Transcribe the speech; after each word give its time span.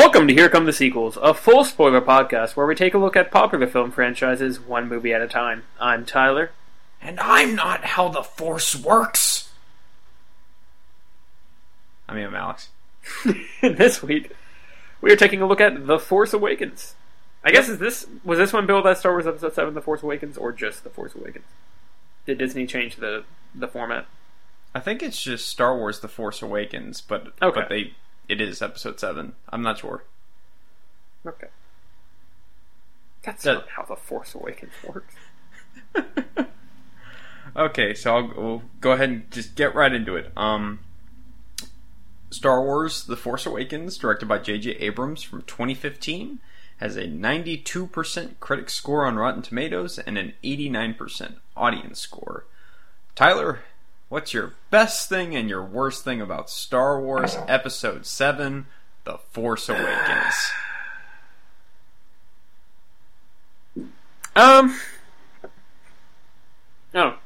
Welcome 0.00 0.28
to 0.28 0.32
Here 0.34 0.48
Come 0.48 0.64
the 0.64 0.72
Sequels, 0.72 1.18
a 1.20 1.34
full 1.34 1.62
spoiler 1.62 2.00
podcast 2.00 2.56
where 2.56 2.66
we 2.66 2.74
take 2.74 2.94
a 2.94 2.98
look 2.98 3.16
at 3.16 3.30
popular 3.30 3.66
film 3.66 3.90
franchises 3.90 4.58
one 4.58 4.88
movie 4.88 5.12
at 5.12 5.20
a 5.20 5.28
time. 5.28 5.64
I'm 5.78 6.06
Tyler. 6.06 6.52
And 7.02 7.20
I'm 7.20 7.54
not 7.54 7.84
how 7.84 8.08
the 8.08 8.22
Force 8.22 8.74
works. 8.74 9.50
I 12.08 12.14
mean, 12.14 12.24
I'm 12.24 12.34
Alex. 12.34 12.70
this 13.60 14.02
week, 14.02 14.32
we 15.02 15.12
are 15.12 15.16
taking 15.16 15.42
a 15.42 15.46
look 15.46 15.60
at 15.60 15.86
The 15.86 15.98
Force 15.98 16.32
Awakens. 16.32 16.94
I 17.44 17.50
guess 17.50 17.68
is 17.68 17.78
this 17.78 18.06
was 18.24 18.38
this 18.38 18.54
one 18.54 18.66
billed 18.66 18.86
as 18.86 19.00
Star 19.00 19.12
Wars 19.12 19.26
Episode 19.26 19.52
Seven: 19.52 19.74
The 19.74 19.82
Force 19.82 20.02
Awakens, 20.02 20.38
or 20.38 20.50
just 20.50 20.82
The 20.82 20.88
Force 20.88 21.14
Awakens? 21.14 21.44
Did 22.24 22.38
Disney 22.38 22.66
change 22.66 22.96
the 22.96 23.24
the 23.54 23.68
format? 23.68 24.06
I 24.74 24.80
think 24.80 25.02
it's 25.02 25.22
just 25.22 25.46
Star 25.46 25.76
Wars: 25.76 26.00
The 26.00 26.08
Force 26.08 26.40
Awakens, 26.40 27.02
but 27.02 27.34
Okay. 27.42 27.60
but 27.60 27.68
they 27.68 27.92
it 28.30 28.40
is 28.40 28.62
Episode 28.62 28.98
Seven. 29.00 29.34
I'm 29.48 29.62
not 29.62 29.78
sure. 29.78 30.04
Okay, 31.26 31.48
that's 33.22 33.42
That- 33.44 33.54
not 33.54 33.68
how 33.70 33.82
The 33.84 33.96
Force 33.96 34.34
Awakens 34.34 34.72
works. 34.86 35.14
Okay, 37.56 37.94
so 37.94 38.14
I'll 38.16 38.32
we'll 38.36 38.62
go 38.80 38.92
ahead 38.92 39.08
and 39.08 39.30
just 39.32 39.56
get 39.56 39.74
right 39.74 39.92
into 39.92 40.14
it. 40.14 40.30
Um, 40.36 40.78
Star 42.30 42.62
Wars: 42.62 43.04
The 43.04 43.16
Force 43.16 43.44
Awakens, 43.44 43.98
directed 43.98 44.28
by 44.28 44.38
J.J. 44.38 44.70
Abrams 44.76 45.24
from 45.24 45.42
2015, 45.42 46.38
has 46.76 46.96
a 46.96 47.06
92% 47.08 48.38
critic 48.38 48.70
score 48.70 49.04
on 49.04 49.16
Rotten 49.16 49.42
Tomatoes 49.42 49.98
and 49.98 50.16
an 50.16 50.34
89% 50.44 51.34
audience 51.56 51.98
score. 51.98 52.46
Tyler, 53.16 53.60
what's 54.10 54.34
your 54.34 54.52
best 54.68 55.08
thing 55.08 55.34
and 55.34 55.48
your 55.48 55.64
worst 55.64 56.04
thing 56.04 56.20
about 56.20 56.50
Star 56.50 57.00
Wars 57.00 57.38
Episode 57.48 58.04
7: 58.04 58.66
The 59.04 59.16
Force 59.30 59.70
Awakens? 59.70 60.50
Um. 64.36 64.78
Oh. 66.94 67.16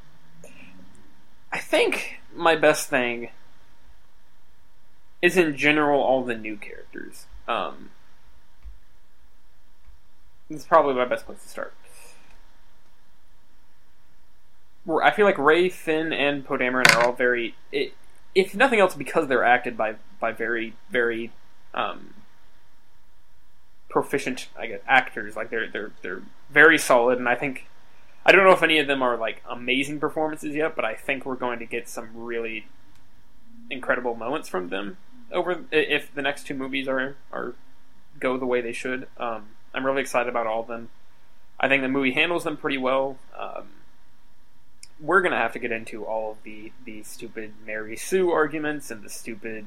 I 1.52 1.58
think 1.58 2.20
my 2.34 2.54
best 2.54 2.88
thing 2.88 3.30
is 5.22 5.36
in 5.36 5.56
general 5.56 6.00
all 6.00 6.22
the 6.22 6.36
new 6.36 6.56
characters. 6.56 7.26
Um. 7.48 7.90
It's 10.50 10.66
probably 10.66 10.94
my 10.94 11.06
best 11.06 11.24
place 11.24 11.42
to 11.42 11.48
start. 11.48 11.72
Where 14.72 14.73
I 14.88 15.10
feel 15.10 15.24
like 15.24 15.38
Rey, 15.38 15.68
Finn, 15.68 16.12
and 16.12 16.44
Poe 16.44 16.58
Dameron 16.58 16.94
are 16.94 17.06
all 17.06 17.12
very, 17.12 17.54
i 17.72 17.92
if 18.34 18.54
nothing 18.54 18.80
else, 18.80 18.94
because 18.94 19.28
they're 19.28 19.44
acted 19.44 19.76
by 19.76 19.94
by 20.18 20.32
very 20.32 20.74
very 20.90 21.30
um, 21.72 22.14
proficient, 23.88 24.48
I 24.58 24.66
guess, 24.66 24.80
actors. 24.86 25.36
Like 25.36 25.50
they're 25.50 25.68
they're 25.68 25.92
they're 26.02 26.22
very 26.50 26.78
solid, 26.78 27.18
and 27.18 27.28
I 27.28 27.36
think 27.36 27.68
I 28.26 28.32
don't 28.32 28.44
know 28.44 28.52
if 28.52 28.62
any 28.62 28.78
of 28.78 28.86
them 28.86 29.02
are 29.02 29.16
like 29.16 29.42
amazing 29.48 30.00
performances 30.00 30.54
yet, 30.54 30.74
but 30.74 30.84
I 30.84 30.94
think 30.94 31.24
we're 31.24 31.36
going 31.36 31.58
to 31.60 31.66
get 31.66 31.88
some 31.88 32.10
really 32.14 32.66
incredible 33.70 34.14
moments 34.14 34.48
from 34.48 34.68
them 34.68 34.96
over 35.32 35.64
if 35.70 36.14
the 36.14 36.22
next 36.22 36.46
two 36.46 36.54
movies 36.54 36.88
are 36.88 37.16
are 37.32 37.54
go 38.18 38.36
the 38.36 38.46
way 38.46 38.60
they 38.60 38.72
should. 38.72 39.06
Um, 39.16 39.48
I'm 39.72 39.84
really 39.84 40.02
excited 40.02 40.28
about 40.28 40.46
all 40.46 40.62
of 40.62 40.68
them. 40.68 40.88
I 41.58 41.68
think 41.68 41.82
the 41.82 41.88
movie 41.88 42.12
handles 42.12 42.44
them 42.44 42.56
pretty 42.56 42.78
well. 42.78 43.16
Um, 43.38 43.68
we're 45.00 45.22
gonna 45.22 45.36
have 45.36 45.52
to 45.52 45.58
get 45.58 45.72
into 45.72 46.04
all 46.04 46.32
of 46.32 46.42
the 46.42 46.72
the 46.84 47.02
stupid 47.02 47.52
Mary 47.66 47.96
Sue 47.96 48.30
arguments 48.30 48.90
and 48.90 49.02
the 49.02 49.10
stupid 49.10 49.66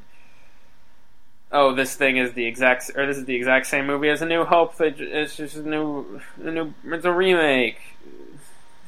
oh, 1.51 1.73
this 1.73 1.95
thing 1.95 2.17
is 2.17 2.33
the 2.33 2.45
exact, 2.45 2.91
or 2.95 3.05
this 3.05 3.17
is 3.17 3.25
the 3.25 3.35
exact 3.35 3.67
same 3.67 3.85
movie 3.85 4.09
as 4.09 4.21
A 4.21 4.25
New 4.25 4.43
Hope. 4.43 4.73
It's 4.79 5.35
just 5.35 5.55
a 5.55 5.67
new, 5.67 6.21
a 6.43 6.51
new, 6.51 6.73
it's 6.85 7.05
a 7.05 7.11
remake, 7.11 7.79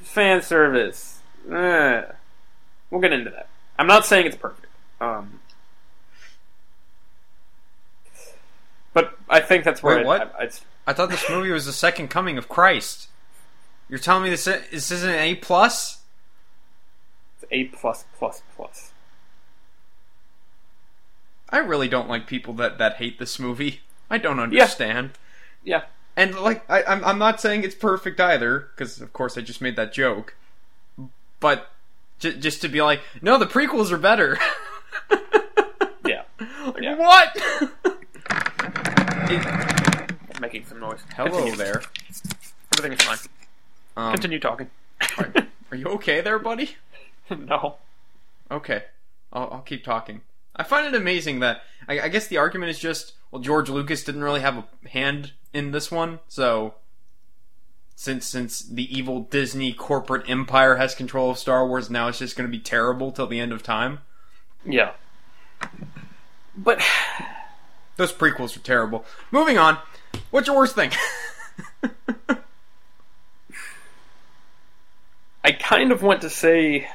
fan 0.02 0.41
service. 0.41 1.19
Eh. 1.50 2.03
We'll 2.90 3.02
get 3.02 3.13
into 3.13 3.30
that. 3.31 3.47
I'm 3.78 3.88
not 3.88 4.06
saying 4.06 4.25
it's 4.25 4.36
perfect, 4.36 4.68
um, 5.00 5.40
but 8.94 9.18
I 9.30 9.40
think 9.40 9.63
that's 9.63 9.81
where 9.81 9.97
Wait, 9.97 10.06
what? 10.06 10.36
I'd, 10.38 10.52
I 10.86 10.94
thought 10.94 11.09
this 11.09 11.30
movie 11.30 11.52
was 11.52 11.66
the 11.66 11.72
second 11.72 12.09
coming 12.09 12.38
of 12.38 12.50
Christ. 12.50 13.08
You're 13.88 14.00
telling 14.00 14.24
me 14.24 14.30
this 14.31 14.46
this 14.46 14.92
isn't 14.92 15.09
an 15.09 15.19
A 15.19 15.36
plus? 15.36 15.99
A 17.52 17.66
plus 17.66 18.06
plus 18.18 18.42
plus. 18.56 18.92
I 21.50 21.58
really 21.58 21.88
don't 21.88 22.08
like 22.08 22.28
people 22.28 22.54
that, 22.56 22.78
that 22.78 22.98
hate 22.98 23.18
this 23.18 23.40
movie. 23.40 23.82
I 24.10 24.18
don't 24.20 24.40
understand. 24.40 25.12
Yeah, 25.64 25.84
And 26.16 26.36
like, 26.40 26.64
I, 26.70 26.84
I'm 26.84 27.04
I'm 27.04 27.18
not 27.20 27.42
saying 27.42 27.64
it's 27.64 27.76
perfect 27.76 28.20
either, 28.20 28.68
because 28.76 29.02
of 29.02 29.12
course 29.14 29.38
I 29.38 29.42
just 29.42 29.60
made 29.62 29.76
that 29.76 29.92
joke. 29.92 30.36
But 31.40 31.72
j- 32.20 32.38
just 32.38 32.62
to 32.62 32.68
be 32.70 32.82
like, 32.82 33.02
no, 33.22 33.38
the 33.38 33.46
prequels 33.48 33.92
are 33.92 33.98
better. 33.98 34.38
yeah. 36.06 36.24
Like, 36.66 36.81
Yeah. 36.81 36.96
What? 36.96 37.36
It- 39.31 40.16
Making 40.42 40.66
some 40.66 40.80
noise. 40.80 41.02
hello 41.16 41.30
Continue. 41.31 41.56
there. 41.58 41.81
Everything 42.78 42.94
is 42.98 43.02
fine. 43.06 43.18
Um, 43.98 44.14
Continue 44.14 44.40
talking. 44.40 44.70
are, 45.18 45.34
are 45.72 45.78
you 45.78 45.86
okay 45.88 46.22
there, 46.22 46.40
buddy? 46.40 46.76
no. 47.38 47.75
Okay, 48.51 48.84
I'll, 49.31 49.50
I'll 49.51 49.62
keep 49.62 49.84
talking. 49.84 50.22
I 50.56 50.63
find 50.63 50.88
it 50.88 51.00
amazing 51.00 51.40
that 51.40 51.62
I, 51.88 52.01
I 52.01 52.09
guess 52.09 52.28
the 52.28 52.38
argument 52.38 52.72
is 52.72 52.79
just 52.79 53.13
well, 53.31 53.41
George 53.41 53.69
Lucas 53.69 54.03
didn't 54.03 54.23
really 54.23 54.41
have 54.41 54.57
a 54.57 54.90
hand 54.90 55.34
in 55.53 55.72
this 55.72 55.91
one, 55.91 56.19
so 56.28 56.73
since 57.95 58.25
since 58.25 58.62
the 58.62 58.95
evil 58.95 59.22
Disney 59.22 59.73
corporate 59.73 60.29
empire 60.29 60.75
has 60.78 60.95
control 60.95 61.31
of 61.31 61.38
Star 61.38 61.68
Wars, 61.68 61.89
now 61.89 62.07
it's 62.07 62.19
just 62.19 62.35
going 62.35 62.50
to 62.50 62.57
be 62.57 62.63
terrible 62.63 63.12
till 63.12 63.28
the 63.28 63.39
end 63.39 63.51
of 63.51 63.63
time. 63.63 64.00
Yeah. 64.66 64.94
But 66.56 66.81
Those 68.00 68.13
prequels 68.13 68.56
are 68.56 68.62
terrible. 68.62 69.03
Moving 69.29 69.57
on. 69.57 69.78
What's 70.31 70.47
your 70.47 70.56
worst 70.56 70.73
thing? 70.73 70.91
I 75.44 75.51
kind 75.51 75.91
of 75.91 76.01
want 76.01 76.22
to 76.22 76.29
say. 76.29 76.88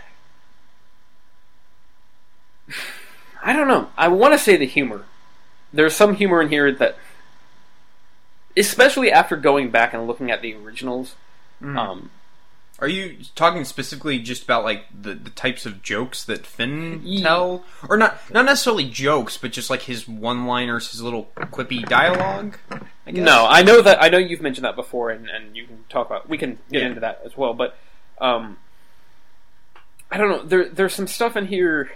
I 3.42 3.52
don't 3.52 3.68
know. 3.68 3.90
I 3.96 4.08
want 4.08 4.32
to 4.34 4.38
say 4.38 4.56
the 4.56 4.66
humor. 4.66 5.04
There's 5.72 5.94
some 5.94 6.14
humor 6.14 6.40
in 6.40 6.48
here 6.48 6.72
that, 6.72 6.96
especially 8.56 9.10
after 9.12 9.36
going 9.36 9.70
back 9.70 9.92
and 9.92 10.06
looking 10.06 10.30
at 10.30 10.40
the 10.42 10.54
originals, 10.54 11.14
um, 11.62 12.10
Are 12.78 12.88
you 12.88 13.18
talking 13.34 13.64
specifically 13.64 14.18
just 14.18 14.44
about 14.44 14.64
like 14.64 14.84
the, 14.98 15.14
the 15.14 15.30
types 15.30 15.64
of 15.66 15.82
jokes 15.82 16.24
that 16.24 16.46
Finn 16.46 17.00
Ye- 17.04 17.22
tell, 17.22 17.64
or 17.88 17.96
not 17.96 18.18
not 18.32 18.44
necessarily 18.44 18.88
jokes, 18.88 19.36
but 19.36 19.52
just 19.52 19.70
like 19.70 19.82
his 19.82 20.06
one-liners, 20.08 20.90
his 20.90 21.00
little 21.02 21.30
quippy 21.36 21.86
dialogue? 21.88 22.58
I 23.06 23.10
no, 23.12 23.46
I 23.48 23.62
know 23.62 23.80
that 23.82 24.02
I 24.02 24.08
know 24.08 24.18
you've 24.18 24.40
mentioned 24.42 24.64
that 24.64 24.76
before, 24.76 25.10
and, 25.10 25.28
and 25.28 25.56
you 25.56 25.66
can 25.66 25.84
talk 25.88 26.06
about. 26.06 26.28
We 26.28 26.38
can 26.38 26.58
get 26.70 26.82
Yeah. 26.82 26.88
into 26.88 27.00
that 27.00 27.20
as 27.24 27.36
well, 27.36 27.54
but 27.54 27.76
um, 28.20 28.58
I 30.10 30.16
don't 30.18 30.28
know. 30.28 30.42
There 30.42 30.68
there's 30.68 30.94
some 30.94 31.06
stuff 31.06 31.36
in 31.36 31.46
here. 31.46 31.92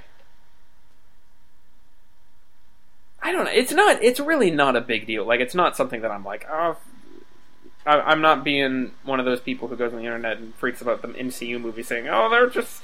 I 3.23 3.33
don't 3.33 3.45
know. 3.45 3.51
It's 3.51 3.73
not. 3.73 4.03
It's 4.03 4.21
really 4.21 4.51
not 4.51 4.77
a 4.77 4.81
big 4.81 5.07
deal. 5.07 5.25
Like 5.25 5.41
it's 5.41 5.55
not 5.55 5.77
something 5.77 6.01
that 6.03 6.11
I'm 6.11 6.25
like. 6.25 6.47
Oh, 6.51 6.77
I, 7.87 8.01
I'm 8.01 8.21
not 8.21 8.45
being 8.45 8.93
one 9.05 9.19
of 9.19 9.27
those 9.27 9.41
people 9.41 9.69
who 9.69 9.77
goes 9.77 9.93
on 9.93 9.99
the 9.99 10.05
internet 10.05 10.39
and 10.39 10.55
freaks 10.55 10.81
about 10.81 11.03
the 11.03 11.09
MCU 11.09 11.61
movie, 11.61 11.83
saying, 11.83 12.09
"Oh, 12.09 12.29
they're 12.31 12.49
just 12.49 12.83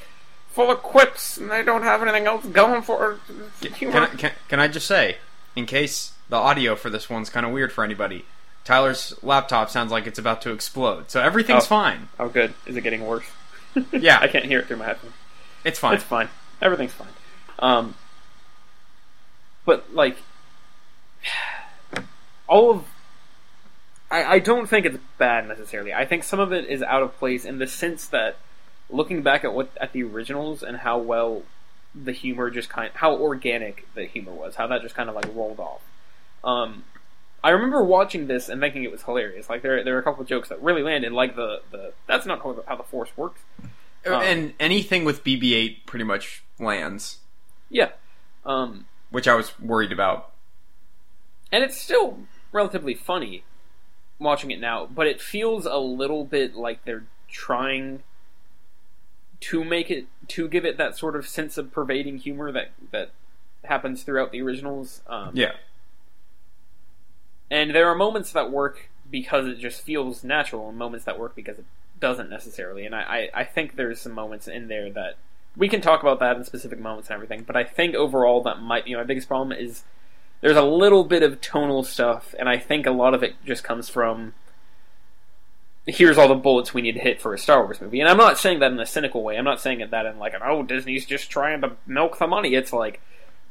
full 0.49 0.71
of 0.71 0.79
quips 0.83 1.37
and 1.37 1.51
they 1.51 1.63
don't 1.63 1.83
have 1.83 2.03
anything 2.03 2.27
else 2.27 2.45
going 2.47 2.83
for 2.83 3.19
it." 3.63 3.75
Can 3.75 3.95
I, 3.95 4.07
can, 4.07 4.33
can 4.49 4.61
I 4.61 4.69
just 4.69 4.87
say, 4.87 5.17
in 5.55 5.67
case 5.67 6.13
the 6.29 6.37
audio 6.37 6.75
for 6.75 6.91
this 6.91 7.09
one's 7.09 7.31
kind 7.31 7.45
of 7.47 7.53
weird 7.53 7.71
for 7.73 7.85
anybody, 7.85 8.25
Tyler's 8.65 9.15
laptop 9.23 9.71
sounds 9.71 9.93
like 9.93 10.07
it's 10.07 10.19
about 10.19 10.43
to 10.43 10.51
explode, 10.53 11.11
so 11.11 11.21
everything's 11.23 11.65
Oh. 11.65 11.67
fine. 11.67 12.09
Oh, 12.19 12.29
good. 12.29 12.55
Is 12.67 12.77
it 12.77 12.81
getting 12.81 13.07
worse? 13.07 13.27
Yeah. 13.93 14.19
I 14.23 14.27
can't 14.29 14.47
hear 14.47 14.61
it 14.61 14.67
through 14.67 14.79
my 14.79 14.87
headphones. 14.87 15.15
It's 15.65 15.79
fine. 15.79 15.95
It's 15.95 16.05
fine. 16.05 16.29
Everything's 16.61 16.93
fine. 16.93 17.09
Um, 17.61 17.95
but 19.65 19.95
like, 19.95 20.17
all 22.49 22.71
of, 22.71 22.85
I, 24.11 24.25
I 24.25 24.39
don't 24.39 24.69
think 24.69 24.87
it's 24.87 24.99
bad 25.19 25.49
necessarily. 25.49 25.93
I 25.93 26.05
think 26.05 26.25
some 26.25 26.41
of 26.41 26.53
it 26.53 26.67
is 26.67 26.83
out 26.83 27.03
of 27.03 27.17
place 27.19 27.45
in 27.45 27.59
the 27.59 27.67
sense 27.67 28.07
that 28.09 28.37
looking 28.91 29.23
back 29.23 29.45
at 29.45 29.55
what 29.55 29.71
at 29.81 29.93
the 29.93 30.03
originals 30.03 30.63
and 30.63 30.79
how 30.79 30.99
well 30.99 31.43
the 31.95 32.13
humor 32.13 32.51
just 32.51 32.69
kind, 32.69 32.91
how 32.95 33.17
organic 33.17 33.87
the 33.95 34.05
humor 34.05 34.33
was, 34.33 34.57
how 34.57 34.67
that 34.67 34.83
just 34.83 34.95
kind 34.95 35.09
of 35.09 35.15
like 35.15 35.27
rolled 35.35 35.61
off. 35.61 35.81
Um, 36.43 36.85
I 37.43 37.51
remember 37.51 37.83
watching 37.83 38.27
this 38.27 38.49
and 38.49 38.61
thinking 38.61 38.85
it 38.85 38.91
was 38.91 39.03
hilarious. 39.03 39.49
Like 39.49 39.63
there, 39.63 39.85
there 39.85 39.97
are 39.97 40.01
a 40.01 40.03
couple 40.03 40.25
jokes 40.25 40.49
that 40.49 40.63
really 40.63 40.83
landed, 40.83 41.13
like 41.13 41.37
the 41.37 41.61
the 41.71 41.93
that's 42.07 42.27
not 42.27 42.43
how 42.43 42.53
the, 42.53 42.63
how 42.67 42.77
the 42.77 42.83
force 42.83 43.11
works. 43.17 43.41
Um, 44.07 44.21
and 44.23 44.55
anything 44.61 45.05
with 45.05 45.25
BB-8 45.25 45.87
pretty 45.87 46.05
much 46.05 46.43
lands, 46.59 47.19
Yeah. 47.71 47.91
Um, 48.45 48.85
which 49.11 49.27
I 49.27 49.35
was 49.35 49.59
worried 49.59 49.93
about. 49.93 50.31
And 51.55 51.63
it's 51.63 51.81
still 51.81 52.19
relatively 52.51 52.95
funny 52.95 53.45
watching 54.19 54.51
it 54.51 54.59
now, 54.61 54.87
but 54.87 55.07
it 55.07 55.21
feels 55.21 55.67
a 55.67 55.77
little 55.79 56.25
bit 56.25 56.57
like 56.57 56.85
they're 56.85 57.05
trying 57.29 58.03
to 59.39 59.65
make 59.65 59.89
it 59.89 60.07
to 60.27 60.49
give 60.49 60.65
it 60.65 60.79
that 60.79 60.99
sort 60.99 61.15
of 61.15 61.29
sense 61.29 61.57
of 61.57 61.73
pervading 61.73 62.19
humor 62.19 62.51
that 62.51 62.73
that 62.91 63.13
happens 63.63 64.03
throughout 64.03 64.33
the 64.33 64.43
originals. 64.43 65.01
Um, 65.07 65.31
Yeah. 65.35 65.53
and 67.51 67.73
there 67.73 67.89
are 67.89 67.95
moments 67.95 68.33
that 68.33 68.51
work 68.51 68.91
because 69.09 69.47
it 69.47 69.59
just 69.59 69.83
feels 69.83 70.25
natural, 70.25 70.69
and 70.71 70.77
moments 70.77 71.05
that 71.05 71.21
work 71.21 71.37
because 71.37 71.59
it 71.61 71.67
doesn't 72.01 72.31
necessarily. 72.31 72.85
And 72.85 72.97
I, 72.97 73.29
I, 73.35 73.41
I 73.43 73.45
think 73.45 73.77
there's 73.77 74.01
some 74.01 74.13
moments 74.13 74.49
in 74.49 74.67
there 74.67 74.91
that 74.91 75.19
we 75.57 75.69
can 75.69 75.81
talk 75.81 76.03
about 76.03 76.19
that 76.19 76.37
in 76.37 76.43
specific 76.45 76.81
moments 76.81 77.11
and 77.11 77.15
everything. 77.15 77.45
But 77.45 77.55
I 77.55 77.63
think 77.63 77.95
overall 77.95 78.43
that 78.43 78.61
might 78.61 78.87
be 78.87 78.95
my 78.97 79.05
biggest 79.05 79.29
problem 79.29 79.53
is 79.53 79.85
there's 80.45 80.59
a 80.59 80.63
little 80.63 81.05
bit 81.05 81.23
of 81.23 81.41
tonal 81.41 81.83
stuff, 81.83 82.35
and 82.39 82.51
I 82.51 82.59
think 82.59 82.85
a 82.85 82.91
lot 82.91 83.15
of 83.15 83.23
it 83.23 83.35
just 83.47 83.65
comes 83.65 83.89
from 83.89 84.35
here's 85.87 86.19
all 86.19 86.29
the 86.29 86.35
bullets 86.35 86.75
we 86.75 86.83
need 86.83 86.93
to 86.93 87.01
hit 87.01 87.19
for 87.19 87.33
a 87.33 87.39
Star 87.39 87.65
Wars 87.65 87.81
movie. 87.81 87.99
And 87.99 88.11
I'm 88.11 88.19
not 88.19 88.39
saying 88.39 88.59
that 88.59 88.71
in 88.71 88.79
a 88.79 88.85
cynical 88.85 89.23
way. 89.23 89.39
I'm 89.39 89.45
not 89.47 89.59
saying 89.59 89.81
it 89.81 89.91
that 89.93 90.05
in 90.05 90.19
like 90.19 90.35
an 90.35 90.43
oh 90.45 90.63
Disney's 90.63 91.07
just 91.07 91.31
trying 91.31 91.63
to 91.63 91.77
milk 91.87 92.19
the 92.19 92.27
money. 92.27 92.55
It's 92.55 92.75
like 92.75 93.01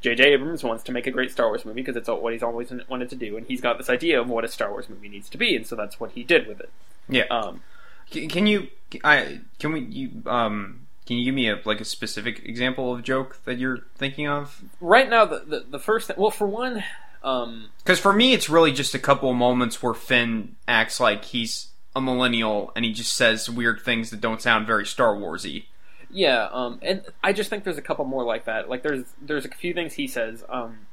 J.J. 0.01 0.24
Abrams 0.34 0.63
wants 0.63 0.84
to 0.84 0.92
make 0.92 1.07
a 1.07 1.12
great 1.12 1.31
Star 1.31 1.48
Wars 1.48 1.66
movie 1.66 1.81
because 1.81 1.95
it's 1.95 2.07
what 2.07 2.31
he's 2.31 2.44
always 2.44 2.72
wanted 2.88 3.10
to 3.10 3.16
do, 3.16 3.38
and 3.38 3.48
he's 3.48 3.60
got 3.60 3.80
this 3.80 3.90
idea 3.90 4.22
of 4.22 4.30
what 4.30 4.45
a 4.45 4.48
Star 4.48 4.69
Wars 4.69 4.88
movie 4.88 5.10
needs 5.10 5.30
to 5.30 5.38
be, 5.40 5.56
and 5.56 5.66
so 5.66 5.75
that's 5.75 6.00
what 6.00 6.12
he 6.12 6.24
did 6.24 6.45
with 6.45 6.60
it. 6.60 6.69
Yeah. 7.10 7.25
Um, 7.31 7.63
Can, 8.12 8.30
can 8.30 8.45
you? 8.45 8.68
I 9.04 9.40
can 9.57 9.72
we? 9.72 9.80
You 9.80 10.12
um. 10.28 10.82
Can 11.06 11.18
you 11.18 11.26
give 11.26 11.36
me 11.36 11.50
a 11.50 11.60
like 11.66 11.82
a 11.82 11.86
specific 11.86 12.44
example 12.46 12.94
of 12.94 13.04
joke 13.04 13.40
that 13.46 13.58
you're 13.58 13.80
thinking 13.96 14.28
of? 14.28 14.62
right 14.80 15.10
now, 15.10 15.26
the 15.26 15.40
the, 15.46 15.66
the 15.72 15.80
first 15.80 16.08
thing, 16.08 16.16
well, 16.18 16.32
for 16.32 16.48
one, 16.48 16.84
um, 17.24 17.70
Because 17.80 18.00
for 18.00 18.14
me, 18.14 18.34
it's 18.34 18.50
really 18.50 18.72
just 18.72 18.94
a 18.96 19.00
couple 19.00 19.30
of 19.30 19.36
moments 19.36 19.82
where 19.84 19.94
Finn 19.94 20.56
acts 20.68 21.00
like 21.00 21.26
he's 21.26 21.68
a 21.96 22.02
millennial 22.02 22.72
and 22.76 22.84
he 22.86 22.92
just 22.92 23.14
says 23.14 23.50
weird 23.50 23.82
things 23.82 24.10
that 24.10 24.20
don't 24.22 24.42
sound 24.42 24.66
very 24.66 24.86
Star 24.86 25.14
Warsy. 25.16 25.66
yeah, 26.10 26.48
um, 26.52 26.80
and 26.82 27.04
I 27.24 27.34
just 27.34 27.50
think 27.50 27.64
there's 27.66 27.78
a 27.78 27.82
couple 27.84 28.06
more 28.06 28.24
like 28.24 28.46
that. 28.46 28.70
Like 28.70 28.82
there's 28.84 29.04
there's 29.22 29.46
a 29.46 29.50
few 29.50 29.74
things 29.74 29.94
he 29.94 30.08
says. 30.08 30.44
Um, 30.50 30.88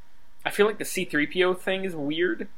I 0.45 0.51
feel 0.51 0.67
like 0.67 0.79
the 0.79 0.85
C-3PO 0.85 1.59
thing 1.59 1.85
is 1.85 1.95
weird 1.95 2.49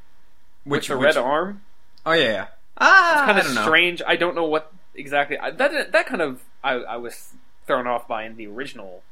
Which 0.65 0.89
with 0.89 0.99
the 0.99 0.99
which- 0.99 1.17
red 1.17 1.17
arm. 1.17 1.63
Oh 2.07 2.13
yeah, 2.13 2.23
yeah. 2.33 2.47
Ah, 2.79 3.23
kind 3.27 3.39
of 3.39 3.55
know. 3.55 3.63
strange. 3.63 4.01
I 4.07 4.17
don't 4.17 4.35
know 4.35 4.45
what 4.47 4.73
exactly 4.95 5.39
I, 5.39 5.51
that 5.53 5.93
that 5.93 6.07
kind 6.07 6.21
of 6.23 6.43
I, 6.65 6.73
I 6.75 6.97
was 6.97 7.33
thrown 7.67 7.87
off 7.87 8.06
by 8.09 8.25
in 8.25 8.37
the 8.37 8.47
original, 8.47 9.03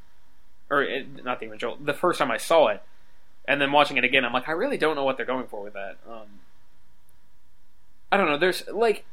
or 0.70 0.82
eh, 0.82 1.04
not 1.24 1.40
the 1.40 1.46
original, 1.46 1.76
the 1.76 1.94
first 1.94 2.18
time 2.18 2.30
I 2.30 2.36
saw 2.36 2.68
it, 2.68 2.82
and 3.46 3.60
then 3.60 3.72
watching 3.72 3.96
it 3.96 4.04
again, 4.04 4.24
I'm 4.24 4.32
like, 4.32 4.48
I 4.48 4.52
really 4.52 4.76
don't 4.78 4.96
know 4.96 5.04
what 5.04 5.16
they're 5.16 5.26
going 5.26 5.46
for 5.46 5.62
with 5.62 5.72
that. 5.74 5.96
Um, 6.08 6.40
I 8.12 8.16
don't 8.16 8.26
know. 8.26 8.38
There's 8.38 8.66
like 8.68 9.04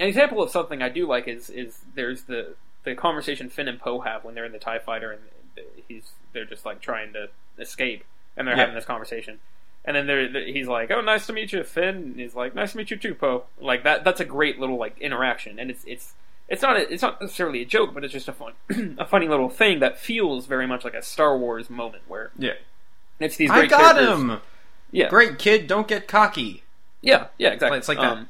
an 0.00 0.08
example 0.08 0.42
of 0.42 0.50
something 0.50 0.82
I 0.82 0.88
do 0.88 1.06
like 1.06 1.26
is 1.28 1.50
is 1.50 1.80
there's 1.94 2.22
the 2.24 2.54
the 2.84 2.94
conversation 2.94 3.48
Finn 3.48 3.68
and 3.68 3.80
Poe 3.80 4.00
have 4.00 4.24
when 4.24 4.34
they're 4.34 4.44
in 4.44 4.52
the 4.52 4.58
Tie 4.58 4.78
Fighter 4.78 5.10
and 5.12 5.20
he's 5.88 6.12
they're 6.32 6.44
just 6.44 6.64
like 6.64 6.80
trying 6.80 7.12
to 7.14 7.28
escape 7.58 8.04
and 8.36 8.46
they're 8.46 8.54
Yeah. 8.54 8.60
having 8.62 8.74
this 8.74 8.84
conversation. 8.84 9.40
And 9.86 9.94
then 9.96 10.06
they're, 10.06 10.28
they're- 10.32 10.46
he's 10.46 10.66
like, 10.66 10.90
"Oh, 10.90 11.00
nice 11.02 11.26
to 11.26 11.32
meet 11.34 11.52
you, 11.52 11.62
Finn." 11.62 11.96
And 11.96 12.16
he's 12.16 12.34
like, 12.34 12.54
"Nice 12.54 12.72
to 12.72 12.78
meet 12.78 12.90
you 12.90 12.96
too, 12.96 13.14
Poe." 13.14 13.44
Like 13.60 13.84
that. 13.84 14.02
That's 14.02 14.20
a 14.20 14.24
great 14.24 14.58
little 14.58 14.78
like 14.78 14.98
interaction, 14.98 15.58
and 15.58 15.70
it's 15.70 15.84
it's 15.84 16.14
it's 16.48 16.62
not 16.62 16.76
a, 16.76 16.92
it's 16.92 17.02
not 17.02 17.20
necessarily 17.20 17.62
a 17.62 17.64
joke, 17.64 17.94
but 17.94 18.04
it's 18.04 18.12
just 18.12 18.28
a 18.28 18.32
fun 18.32 18.52
a 18.98 19.06
funny 19.06 19.28
little 19.28 19.48
thing 19.48 19.80
that 19.80 19.98
feels 19.98 20.46
very 20.46 20.66
much 20.66 20.84
like 20.84 20.94
a 20.94 21.02
Star 21.02 21.36
Wars 21.38 21.68
moment 21.70 22.02
where 22.06 22.30
Yeah. 22.38 22.52
it's 23.20 23.36
these 23.36 23.50
I 23.50 23.66
got 23.66 23.96
characters- 23.96 24.18
him. 24.18 24.40
Yeah, 24.90 25.08
Great 25.08 25.38
kid, 25.38 25.66
don't 25.66 25.88
get 25.88 26.06
cocky. 26.06 26.62
yeah, 27.02 27.26
yeah, 27.38 27.50
exactly. 27.50 27.78
It's 27.78 27.88
like 27.88 27.98
that. 27.98 28.12
Um, 28.12 28.28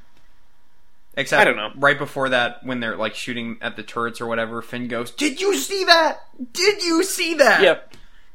Except 1.17 1.41
I 1.41 1.45
don't 1.45 1.57
know. 1.57 1.71
Right 1.77 1.97
before 1.99 2.31
that, 2.31 2.65
when 2.65 2.81
they're 2.81 2.97
like 2.97 3.15
shooting 3.15 3.59
at 3.61 3.77
the 3.77 3.83
turrets 3.85 4.21
or 4.21 4.27
whatever, 4.27 4.61
Finn 4.63 4.89
goes, 4.89 5.11
"Did 5.13 5.41
you 5.41 5.57
see 5.57 5.85
that? 5.85 6.21
Did 6.53 6.83
you 6.83 7.05
see 7.05 7.35
that?" 7.35 7.63
yeah, 7.63 7.79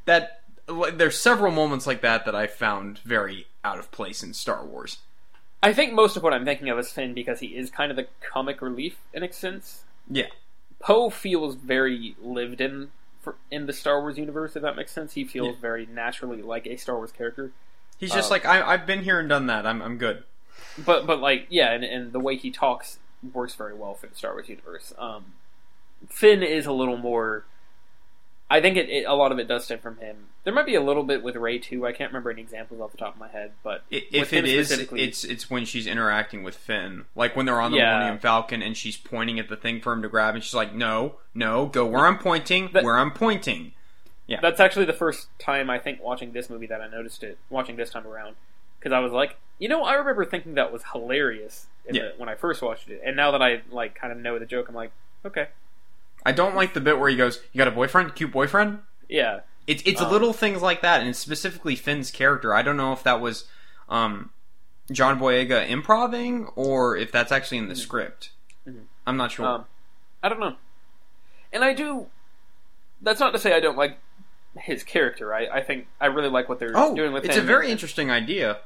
That 0.06 0.40
like, 0.66 0.96
there's 0.96 1.18
several 1.18 1.52
moments 1.52 1.86
like 1.86 2.00
that 2.02 2.24
that 2.24 2.34
I 2.34 2.46
found 2.46 2.98
very 3.00 3.46
out 3.64 3.78
of 3.78 3.90
place 3.90 4.22
in 4.22 4.32
Star 4.32 4.64
Wars. 4.64 4.98
I 5.62 5.72
think 5.72 5.92
most 5.92 6.16
of 6.16 6.22
what 6.22 6.32
I'm 6.32 6.44
thinking 6.44 6.68
of 6.68 6.78
is 6.78 6.90
Finn 6.90 7.12
because 7.14 7.40
he 7.40 7.48
is 7.48 7.70
kind 7.70 7.90
of 7.90 7.96
the 7.96 8.06
comic 8.20 8.62
relief 8.62 8.96
in 9.12 9.22
a 9.22 9.32
sense. 9.32 9.84
Yeah. 10.10 10.26
Poe 10.78 11.10
feels 11.10 11.54
very 11.54 12.16
lived 12.22 12.60
in 12.60 12.90
for, 13.20 13.34
in 13.50 13.66
the 13.66 13.72
Star 13.72 14.00
Wars 14.00 14.16
universe. 14.16 14.56
If 14.56 14.62
that 14.62 14.76
makes 14.76 14.92
sense, 14.92 15.12
he 15.12 15.24
feels 15.24 15.54
Yeah. 15.56 15.60
very 15.60 15.86
naturally 15.86 16.40
like 16.40 16.66
a 16.66 16.76
Star 16.76 16.96
Wars 16.96 17.12
character. 17.12 17.52
He's 17.98 18.12
just 18.12 18.30
Uh, 18.30 18.34
like 18.34 18.46
I, 18.46 18.62
I've 18.62 18.86
been 18.86 19.02
here 19.02 19.20
and 19.20 19.28
done 19.28 19.46
that. 19.48 19.66
I'm 19.66 19.82
I'm 19.82 19.98
good. 19.98 20.24
But 20.78 21.06
but 21.06 21.20
like 21.20 21.46
yeah, 21.50 21.72
and, 21.72 21.84
and 21.84 22.12
the 22.12 22.20
way 22.20 22.36
he 22.36 22.50
talks 22.50 22.98
works 23.34 23.54
very 23.54 23.74
well 23.74 23.92
for 23.94 24.06
the 24.06 24.14
Star 24.14 24.32
Wars 24.32 24.48
universe. 24.48 24.94
Um, 24.98 25.34
Finn 26.08 26.42
is 26.42 26.64
a 26.64 26.72
little 26.72 26.96
more. 26.96 27.44
I 28.52 28.60
think 28.60 28.76
it, 28.76 28.88
it 28.90 29.04
a 29.04 29.14
lot 29.14 29.30
of 29.30 29.38
it 29.38 29.46
does 29.46 29.64
stem 29.64 29.78
from 29.78 29.98
him. 29.98 30.26
There 30.42 30.52
might 30.52 30.66
be 30.66 30.74
a 30.74 30.80
little 30.82 31.04
bit 31.04 31.22
with 31.22 31.36
Rey 31.36 31.58
too. 31.58 31.86
I 31.86 31.92
can't 31.92 32.10
remember 32.10 32.30
any 32.32 32.42
examples 32.42 32.80
off 32.80 32.90
the 32.90 32.98
top 32.98 33.14
of 33.14 33.20
my 33.20 33.28
head, 33.28 33.52
but 33.62 33.84
If 33.90 34.32
it 34.32 34.44
is, 34.44 34.70
it's 34.72 35.22
it's 35.24 35.48
when 35.48 35.64
she's 35.64 35.86
interacting 35.86 36.42
with 36.42 36.56
Finn, 36.56 37.04
like 37.14 37.36
when 37.36 37.46
they're 37.46 37.60
on 37.60 37.70
the 37.70 37.78
Yeah. 37.78 37.92
Millennium 37.94 38.18
Falcon 38.18 38.60
and 38.62 38.76
she's 38.76 38.96
pointing 38.96 39.38
at 39.38 39.48
the 39.48 39.56
thing 39.56 39.80
for 39.80 39.92
him 39.92 40.02
to 40.02 40.08
grab, 40.08 40.34
and 40.34 40.42
she's 40.42 40.54
like, 40.54 40.74
"No, 40.74 41.16
no, 41.34 41.66
go 41.66 41.86
where 41.86 42.06
I'm 42.06 42.18
pointing, 42.18 42.70
That- 42.72 42.82
where 42.82 42.98
I'm 42.98 43.12
pointing." 43.12 43.72
Yeah, 44.26 44.40
that's 44.40 44.60
actually 44.60 44.84
the 44.86 44.92
first 44.92 45.28
time 45.38 45.70
I 45.70 45.78
think 45.78 46.02
watching 46.02 46.32
this 46.32 46.48
movie 46.50 46.66
that 46.66 46.80
I 46.80 46.88
noticed 46.88 47.22
it. 47.22 47.38
Watching 47.50 47.76
this 47.76 47.90
time 47.90 48.06
around, 48.06 48.36
because 48.78 48.92
I 48.92 48.98
was 49.00 49.12
like, 49.12 49.36
you 49.58 49.68
know, 49.68 49.82
I 49.84 49.94
remember 49.94 50.24
thinking 50.24 50.54
that 50.54 50.72
was 50.72 50.82
hilarious 50.92 51.66
in 51.86 51.94
Yeah. 51.96 52.02
the, 52.02 52.12
when 52.16 52.28
I 52.28 52.34
first 52.34 52.62
watched 52.62 52.88
it, 52.88 53.00
and 53.04 53.14
now 53.16 53.30
that 53.32 53.42
I 53.42 53.62
like 53.70 53.94
kind 53.94 54.12
of 54.12 54.18
know 54.18 54.38
the 54.38 54.46
joke, 54.46 54.68
I'm 54.68 54.74
like, 54.74 54.92
okay, 55.24 55.48
I 56.24 56.32
don't 56.32 56.54
like 56.54 56.74
the 56.74 56.80
bit 56.80 56.98
where 56.98 57.08
he 57.08 57.16
goes, 57.16 57.40
"You 57.52 57.58
got 57.58 57.68
a 57.68 57.72
boyfriend? 57.72 58.14
Cute 58.14 58.32
boyfriend?" 58.32 58.80
yeah, 59.08 59.40
It's 59.66 59.82
it's 59.86 60.00
Um, 60.00 60.10
little 60.10 60.32
things 60.32 60.62
like 60.62 60.82
that, 60.82 61.02
and 61.02 61.14
specifically 61.16 61.76
Finn's 61.76 62.10
character. 62.10 62.54
I 62.54 62.62
don't 62.62 62.76
know 62.76 62.92
if 62.92 63.02
that 63.04 63.20
was 63.20 63.44
um, 63.88 64.30
John 64.92 65.18
Boyega 65.18 65.68
improving 65.68 66.46
or 66.56 66.96
if 66.96 67.10
that's 67.12 67.32
actually 67.32 67.58
in 67.58 67.68
the 67.68 67.76
script. 67.76 68.30
Mhm. 68.68 68.84
I'm 69.06 69.16
not 69.16 69.32
sure. 69.32 69.46
Um, 69.46 69.64
I 70.22 70.28
don't 70.28 70.40
know. 70.40 70.56
And 71.52 71.64
I 71.64 71.72
do. 71.74 72.06
That's 73.02 73.18
not 73.20 73.32
to 73.32 73.38
say 73.38 73.54
I 73.54 73.60
don't 73.60 73.76
like 73.78 73.98
his 74.58 74.82
character. 74.84 75.32
I, 75.34 75.46
I 75.46 75.62
think 75.62 75.86
I 76.00 76.06
really 76.06 76.28
like 76.28 76.48
what 76.48 76.58
they're 76.58 76.72
oh, 76.74 76.94
doing 76.94 77.12
with 77.12 77.24
him. 77.24 77.30
it's 77.30 77.38
him. 77.38 77.44
a 77.44 77.46
very 77.46 77.64
And- 77.66 77.72
interesting 77.72 78.10
idea. 78.10 78.58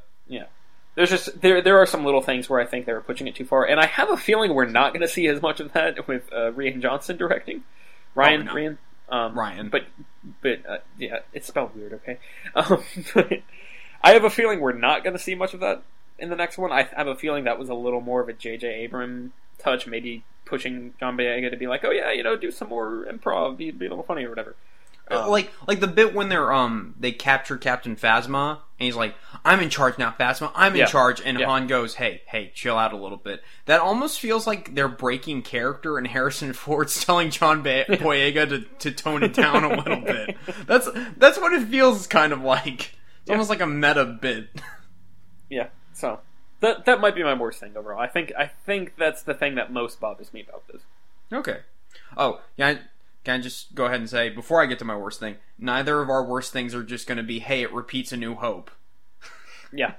There's 0.95 1.11
just 1.11 1.41
there 1.41 1.61
there 1.61 1.79
are 1.81 1.87
some 1.87 2.05
little 2.05 2.21
things 2.23 2.49
where 2.49 2.61
I 2.61 2.67
think 2.67 2.87
they 2.87 2.93
were 2.93 3.01
pushing 3.01 3.27
it 3.27 3.35
too 3.35 3.45
far, 3.45 3.65
and 3.67 3.81
I 3.81 3.87
have 3.87 4.11
a 4.11 4.17
feeling 4.17 4.55
we're 4.55 4.65
not 4.67 4.93
going 4.93 5.01
to 5.03 5.09
see 5.09 5.27
as 5.27 5.43
much 5.43 5.59
of 5.61 5.73
that 5.73 6.07
with 6.09 6.33
uh, 6.33 6.53
Rian 6.53 6.81
Johnson 6.81 7.17
directing. 7.17 7.65
Ryan, 8.15 8.49
Oh. 8.49 8.55
Rian, 8.55 8.79
um, 9.09 9.37
Ryan. 9.39 9.69
but 9.71 9.83
but 10.41 10.67
uh, 10.69 10.79
yeah, 10.99 11.19
it's 11.33 11.49
spelled 11.49 11.75
weird. 11.75 11.95
Okay, 11.95 12.19
um, 12.55 12.85
but 13.13 13.33
I 14.03 14.13
have 14.13 14.25
a 14.25 14.31
feeling 14.31 14.61
we're 14.61 14.73
not 14.73 15.03
going 15.03 15.17
to 15.17 15.23
see 15.23 15.35
much 15.35 15.53
of 15.55 15.61
that 15.61 15.83
in 16.19 16.31
the 16.31 16.37
next 16.37 16.59
one. 16.59 16.71
I 16.71 16.85
have 16.97 17.09
a 17.09 17.17
feeling 17.17 17.45
that 17.45 17.59
was 17.59 17.69
a 17.69 17.75
little 17.75 18.01
more 18.01 18.21
of 18.21 18.29
a 18.29 18.33
J.J. 18.33 18.85
Abram 18.85 19.33
touch, 19.59 19.87
maybe 19.89 20.23
pushing 20.45 20.95
John 21.01 21.17
Boyega 21.17 21.51
to 21.51 21.57
be 21.57 21.67
like, 21.67 21.85
oh 21.85 21.91
yeah, 21.91 22.13
you 22.13 22.23
know, 22.23 22.37
do 22.37 22.51
some 22.53 22.69
more 22.69 23.07
improv, 23.11 23.57
be, 23.57 23.71
be 23.73 23.87
a 23.87 23.89
little 23.89 24.05
funny 24.05 24.25
or 24.25 24.29
whatever. 24.29 24.55
Um, 25.11 25.29
like 25.29 25.53
like 25.69 25.81
the 25.81 25.87
bit 25.87 26.15
when 26.15 26.31
they're 26.31 26.51
um 26.53 26.95
they 26.99 27.13
capture 27.13 27.59
Captain 27.59 27.95
Phasma 27.95 28.53
and 28.79 28.87
he's 28.87 28.97
like 28.97 29.15
I'm 29.45 29.61
in 29.61 29.69
charge 29.69 29.99
now 29.99 30.15
Phasma 30.19 30.51
I'm 30.55 30.73
in 30.73 30.79
Yeah. 30.79 30.87
charge 30.87 31.21
and 31.23 31.39
Yeah. 31.39 31.45
Han 31.47 31.67
goes 31.67 31.97
hey 31.97 32.23
hey 32.27 32.51
chill 32.55 32.79
out 32.79 32.95
a 32.95 32.97
little 32.97 33.19
bit 33.19 33.43
that 33.67 33.81
almost 33.83 34.19
feels 34.19 34.47
like 34.47 34.75
they're 34.75 34.89
breaking 34.89 35.43
character 35.43 35.99
and 35.99 36.07
Harrison 36.17 36.55
Ford's 36.55 37.05
telling 37.05 37.29
John 37.31 37.63
ba- 37.63 37.85
Boyega 37.87 38.49
to, 38.49 38.61
to 38.79 38.91
tone 38.93 39.23
it 39.23 39.35
down 39.35 39.63
a 39.65 39.77
little 39.77 40.01
bit 40.01 40.37
that's 40.67 40.89
that's 41.19 41.39
what 41.39 41.53
it 41.53 41.69
feels 41.69 42.07
kind 42.07 42.33
of 42.33 42.41
like 42.43 42.81
it's 42.85 42.91
Yeah. 43.27 43.33
almost 43.35 43.51
like 43.51 43.61
a 43.61 43.67
meta 43.67 44.07
bit 44.07 44.49
yeah, 45.51 45.69
so 45.93 46.21
that 46.61 46.87
that 46.87 47.01
might 47.03 47.15
be 47.15 47.23
my 47.23 47.35
worst 47.35 47.61
thing 47.61 47.77
overall. 47.77 48.01
I 48.01 48.07
think 48.07 48.33
I 48.39 48.47
think 48.47 48.95
that's 48.97 49.23
the 49.23 49.35
thing 49.35 49.57
that 49.57 49.71
most 49.71 50.01
bothers 50.01 50.33
me 50.33 50.43
about 50.49 50.67
this. 50.73 50.81
okay 51.31 51.59
oh 52.17 52.41
yeah 52.57 52.79
can 53.25 53.41
I 53.41 53.43
just 53.43 53.75
go 53.75 53.87
ahead 53.87 54.01
and 54.01 54.09
say 54.09 54.29
before 54.29 54.63
I 54.63 54.67
get 54.67 54.79
to 54.81 54.85
my 54.85 54.97
worst 54.97 55.21
thing 55.21 55.37
neither 55.59 56.01
of 56.01 56.09
our 56.09 56.25
worst 56.25 56.53
things 56.53 56.75
are 56.75 56.83
just 56.83 57.07
going 57.07 57.19
to 57.19 57.25
be 57.25 57.39
hey 57.41 57.63
it 57.63 57.73
repeats 57.73 58.13
a 58.13 58.17
new 58.17 58.35
hope 58.35 58.71
Yeah, 59.73 59.95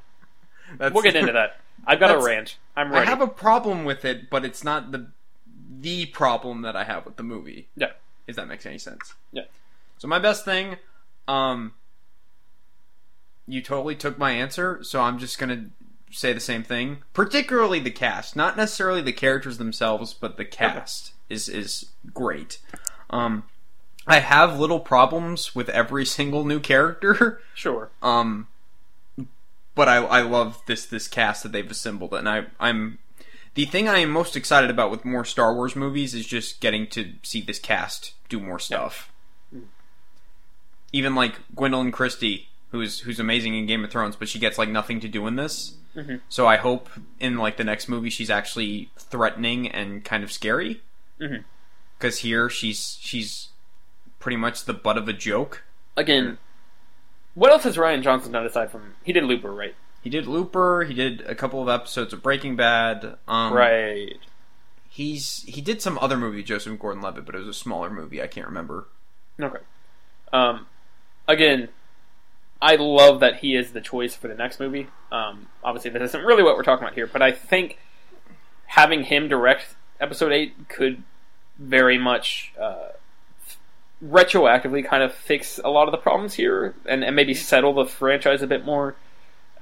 that's 0.78 0.94
we'll 0.94 1.04
get 1.04 1.16
into 1.16 1.34
that. 1.34 1.60
I've 1.86 2.00
got 2.00 2.16
a 2.16 2.24
rant. 2.24 2.58
I'm 2.76 2.92
ready. 2.92 3.06
I 3.06 3.10
have 3.10 3.22
a 3.22 3.28
problem 3.28 3.86
with 3.86 4.06
it, 4.06 4.30
but 4.30 4.46
it's 4.46 4.64
not 4.64 4.92
the 4.92 5.08
the 5.80 6.06
problem 6.08 6.62
that 6.62 6.76
I 6.76 6.84
have 6.84 7.06
with 7.06 7.18
the 7.18 7.24
movie. 7.24 7.68
Yeah. 7.76 7.92
If 8.28 8.38
that 8.38 8.48
makes 8.48 8.66
any 8.66 8.78
sense. 8.78 9.14
Yeah. 9.32 9.44
So 9.98 10.08
my 10.08 10.20
best 10.20 10.46
thing, 10.46 10.78
um 11.28 11.74
you 13.48 13.62
totally 13.62 13.96
took 13.96 14.18
my 14.18 14.32
answer, 14.32 14.80
so 14.82 15.02
I'm 15.02 15.20
just 15.20 15.38
gonna 15.38 15.66
say 16.12 16.34
the 16.34 16.40
same 16.40 16.64
thing. 16.64 17.00
Particularly 17.14 17.80
the 17.80 17.92
cast. 17.92 18.36
Not 18.36 18.58
necessarily 18.58 19.02
the 19.02 19.14
characters 19.14 19.58
themselves, 19.58 20.14
but 20.14 20.38
the 20.38 20.46
cast 20.46 21.14
is 21.30 21.50
is 21.50 21.88
great. 22.14 22.60
Um 23.16 23.44
I 24.08 24.20
have 24.20 24.60
little 24.60 24.80
problems 24.80 25.56
with 25.56 25.68
every 25.70 26.06
single 26.06 26.44
new 26.46 26.60
character. 26.60 27.42
Sure. 27.56 27.90
Um, 28.02 28.48
but 29.76 29.88
I 29.88 29.96
I 29.98 30.22
love 30.22 30.62
this 30.68 30.86
this 30.86 31.08
cast 31.08 31.44
that 31.44 31.52
they've 31.54 31.72
assembled, 31.72 32.14
and 32.14 32.28
I 32.28 32.48
I'm 32.60 33.00
the 33.54 33.64
thing 33.66 33.88
I 33.88 34.00
am 34.00 34.10
most 34.10 34.36
excited 34.36 34.70
about 34.70 34.92
with 34.92 35.06
more 35.06 35.24
Star 35.24 35.54
Wars 35.56 35.76
movies 35.76 36.14
is 36.14 36.26
just 36.28 36.60
getting 36.60 36.86
to 36.88 37.14
see 37.24 37.42
this 37.42 37.58
cast 37.60 38.14
do 38.30 38.40
more 38.42 38.60
stuff. 38.60 39.10
Even 40.92 41.16
like 41.16 41.36
Gwendoline 41.56 41.92
Christie, 41.94 42.50
who's 42.72 43.00
who's 43.02 43.20
amazing 43.20 43.56
in 43.56 43.66
Game 43.66 43.84
of 43.86 43.92
Thrones, 43.92 44.16
but 44.18 44.28
she 44.30 44.40
gets 44.40 44.58
like 44.58 44.70
nothing 44.70 45.00
to 45.00 45.08
do 45.08 45.26
in 45.28 45.36
this. 45.38 45.76
Mhm. 45.96 46.20
So 46.30 46.46
I 46.48 46.58
hope 46.58 46.90
in 47.20 47.38
like 47.38 47.56
the 47.58 47.64
next 47.64 47.88
movie 47.88 48.10
she's 48.10 48.30
actually 48.30 48.92
threatening 48.98 49.68
and 49.70 50.04
kind 50.04 50.24
of 50.26 50.32
scary. 50.32 50.82
Mhm. 51.22 51.44
Because 52.06 52.20
here 52.20 52.52
she's 52.52 53.00
she's 53.02 53.48
pretty 54.20 54.36
much 54.38 54.66
the 54.66 54.76
butt 54.76 54.96
of 54.96 55.08
a 55.08 55.14
joke. 55.14 55.64
Again, 55.98 56.38
what 57.34 57.52
else 57.52 57.64
has 57.64 57.78
Rian 57.78 58.04
Johnson 58.04 58.32
done 58.32 58.46
aside 58.46 58.70
from 58.70 58.94
he 59.04 59.12
did 59.12 59.24
Looper, 59.24 59.52
right? 59.52 59.74
He 60.04 60.12
did 60.12 60.28
Looper. 60.28 60.84
He 60.84 60.94
did 60.94 61.22
a 61.22 61.34
couple 61.34 61.64
of 61.64 61.68
episodes 61.68 62.14
of 62.14 62.22
Breaking 62.22 62.56
Bad. 62.56 63.18
Um, 63.28 63.54
right. 63.54 64.20
He's 64.88 65.46
he 65.48 65.62
did 65.62 65.82
some 65.82 65.98
other 65.98 66.16
movie, 66.16 66.44
Joseph 66.44 66.78
Gordon-Levitt, 66.78 67.26
but 67.26 67.34
it 67.34 67.40
was 67.40 67.48
a 67.48 67.56
smaller 67.56 67.90
movie. 67.90 68.22
I 68.22 68.28
can't 68.28 68.46
remember. 68.46 68.88
Okay. 69.42 69.64
Um, 70.32 70.68
again, 71.28 71.70
I 72.62 72.76
love 72.76 73.20
that 73.22 73.38
he 73.38 73.56
is 73.56 73.72
the 73.72 73.82
choice 73.82 74.14
for 74.14 74.28
the 74.28 74.36
next 74.36 74.60
movie. 74.60 74.90
Um, 75.12 75.48
obviously, 75.64 75.90
this 75.90 76.10
isn't 76.10 76.24
really 76.24 76.44
what 76.44 76.56
we're 76.56 76.62
talking 76.62 76.84
about 76.84 76.94
here, 76.94 77.08
but 77.08 77.24
I 77.24 77.32
think 77.32 77.80
having 78.68 79.06
him 79.06 79.28
direct 79.28 79.74
episode 80.00 80.32
eight 80.32 80.70
could 80.70 81.02
very 81.58 81.98
much 81.98 82.54
uh, 82.60 82.90
retroactively 84.04 84.86
kind 84.86 85.04
of 85.04 85.14
fix 85.14 85.60
a 85.64 85.70
lot 85.70 85.88
of 85.88 85.92
the 85.92 85.98
problems 85.98 86.34
here, 86.34 86.76
and, 86.86 87.04
and 87.04 87.16
maybe 87.16 87.34
settle 87.34 87.74
the 87.74 87.86
franchise 87.86 88.42
a 88.42 88.48
bit 88.48 88.66
more. 88.66 88.96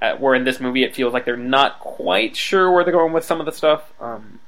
Uh, 0.02 0.16
where 0.16 0.34
in 0.34 0.44
this 0.44 0.60
movie 0.60 0.82
it 0.82 0.94
feels 0.94 1.14
like 1.14 1.24
they're 1.24 1.36
not 1.36 1.78
quite 1.80 2.36
sure 2.36 2.70
where 2.70 2.84
they're 2.84 2.92
going 2.92 3.12
with 3.12 3.24
some 3.24 3.40
of 3.40 3.46
the 3.46 3.52
stuff. 3.52 3.92
Um, 4.00 4.40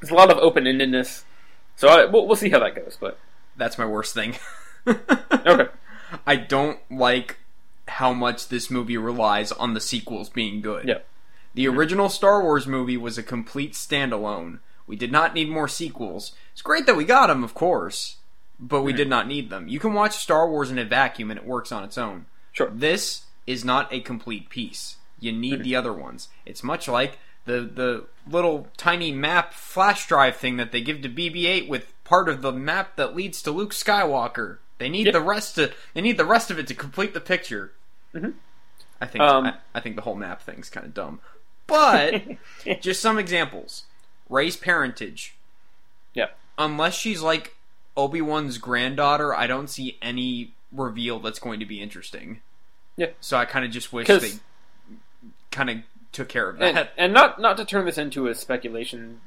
there's 0.00 0.10
a 0.10 0.14
lot 0.14 0.30
of 0.30 0.38
open 0.38 0.64
endedness, 0.64 1.24
so 1.76 1.88
I, 1.88 2.04
we'll, 2.06 2.26
we'll 2.26 2.36
see 2.36 2.48
how 2.48 2.60
that 2.60 2.74
goes. 2.74 2.96
But 2.98 3.18
That's 3.56 3.76
my 3.76 3.84
worst 3.84 4.14
thing. 4.14 4.36
okay. 4.86 5.66
I 6.26 6.36
don't 6.36 6.78
like 6.90 7.38
how 7.88 8.12
much 8.12 8.48
this 8.48 8.70
movie 8.70 8.96
relies 8.96 9.52
on 9.52 9.74
the 9.74 9.80
sequels 9.80 10.28
being 10.28 10.60
good. 10.60 10.88
Yeah. 10.88 10.98
The 11.54 11.68
original 11.68 12.08
Star 12.08 12.42
Wars 12.42 12.66
movie 12.66 12.96
was 12.96 13.18
a 13.18 13.22
complete 13.22 13.74
standalone. 13.74 14.60
We 14.86 14.96
did 14.96 15.12
not 15.12 15.34
need 15.34 15.50
more 15.50 15.68
sequels. 15.68 16.32
It's 16.52 16.62
great 16.62 16.86
that 16.86 16.96
we 16.96 17.04
got 17.04 17.28
them, 17.28 17.42
of 17.44 17.54
course, 17.54 18.16
but 18.60 18.82
we 18.82 18.92
Mhm. 18.92 18.96
did 18.96 19.08
not 19.08 19.26
need 19.26 19.50
them. 19.50 19.68
You 19.68 19.80
can 19.80 19.94
watch 19.94 20.16
Star 20.16 20.48
Wars 20.48 20.70
in 20.70 20.78
a 20.78 20.84
vacuum 20.84 21.30
and 21.30 21.38
it 21.38 21.46
works 21.46 21.72
on 21.72 21.82
its 21.84 21.96
own. 21.98 22.26
Sure. 22.52 22.70
This 22.70 23.22
is 23.46 23.64
not 23.64 23.92
a 23.92 24.00
complete 24.00 24.48
piece. 24.50 24.96
You 25.18 25.32
need 25.32 25.60
Mhm. 25.60 25.64
the 25.64 25.76
other 25.76 25.92
ones. 25.92 26.28
It's 26.44 26.62
much 26.62 26.88
like 26.88 27.18
the 27.44 27.60
the 27.62 28.04
little 28.30 28.68
tiny 28.76 29.10
map 29.10 29.52
flash 29.52 30.06
drive 30.06 30.36
thing 30.36 30.56
that 30.58 30.70
they 30.70 30.80
give 30.80 31.02
to 31.02 31.08
BB-8 31.08 31.68
with 31.68 31.92
part 32.04 32.28
of 32.28 32.40
the 32.42 32.52
map 32.52 32.94
that 32.96 33.16
leads 33.16 33.42
to 33.42 33.50
Luke 33.50 33.72
Skywalker. 33.72 34.58
They 34.78 34.88
need 34.88 35.06
Yep. 35.06 35.12
the 35.14 35.20
rest 35.20 35.54
to 35.56 35.72
they 35.94 36.00
need 36.02 36.18
the 36.18 36.24
rest 36.24 36.50
of 36.50 36.58
it 36.58 36.66
to 36.68 36.74
complete 36.74 37.14
the 37.14 37.20
picture. 37.20 37.72
Mhm. 38.14 38.34
I 39.00 39.06
think 39.06 39.22
Um, 39.22 39.46
I, 39.46 39.54
I 39.74 39.80
think 39.80 39.96
the 39.96 40.02
whole 40.02 40.14
map 40.14 40.42
thing's 40.42 40.70
kind 40.70 40.86
of 40.86 40.94
dumb. 40.94 41.20
But 41.66 42.22
just 42.80 43.00
some 43.00 43.18
examples. 43.18 43.84
Rey's 44.28 44.56
parentage. 44.56 45.34
Yeah. 46.14 46.28
Unless 46.64 46.94
she's 46.94 47.20
like 47.22 47.56
Obi-Wan's 47.96 48.58
granddaughter, 48.58 49.34
I 49.34 49.46
don't 49.46 49.68
see 49.68 49.98
any 50.00 50.52
reveal 50.70 51.18
that's 51.18 51.38
going 51.38 51.60
to 51.60 51.66
be 51.66 51.80
interesting. 51.80 52.40
Yeah. 52.96 53.08
So 53.20 53.36
I 53.36 53.44
kind 53.44 53.64
of 53.64 53.70
just 53.70 53.92
wish 53.92 54.06
they 54.06 54.32
kind 55.50 55.70
of 55.70 55.76
took 56.12 56.28
care 56.28 56.48
of 56.48 56.58
that. 56.58 56.76
and, 56.76 56.88
and 56.96 57.12
not 57.12 57.40
not 57.40 57.56
to 57.56 57.64
turn 57.64 57.86
this 57.86 57.98
into 57.98 58.28
a 58.28 58.34
speculation 58.34 59.20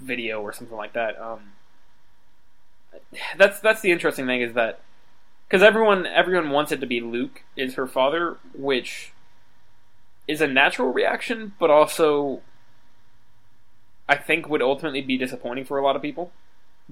video 0.00 0.40
or 0.40 0.52
something 0.52 0.76
like 0.76 0.92
that. 0.94 1.20
Um, 1.20 1.52
that's 3.36 3.60
that's 3.60 3.80
the 3.80 3.92
interesting 3.92 4.26
thing 4.26 4.40
is 4.40 4.54
that 4.54 4.80
because 5.48 5.62
everyone 5.62 6.06
everyone 6.06 6.50
wants 6.50 6.72
it 6.72 6.80
to 6.80 6.86
be 6.86 7.00
Luke 7.00 7.42
is 7.56 7.74
her 7.74 7.86
father, 7.86 8.38
which 8.54 9.12
is 10.26 10.40
a 10.40 10.46
natural 10.46 10.92
reaction, 10.92 11.54
but 11.58 11.70
also 11.70 12.40
I 14.08 14.16
think 14.16 14.48
would 14.48 14.62
ultimately 14.62 15.02
be 15.02 15.16
disappointing 15.16 15.64
for 15.64 15.78
a 15.78 15.84
lot 15.84 15.96
of 15.96 16.02
people 16.02 16.32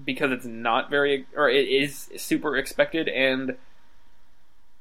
because 0.03 0.33
it's 0.33 0.45
not 0.45 0.91
very 0.91 1.27
or 1.37 1.49
it 1.49 1.69
is 1.69 2.09
super 2.17 2.57
expected 2.57 3.09
and 3.09 3.57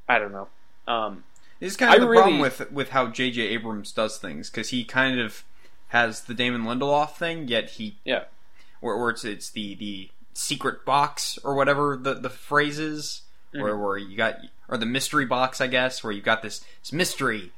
I 0.08 0.20
don't 0.20 0.32
know. 0.32 0.48
Um, 0.88 1.24
This 1.60 1.72
is 1.72 1.78
kind 1.78 1.94
of 1.94 2.02
I 2.02 2.06
the 2.06 2.12
problem 2.12 2.40
with 2.40 2.72
with 2.72 2.90
how 2.90 3.08
J.J. 3.08 3.42
Abrams 3.42 3.92
does 3.92 4.18
things 4.18 4.50
because 4.50 4.70
he 4.70 4.84
kind 4.84 5.20
of 5.20 5.44
has 5.90 6.22
the 6.22 6.34
Damon 6.34 6.64
Lindelof 6.64 7.16
thing, 7.16 7.48
yet 7.48 7.72
he 7.72 7.98
yeah, 8.04 8.24
where, 8.82 8.98
where 8.98 9.12
it's 9.12 9.24
it's 9.24 9.50
the 9.50 9.76
the 9.76 10.10
secret 10.34 10.84
box 10.86 11.38
or 11.44 11.56
whatever 11.56 11.96
the 11.96 12.16
the 12.16 12.30
phrase 12.30 12.80
is, 12.80 13.22
where 13.52 13.78
where 13.78 13.98
you 13.98 14.18
got 14.18 14.38
or 14.68 14.78
the 14.78 14.86
mystery 14.86 15.26
box, 15.26 15.62
I 15.62 15.68
guess, 15.68 16.04
where 16.04 16.12
you've 16.12 16.26
got 16.26 16.42
this, 16.42 16.66
this 16.82 16.92
mystery, 16.92 17.52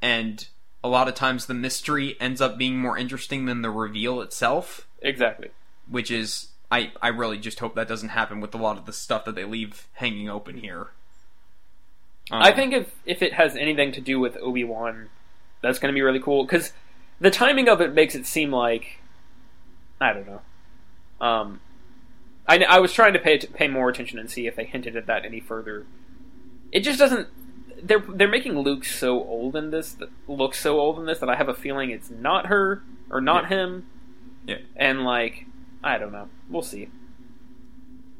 and 0.00 0.46
a 0.84 0.88
lot 0.88 1.08
of 1.08 1.14
times 1.14 1.46
the 1.46 1.54
mystery 1.54 2.16
ends 2.20 2.40
up 2.40 2.56
being 2.56 2.78
more 2.78 2.96
interesting 2.96 3.46
than 3.46 3.62
the 3.62 3.70
reveal 3.70 4.20
itself, 4.20 4.86
exactly. 5.00 5.50
which 5.88 6.10
is. 6.10 6.48
I, 6.72 6.90
I 7.02 7.08
really 7.08 7.36
just 7.36 7.60
hope 7.60 7.74
that 7.74 7.86
doesn't 7.86 8.08
happen 8.08 8.40
with 8.40 8.54
a 8.54 8.58
lot 8.58 8.78
of 8.78 8.86
the 8.86 8.94
stuff 8.94 9.26
that 9.26 9.34
they 9.34 9.44
leave 9.44 9.88
hanging 9.92 10.30
open 10.30 10.56
here. 10.56 10.88
Um, 12.30 12.42
I 12.42 12.50
think 12.52 12.72
if 12.72 12.94
if 13.04 13.20
it 13.20 13.34
has 13.34 13.56
anything 13.56 13.92
to 13.92 14.00
do 14.00 14.18
with 14.18 14.38
Obi 14.38 14.64
Wan, 14.64 15.10
that's 15.60 15.78
going 15.78 15.92
to 15.92 15.94
be 15.94 16.00
really 16.00 16.18
cool 16.18 16.44
because 16.44 16.72
the 17.20 17.30
timing 17.30 17.68
of 17.68 17.82
it 17.82 17.92
makes 17.92 18.14
it 18.14 18.26
seem 18.26 18.50
like 18.50 19.00
I 20.00 20.14
don't 20.14 20.26
know. 20.26 20.40
Um, 21.20 21.60
I 22.48 22.58
I 22.64 22.78
was 22.78 22.94
trying 22.94 23.12
to 23.12 23.18
pay 23.18 23.38
pay 23.38 23.68
more 23.68 23.90
attention 23.90 24.18
and 24.18 24.30
see 24.30 24.46
if 24.46 24.56
they 24.56 24.64
hinted 24.64 24.96
at 24.96 25.06
that 25.06 25.26
any 25.26 25.40
further. 25.40 25.84
It 26.72 26.80
just 26.80 26.98
doesn't. 26.98 27.28
They're 27.82 28.04
they're 28.08 28.28
making 28.28 28.58
Luke 28.58 28.86
so 28.86 29.22
old 29.22 29.56
in 29.56 29.70
this, 29.70 29.92
that 29.94 30.08
look 30.26 30.54
so 30.54 30.80
old 30.80 30.98
in 30.98 31.04
this 31.04 31.18
that 31.18 31.28
I 31.28 31.36
have 31.36 31.50
a 31.50 31.54
feeling 31.54 31.90
it's 31.90 32.08
not 32.08 32.46
her 32.46 32.82
or 33.10 33.20
not 33.20 33.48
him. 33.48 33.86
Yeah. 34.46 34.58
And 34.74 35.04
like, 35.04 35.46
I 35.84 35.98
don't 35.98 36.12
know. 36.12 36.28
We'll 36.48 36.62
see. 36.62 36.88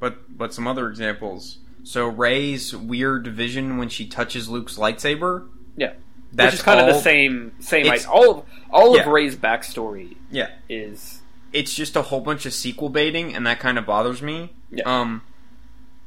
But 0.00 0.36
but 0.36 0.52
some 0.52 0.66
other 0.66 0.88
examples. 0.88 1.58
So 1.84 2.06
Rey's 2.06 2.74
weird 2.76 3.26
vision 3.28 3.76
when 3.76 3.88
she 3.88 4.06
touches 4.06 4.48
Luke's 4.48 4.76
lightsaber. 4.76 5.48
Yeah. 5.76 5.94
That's 6.32 6.52
Which 6.52 6.60
is 6.60 6.62
kind 6.64 6.80
of 6.80 6.86
the 6.86 7.00
same 7.00 7.52
same. 7.60 7.86
Like, 7.86 8.08
all 8.08 8.30
of 8.38 8.44
all 8.70 8.96
Yeah. 8.96 9.02
of 9.02 9.08
Rey's 9.08 9.36
backstory 9.36 10.16
Yeah, 10.30 10.48
is 10.68 11.20
it's 11.52 11.74
just 11.74 11.94
a 11.96 12.02
whole 12.02 12.20
bunch 12.20 12.46
of 12.46 12.54
sequel 12.54 12.88
baiting, 12.88 13.34
and 13.34 13.46
that 13.46 13.60
kind 13.60 13.78
of 13.78 13.84
bothers 13.84 14.22
me. 14.22 14.52
Yeah. 14.70 14.84
Um, 14.86 15.22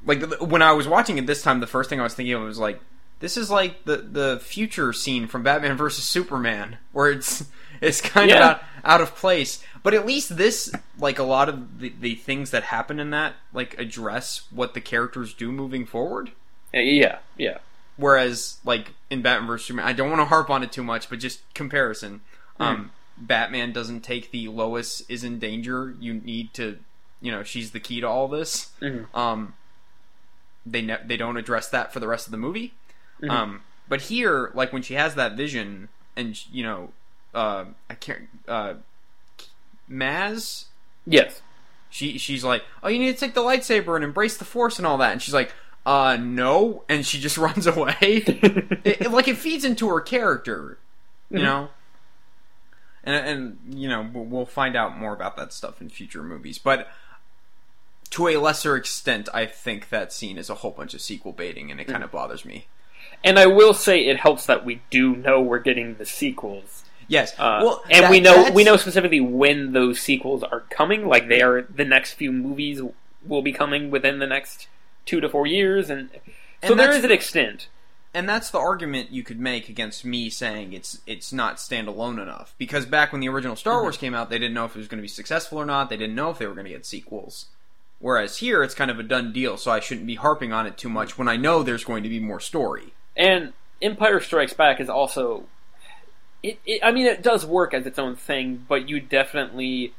like 0.06 0.24
when 0.42 0.62
I 0.64 0.72
was 0.72 0.88
watching 0.88 1.18
it 1.20 1.28
this 1.28 1.44
time, 1.44 1.60
the 1.60 1.68
first 1.68 1.90
thing 1.90 2.00
I 2.00 2.04
was 2.04 2.16
thinking 2.16 2.34
of 2.34 2.42
was 2.42 2.58
like, 2.58 2.80
this 3.20 3.38
is 3.38 3.52
like 3.52 3.86
the 3.86 3.98
the 3.98 4.40
future 4.44 4.92
scene 4.94 5.28
from 5.28 5.44
Batman 5.44 5.78
versus 5.78 6.04
Superman, 6.04 6.78
where 6.92 7.12
it's 7.12 7.46
it's 7.86 8.02
kind 8.02 8.30
of 8.32 8.38
out, 8.38 8.64
out 8.84 9.02
of 9.02 9.16
place. 9.16 9.64
But 9.84 9.94
at 9.94 10.06
least 10.06 10.36
this, 10.38 10.72
like 10.98 11.20
a 11.20 11.24
lot 11.24 11.48
of 11.50 11.80
the, 11.80 11.94
the 12.00 12.16
things 12.16 12.52
that 12.52 12.64
happen 12.64 13.00
in 13.00 13.12
that, 13.12 13.36
like 13.54 13.78
address 13.80 14.48
what 14.52 14.74
the 14.74 14.82
characters 14.82 15.34
do 15.34 15.52
moving 15.52 15.86
forward. 15.86 16.32
yeah, 16.74 17.20
yeah. 17.38 17.60
Whereas, 17.98 18.58
like 18.66 18.92
in 19.10 19.22
Batman 19.22 19.48
vs 19.48 19.68
Superman, 19.68 19.88
I 19.88 19.94
don't 19.94 20.10
want 20.10 20.20
to 20.22 20.26
harp 20.26 20.50
on 20.50 20.64
it 20.64 20.72
too 20.72 20.84
much, 20.84 21.10
but 21.10 21.20
just 21.20 21.42
comparison. 21.54 22.22
Um, 22.60 22.92
Batman 23.18 23.72
doesn't 23.72 24.02
take 24.02 24.32
the 24.32 24.48
Lois 24.50 25.02
is 25.08 25.24
in 25.24 25.40
danger. 25.40 25.96
You 26.00 26.16
need 26.16 26.54
to, 26.56 26.80
you 27.22 27.32
know, 27.32 27.44
she's 27.44 27.72
the 27.72 27.80
key 27.80 28.02
to 28.02 28.08
all 28.08 28.28
this. 28.28 28.72
Mhm. 28.82 29.06
Um, 29.16 29.54
they 30.66 30.82
ne- 30.82 31.00
they 31.06 31.16
don't 31.16 31.38
address 31.38 31.70
that 31.70 31.94
for 31.94 32.00
the 32.02 32.08
rest 32.08 32.28
of 32.28 32.32
the 32.32 32.38
movie. 32.38 32.74
Mhm. 33.22 33.30
Um, 33.30 33.62
but 33.88 34.02
here, 34.02 34.52
like 34.54 34.74
when 34.74 34.82
she 34.82 34.96
has 34.96 35.16
that 35.16 35.34
vision, 35.38 35.88
and 36.18 36.38
you 36.52 36.64
know, 36.64 36.92
uh, 37.36 37.66
I 37.90 37.94
can't, 37.96 38.28
uh, 38.48 38.74
Maz, 39.90 40.66
Yes. 41.06 41.42
she 41.90 42.18
she's 42.18 42.44
like, 42.44 42.64
"Oh, 42.82 42.88
you 42.88 42.98
need 43.00 43.14
to 43.14 43.20
take 43.20 43.34
the 43.36 43.42
lightsaber 43.42 43.96
and 43.96 44.04
embrace 44.04 44.38
the 44.38 44.46
force 44.46 44.78
and 44.80 44.88
all 44.88 44.98
that." 44.98 45.12
And 45.12 45.22
she's 45.22 45.34
like, 45.34 45.54
"Uh, 45.86 46.18
no," 46.20 46.84
and 46.90 47.06
she 47.06 47.20
just 47.20 47.38
runs 47.48 47.68
away. 47.68 47.96
it, 48.02 49.02
it- 49.02 49.12
like 49.12 49.28
it 49.28 49.38
feeds 49.38 49.64
into 49.66 49.88
her 49.90 50.02
character, 50.02 50.80
you 51.30 51.40
Mhm. 51.40 51.44
know. 51.44 51.70
And 53.04 53.16
and 53.68 53.78
you 53.80 53.88
know 53.88 54.10
we'll, 54.12 54.26
we'll 54.26 54.46
find 54.48 54.76
out 54.76 54.98
more 54.98 55.14
about 55.14 55.38
that 55.38 55.54
stuff 55.54 55.80
in 55.82 55.90
future 55.90 56.24
movies, 56.24 56.58
but 56.58 56.88
to 58.12 58.28
a 58.30 58.38
lesser 58.38 58.76
extent, 58.76 59.30
I 59.34 59.46
think 59.46 59.90
that 59.90 60.12
scene 60.14 60.38
is 60.40 60.50
a 60.50 60.56
whole 60.56 60.72
bunch 60.72 60.94
of 60.96 61.02
sequel 61.02 61.32
baiting, 61.34 61.70
and 61.70 61.80
it 61.80 61.86
kind 61.86 62.04
of 62.04 62.12
bothers 62.12 62.46
me. 62.46 62.68
And 63.24 63.38
I 63.38 63.46
will 63.46 63.74
say 63.74 64.06
it 64.08 64.18
helps 64.20 64.46
that 64.48 64.64
we 64.66 64.82
do 64.90 65.16
know 65.16 65.42
we're 65.42 65.60
getting 65.60 65.96
the 65.96 66.06
sequels. 66.06 66.85
Yes, 67.08 67.34
Uh, 67.38 67.60
well, 67.64 67.84
and 67.90 68.04
that- 68.06 68.12
we 68.12 68.20
know 68.20 68.36
that's- 68.36 68.54
we 68.54 68.64
know 68.64 68.78
specifically 68.78 69.20
when 69.20 69.74
those 69.74 70.00
sequels 70.00 70.44
are 70.44 70.62
coming. 70.70 71.08
Like 71.08 71.28
they 71.28 71.42
are 71.42 71.62
the 71.64 71.86
next 71.86 72.14
few 72.14 72.32
movies 72.32 72.82
will 73.26 73.42
be 73.42 73.52
coming 73.52 73.92
within 73.92 74.20
the 74.20 74.28
next 74.28 74.68
two 75.06 75.20
to 75.22 75.30
four 75.30 75.46
years, 75.48 75.90
and 75.90 76.10
so 76.64 76.72
And 76.72 76.80
there 76.80 76.92
is 76.92 77.04
an 77.04 77.12
extent. 77.12 77.68
and 78.14 78.28
that's 78.28 78.50
the 78.50 78.58
argument 78.60 79.12
you 79.12 79.24
could 79.24 79.40
make 79.40 79.70
against 79.70 80.04
me 80.06 80.30
saying 80.30 80.74
it's 80.74 81.00
it's 81.06 81.32
not 81.34 81.58
standalone 81.58 82.22
enough 82.22 82.56
because 82.58 82.86
back 82.86 83.12
when 83.12 83.22
the 83.22 83.30
original 83.30 83.56
Star 83.56 83.82
Wars 83.82 83.98
came 83.98 84.14
out, 84.16 84.30
they 84.30 84.40
didn't 84.40 84.54
know 84.54 84.66
if 84.66 84.76
it 84.76 84.80
was 84.80 84.88
going 84.88 84.98
to 85.00 85.02
be 85.04 85.08
successful 85.08 85.60
or 85.60 85.66
not. 85.66 85.90
They 85.90 85.98
didn't 85.98 86.16
know 86.16 86.30
if 86.32 86.38
they 86.40 86.48
were 86.48 86.54
going 86.54 86.66
to 86.66 86.72
get 86.72 86.86
sequels. 86.86 87.48
Whereas 88.00 88.38
here, 88.38 88.62
it's 88.62 88.76
kind 88.76 88.92
of 88.92 89.00
a 89.00 89.04
done 89.04 89.32
deal, 89.32 89.58
so 89.58 89.72
I 89.72 89.80
shouldn't 89.80 90.06
be 90.06 90.16
harping 90.16 90.52
on 90.52 90.68
it 90.68 90.78
too 90.78 90.90
much 90.90 91.18
when 91.18 91.28
I 91.28 91.38
know 91.38 91.64
there's 91.64 91.86
going 91.86 92.04
to 92.04 92.10
be 92.10 92.20
more 92.20 92.40
story. 92.42 92.94
And 93.16 93.54
Empire 93.82 94.20
Strikes 94.20 94.54
Back 94.54 94.80
is 94.80 94.90
also. 94.90 95.46
It, 96.46 96.60
it, 96.64 96.82
I 96.84 96.92
mean, 96.92 97.08
it 97.08 97.24
does 97.24 97.44
work 97.44 97.74
as 97.74 97.88
its 97.88 97.98
own 97.98 98.16
thing, 98.16 98.66
but 98.68 98.88
you 98.88 99.00
definitely. 99.00 99.94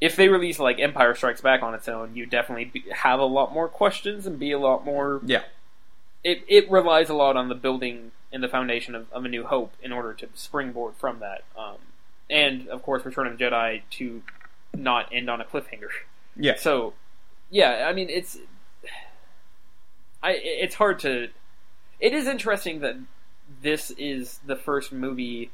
If 0.00 0.16
they 0.16 0.28
release 0.28 0.58
like 0.58 0.80
Empire 0.80 1.14
Strikes 1.14 1.40
Back 1.40 1.62
on 1.62 1.74
its 1.74 1.88
own, 1.88 2.16
you 2.16 2.26
definitely 2.26 2.64
be, 2.64 2.84
have 2.92 3.20
a 3.20 3.24
lot 3.24 3.54
more 3.54 3.68
questions 3.68 4.26
and 4.26 4.36
be 4.36 4.50
a 4.50 4.58
lot 4.58 4.84
more. 4.84 5.20
Yeah. 5.24 5.42
It 6.24 6.42
it 6.48 6.68
relies 6.68 7.08
a 7.08 7.14
lot 7.14 7.36
on 7.36 7.48
the 7.48 7.54
building 7.54 8.10
and 8.32 8.42
the 8.42 8.48
foundation 8.48 8.96
of, 8.96 9.06
of 9.12 9.24
A 9.24 9.28
New 9.28 9.44
Hope 9.44 9.74
in 9.80 9.92
order 9.92 10.12
to 10.14 10.28
springboard 10.34 10.94
from 10.96 11.20
that. 11.20 11.44
Um, 11.56 11.76
and 12.28 12.66
of 12.68 12.82
course, 12.82 13.04
Return 13.04 13.28
of 13.28 13.38
the 13.38 13.44
Jedi 13.44 13.82
to 13.90 14.22
not 14.74 15.08
end 15.12 15.30
on 15.30 15.40
a 15.40 15.44
cliffhanger. 15.44 15.90
Yeah. 16.36 16.56
So, 16.56 16.94
yeah, 17.48 17.86
I 17.88 17.92
mean, 17.92 18.08
it's 18.10 18.38
I 20.20 20.32
it's 20.32 20.74
hard 20.74 20.98
to. 21.00 21.28
It 22.00 22.12
is 22.12 22.26
interesting 22.26 22.80
that 22.80 22.96
this 23.62 23.90
is 23.92 24.40
the 24.46 24.56
first 24.56 24.92
movie, 24.92 25.50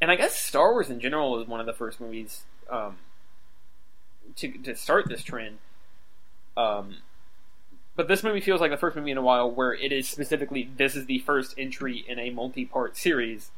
and 0.00 0.10
I 0.10 0.16
guess 0.16 0.36
Star 0.36 0.72
Wars 0.72 0.90
in 0.90 1.00
general 1.00 1.40
is 1.40 1.48
one 1.48 1.60
of 1.60 1.66
the 1.66 1.72
first 1.72 2.00
movies 2.00 2.44
um, 2.70 2.96
to 4.36 4.52
to 4.58 4.74
start 4.76 5.08
this 5.08 5.22
trend. 5.22 5.58
Um, 6.56 6.96
but 7.96 8.08
this 8.08 8.22
movie 8.22 8.40
feels 8.40 8.60
like 8.60 8.70
the 8.70 8.76
first 8.76 8.96
movie 8.96 9.10
in 9.10 9.18
a 9.18 9.22
while 9.22 9.50
where 9.50 9.72
it 9.74 9.92
is 9.92 10.08
specifically 10.08 10.70
this 10.76 10.96
is 10.96 11.06
the 11.06 11.18
first 11.20 11.54
entry 11.58 12.04
in 12.06 12.18
a 12.18 12.30
multi-part 12.30 12.96
series 12.96 13.50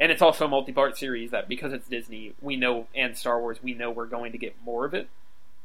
and 0.00 0.12
it's 0.12 0.22
also 0.22 0.44
a 0.44 0.48
multi-part 0.48 0.96
series 0.96 1.32
that 1.32 1.48
because 1.48 1.72
it's 1.72 1.88
Disney, 1.88 2.32
we 2.40 2.54
know 2.56 2.86
and 2.94 3.16
Star 3.16 3.40
Wars, 3.40 3.58
we 3.62 3.74
know 3.74 3.90
we're 3.90 4.06
going 4.06 4.30
to 4.30 4.38
get 4.38 4.54
more 4.64 4.84
of 4.84 4.94
it. 4.94 5.08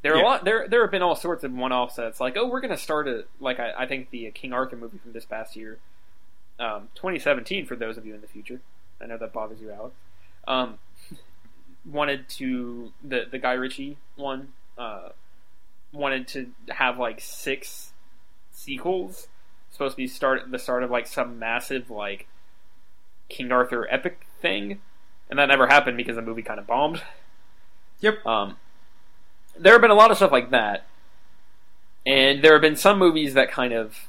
There 0.02 0.14
are 0.14 0.18
Yeah. 0.18 0.24
a 0.24 0.26
lot. 0.26 0.44
There 0.46 0.68
there 0.68 0.82
have 0.82 0.90
been 0.92 1.04
all 1.04 1.16
sorts 1.16 1.44
of 1.44 1.52
one-offs 1.54 1.96
that's 1.96 2.20
like, 2.20 2.36
oh, 2.36 2.48
we're 2.48 2.62
going 2.62 2.72
to 2.72 2.78
start 2.78 3.08
a 3.08 3.26
like 3.40 3.60
I, 3.60 3.72
I 3.78 3.86
think 3.86 4.10
the 4.10 4.30
King 4.32 4.54
Arthur 4.54 4.76
movie 4.76 4.98
from 4.98 5.14
this 5.14 5.26
past 5.26 5.56
year, 5.56 5.78
um, 6.64 6.90
2017 6.96 7.66
for 7.66 7.76
those 7.76 7.98
of 7.98 8.06
you 8.06 8.16
in 8.16 8.22
the 8.22 8.28
future. 8.28 8.62
I 9.02 9.06
know 9.06 9.18
that 9.18 9.34
bothers 9.34 9.60
you, 9.60 9.72
Alex. 9.72 9.96
Um, 10.48 10.80
wanted 11.86 12.30
to 12.30 12.92
the 13.04 13.26
the 13.30 13.40
Guy 13.40 13.54
Ritchie 13.54 13.98
one 14.16 14.50
uh, 14.78 15.10
wanted 15.92 16.28
to 16.30 16.48
have 16.70 16.98
like 16.98 17.20
six 17.22 17.92
sequels. 18.52 19.28
Supposed 19.72 19.94
to 19.94 19.98
be 19.98 20.08
start 20.08 20.52
the 20.52 20.60
start 20.60 20.84
of 20.84 20.92
like 20.92 21.08
some 21.08 21.40
massive 21.40 21.90
like 21.90 22.28
King 23.30 23.52
Arthur 23.52 23.88
epic 23.92 24.26
thing, 24.42 24.80
and 25.30 25.40
that 25.40 25.48
never 25.48 25.68
happened 25.68 25.98
because 25.98 26.16
the 26.16 26.22
movie 26.22 26.44
kind 26.44 26.60
of 26.60 26.68
bombed. 26.68 27.02
Yep. 28.00 28.26
Um, 28.26 28.58
there 29.58 29.74
have 29.74 29.82
been 29.82 29.92
a 29.92 29.96
lot 29.96 30.12
of 30.12 30.18
stuff 30.18 30.32
like 30.32 30.52
that, 30.52 30.86
and 32.06 32.44
there 32.44 32.54
have 32.54 32.62
been 32.62 32.76
some 32.76 33.00
movies 33.00 33.34
that 33.34 33.50
kind 33.50 33.74
of, 33.74 34.08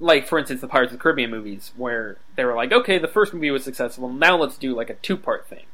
like 0.00 0.26
for 0.26 0.38
instance, 0.38 0.60
the 0.60 0.66
Pirates 0.68 0.92
of 0.92 0.98
the 0.98 1.02
Caribbean 1.02 1.30
movies, 1.30 1.72
where 1.76 2.16
they 2.34 2.44
were 2.44 2.54
like, 2.54 2.72
okay, 2.72 2.98
the 2.98 3.06
first 3.08 3.32
movie 3.32 3.50
was 3.50 3.62
successful, 3.62 4.08
now 4.08 4.36
let's 4.36 4.56
do 4.56 4.74
like 4.74 4.90
a 4.90 4.94
two 4.94 5.16
part 5.16 5.46
thing. 5.46 5.66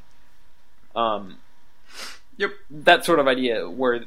Um, 0.95 1.37
Yep. 2.37 2.51
that 2.69 3.03
sort 3.03 3.17
of 3.17 3.27
idea 3.27 3.67
where 3.67 4.05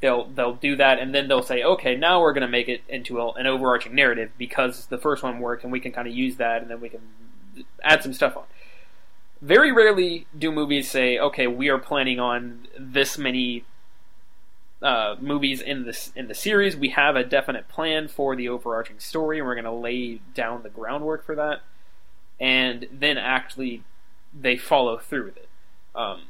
they'll 0.00 0.26
they'll 0.26 0.54
do 0.54 0.76
that 0.76 0.98
and 1.00 1.14
then 1.14 1.26
they'll 1.26 1.42
say 1.42 1.62
okay 1.64 1.96
now 1.96 2.20
we're 2.20 2.32
going 2.32 2.42
to 2.42 2.48
make 2.48 2.68
it 2.68 2.82
into 2.88 3.18
a, 3.18 3.32
an 3.32 3.46
overarching 3.46 3.94
narrative 3.94 4.30
because 4.38 4.86
the 4.86 4.98
first 4.98 5.22
one 5.22 5.40
worked 5.40 5.64
and 5.64 5.72
we 5.72 5.80
can 5.80 5.90
kind 5.90 6.06
of 6.06 6.14
use 6.14 6.36
that 6.36 6.62
and 6.62 6.70
then 6.70 6.80
we 6.80 6.88
can 6.88 7.00
add 7.82 8.02
some 8.02 8.12
stuff 8.12 8.36
on 8.36 8.44
very 9.42 9.72
rarely 9.72 10.26
do 10.38 10.52
movies 10.52 10.88
say 10.90 11.18
okay 11.18 11.46
we 11.46 11.68
are 11.68 11.78
planning 11.78 12.20
on 12.20 12.68
this 12.78 13.18
many 13.18 13.64
uh, 14.86 15.16
movies 15.20 15.60
in 15.60 15.84
this 15.84 16.12
in 16.14 16.28
the 16.28 16.34
series. 16.34 16.76
We 16.76 16.90
have 16.90 17.16
a 17.16 17.24
definite 17.24 17.66
plan 17.66 18.06
for 18.06 18.36
the 18.36 18.48
overarching 18.48 19.00
story 19.00 19.38
and 19.38 19.46
we're 19.46 19.56
going 19.56 19.64
to 19.64 19.72
lay 19.72 20.20
down 20.32 20.62
the 20.62 20.68
groundwork 20.68 21.26
for 21.26 21.34
that. 21.34 21.62
And 22.38 22.86
then 22.92 23.18
actually 23.18 23.82
they 24.32 24.56
follow 24.56 24.96
through 24.96 25.24
with 25.24 25.38
it. 25.38 25.48
Um, 25.92 26.22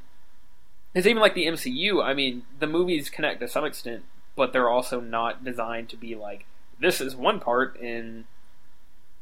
it's 0.95 1.07
even 1.07 1.21
like 1.21 1.35
the 1.35 1.45
MCU. 1.45 2.03
I 2.03 2.15
mean, 2.15 2.45
the 2.59 2.67
movies 2.67 3.11
connect 3.11 3.41
to 3.41 3.49
some 3.49 3.67
extent, 3.67 4.05
but 4.37 4.55
they're 4.55 4.71
also 4.71 5.01
not 5.01 5.45
designed 5.45 5.91
to 5.91 5.99
be 5.99 6.15
like 6.15 6.47
this 6.81 7.03
is 7.03 7.15
one 7.15 7.41
part 7.41 7.79
in 7.79 8.25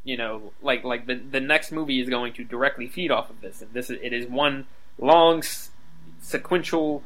you 0.04 0.16
know 0.16 0.52
like 0.62 0.84
like 0.84 1.06
the 1.06 1.14
the 1.16 1.40
next 1.40 1.72
movie 1.72 2.00
is 2.00 2.08
going 2.08 2.32
to 2.34 2.44
directly 2.44 2.86
feed 2.86 3.10
off 3.10 3.30
of 3.30 3.40
this. 3.40 3.62
And 3.62 3.72
this 3.72 3.90
is, 3.90 3.98
it 4.00 4.12
is 4.12 4.28
one 4.28 4.68
long 4.96 5.38
s- 5.38 5.70
sequential 6.20 7.02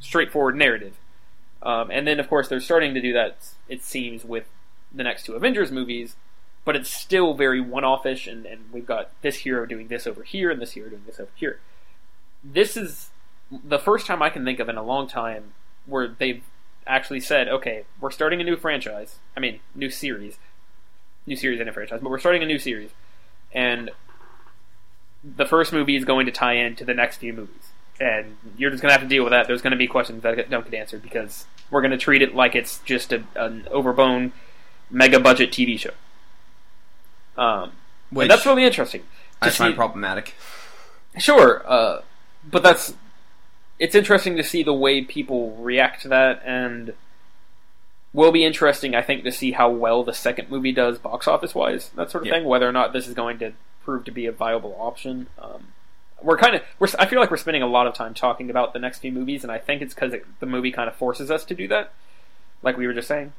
straightforward 0.00 0.56
narrative 0.56 0.96
um, 1.62 1.90
and 1.90 2.06
then 2.06 2.20
of 2.20 2.28
course 2.28 2.48
they're 2.48 2.60
starting 2.60 2.94
to 2.94 3.00
do 3.00 3.12
that 3.12 3.36
it 3.68 3.82
seems 3.82 4.24
with 4.24 4.46
the 4.92 5.02
next 5.02 5.24
two 5.24 5.34
avengers 5.34 5.70
movies 5.70 6.16
but 6.64 6.74
it's 6.74 6.90
still 6.90 7.34
very 7.34 7.60
one-offish 7.60 8.26
and, 8.26 8.44
and 8.44 8.64
we've 8.72 8.86
got 8.86 9.10
this 9.22 9.38
hero 9.38 9.66
doing 9.66 9.88
this 9.88 10.06
over 10.06 10.22
here 10.22 10.50
and 10.50 10.60
this 10.60 10.72
hero 10.72 10.88
doing 10.88 11.02
this 11.06 11.20
over 11.20 11.30
here 11.36 11.60
this 12.42 12.76
is 12.76 13.10
the 13.50 13.78
first 13.78 14.06
time 14.06 14.22
I 14.22 14.30
can 14.30 14.44
think 14.44 14.58
of 14.58 14.68
in 14.68 14.76
a 14.76 14.82
long 14.82 15.06
time 15.08 15.52
where 15.86 16.08
they've 16.08 16.42
actually 16.86 17.20
said, 17.20 17.48
okay, 17.48 17.84
we're 18.00 18.10
starting 18.10 18.40
a 18.40 18.44
new 18.44 18.56
franchise. 18.56 19.18
I 19.36 19.40
mean, 19.40 19.60
new 19.74 19.90
series. 19.90 20.38
New 21.26 21.36
series 21.36 21.60
and 21.60 21.68
a 21.68 21.72
franchise, 21.72 22.00
but 22.02 22.10
we're 22.10 22.18
starting 22.18 22.42
a 22.42 22.46
new 22.46 22.58
series. 22.58 22.90
And 23.52 23.90
the 25.24 25.46
first 25.46 25.72
movie 25.72 25.96
is 25.96 26.04
going 26.04 26.26
to 26.26 26.32
tie 26.32 26.54
in 26.54 26.76
to 26.76 26.84
the 26.84 26.94
next 26.94 27.16
few 27.16 27.32
movies. 27.32 27.70
And 28.00 28.36
you're 28.58 28.70
just 28.70 28.82
going 28.82 28.90
to 28.90 28.98
have 28.98 29.02
to 29.02 29.08
deal 29.08 29.24
with 29.24 29.30
that. 29.32 29.46
There's 29.46 29.62
going 29.62 29.70
to 29.72 29.76
be 29.76 29.86
questions 29.86 30.22
that 30.22 30.50
don't 30.50 30.68
get 30.70 30.78
answered 30.78 31.02
because 31.02 31.46
we're 31.70 31.80
going 31.80 31.92
to 31.92 31.96
treat 31.98 32.22
it 32.22 32.34
like 32.34 32.54
it's 32.54 32.78
just 32.80 33.12
a, 33.12 33.24
an 33.34 33.66
overblown, 33.70 34.32
mega 34.90 35.18
budget 35.18 35.50
TV 35.50 35.78
show. 35.78 35.90
Um, 37.36 37.72
Which 38.10 38.24
and 38.24 38.30
that's 38.30 38.46
really 38.46 38.64
interesting. 38.64 39.02
I 39.40 39.50
find 39.50 39.72
see- 39.72 39.76
problematic. 39.76 40.34
Sure, 41.18 41.62
uh, 41.66 42.02
but 42.44 42.62
that's 42.62 42.94
it's 43.78 43.94
interesting 43.94 44.36
to 44.36 44.42
see 44.42 44.62
the 44.62 44.72
way 44.74 45.02
people 45.02 45.56
react 45.56 46.02
to 46.02 46.08
that, 46.08 46.42
and 46.44 46.92
will 48.12 48.32
be 48.32 48.44
interesting, 48.44 48.94
I 48.94 49.02
think, 49.02 49.24
to 49.24 49.32
see 49.32 49.52
how 49.52 49.70
well 49.70 50.04
the 50.04 50.12
second 50.14 50.50
movie 50.50 50.72
does 50.72 50.98
box 50.98 51.26
office 51.26 51.54
wise, 51.54 51.90
that 51.96 52.10
sort 52.10 52.22
of 52.24 52.26
Yeah. 52.28 52.34
thing. 52.34 52.44
Whether 52.44 52.68
or 52.68 52.72
not 52.72 52.92
this 52.92 53.06
is 53.08 53.14
going 53.14 53.38
to 53.38 53.52
prove 53.84 54.04
to 54.04 54.10
be 54.10 54.26
a 54.26 54.32
viable 54.32 54.76
option. 54.78 55.28
Um, 55.38 55.68
we're 56.22 56.38
kind 56.38 56.54
of 56.56 56.62
we're 56.78 56.88
I 56.98 57.06
feel 57.06 57.20
like 57.20 57.30
we're 57.30 57.36
spending 57.36 57.62
a 57.62 57.66
lot 57.66 57.86
of 57.86 57.94
time 57.94 58.14
talking 58.14 58.50
about 58.50 58.72
the 58.72 58.78
next 58.78 59.00
few 59.00 59.12
movies, 59.12 59.42
and 59.42 59.52
I 59.52 59.58
think 59.58 59.82
it's 59.82 59.94
because 59.94 60.12
it, 60.12 60.24
the 60.40 60.46
movie 60.46 60.72
kind 60.72 60.88
of 60.88 60.96
forces 60.96 61.30
us 61.30 61.44
to 61.46 61.54
do 61.54 61.68
that, 61.68 61.92
like 62.62 62.76
we 62.76 62.86
were 62.86 62.94
just 62.94 63.08
saying. 63.08 63.32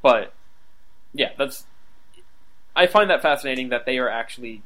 But 0.00 0.32
yeah, 1.12 1.30
that's 1.36 1.64
I 2.74 2.86
find 2.86 3.10
that 3.10 3.22
fascinating 3.22 3.68
that 3.68 3.86
they 3.86 3.98
are 3.98 4.08
actually 4.08 4.62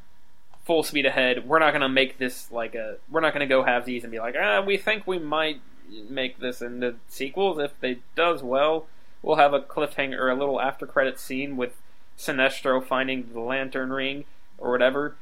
full 0.65 0.83
speed 0.83 1.07
ahead. 1.07 1.49
We're 1.49 1.59
not 1.59 1.71
going 1.71 1.83
to 1.83 1.89
make 1.89 2.19
this 2.19 2.51
like 2.51 2.75
a. 2.75 2.97
We're 3.11 3.21
not 3.21 3.33
going 3.33 3.49
to 3.49 3.53
go 3.53 3.65
have 3.65 3.85
these 3.85 4.05
and 4.05 4.11
be 4.11 4.19
like, 4.19 4.35
ah, 4.41 4.61
we 4.61 4.77
think 4.77 5.07
we 5.07 5.19
might 5.19 5.61
make 6.09 6.39
this 6.39 6.61
into 6.61 6.97
sequels. 7.09 7.59
If 7.59 7.79
they 7.81 7.99
does 8.15 8.43
well, 8.43 8.87
we'll 9.23 9.37
have 9.37 9.55
a 9.55 9.61
cliffhanger 9.61 10.19
or 10.19 10.31
a 10.31 10.37
little 10.37 10.61
after 10.61 10.87
credit 10.87 11.19
scene 11.19 11.57
with 11.57 11.77
Sinestro 12.19 12.85
finding 12.85 13.31
the 13.33 13.41
lantern 13.41 13.91
ring 13.91 14.25
or 14.59 14.71
whatever. 14.71 15.17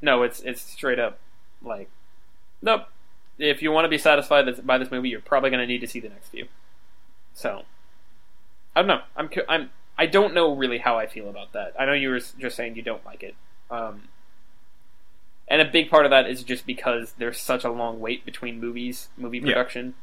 No, 0.00 0.22
it's 0.22 0.40
it's 0.40 0.60
straight 0.60 0.98
up 0.98 1.18
like, 1.62 1.88
nope. 2.62 2.82
If 3.38 3.62
you 3.62 3.70
want 3.70 3.84
to 3.84 3.88
be 3.88 3.98
satisfied 3.98 4.66
by 4.66 4.78
this 4.78 4.90
movie, 4.90 5.08
you're 5.10 5.20
probably 5.20 5.50
going 5.50 5.60
to 5.60 5.66
need 5.66 5.80
to 5.80 5.86
see 5.86 6.00
the 6.00 6.08
next 6.08 6.28
few. 6.28 6.46
So, 7.34 7.62
I 8.74 8.80
don't 8.82 8.88
know. 8.88 9.02
I'm 9.16 9.30
I'm 9.48 9.70
I 9.96 10.06
don't 10.06 10.34
know 10.34 10.54
really 10.54 10.78
how 10.78 10.98
I 10.98 11.06
feel 11.06 11.28
about 11.28 11.52
that. 11.52 11.74
I 11.78 11.84
know 11.84 11.92
you 11.92 12.10
were 12.10 12.18
just 12.38 12.56
saying 12.56 12.74
you 12.76 12.82
don't 12.82 13.04
like 13.06 13.22
it. 13.22 13.34
Um, 13.70 14.08
and 15.46 15.62
a 15.62 15.64
big 15.64 15.88
part 15.90 16.04
of 16.04 16.10
that 16.10 16.28
is 16.28 16.42
just 16.42 16.66
because 16.66 17.12
there's 17.18 17.38
such 17.38 17.64
a 17.64 17.70
long 17.70 18.00
wait 18.00 18.24
between 18.24 18.60
movies, 18.60 19.08
movie 19.16 19.38
Yeah. 19.38 19.44
production. 19.46 19.94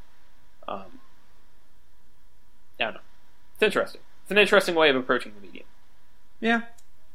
Um, 0.67 0.99
I 2.79 2.83
don't 2.85 2.93
know. 2.95 2.99
It's 3.55 3.63
interesting. 3.63 4.01
It's 4.23 4.31
an 4.31 4.37
interesting 4.37 4.75
way 4.75 4.89
of 4.89 4.95
approaching 4.95 5.33
the 5.35 5.45
medium. 5.45 5.65
Yeah, 6.39 6.61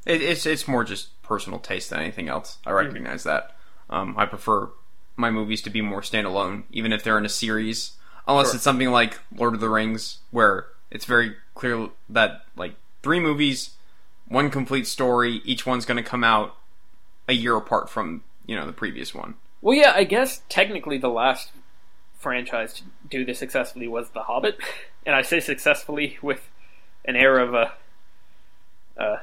it, 0.07 0.23
it's 0.23 0.47
it's 0.47 0.67
more 0.69 0.85
just 0.85 1.21
personal 1.23 1.59
taste 1.59 1.91
than 1.91 2.01
anything 2.01 2.29
else. 2.29 2.59
I 2.67 2.71
recognize 2.73 3.25
that. 3.25 3.57
Um, 3.89 4.15
I 4.17 4.27
prefer 4.27 4.71
my 5.17 5.31
movies 5.31 5.63
to 5.63 5.71
be 5.71 5.81
more 5.83 6.01
standalone, 6.01 6.65
even 6.71 6.93
if 6.93 7.03
they're 7.03 7.19
in 7.19 7.27
a 7.27 7.31
series. 7.31 7.93
Unless 8.27 8.49
Sure. 8.49 8.55
it's 8.57 8.65
something 8.65 8.91
like 8.91 9.19
Lord 9.35 9.55
of 9.55 9.61
the 9.61 9.69
Rings, 9.69 10.19
where 10.31 10.67
it's 10.91 11.05
very 11.05 11.35
clear 11.55 11.89
that 12.09 12.45
like 12.57 12.75
three 13.03 13.19
movies, 13.21 13.71
one 14.29 14.51
complete 14.51 14.87
story, 14.87 15.41
each 15.45 15.67
one's 15.67 15.85
going 15.85 15.97
to 16.03 16.09
come 16.09 16.23
out 16.23 16.57
a 17.29 17.33
year 17.33 17.57
apart 17.57 17.89
from 17.91 18.23
you 18.47 18.55
know 18.57 18.67
the 18.67 18.73
previous 18.73 19.15
one. 19.15 19.35
Well, 19.63 19.77
yeah, 19.77 19.93
I 19.95 20.05
guess 20.05 20.43
technically 20.49 20.97
the 20.99 21.09
last 21.09 21.51
franchise 22.19 22.75
to 22.75 22.83
do 23.09 23.25
this 23.25 23.39
successfully 23.39 23.89
was 23.89 24.11
The 24.11 24.23
Hobbit, 24.23 24.59
and 25.07 25.15
I 25.15 25.23
say 25.23 25.41
successfully 25.41 26.19
with 26.23 26.49
an 27.05 27.17
air 27.17 27.39
of 27.39 27.55
a 27.55 27.73
uh, 28.99 29.17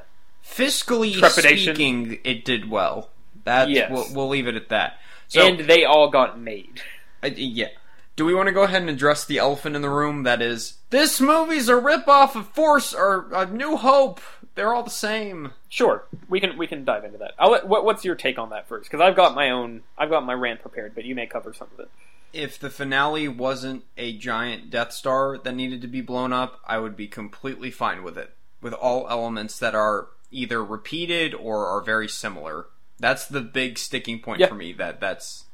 Fiscally 0.48 1.14
Trepidation. 1.14 1.74
speaking, 1.74 2.18
it 2.24 2.44
did 2.44 2.70
well. 2.70 3.10
That's 3.44 3.70
Yes. 3.70 3.90
we'll, 3.90 4.06
we'll 4.14 4.28
leave 4.28 4.46
it 4.48 4.54
at 4.56 4.68
that. 4.70 4.98
So, 5.28 5.46
and 5.46 5.60
they 5.60 5.84
all 5.84 6.10
got 6.10 6.38
made. 6.38 6.80
Uh, 7.20 7.30
yeah. 7.34 7.66
Do 8.14 8.24
we 8.24 8.32
want 8.32 8.46
to 8.46 8.52
go 8.52 8.62
ahead 8.62 8.80
and 8.80 8.88
address 8.88 9.24
the 9.24 9.38
elephant 9.38 9.74
in 9.74 9.82
the 9.82 9.90
room? 9.90 10.22
That 10.22 10.40
is, 10.40 10.74
this 10.90 11.20
movie's 11.20 11.68
a 11.68 11.72
ripoff 11.72 12.36
of 12.36 12.46
Force 12.50 12.94
or 12.94 13.26
A 13.34 13.44
New 13.46 13.76
Hope. 13.76 14.20
They're 14.54 14.72
all 14.72 14.84
the 14.84 14.90
same. 14.90 15.50
Sure, 15.68 16.04
we 16.28 16.38
can 16.38 16.56
we 16.56 16.68
can 16.68 16.84
dive 16.84 17.02
into 17.02 17.18
that. 17.18 17.32
I'll 17.36 17.50
let, 17.50 17.66
what, 17.66 17.84
what's 17.84 18.04
your 18.04 18.14
take 18.14 18.38
on 18.38 18.50
that 18.50 18.68
first? 18.68 18.88
Because 18.88 19.00
I've 19.04 19.16
got 19.16 19.34
my 19.34 19.50
own, 19.50 19.82
I've 19.98 20.10
got 20.10 20.24
my 20.24 20.32
rant 20.32 20.62
prepared, 20.62 20.94
but 20.94 21.04
you 21.04 21.16
may 21.16 21.26
cover 21.26 21.52
some 21.52 21.66
of 21.74 21.80
it. 21.80 21.90
If 22.32 22.56
the 22.60 22.70
finale 22.70 23.26
wasn't 23.26 23.82
a 23.96 24.16
giant 24.16 24.70
Death 24.70 24.92
Star 24.92 25.38
that 25.38 25.54
needed 25.56 25.80
to 25.82 25.88
be 25.88 26.00
blown 26.02 26.32
up, 26.32 26.60
I 26.68 26.78
would 26.78 26.94
be 26.94 27.08
completely 27.08 27.72
fine 27.72 28.04
with 28.04 28.16
it. 28.16 28.32
With 28.60 28.74
all 28.74 29.08
elements 29.10 29.58
that 29.58 29.74
are 29.74 30.06
either 30.30 30.64
repeated 30.64 31.34
or 31.34 31.66
are 31.66 31.80
very 31.80 32.08
similar. 32.08 32.66
That's 32.98 33.26
the 33.26 33.40
big 33.40 33.78
sticking 33.78 34.20
point 34.20 34.40
Yeah. 34.40 34.46
for 34.48 34.54
me. 34.54 34.72
That 34.72 35.00
that's 35.00 35.44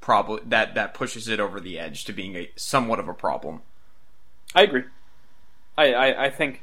probably 0.00 0.42
that 0.46 0.74
that 0.74 0.94
pushes 0.94 1.28
it 1.28 1.40
over 1.40 1.60
the 1.60 1.78
edge 1.78 2.04
to 2.06 2.12
being 2.12 2.36
a 2.36 2.50
somewhat 2.56 2.98
of 2.98 3.08
a 3.08 3.14
problem. 3.14 3.62
I 4.54 4.62
agree. 4.62 4.84
I, 5.76 5.92
I, 5.92 6.24
I 6.24 6.30
think, 6.30 6.62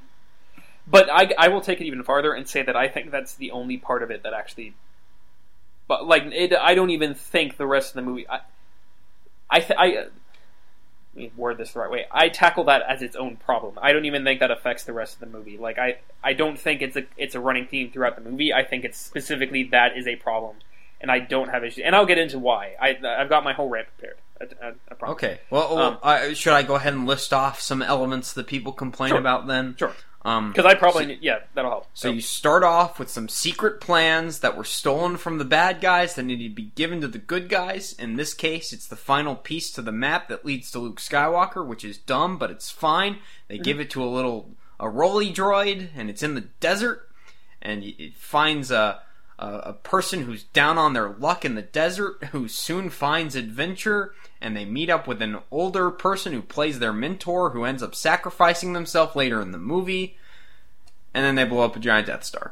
but 0.88 1.08
I, 1.12 1.32
I 1.38 1.48
will 1.48 1.62
take 1.62 1.80
it 1.80 1.86
even 1.86 2.04
farther 2.04 2.34
and 2.34 2.48
say 2.48 2.64
that 2.64 2.76
I 2.76 2.88
think 2.88 3.12
that's 3.12 3.36
the 3.36 3.52
only 3.52 3.78
part 3.78 4.04
of 4.04 4.12
it 4.12 4.24
that 4.24 4.34
actually, 4.34 4.74
but 5.88 6.06
like 6.06 6.24
it, 6.26 6.54
I 6.54 6.76
don't 6.76 6.90
even 6.90 7.14
think 7.14 7.58
the 7.58 7.68
rest 7.68 7.90
of 7.92 7.96
the 7.96 8.02
movie. 8.02 8.28
I, 8.28 8.40
I, 9.50 9.60
th- 9.60 9.80
I 9.80 10.08
word 11.38 11.58
this 11.58 11.72
the 11.74 11.80
right 11.80 11.90
way. 11.90 12.06
I 12.12 12.30
tackle 12.30 12.66
that 12.66 12.82
as 12.88 13.02
its 13.02 13.16
own 13.16 13.38
problem. 13.38 13.80
I 13.82 13.94
don't 13.94 14.06
even 14.06 14.24
think 14.24 14.40
that 14.42 14.52
affects 14.52 14.84
the 14.84 14.94
rest 14.94 15.14
of 15.16 15.20
the 15.22 15.26
movie. 15.38 15.58
Like 15.58 15.78
I, 15.78 15.98
I 16.24 16.34
don't 16.34 16.60
think 16.60 16.82
it's 16.82 16.96
a 16.98 17.04
it's 17.18 17.36
a 17.36 17.40
running 17.40 17.68
theme 17.68 17.92
throughout 17.92 18.16
the 18.22 18.30
movie. 18.30 18.54
I 18.54 18.64
think 18.64 18.84
it's 18.86 18.98
specifically 19.00 19.64
that 19.72 19.98
is 19.98 20.08
a 20.08 20.16
problem, 20.18 20.58
and 21.02 21.10
I 21.12 21.20
don't 21.20 21.50
have 21.50 21.64
issues. 21.64 21.84
And 21.86 21.96
I'll 21.96 22.06
get 22.06 22.18
into 22.18 22.40
why. 22.40 22.76
I 22.82 22.98
I've 23.04 23.30
got 23.30 23.44
my 23.44 23.54
whole 23.54 23.70
rant 23.70 23.88
prepared. 23.98 24.18
I, 24.62 24.74
I. 25.06 25.12
Okay. 25.12 25.40
Well, 25.50 25.76
well, 25.76 25.86
Um, 25.86 25.98
I, 26.04 26.34
should 26.34 26.52
I 26.54 26.64
go 26.64 26.76
ahead 26.76 26.94
and 26.94 27.06
list 27.08 27.32
off 27.34 27.62
some 27.62 27.82
elements 27.82 28.34
that 28.34 28.48
people 28.48 28.74
complain 28.74 29.12
Sure. 29.12 29.20
about 29.20 29.48
then? 29.48 29.76
Sure. 29.78 29.94
Um, 30.26 30.52
Because 30.52 30.66
I 30.66 30.74
probably 30.74 31.20
yeah 31.22 31.42
that'll 31.54 31.70
help. 31.70 31.88
So 31.94 32.10
you 32.10 32.20
start 32.20 32.64
off 32.64 32.98
with 32.98 33.12
some 33.12 33.30
secret 33.30 33.80
plans 33.80 34.40
that 34.40 34.58
were 34.58 34.64
stolen 34.64 35.18
from 35.18 35.38
the 35.38 35.46
bad 35.46 35.82
guys 35.82 36.16
that 36.16 36.24
need 36.24 36.44
to 36.44 36.50
be 36.50 36.72
given 36.74 37.00
to 37.02 37.08
the 37.08 37.20
good 37.20 37.48
guys. 37.48 37.94
In 37.94 38.16
this 38.16 38.34
case, 38.34 38.74
it's 38.74 38.88
the 38.88 38.96
final 38.96 39.36
piece 39.36 39.70
to 39.74 39.84
the 39.84 39.92
map 39.92 40.28
that 40.30 40.44
leads 40.44 40.72
to 40.72 40.80
Luke 40.80 41.00
Skywalker, 41.00 41.64
which 41.64 41.86
is 41.86 42.00
dumb, 42.00 42.40
but 42.40 42.50
it's 42.50 42.72
fine. 42.72 43.20
They 43.48 43.60
give 43.60 43.80
it 43.80 43.92
to 43.92 44.04
a 44.04 44.10
little 44.10 44.50
a 44.80 44.90
rolly 44.90 45.32
droid, 45.32 45.90
and 45.96 46.10
it's 46.10 46.24
in 46.24 46.34
the 46.34 46.48
desert, 46.60 47.08
and 47.62 47.84
it 47.84 48.16
finds 48.16 48.72
a, 48.72 49.02
a 49.38 49.48
a 49.48 49.74
person 49.74 50.24
who's 50.24 50.44
down 50.44 50.80
on 50.80 50.94
their 50.94 51.10
luck 51.10 51.46
in 51.46 51.54
the 51.54 51.62
desert, 51.62 52.24
who 52.32 52.48
soon 52.48 52.90
finds 52.90 53.36
adventure, 53.36 54.16
and 54.42 54.56
they 54.56 54.66
meet 54.66 54.90
up 54.90 55.08
with 55.08 55.22
an 55.22 55.40
older 55.52 55.92
person 55.92 56.34
who 56.34 56.42
plays 56.42 56.80
their 56.80 56.94
mentor, 56.94 57.52
who 57.52 57.64
ends 57.64 57.82
up 57.82 57.96
sacrificing 57.96 58.74
themselves 58.74 59.16
later 59.16 59.42
in 59.42 59.52
the 59.52 59.58
movie 59.58 60.18
and 61.16 61.24
then 61.24 61.36
they 61.36 61.46
blow 61.46 61.64
up 61.64 61.78
a 61.78 61.80
giant 61.80 62.08
Death 62.08 62.26
Star. 62.26 62.52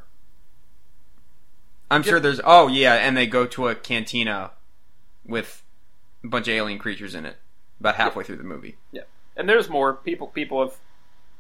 I'm 1.92 2.02
sure 2.02 2.20
there's. 2.20 2.40
Oh 2.44 2.70
yeah, 2.70 2.94
and 2.94 3.16
they 3.16 3.28
go 3.28 3.46
to 3.46 3.68
a 3.68 3.76
cantina 3.76 4.52
with 5.26 5.62
a 6.24 6.28
bunch 6.28 6.48
of 6.48 6.54
alien 6.54 6.80
creatures 6.80 7.14
in 7.14 7.26
it. 7.26 7.36
About 7.82 7.96
halfway 7.96 8.24
through 8.24 8.38
the 8.38 8.44
movie. 8.46 8.78
Yeah, 8.94 9.02
and 9.36 9.50
there's 9.50 9.70
more 9.70 9.94
people. 9.94 10.28
People 10.28 10.62
have 10.62 10.78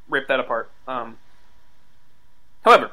ripped 0.10 0.28
that 0.28 0.42
apart. 0.42 0.70
Um, 0.86 1.18
however, 2.66 2.92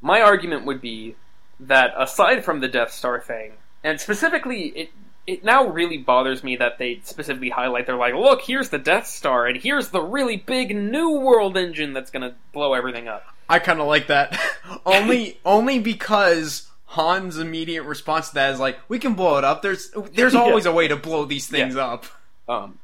my 0.00 0.20
argument 0.20 0.66
would 0.66 0.80
be 0.80 1.14
that 1.60 1.94
aside 1.96 2.44
from 2.44 2.58
the 2.58 2.68
Death 2.68 2.90
Star 2.90 3.20
thing, 3.20 3.52
and 3.84 4.00
specifically, 4.00 4.66
it 4.70 4.90
it 5.26 5.44
now 5.44 5.66
really 5.66 5.98
bothers 5.98 6.42
me 6.42 6.56
that 6.56 6.78
they 6.78 7.00
specifically 7.04 7.50
highlight. 7.50 7.86
They're 7.86 7.96
like, 7.96 8.14
look, 8.14 8.42
here's 8.42 8.70
the 8.70 8.78
Death 8.78 9.06
Star, 9.06 9.46
and 9.46 9.56
here's 9.56 9.90
the 9.90 10.00
really 10.00 10.36
big 10.36 10.74
New 10.74 11.10
World 11.20 11.56
engine 11.56 11.92
that's 11.92 12.10
gonna 12.10 12.34
blow 12.52 12.74
everything 12.74 13.08
up. 13.08 13.24
I 13.48 13.58
kind 13.58 13.80
of 13.80 13.86
like 13.86 14.06
that. 14.08 14.38
only, 14.86 15.38
only 15.44 15.78
because 15.78 16.68
Han's 16.86 17.38
immediate 17.38 17.82
response 17.84 18.28
to 18.30 18.34
that 18.34 18.52
is 18.54 18.60
like, 18.60 18.78
"We 18.88 18.98
can 18.98 19.14
blow 19.14 19.38
it 19.38 19.44
up. 19.44 19.62
There's, 19.62 19.90
there's 20.12 20.34
Yeah. 20.34 20.40
always 20.40 20.66
a 20.66 20.72
way 20.72 20.88
to 20.88 20.96
blow 20.96 21.24
these 21.24 21.46
things 21.46 21.76
up." 21.76 22.04
Um, 22.48 22.78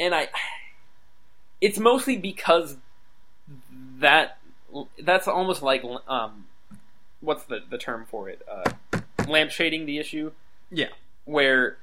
and 0.00 0.14
I, 0.14 0.28
it's 1.60 1.78
mostly 1.78 2.16
because 2.16 2.76
that 3.98 4.38
that's 5.00 5.26
almost 5.28 5.62
like 5.62 5.82
um, 6.08 6.46
what's 7.20 7.44
the 7.44 7.60
the 7.68 7.78
term 7.78 8.06
for 8.10 8.28
it? 8.28 8.42
Uh, 8.50 9.00
lamp 9.26 9.50
shading 9.50 9.86
the 9.86 9.98
issue. 9.98 10.32
Yeah. 10.70 10.88
Where, 11.28 11.76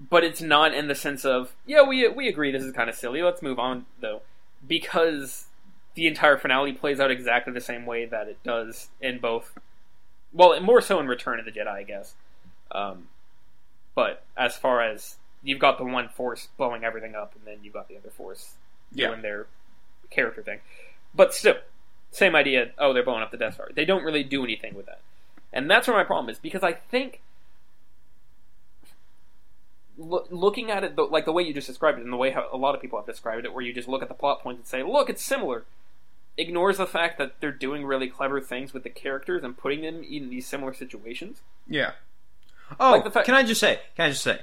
but 0.00 0.24
it's 0.24 0.40
not 0.42 0.74
in 0.74 0.88
the 0.88 0.96
sense 0.96 1.24
of 1.24 1.54
yeah 1.64 1.82
we 1.82 2.08
we 2.08 2.26
agree 2.26 2.50
this 2.50 2.64
is 2.64 2.72
kind 2.72 2.90
of 2.90 2.96
silly. 2.96 3.22
Let's 3.22 3.40
move 3.40 3.60
on 3.60 3.86
though, 4.00 4.22
because 4.66 5.44
the 5.94 6.08
entire 6.08 6.36
finale 6.36 6.72
plays 6.72 6.98
out 6.98 7.08
exactly 7.08 7.52
the 7.52 7.60
same 7.60 7.86
way 7.86 8.04
that 8.06 8.26
it 8.26 8.42
does 8.42 8.88
in 9.00 9.20
both. 9.20 9.56
Well, 10.32 10.58
more 10.60 10.80
so 10.80 10.98
in 10.98 11.06
Return 11.06 11.38
of 11.38 11.44
the 11.44 11.52
Jedi, 11.52 11.68
I 11.68 11.82
guess. 11.84 12.14
Um, 12.72 13.06
but 13.94 14.24
as 14.36 14.56
far 14.56 14.82
as 14.82 15.16
you've 15.42 15.60
got 15.60 15.78
the 15.78 15.84
one 15.84 16.08
force 16.08 16.48
blowing 16.56 16.82
everything 16.82 17.14
up, 17.14 17.34
and 17.36 17.44
then 17.46 17.58
you've 17.62 17.74
got 17.74 17.86
the 17.88 17.96
other 17.96 18.10
force 18.10 18.54
Yeah. 18.92 19.08
doing 19.08 19.22
their 19.22 19.46
character 20.10 20.42
thing. 20.42 20.60
But 21.14 21.32
still, 21.32 21.56
same 22.10 22.34
idea. 22.34 22.72
Oh, 22.76 22.92
they're 22.92 23.04
blowing 23.04 23.22
up 23.22 23.30
the 23.30 23.36
Death 23.36 23.54
Star. 23.54 23.68
They 23.72 23.84
don't 23.84 24.02
really 24.02 24.24
do 24.24 24.42
anything 24.42 24.74
with 24.74 24.86
that, 24.86 25.00
and 25.52 25.70
that's 25.70 25.86
where 25.86 25.96
my 25.96 26.02
problem 26.04 26.28
is 26.28 26.40
because 26.40 26.64
I 26.64 26.72
think. 26.72 27.20
Loo- 30.00 30.26
Looking 30.30 30.70
at 30.70 30.82
it 30.84 30.96
the, 30.96 31.02
like 31.02 31.24
the 31.24 31.32
way 31.32 31.42
you 31.42 31.52
just 31.54 31.66
described 31.66 31.98
it, 31.98 32.04
and 32.04 32.12
the 32.12 32.16
way 32.16 32.30
how 32.30 32.48
a 32.52 32.56
lot 32.56 32.74
of 32.74 32.80
people 32.80 32.98
have 32.98 33.06
described 33.06 33.44
it, 33.44 33.52
where 33.54 33.62
you 33.62 33.72
just 33.72 33.88
look 33.88 34.02
at 34.02 34.08
the 34.08 34.14
plot 34.14 34.42
points 34.42 34.58
and 34.58 34.66
say, 34.66 34.82
"Look, 34.82 35.08
it's 35.10 35.22
similar," 35.22 35.64
ignores 36.36 36.78
the 36.78 36.86
fact 36.86 37.18
that 37.18 37.34
they're 37.40 37.52
doing 37.52 37.84
really 37.84 38.08
clever 38.08 38.40
things 38.40 38.72
with 38.72 38.82
the 38.82 38.90
characters 38.90 39.44
and 39.44 39.56
putting 39.56 39.82
them 39.82 40.02
in 40.02 40.30
these 40.30 40.46
similar 40.46 40.72
situations. 40.74 41.42
Yeah. 41.68 41.92
Oh, 42.78 42.92
Like 42.92 43.12
fact- 43.12 43.26
can 43.26 43.34
I 43.34 43.42
just 43.42 43.60
say? 43.60 43.80
Can 43.96 44.06
I 44.06 44.10
just 44.10 44.22
say? 44.22 44.40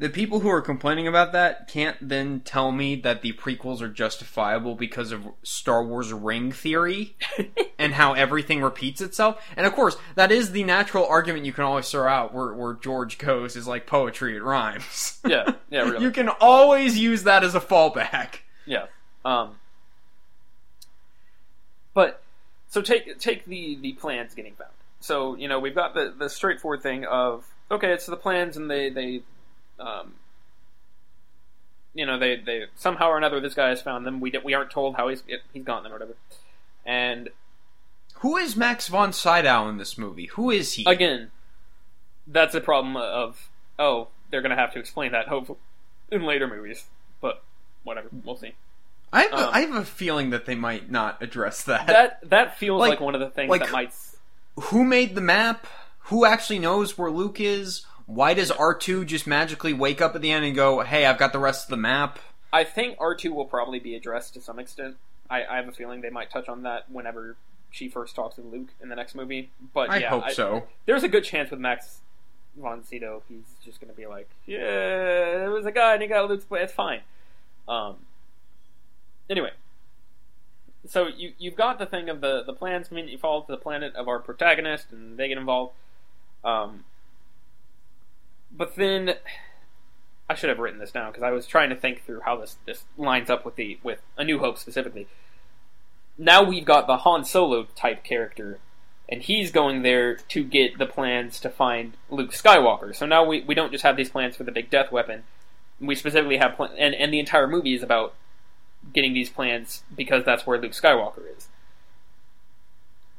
The 0.00 0.08
people 0.08 0.40
who 0.40 0.48
are 0.48 0.60
complaining 0.60 1.08
about 1.08 1.32
that 1.32 1.66
can't 1.66 1.96
then 2.00 2.40
tell 2.40 2.70
me 2.70 2.94
that 2.96 3.22
the 3.22 3.32
prequels 3.32 3.80
are 3.80 3.88
justifiable 3.88 4.76
because 4.76 5.10
of 5.10 5.26
Star 5.42 5.84
Wars 5.84 6.12
ring 6.12 6.52
theory 6.52 7.16
and 7.78 7.94
how 7.94 8.12
everything 8.12 8.62
repeats 8.62 9.00
itself. 9.00 9.44
And 9.56 9.66
of 9.66 9.72
course, 9.72 9.96
that 10.14 10.30
is 10.30 10.52
the 10.52 10.62
natural 10.62 11.04
argument 11.04 11.46
you 11.46 11.52
can 11.52 11.64
always 11.64 11.90
throw 11.90 12.06
out 12.06 12.32
where, 12.32 12.54
where 12.54 12.74
George 12.74 13.18
goes 13.18 13.56
is 13.56 13.66
like 13.66 13.88
poetry, 13.88 14.36
it 14.36 14.42
rhymes. 14.42 15.18
Yeah, 15.26 15.54
yeah, 15.68 15.80
really. 15.82 16.04
you 16.04 16.12
can 16.12 16.28
always 16.28 16.96
use 16.96 17.24
that 17.24 17.42
as 17.42 17.56
a 17.56 17.60
fallback. 17.60 18.40
Yeah. 18.66 18.86
Um, 19.24 19.56
but 21.92 22.22
so 22.68 22.82
take 22.82 23.18
take 23.18 23.46
the 23.46 23.76
the 23.80 23.94
plans 23.94 24.34
getting 24.34 24.54
found. 24.54 24.70
So 25.00 25.34
you 25.34 25.48
know 25.48 25.58
we've 25.58 25.74
got 25.74 25.94
the 25.94 26.14
the 26.16 26.28
straightforward 26.28 26.82
thing 26.82 27.04
of 27.04 27.44
okay, 27.68 27.92
it's 27.92 28.06
the 28.06 28.16
plans, 28.16 28.56
and 28.56 28.70
they 28.70 28.90
they 28.90 29.22
um, 29.78 30.14
you 31.94 32.06
know 32.06 32.18
they 32.18 32.36
they 32.36 32.64
somehow 32.76 33.08
or 33.08 33.18
another 33.18 33.40
this 33.40 33.54
guy 33.54 33.68
has 33.70 33.80
found 33.82 34.06
them. 34.06 34.20
We 34.20 34.32
we 34.44 34.54
aren't 34.54 34.70
told 34.70 34.96
how 34.96 35.08
he's 35.08 35.22
he's 35.52 35.64
gotten 35.64 35.84
them 35.84 35.92
or 35.92 35.96
whatever. 35.96 36.16
And 36.86 37.28
Who 38.16 38.36
is 38.36 38.56
Max 38.56 38.88
von 38.88 39.12
Sydow 39.12 39.68
in 39.68 39.78
this 39.78 39.98
movie? 39.98 40.26
Who 40.26 40.50
is 40.50 40.74
he? 40.74 40.84
again, 40.86 41.30
that's 42.26 42.54
a 42.54 42.60
problem 42.60 42.96
of 42.96 43.48
oh 43.78 44.08
they're 44.30 44.42
gonna 44.42 44.56
have 44.56 44.72
to 44.74 44.78
explain 44.78 45.12
that 45.12 45.28
hopefully 45.28 45.58
in 46.10 46.22
later 46.24 46.46
movies. 46.46 46.84
But 47.20 47.42
whatever, 47.84 48.08
we'll 48.24 48.36
see. 48.36 48.52
I 49.12 49.22
have, 49.22 49.32
um, 49.32 49.38
a, 49.40 49.48
I 49.48 49.60
have 49.62 49.74
a 49.74 49.84
feeling 49.84 50.30
that 50.30 50.44
they 50.44 50.54
might 50.54 50.90
not 50.90 51.22
address 51.22 51.64
that. 51.64 51.86
That 51.86 52.28
that 52.28 52.58
feels 52.58 52.78
Like- 52.80 52.90
like, 52.90 53.00
one 53.00 53.14
of 53.14 53.20
the 53.20 53.30
things 53.30 53.48
like- 53.50 53.62
that 53.62 53.72
might. 53.72 53.94
who 54.64 54.84
made 54.84 55.14
the 55.14 55.20
map? 55.22 55.66
Who 56.10 56.24
actually 56.24 56.58
knows 56.58 56.96
where 56.96 57.10
Luke 57.10 57.40
is? 57.40 57.84
Why 58.08 58.32
does 58.32 58.50
R2 58.50 59.04
just 59.04 59.26
magically 59.26 59.74
wake 59.74 60.00
up 60.00 60.14
at 60.14 60.22
the 60.22 60.32
end 60.32 60.44
and 60.44 60.56
go, 60.56 60.80
hey, 60.80 61.04
I've 61.04 61.18
got 61.18 61.32
the 61.32 61.38
rest 61.38 61.66
of 61.66 61.70
the 61.70 61.76
map? 61.76 62.18
I 62.50 62.64
think 62.64 62.96
R 62.98 63.14
two 63.14 63.34
will 63.34 63.44
probably 63.44 63.78
be 63.78 63.94
addressed 63.94 64.32
to 64.34 64.40
some 64.40 64.58
extent. 64.58 64.96
I, 65.28 65.44
I 65.44 65.56
have 65.56 65.68
a 65.68 65.72
feeling 65.72 66.00
they 66.00 66.08
might 66.08 66.30
touch 66.30 66.48
on 66.48 66.62
that 66.62 66.90
whenever 66.90 67.36
she 67.70 67.90
first 67.90 68.16
talks 68.16 68.36
to 68.36 68.40
Luke 68.40 68.68
in 68.82 68.88
the 68.88 68.96
next 68.96 69.14
movie. 69.14 69.50
But 69.74 69.90
I 69.90 69.98
yeah, 69.98 70.08
hope 70.08 70.30
so. 70.30 70.66
There's 70.86 71.02
a 71.02 71.08
good 71.08 71.24
chance 71.24 71.50
with 71.50 71.60
Max 71.60 72.00
von 72.56 72.82
Sydow, 72.82 73.22
he's 73.28 73.44
just 73.64 73.80
going 73.80 73.92
to 73.92 73.96
be 73.96 74.06
like, 74.06 74.28
"Yeah, 74.46 74.58
there 74.58 75.50
was 75.50 75.66
a 75.66 75.72
guy 75.72 75.94
and 75.94 76.02
he 76.02 76.08
got 76.08 76.28
Luke's 76.28 76.44
play. 76.44 76.62
It's 76.62 76.72
fine." 76.72 77.00
Um. 77.68 77.96
Anyway, 79.28 79.50
so 80.86 81.06
you 81.06 81.32
you've 81.38 81.56
got 81.56 81.78
the 81.78 81.86
thing 81.86 82.08
of 82.08 82.20
the 82.20 82.42
the 82.42 82.52
plans. 82.52 82.88
I 82.90 82.94
mean, 82.94 83.08
you 83.08 83.18
fall 83.18 83.42
to 83.42 83.52
the 83.52 83.58
planet 83.58 83.94
of 83.94 84.08
our 84.08 84.18
protagonist, 84.18 84.92
and 84.92 85.18
they 85.18 85.28
get 85.28 85.38
involved. 85.38 85.74
Um. 86.44 86.84
But 88.50 88.76
then 88.76 89.14
I 90.28 90.34
should 90.34 90.48
have 90.50 90.58
written 90.58 90.80
this 90.80 90.90
down 90.92 91.10
because 91.10 91.22
I 91.22 91.30
was 91.30 91.46
trying 91.46 91.70
to 91.70 91.76
think 91.76 92.04
through 92.04 92.20
how 92.20 92.36
this 92.36 92.56
this 92.66 92.84
lines 92.96 93.30
up 93.30 93.44
with 93.44 93.56
the 93.56 93.78
with 93.82 94.00
A 94.16 94.24
New 94.24 94.38
Hope 94.38 94.58
specifically. 94.58 95.06
now 96.16 96.42
we've 96.42 96.64
got 96.64 96.86
the 96.86 96.98
Han 96.98 97.24
Solo 97.24 97.66
type 97.74 98.04
character, 98.04 98.58
and 99.08 99.22
he's 99.22 99.50
going 99.50 99.82
there 99.82 100.16
to 100.16 100.44
get 100.44 100.78
the 100.78 100.86
plans 100.86 101.40
to 101.40 101.48
find 101.48 101.96
Luke 102.10 102.32
Skywalker. 102.32 102.94
So 102.94 103.06
now 103.06 103.24
we, 103.24 103.42
we 103.42 103.54
don't 103.54 103.72
just 103.72 103.84
have 103.84 103.96
these 103.96 104.10
plans 104.10 104.36
for 104.36 104.44
the 104.44 104.52
big 104.52 104.70
death 104.70 104.90
weapon. 104.92 105.22
We 105.80 105.94
specifically 105.94 106.38
have 106.38 106.56
pl- 106.56 106.74
and 106.76 106.94
and 106.94 107.12
the 107.12 107.20
entire 107.20 107.46
movie 107.46 107.74
is 107.74 107.82
about 107.82 108.14
getting 108.92 109.12
these 109.14 109.30
plans 109.30 109.82
because 109.94 110.24
that's 110.24 110.46
where 110.46 110.60
Luke 110.60 110.72
Skywalker 110.72 111.22
is. 111.36 111.48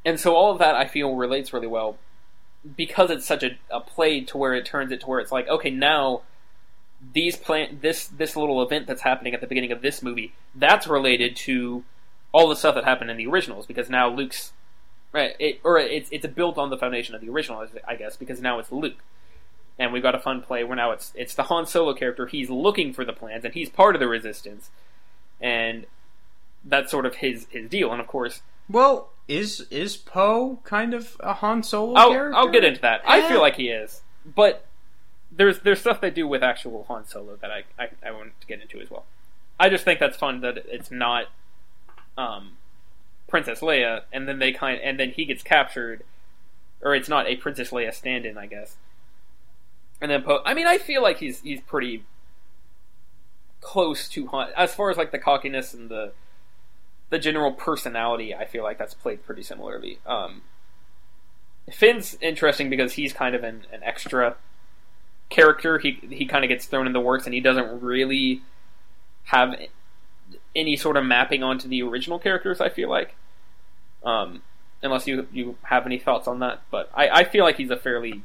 And 0.04 0.18
so 0.18 0.34
all 0.34 0.52
of 0.52 0.58
that 0.58 0.74
I 0.74 0.86
feel 0.86 1.14
relates 1.14 1.52
really 1.52 1.66
well 1.66 1.98
because 2.76 3.10
it's 3.10 3.26
such 3.26 3.42
a, 3.42 3.58
a 3.70 3.80
play 3.80 4.20
to 4.22 4.36
where 4.36 4.54
it 4.54 4.66
turns 4.66 4.92
it 4.92 5.00
to 5.00 5.06
where 5.06 5.20
it's 5.20 5.32
like, 5.32 5.48
okay, 5.48 5.70
now 5.70 6.22
these 7.12 7.36
plan 7.36 7.78
this 7.80 8.06
this 8.08 8.36
little 8.36 8.62
event 8.62 8.86
that's 8.86 9.02
happening 9.02 9.32
at 9.32 9.40
the 9.40 9.46
beginning 9.46 9.72
of 9.72 9.82
this 9.82 10.02
movie, 10.02 10.34
that's 10.54 10.86
related 10.86 11.34
to 11.34 11.84
all 12.32 12.48
the 12.48 12.56
stuff 12.56 12.74
that 12.74 12.84
happened 12.84 13.10
in 13.10 13.16
the 13.16 13.26
originals 13.26 13.66
because 13.66 13.88
now 13.88 14.08
Luke's 14.08 14.52
right 15.12 15.34
it, 15.38 15.60
or 15.64 15.78
it's 15.78 16.08
it's 16.12 16.26
built 16.26 16.58
on 16.58 16.70
the 16.70 16.76
foundation 16.76 17.14
of 17.14 17.20
the 17.20 17.30
original 17.30 17.66
I 17.86 17.96
guess 17.96 18.16
because 18.16 18.40
now 18.40 18.58
it's 18.58 18.70
Luke. 18.70 18.98
And 19.78 19.94
we've 19.94 20.02
got 20.02 20.14
a 20.14 20.18
fun 20.18 20.42
play 20.42 20.62
where 20.62 20.76
now 20.76 20.90
it's 20.90 21.12
it's 21.14 21.34
the 21.34 21.44
Han 21.44 21.66
Solo 21.66 21.94
character 21.94 22.26
he's 22.26 22.50
looking 22.50 22.92
for 22.92 23.04
the 23.04 23.14
plans 23.14 23.44
and 23.44 23.54
he's 23.54 23.70
part 23.70 23.96
of 23.96 24.00
the 24.00 24.08
resistance 24.08 24.68
and 25.40 25.86
that's 26.62 26.90
sort 26.90 27.06
of 27.06 27.16
his 27.16 27.46
his 27.50 27.70
deal. 27.70 27.90
And 27.90 28.00
of 28.00 28.06
course 28.06 28.42
well 28.70 29.10
is 29.28 29.66
is 29.70 29.96
Poe 29.96 30.60
kind 30.64 30.94
of 30.94 31.16
a 31.20 31.34
Han 31.34 31.62
Solo 31.62 31.94
I'll, 31.94 32.10
character? 32.10 32.36
I'll 32.36 32.48
get 32.48 32.64
into 32.64 32.80
that. 32.80 33.00
Eh. 33.00 33.06
I 33.06 33.28
feel 33.28 33.40
like 33.40 33.56
he 33.56 33.68
is, 33.68 34.02
but 34.24 34.66
there's 35.30 35.60
there's 35.60 35.80
stuff 35.80 36.00
they 36.00 36.10
do 36.10 36.26
with 36.26 36.42
actual 36.42 36.84
Han 36.88 37.06
Solo 37.06 37.36
that 37.36 37.50
I, 37.50 37.64
I 37.78 37.88
I 38.04 38.10
want 38.10 38.32
to 38.40 38.46
get 38.46 38.60
into 38.60 38.80
as 38.80 38.90
well. 38.90 39.04
I 39.58 39.68
just 39.68 39.84
think 39.84 40.00
that's 40.00 40.16
fun 40.16 40.40
that 40.40 40.64
it's 40.66 40.90
not 40.90 41.26
um, 42.16 42.52
Princess 43.28 43.60
Leia, 43.60 44.02
and 44.12 44.26
then 44.26 44.38
they 44.38 44.52
kind 44.52 44.80
and 44.82 44.98
then 44.98 45.10
he 45.10 45.24
gets 45.24 45.42
captured, 45.42 46.02
or 46.82 46.94
it's 46.94 47.08
not 47.08 47.26
a 47.26 47.36
Princess 47.36 47.70
Leia 47.70 47.94
stand-in, 47.94 48.36
I 48.36 48.46
guess. 48.46 48.76
And 50.00 50.10
then 50.10 50.22
Poe. 50.22 50.40
I 50.44 50.54
mean, 50.54 50.66
I 50.66 50.78
feel 50.78 51.02
like 51.02 51.18
he's 51.18 51.40
he's 51.40 51.60
pretty 51.60 52.04
close 53.60 54.08
to 54.08 54.26
Han 54.28 54.48
as 54.56 54.74
far 54.74 54.90
as 54.90 54.96
like 54.96 55.12
the 55.12 55.18
cockiness 55.18 55.74
and 55.74 55.88
the 55.88 56.12
the 57.10 57.18
general 57.18 57.52
personality, 57.52 58.34
I 58.34 58.46
feel 58.46 58.62
like 58.62 58.78
that's 58.78 58.94
played 58.94 59.24
pretty 59.24 59.42
similarly. 59.42 59.98
Um, 60.06 60.42
Finn's 61.70 62.16
interesting 62.20 62.70
because 62.70 62.94
he's 62.94 63.12
kind 63.12 63.34
of 63.34 63.44
an, 63.44 63.66
an 63.72 63.82
extra 63.82 64.36
character. 65.28 65.78
He 65.78 65.98
he 66.10 66.26
kind 66.26 66.44
of 66.44 66.48
gets 66.48 66.66
thrown 66.66 66.86
in 66.86 66.92
the 66.92 67.00
works, 67.00 67.26
and 67.26 67.34
he 67.34 67.40
doesn't 67.40 67.82
really 67.82 68.42
have 69.24 69.54
any 70.54 70.76
sort 70.76 70.96
of 70.96 71.04
mapping 71.04 71.42
onto 71.42 71.68
the 71.68 71.82
original 71.82 72.18
characters. 72.18 72.60
I 72.60 72.68
feel 72.68 72.88
like, 72.88 73.14
um, 74.04 74.42
unless 74.82 75.06
you 75.06 75.26
you 75.32 75.56
have 75.62 75.86
any 75.86 75.98
thoughts 75.98 76.26
on 76.28 76.40
that, 76.40 76.62
but 76.70 76.90
I, 76.94 77.08
I 77.08 77.24
feel 77.24 77.44
like 77.44 77.56
he's 77.56 77.70
a 77.70 77.76
fairly 77.76 78.22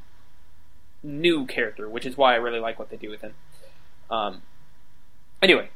new 1.03 1.45
character, 1.45 1.87
which 1.89 2.05
is 2.05 2.17
why 2.17 2.33
I 2.33 2.37
really 2.37 2.59
like 2.59 2.79
what 2.79 2.89
they 2.89 2.97
do 2.97 3.09
with 3.09 3.21
him. 3.21 3.33
Um, 4.09 4.41
anyway, 5.41 5.69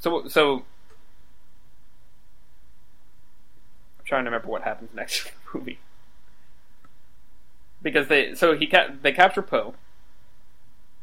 so 0.00 0.26
so 0.28 0.64
I'm 4.00 4.01
trying 4.12 4.24
to 4.24 4.30
remember 4.30 4.48
what 4.48 4.60
happens 4.60 4.90
next 4.94 5.24
in 5.24 5.32
the 5.32 5.58
movie. 5.58 5.78
Because 7.80 8.08
they 8.08 8.34
so 8.34 8.54
he 8.54 8.66
ca- 8.66 8.90
they 9.00 9.10
capture 9.10 9.40
Poe, 9.40 9.74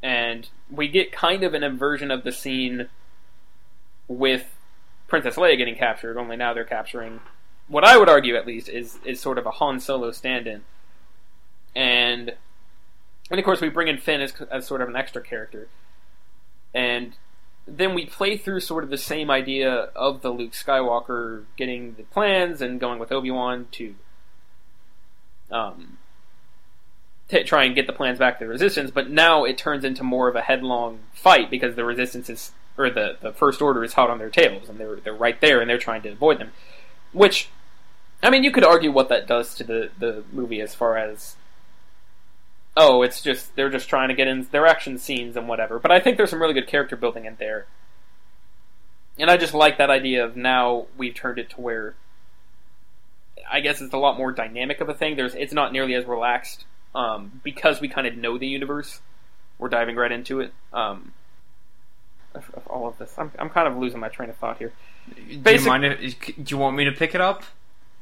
and 0.04 0.48
we 0.69 0.88
get 0.88 1.12
kind 1.12 1.43
of 1.43 1.56
an 1.56 1.63
inversion 1.63 2.12
of 2.12 2.24
the 2.24 2.32
scene 2.32 2.88
with 4.08 4.56
Princess 5.08 5.38
Leia 5.38 5.58
getting 5.58 5.76
captured. 5.76 6.19
Only 6.19 6.38
now 6.38 6.54
they're 6.54 6.63
capturing 6.63 7.19
what 7.67 7.84
I 7.84 7.98
would 7.98 8.10
argue, 8.10 8.36
at 8.36 8.45
least, 8.45 8.69
is 8.69 9.00
is 9.04 9.19
sort 9.19 9.39
of 9.39 9.48
a 9.48 9.52
Han 9.52 9.80
Solo 9.80 10.12
stand-in, 10.12 10.62
and 11.76 12.34
and 13.32 13.39
of 13.39 13.43
course 13.43 13.60
we 13.60 13.69
bring 13.69 13.88
in 13.88 13.98
Finn 13.98 14.22
as, 14.22 14.34
as 14.52 14.67
sort 14.67 14.84
of 14.84 14.88
an 14.88 14.95
extra 14.95 15.24
character, 15.24 15.67
and 16.76 17.13
then 17.77 17.93
we 17.93 18.05
play 18.05 18.38
through 18.38 18.60
sort 18.62 18.84
of 18.84 18.89
the 18.89 18.97
same 18.97 19.29
idea 19.29 19.71
of 19.95 20.21
the 20.21 20.29
Luke 20.29 20.51
Skywalker 20.51 21.45
getting 21.58 21.95
the 21.95 22.03
plans 22.03 22.62
and 22.62 22.79
going 22.79 22.99
with 22.99 23.12
Obi 23.12 23.32
Wan 23.32 23.67
to 23.73 23.95
um, 25.51 25.97
to 27.29 27.43
try 27.43 27.63
and 27.63 27.75
get 27.75 27.88
the 27.88 27.93
plans 27.93 28.19
back 28.19 28.39
to 28.39 28.45
the 28.45 28.49
Resistance. 28.49 28.91
But 28.91 29.10
now 29.10 29.43
it 29.45 29.58
turns 29.58 29.84
into 29.84 30.03
more 30.03 30.27
of 30.27 30.36
a 30.36 30.41
headlong 30.41 30.99
fight 31.13 31.49
because 31.49 31.75
the 31.75 31.86
Resistance 31.86 32.29
is 32.29 32.51
or 32.77 32.89
the 32.89 33.17
the 33.21 33.34
First 33.34 33.62
Order 33.62 33.84
is 33.84 33.93
hot 33.93 34.10
on 34.10 34.17
their 34.17 34.29
tails 34.29 34.69
and 34.69 34.79
they're 34.79 34.97
they're 34.97 35.13
right 35.13 35.39
there 35.41 35.62
and 35.62 35.69
they're 35.69 35.77
trying 35.77 36.01
to 36.03 36.10
avoid 36.10 36.39
them. 36.39 36.51
Which, 37.12 37.49
I 38.21 38.29
mean, 38.29 38.43
you 38.43 38.51
could 38.51 38.63
argue 38.63 38.91
what 38.91 39.10
that 39.10 39.27
does 39.27 39.55
to 39.55 39.63
the 39.63 39.89
the 39.97 40.23
movie 40.32 40.62
as 40.62 40.75
far 40.75 40.97
as 40.97 41.36
oh, 42.79 43.01
it's 43.03 43.21
just 43.21 43.55
they're 43.55 43.69
just 43.69 43.89
trying 43.89 44.07
to 44.07 44.15
get 44.15 44.27
in 44.27 44.47
their 44.51 44.65
action 44.65 44.97
scenes 44.97 45.35
and 45.35 45.47
whatever. 45.47 45.77
But 45.79 45.91
I 45.91 45.99
think 45.99 46.17
there's 46.17 46.29
some 46.29 46.41
really 46.41 46.53
good 46.53 46.67
character 46.67 46.95
building 46.95 47.25
in 47.25 47.35
there, 47.37 47.67
and 49.19 49.29
I 49.29 49.37
just 49.37 49.53
like 49.53 49.77
that 49.77 49.89
idea 49.89 50.23
of 50.25 50.35
now 50.35 50.87
we've 50.97 51.13
turned 51.13 51.37
it 51.37 51.49
to 51.51 51.61
where 51.61 51.95
I 53.51 53.59
guess 53.59 53.81
it's 53.81 53.93
a 53.93 53.97
lot 53.97 54.17
more 54.17 54.31
dynamic 54.31 54.79
of 54.81 54.89
a 54.89 54.93
thing. 54.93 55.15
There's 55.15 55.35
it's 55.35 55.53
not 55.53 55.73
nearly 55.73 55.93
as 55.93 56.05
relaxed 56.05 56.65
um, 56.95 57.41
because 57.43 57.81
we 57.81 57.87
kind 57.89 58.07
of 58.07 58.15
know 58.15 58.37
the 58.37 58.47
universe. 58.47 59.01
We're 59.57 59.69
diving 59.69 59.97
right 59.97 60.11
into 60.11 60.39
it. 60.39 60.53
Um, 60.71 61.11
of, 62.33 62.49
of 62.53 62.65
all 62.67 62.87
of 62.87 62.97
this, 62.97 63.13
I'm 63.17 63.31
I'm 63.37 63.49
kind 63.49 63.67
of 63.67 63.75
losing 63.77 63.99
my 63.99 64.09
train 64.09 64.29
of 64.29 64.37
thought 64.37 64.57
here. 64.57 64.71
Do 65.15 65.51
you 65.51 65.65
mind? 65.65 65.83
If, 65.85 66.19
do 66.19 66.43
you 66.47 66.57
want 66.57 66.77
me 66.77 66.85
to 66.85 66.91
pick 66.91 67.13
it 67.13 67.21
up? 67.21 67.43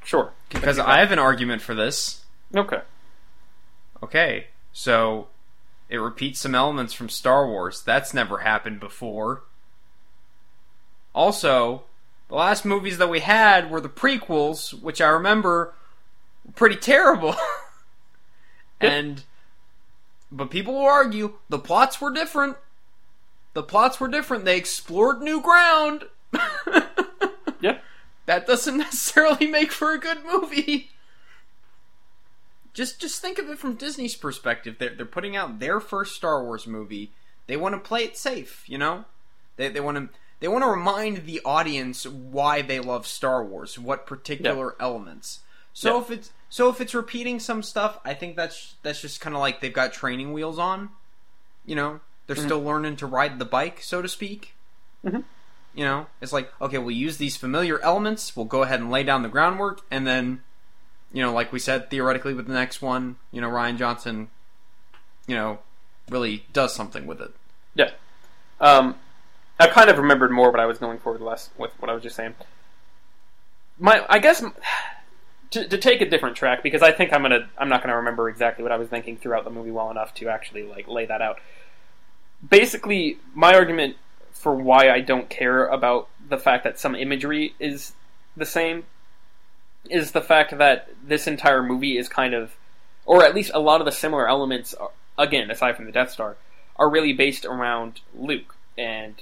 Sure, 0.03 0.31
Because 0.49 0.79
I 0.79 0.99
have 0.99 1.11
an 1.11 1.19
argument 1.19 1.61
for 1.61 1.73
this. 1.75 2.21
okay. 2.55 2.79
Okay, 4.01 4.47
so 4.77 5.27
it 5.89 5.97
repeats 5.97 6.39
some 6.39 6.53
elements 6.53 6.93
from 6.93 7.09
Star 7.09 7.47
Wars. 7.47 7.81
That's 7.81 8.13
never 8.13 8.37
happened 8.37 8.79
before. 8.79 9.41
Also, 11.15 11.85
the 12.27 12.35
last 12.35 12.63
movies 12.63 12.99
that 12.99 13.09
we 13.09 13.21
had 13.21 13.71
were 13.71 13.81
the 13.81 13.89
prequels, 13.89 14.79
which 14.79 15.01
I 15.01 15.07
remember 15.07 15.73
were 16.45 16.51
pretty 16.53 16.75
terrible. 16.75 17.35
And 18.79 19.23
but 20.31 20.51
people 20.51 20.75
will 20.75 20.85
argue 20.85 21.39
the 21.49 21.57
plots 21.57 21.99
were 21.99 22.13
different. 22.13 22.57
The 23.55 23.63
plots 23.63 23.99
were 23.99 24.07
different. 24.07 24.45
They 24.45 24.55
explored 24.55 25.19
new 25.19 25.41
ground. 25.41 26.03
Yeah. 27.59 27.79
That 28.27 28.45
doesn't 28.45 28.77
necessarily 28.77 29.47
make 29.47 29.71
for 29.71 29.93
a 29.93 29.99
good 29.99 30.19
movie. 30.23 30.91
Just 32.77 32.99
just 33.01 33.19
think 33.23 33.39
of 33.39 33.49
it 33.49 33.57
from 33.57 33.73
Disney's 33.73 34.15
perspective. 34.15 34.75
They're 34.77 34.93
they're 34.93 35.05
putting 35.07 35.35
out 35.35 35.57
their 35.57 35.79
first 35.79 36.15
Star 36.15 36.43
Wars 36.43 36.67
movie. 36.67 37.11
They 37.47 37.57
want 37.57 37.73
to 37.73 37.79
play 37.79 38.03
it 38.03 38.15
safe, 38.15 38.63
you 38.67 38.77
know. 38.77 39.05
They 39.55 39.69
they 39.69 39.79
want 39.79 39.97
to 39.97 40.09
they 40.41 40.47
want 40.47 40.63
to 40.63 40.69
remind 40.69 41.25
the 41.25 41.41
audience 41.43 42.05
why 42.05 42.61
they 42.61 42.79
love 42.79 43.07
Star 43.07 43.43
Wars, 43.43 43.79
what 43.79 44.05
particular 44.05 44.75
elements. 44.79 45.39
So 45.73 45.95
Yeah. 45.95 46.01
if 46.03 46.11
it's 46.11 46.31
so 46.49 46.69
if 46.69 46.79
it's 46.79 46.93
repeating 46.93 47.39
some 47.39 47.63
stuff, 47.63 47.99
I 48.05 48.13
think 48.13 48.35
that's 48.35 48.75
that's 48.83 49.01
just 49.01 49.21
kind 49.21 49.35
of 49.35 49.41
like 49.41 49.59
they've 49.59 49.73
got 49.73 49.91
training 49.91 50.31
wheels 50.31 50.59
on. 50.59 50.89
You 51.65 51.75
know, 51.75 51.99
they're 52.27 52.35
still 52.35 52.61
learning 52.63 52.97
to 52.97 53.07
ride 53.07 53.39
the 53.39 53.45
bike, 53.45 53.81
so 53.81 54.03
to 54.03 54.07
speak. 54.07 54.53
Mhm. 55.03 55.23
You 55.73 55.83
know, 55.83 56.05
it's 56.21 56.31
like 56.31 56.53
okay, 56.61 56.77
we'll 56.77 56.91
use 56.95 57.17
these 57.17 57.37
familiar 57.37 57.79
elements. 57.79 58.35
We'll 58.35 58.45
go 58.45 58.61
ahead 58.61 58.79
and 58.81 58.91
lay 58.91 59.01
down 59.01 59.23
the 59.23 59.29
groundwork, 59.29 59.81
and 59.89 60.05
then, 60.05 60.43
you 61.11 61.21
know, 61.21 61.33
like 61.33 61.51
we 61.51 61.59
said, 61.59 61.89
theoretically 61.89 62.33
with 62.33 62.47
the 62.47 62.53
next 62.53 62.81
one, 62.81 63.17
you 63.31 63.41
know, 63.41 63.49
Rian 63.49 63.77
Johnson, 63.77 64.29
you 65.25 65.35
know, 65.35 65.59
really 66.09 66.45
does 66.53 66.73
something 66.73 67.05
with 67.05 67.21
it. 67.21 67.31
Yeah. 67.75 67.91
Um, 68.59 68.95
I 69.59 69.67
kind 69.67 69.89
of 69.89 69.97
remembered 69.97 70.31
more 70.31 70.51
what 70.51 70.59
I 70.59 70.65
was 70.65 70.77
going 70.77 70.99
for 70.99 71.13
with 71.13 71.21
less 71.21 71.49
with 71.57 71.71
what 71.79 71.89
I 71.89 71.93
was 71.93 72.03
just 72.03 72.15
saying. 72.15 72.35
My, 73.79 74.05
I 74.09 74.19
guess, 74.19 74.43
to, 75.51 75.67
to 75.67 75.77
take 75.77 76.01
a 76.01 76.09
different 76.09 76.35
track 76.35 76.63
because 76.63 76.81
I 76.81 76.91
think 76.91 77.13
I'm 77.13 77.21
gonna, 77.21 77.49
I'm 77.57 77.69
not 77.69 77.81
gonna 77.81 77.97
remember 77.97 78.29
exactly 78.29 78.63
what 78.63 78.71
I 78.71 78.77
was 78.77 78.89
thinking 78.89 79.17
throughout 79.17 79.43
the 79.43 79.49
movie 79.49 79.71
well 79.71 79.91
enough 79.91 80.13
to 80.15 80.29
actually 80.29 80.63
like 80.63 80.87
lay 80.87 81.05
that 81.05 81.21
out. 81.21 81.39
Basically, 82.47 83.17
my 83.33 83.53
argument 83.55 83.95
for 84.31 84.53
why 84.53 84.89
I 84.89 85.01
don't 85.01 85.29
care 85.29 85.65
about 85.65 86.09
the 86.29 86.37
fact 86.37 86.63
that 86.63 86.79
some 86.79 86.93
imagery 86.93 87.55
is 87.59 87.93
the 88.35 88.45
same 88.45 88.83
is 89.89 90.11
the 90.11 90.21
fact 90.21 90.57
that 90.57 90.89
this 91.03 91.27
entire 91.27 91.63
movie 91.63 91.97
is 91.97 92.09
kind 92.09 92.33
of, 92.33 92.55
or 93.05 93.23
at 93.23 93.35
least 93.35 93.51
a 93.53 93.59
lot 93.59 93.81
of 93.81 93.85
the 93.85 93.91
similar 93.91 94.27
elements, 94.27 94.73
are, 94.73 94.91
again, 95.17 95.49
aside 95.51 95.75
from 95.75 95.85
the 95.85 95.91
Death 95.91 96.11
Star, 96.11 96.37
are 96.75 96.89
really 96.89 97.13
based 97.13 97.45
around 97.45 98.01
Luke 98.15 98.55
and 98.77 99.15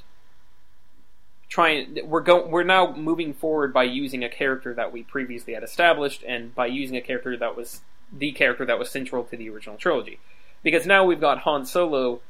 trying. 1.50 2.00
We're 2.04 2.22
go, 2.22 2.46
We're 2.46 2.64
now 2.64 2.94
moving 2.96 3.34
forward 3.34 3.74
by 3.74 3.84
using 3.84 4.24
a 4.24 4.30
character 4.30 4.74
that 4.74 4.92
we 4.92 5.04
previously 5.04 5.54
had 5.54 5.64
established, 5.64 6.24
and 6.28 6.54
by 6.54 6.68
using 6.68 6.98
a 6.98 7.02
character 7.02 7.38
that 7.38 7.56
was 7.56 7.82
the 8.12 8.32
character 8.32 8.66
that 8.66 8.80
was 8.80 8.90
central 8.90 9.24
to 9.24 9.38
the 9.38 9.50
original 9.50 9.78
trilogy. 9.78 10.20
Because 10.64 10.86
now 10.86 11.06
we've 11.06 11.22
got 11.22 11.40
Han 11.40 11.66
Solo 11.66 12.22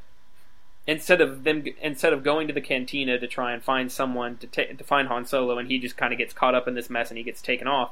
instead 0.87 1.21
of 1.21 1.43
them 1.43 1.63
instead 1.81 2.13
of 2.13 2.23
going 2.23 2.47
to 2.47 2.53
the 2.53 2.61
cantina 2.61 3.17
to 3.17 3.27
try 3.27 3.53
and 3.53 3.63
find 3.63 3.91
someone 3.91 4.37
to 4.37 4.47
ta- 4.47 4.73
to 4.77 4.83
find 4.83 5.07
Han 5.07 5.25
Solo, 5.25 5.57
and 5.57 5.69
he 5.69 5.79
just 5.79 5.97
kind 5.97 6.13
of 6.13 6.19
gets 6.19 6.33
caught 6.33 6.55
up 6.55 6.67
in 6.67 6.75
this 6.75 6.89
mess 6.89 7.09
and 7.09 7.17
he 7.17 7.23
gets 7.23 7.41
taken 7.41 7.67
off. 7.67 7.91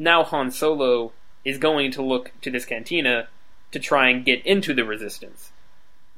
Now 0.00 0.24
Han 0.24 0.50
Solo 0.50 1.12
is 1.44 1.58
going 1.58 1.92
to 1.92 2.02
look 2.02 2.32
to 2.40 2.50
this 2.50 2.64
cantina 2.64 3.28
to 3.70 3.78
try 3.78 4.08
and 4.08 4.24
get 4.24 4.44
into 4.46 4.74
the 4.74 4.84
Resistance 4.84 5.52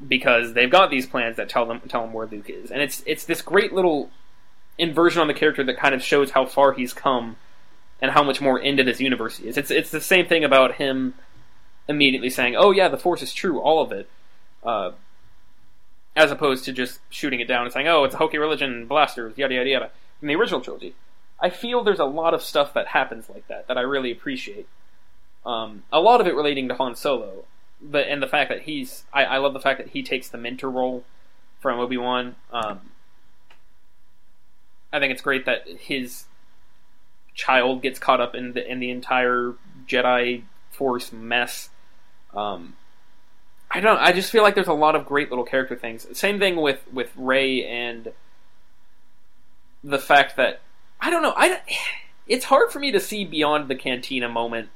because 0.07 0.55
they've 0.55 0.71
got 0.71 0.89
these 0.89 1.07
plans 1.07 1.37
that 1.37 1.49
tell 1.49 1.67
them 1.67 1.81
tell 1.89 2.05
him 2.05 2.13
where 2.13 2.27
Luke 2.27 2.49
is, 2.49 2.71
and 2.71 2.81
it's 2.81 3.03
it's 3.07 3.25
this 3.25 3.43
great 3.43 3.73
little 3.73 4.09
inversion 4.79 5.21
on 5.21 5.27
the 5.27 5.35
character 5.35 5.65
that 5.65 5.77
kind 5.77 5.95
of 5.95 6.03
shows 6.03 6.31
how 6.31 6.47
far 6.47 6.73
he's 6.73 6.93
come 6.93 7.37
and 8.01 8.13
how 8.13 8.23
much 8.23 8.41
more 8.41 8.59
into 8.59 8.85
this 8.85 9.01
universe 9.01 9.39
he 9.39 9.49
is. 9.49 9.59
It's 9.59 9.71
it's 9.71 9.91
the 9.91 10.01
same 10.01 10.27
thing 10.27 10.45
about 10.45 10.77
him 10.77 11.15
immediately 11.89 12.31
saying, 12.31 12.55
"Oh 12.57 12.71
yeah, 12.71 12.89
the 12.89 12.97
Force 12.97 13.21
is 13.21 13.35
true, 13.35 13.61
all 13.61 13.83
of 13.83 13.91
it," 13.91 14.09
uh, 14.63 14.93
as 16.15 16.31
opposed 16.31 16.65
to 16.67 16.73
just 16.73 17.01
shooting 17.11 17.41
it 17.41 17.49
down 17.49 17.65
and 17.65 17.73
saying, 17.73 17.89
"Oh, 17.89 18.05
it's 18.05 18.15
a 18.15 18.19
hokey 18.19 18.39
religion, 18.39 18.87
blasters, 18.87 19.37
yada 19.37 19.55
yada 19.55 19.71
yada." 19.71 19.91
In 20.21 20.29
the 20.29 20.37
original 20.37 20.61
trilogy, 20.61 20.95
I 21.43 21.51
feel 21.51 21.83
there's 21.83 21.99
a 21.99 22.05
lot 22.05 22.35
of 22.35 22.43
stuff 22.43 22.73
that 22.75 22.87
happens 22.87 23.29
like 23.29 23.49
that 23.49 23.67
that 23.67 23.77
I 23.77 23.81
really 23.81 24.13
appreciate. 24.13 24.69
Um, 25.45 25.83
a 25.93 26.01
lot 26.01 26.21
of 26.21 26.29
it 26.29 26.37
relating 26.37 26.69
to 26.69 26.75
Han 26.77 26.95
Solo, 26.95 27.45
but 27.83 28.07
and 28.07 28.23
the 28.23 28.29
fact 28.29 28.49
that 28.49 28.63
he's 28.63 29.05
I, 29.13 29.25
I 29.25 29.39
love 29.39 29.53
the 29.53 29.61
fact 29.61 29.79
that 29.79 29.89
he 29.89 30.05
takes 30.05 30.29
the 30.29 30.39
mentor 30.39 30.71
role 30.71 31.05
from 31.61 31.81
Obi 31.81 31.97
Wan. 31.97 32.37
Um, 32.53 32.81
I 34.93 35.01
think 35.01 35.13
it's 35.13 35.23
great 35.23 35.47
that 35.47 35.67
his 35.67 36.27
child 37.35 37.83
gets 37.83 37.99
caught 37.99 38.21
up 38.21 38.37
in 38.37 38.53
the 38.53 38.71
in 38.71 38.79
the 38.79 38.91
entire 38.91 39.55
Jedi 39.87 40.45
Force 40.71 41.13
mess. 41.13 41.71
Um, 42.33 42.77
I 43.69 43.81
don't. 43.81 43.99
I 43.99 44.13
just 44.13 44.31
feel 44.31 44.45
like 44.45 44.55
there's 44.55 44.69
a 44.69 44.73
lot 44.73 44.95
of 44.95 45.07
great 45.07 45.31
little 45.31 45.45
character 45.45 45.75
things. 45.75 46.07
Same 46.17 46.39
thing 46.39 46.55
with 46.55 46.81
with 46.93 47.11
Rey 47.17 47.65
and 47.65 48.13
the 49.83 49.99
fact 49.99 50.37
that 50.37 50.61
I 51.03 51.11
don't 51.11 51.23
know. 51.23 51.35
I 51.37 51.61
it's 52.27 52.47
hard 52.47 52.71
for 52.71 52.79
me 52.79 52.93
to 52.93 53.01
see 53.01 53.25
beyond 53.25 53.69
the 53.69 53.75
Cantina 53.75 54.29
moment 54.29 54.71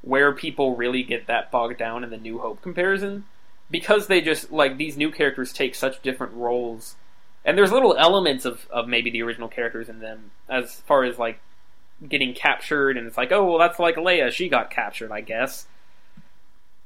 where 0.00 0.32
people 0.32 0.74
really 0.74 1.02
get 1.02 1.26
that 1.26 1.50
bogged 1.50 1.78
down 1.78 2.02
in 2.02 2.10
the 2.10 2.16
New 2.16 2.38
Hope 2.38 2.62
comparison 2.62 3.24
because 3.70 4.06
they 4.06 4.20
just 4.20 4.50
like 4.50 4.78
these 4.78 4.96
new 4.96 5.12
characters 5.12 5.52
take 5.52 5.74
such 5.74 6.02
different 6.02 6.32
roles. 6.32 6.96
And 7.44 7.56
there's 7.56 7.70
little 7.70 7.94
elements 7.96 8.44
of, 8.44 8.66
of 8.70 8.88
maybe 8.88 9.10
the 9.10 9.22
original 9.22 9.48
characters 9.48 9.88
in 9.88 10.00
them 10.00 10.32
as 10.48 10.80
far 10.80 11.04
as 11.04 11.18
like 11.18 11.40
getting 12.08 12.34
captured 12.34 12.96
and 12.96 13.06
it's 13.06 13.16
like 13.16 13.30
oh 13.30 13.44
well 13.44 13.58
that's 13.58 13.78
like 13.78 13.96
Leia. 13.96 14.32
She 14.32 14.48
got 14.48 14.70
captured 14.70 15.12
I 15.12 15.20
guess. 15.20 15.66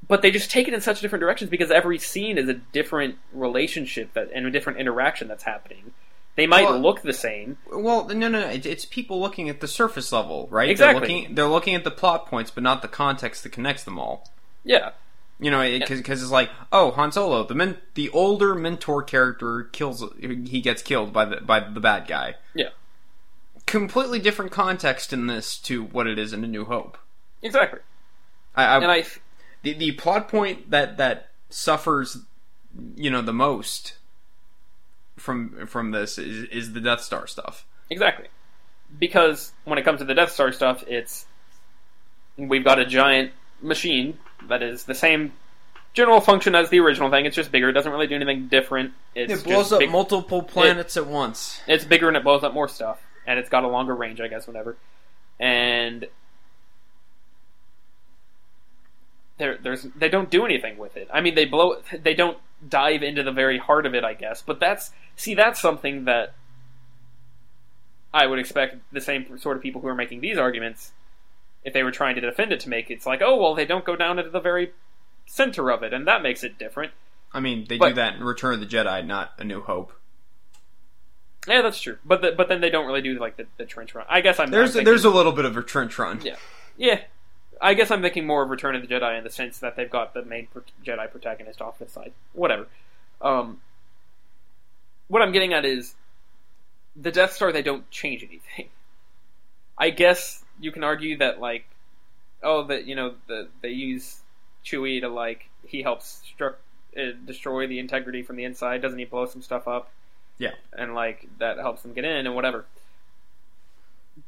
But 0.08 0.22
they 0.22 0.32
just 0.32 0.50
take 0.50 0.66
it 0.66 0.74
in 0.74 0.80
such 0.80 1.00
different 1.00 1.20
directions 1.20 1.50
because 1.50 1.70
every 1.70 1.98
scene 1.98 2.36
is 2.36 2.48
a 2.48 2.54
different 2.54 3.16
relationship 3.32 4.12
that 4.14 4.30
and 4.34 4.44
a 4.44 4.50
different 4.50 4.80
interaction 4.80 5.28
that's 5.28 5.44
happening 5.44 5.92
they 6.40 6.46
might 6.46 6.64
Well- 6.64 6.78
look 6.80 7.02
the 7.02 7.12
same 7.12 7.58
Well, 7.70 8.06
no, 8.08 8.14
no, 8.14 8.40
no. 8.40 8.48
It, 8.48 8.64
it's 8.64 8.84
people 8.86 9.20
looking 9.20 9.48
at 9.50 9.60
the 9.60 9.68
surface 9.68 10.10
level, 10.12 10.48
right? 10.50 10.70
Exactly. 10.70 11.00
They're 11.00 11.00
looking, 11.18 11.34
they're 11.34 11.46
looking 11.48 11.74
at 11.74 11.84
the 11.84 11.90
plot 11.90 12.26
points, 12.26 12.50
but 12.50 12.62
not 12.62 12.80
the 12.82 12.88
context 12.88 13.42
that 13.42 13.52
connects 13.52 13.84
them 13.84 13.98
all. 13.98 14.28
yeah 14.64 14.90
You 15.38 15.50
know, 15.50 15.60
because 15.78 16.22
it's 16.22 16.30
like, 16.30 16.50
oh, 16.72 16.92
Han 16.92 17.12
Solo, 17.12 17.44
the 17.44 17.54
men, 17.54 17.76
the 17.94 18.08
older 18.10 18.54
mentor 18.54 19.02
character 19.02 19.64
kills, 19.72 20.02
he 20.20 20.60
gets 20.62 20.80
killed 20.82 21.12
by 21.12 21.24
the 21.26 21.36
by 21.42 21.60
the 21.60 21.80
bad 21.80 22.06
guy. 22.06 22.36
yeah 22.54 22.70
Completely 23.66 24.18
different 24.18 24.50
context 24.50 25.12
in 25.12 25.26
this 25.28 25.56
to 25.58 25.84
what 25.84 26.06
it 26.08 26.18
is 26.18 26.32
in 26.32 26.42
A 26.42 26.48
New 26.48 26.64
Hope. 26.64 26.98
exactly 27.42 27.80
I, 28.56 28.64
I, 28.64 28.76
and 28.76 28.90
I 28.90 29.04
the 29.62 29.74
the 29.74 29.92
plot 29.92 30.28
point 30.28 30.70
that 30.70 30.96
that 30.96 31.28
suffers, 31.50 32.18
you 32.96 33.10
know, 33.10 33.22
the 33.22 33.32
most 33.32 33.94
from 35.20 35.66
from 35.66 35.90
this 35.92 36.18
is 36.18 36.44
is 36.48 36.72
the 36.72 36.80
Death 36.80 37.00
Star 37.02 37.26
stuff. 37.26 37.64
Exactly. 37.90 38.26
Because 38.98 39.52
when 39.64 39.78
it 39.78 39.82
comes 39.84 39.98
to 40.00 40.04
the 40.04 40.14
Death 40.14 40.32
Star 40.32 40.50
stuff, 40.52 40.82
it's 40.88 41.26
we've 42.36 42.64
got 42.64 42.78
a 42.78 42.84
giant 42.86 43.32
machine 43.62 44.18
that 44.48 44.62
is 44.62 44.84
the 44.84 44.94
same 44.94 45.32
general 45.92 46.20
function 46.20 46.54
as 46.54 46.70
the 46.70 46.80
original 46.80 47.10
thing. 47.10 47.26
It's 47.26 47.36
just 47.36 47.52
bigger. 47.52 47.68
It 47.68 47.72
doesn't 47.72 47.92
really 47.92 48.06
do 48.06 48.14
anything 48.14 48.48
different. 48.48 48.92
It's 49.14 49.32
It 49.32 49.44
blows 49.44 49.64
just 49.64 49.72
up 49.74 49.78
big- 49.80 49.90
multiple 49.90 50.42
planets 50.42 50.96
at 50.96 51.06
once. 51.06 51.60
It's 51.68 51.84
bigger 51.84 52.08
and 52.08 52.16
it 52.16 52.24
blows 52.24 52.42
up 52.42 52.54
more 52.54 52.68
stuff, 52.68 53.00
and 53.26 53.38
it's 53.38 53.48
got 53.48 53.64
a 53.64 53.68
longer 53.68 53.94
range, 53.94 54.20
I 54.20 54.28
guess, 54.28 54.46
whatever. 54.46 54.76
And 55.38 56.06
there, 59.38 59.56
there's 59.62 59.82
they 59.96 60.08
don't 60.08 60.30
do 60.30 60.44
anything 60.44 60.76
with 60.78 60.96
it. 60.96 61.08
I 61.12 61.20
mean, 61.20 61.34
they 61.34 61.44
blow, 61.46 61.76
they 62.02 62.14
don't 62.14 62.36
dive 62.68 63.02
into 63.02 63.22
the 63.22 63.32
very 63.32 63.58
heart 63.58 63.86
of 63.86 63.94
it, 63.94 64.04
I 64.04 64.14
guess. 64.14 64.42
But 64.42 64.60
that's 64.60 64.90
see, 65.16 65.34
that's 65.34 65.60
something 65.60 66.04
that 66.04 66.34
I 68.12 68.26
would 68.26 68.38
expect 68.38 68.76
the 68.92 69.00
same 69.00 69.38
sort 69.38 69.56
of 69.56 69.62
people 69.62 69.80
who 69.80 69.88
are 69.88 69.94
making 69.94 70.20
these 70.20 70.36
arguments, 70.38 70.92
if 71.64 71.72
they 71.72 71.82
were 71.82 71.92
trying 71.92 72.16
to 72.16 72.20
defend 72.20 72.52
it, 72.52 72.60
to 72.60 72.68
make 72.68 72.90
it's 72.90 73.06
like, 73.06 73.22
oh 73.22 73.36
well, 73.36 73.54
they 73.54 73.64
don't 73.66 73.84
go 73.84 73.96
down 73.96 74.18
into 74.18 74.30
the 74.30 74.40
very 74.40 74.72
center 75.26 75.70
of 75.70 75.82
it, 75.82 75.92
and 75.92 76.06
that 76.06 76.22
makes 76.22 76.42
it 76.42 76.58
different. 76.58 76.92
I 77.32 77.38
mean, 77.40 77.66
they 77.68 77.78
do 77.78 77.92
that 77.94 78.16
in 78.16 78.24
Return 78.24 78.54
of 78.54 78.60
the 78.60 78.66
Jedi, 78.66 79.06
not 79.06 79.32
A 79.38 79.44
New 79.44 79.60
Hope. 79.60 79.92
Yeah, 81.46 81.62
that's 81.62 81.80
true. 81.80 81.98
But 82.04 82.20
the, 82.22 82.32
but 82.32 82.48
then 82.48 82.60
they 82.60 82.70
don't 82.70 82.86
really 82.86 83.02
do 83.02 83.18
like 83.18 83.36
the, 83.36 83.46
the 83.56 83.64
trench 83.64 83.94
run. 83.94 84.04
I 84.08 84.20
guess 84.20 84.38
I'm 84.40 84.50
There's 84.50 84.70
I'm 84.70 84.72
thinking- 84.72 84.84
there's 84.86 85.04
a 85.04 85.10
little 85.10 85.32
bit 85.32 85.44
of 85.44 85.56
a 85.56 85.62
trench 85.62 85.98
run. 85.98 86.20
Yeah. 86.22 86.36
Yeah. 86.76 87.00
I 87.60 87.74
guess 87.74 87.90
I'm 87.90 88.00
thinking 88.00 88.26
more 88.26 88.42
of 88.42 88.50
Return 88.50 88.74
of 88.74 88.82
the 88.82 88.88
Jedi 88.88 89.18
in 89.18 89.24
the 89.24 89.30
sense 89.30 89.58
that 89.58 89.76
they've 89.76 89.90
got 89.90 90.14
the 90.14 90.24
main 90.24 90.48
pro- 90.50 90.62
Jedi 90.84 91.10
protagonist 91.10 91.60
off 91.60 91.78
this 91.78 91.92
side. 91.92 92.12
Whatever. 92.32 92.66
Um, 93.20 93.60
what 95.08 95.20
I'm 95.20 95.32
getting 95.32 95.52
at 95.52 95.64
is 95.64 95.94
the 96.96 97.10
Death 97.10 97.34
Star. 97.34 97.52
They 97.52 97.62
don't 97.62 97.88
change 97.90 98.22
anything. 98.22 98.68
I 99.78 99.90
guess 99.90 100.44
you 100.58 100.72
can 100.72 100.84
argue 100.84 101.18
that 101.18 101.40
like, 101.40 101.64
oh, 102.42 102.64
that 102.64 102.86
you 102.86 102.94
know, 102.94 103.14
the 103.26 103.48
they 103.60 103.70
use 103.70 104.20
Chewie 104.64 105.00
to 105.00 105.08
like 105.08 105.48
he 105.66 105.82
helps 105.82 106.22
struck, 106.24 106.58
uh, 106.96 107.12
destroy 107.26 107.66
the 107.66 107.78
integrity 107.78 108.22
from 108.22 108.36
the 108.36 108.44
inside. 108.44 108.80
Doesn't 108.80 108.98
he 108.98 109.04
blow 109.04 109.26
some 109.26 109.42
stuff 109.42 109.68
up? 109.68 109.90
Yeah. 110.38 110.52
And 110.72 110.94
like 110.94 111.28
that 111.38 111.58
helps 111.58 111.82
them 111.82 111.92
get 111.92 112.04
in 112.04 112.26
and 112.26 112.34
whatever. 112.34 112.64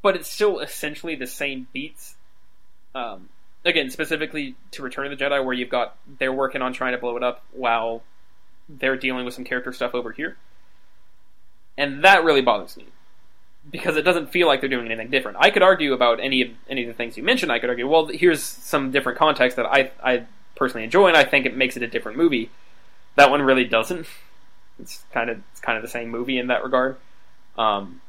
But 0.03 0.17
it's 0.17 0.29
still 0.29 0.61
essentially 0.61 1.17
the 1.17 1.27
same 1.27 1.67
beats 1.73 2.15
um, 2.95 3.29
again, 3.65 3.91
specifically 3.91 4.55
to 4.73 4.83
Return 4.83 5.11
of 5.11 5.17
the 5.17 5.25
Jedi, 5.25 5.45
where 5.45 5.55
you've 5.55 5.69
got 5.69 5.97
they're 6.19 6.33
working 6.33 6.63
on 6.63 6.73
trying 6.73 6.93
to 6.93 6.99
blow 6.99 7.17
it 7.17 7.23
up 7.23 7.43
while 7.53 8.03
they're 8.69 8.97
dealing 8.97 9.25
with 9.25 9.35
some 9.35 9.45
character 9.45 9.73
stuff 9.73 9.95
over 9.95 10.13
here, 10.13 10.37
and 11.77 12.05
that 12.05 12.25
really 12.25 12.43
bothers 12.43 12.77
me 12.77 12.87
because 13.71 13.97
it 13.97 14.03
doesn't 14.03 14.31
feel 14.33 14.47
like 14.47 14.61
they're 14.61 14.69
doing 14.69 14.87
anything 14.87 15.11
different. 15.11 15.37
I 15.41 15.51
could 15.51 15.63
argue 15.63 15.93
about 15.93 16.21
any 16.21 16.43
of 16.43 16.49
any 16.69 16.83
of 16.83 16.89
the 16.89 16.95
things 16.95 17.17
you 17.17 17.23
mentioned. 17.23 17.53
I 17.53 17.59
could 17.59 17.71
argue, 17.71 17.89
well, 17.89 18.07
here's 18.07 18.43
some 18.43 18.91
different 18.91 19.19
context 19.19 19.57
that 19.57 19.67
I 19.67 19.91
I 20.03 20.27
personally 20.57 20.85
enjoy, 20.85 21.09
and 21.09 21.17
I 21.17 21.25
think 21.25 21.47
it 21.47 21.57
makes 21.57 21.77
it 21.77 21.83
a 21.83 21.89
different 21.89 22.19
movie. 22.19 22.51
That 23.17 23.31
one 23.31 23.43
really 23.43 23.65
doesn't. 23.65 24.07
It's 24.81 25.05
kind 25.13 25.31
of 25.31 25.39
it's 25.53 25.61
kind 25.61 25.77
of 25.77 25.83
the 25.83 25.89
same 25.89 26.09
movie 26.09 26.39
in 26.39 26.49
that 26.49 26.65
regard. 26.65 26.97
Um, 27.57 28.01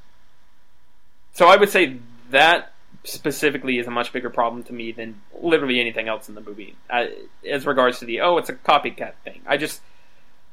so 1.33 1.47
I 1.47 1.57
would 1.57 1.69
say 1.69 1.97
that 2.29 2.72
specifically 3.03 3.79
is 3.79 3.87
a 3.87 3.91
much 3.91 4.13
bigger 4.13 4.29
problem 4.29 4.63
to 4.63 4.73
me 4.73 4.91
than 4.91 5.21
literally 5.41 5.79
anything 5.79 6.07
else 6.07 6.29
in 6.29 6.35
the 6.35 6.41
movie. 6.41 6.75
Uh, 6.89 7.05
as 7.49 7.65
regards 7.65 7.99
to 7.99 8.05
the 8.05 8.21
oh, 8.21 8.37
it's 8.37 8.49
a 8.49 8.53
copycat 8.53 9.13
thing. 9.23 9.41
I 9.45 9.57
just 9.57 9.81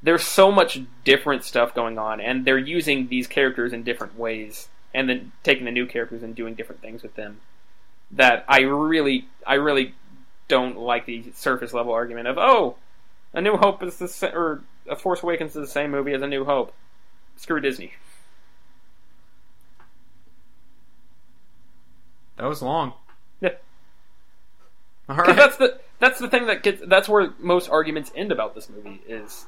there's 0.03 0.25
so 0.25 0.51
much 0.51 0.81
different 1.05 1.45
stuff 1.45 1.75
going 1.75 1.99
on, 1.99 2.21
and 2.21 2.45
they're 2.45 2.59
using 2.59 3.09
these 3.09 3.27
characters 3.27 3.73
in 3.73 3.83
different 3.83 4.19
ways, 4.19 4.69
and 4.95 5.09
then 5.09 5.33
taking 5.43 5.65
the 5.65 5.71
new 5.71 5.87
characters 5.87 6.23
and 6.23 6.35
doing 6.35 6.55
different 6.55 6.81
things 6.81 7.03
with 7.03 7.15
them. 7.17 7.41
That 8.13 8.45
I 8.49 8.61
really, 8.61 9.29
I 9.47 9.55
really 9.55 9.95
don't 10.49 10.79
like 10.79 11.07
the 11.07 11.25
surface 11.35 11.73
level 11.73 11.93
argument 11.93 12.27
of 12.29 12.39
oh, 12.39 12.77
A 13.33 13.41
New 13.41 13.57
Hope 13.57 13.83
is 13.83 13.97
the 13.97 14.09
sa- 14.09 14.29
or 14.29 14.63
A 14.89 14.97
Force 14.97 15.23
Awakens 15.23 15.55
is 15.55 15.67
the 15.69 15.73
same 15.73 15.91
movie 15.91 16.13
as 16.13 16.23
A 16.23 16.27
New 16.27 16.45
Hope. 16.45 16.75
Screw 17.37 17.61
Disney. 17.61 17.93
That 22.41 22.47
was 22.49 22.63
long. 22.63 22.95
Yeah. 23.43 23.51
All 25.09 25.17
right. 25.17 25.37
that's 25.37 25.57
the 25.59 25.79
that's 25.99 26.19
the 26.19 26.29
thing 26.29 26.47
that 26.47 26.63
gets 26.63 26.83
that's 26.87 27.09
where 27.09 27.33
most 27.39 27.69
arguments 27.69 28.11
end 28.15 28.33
about 28.33 28.55
this 28.55 28.69
movie 28.71 29.01
is 29.09 29.45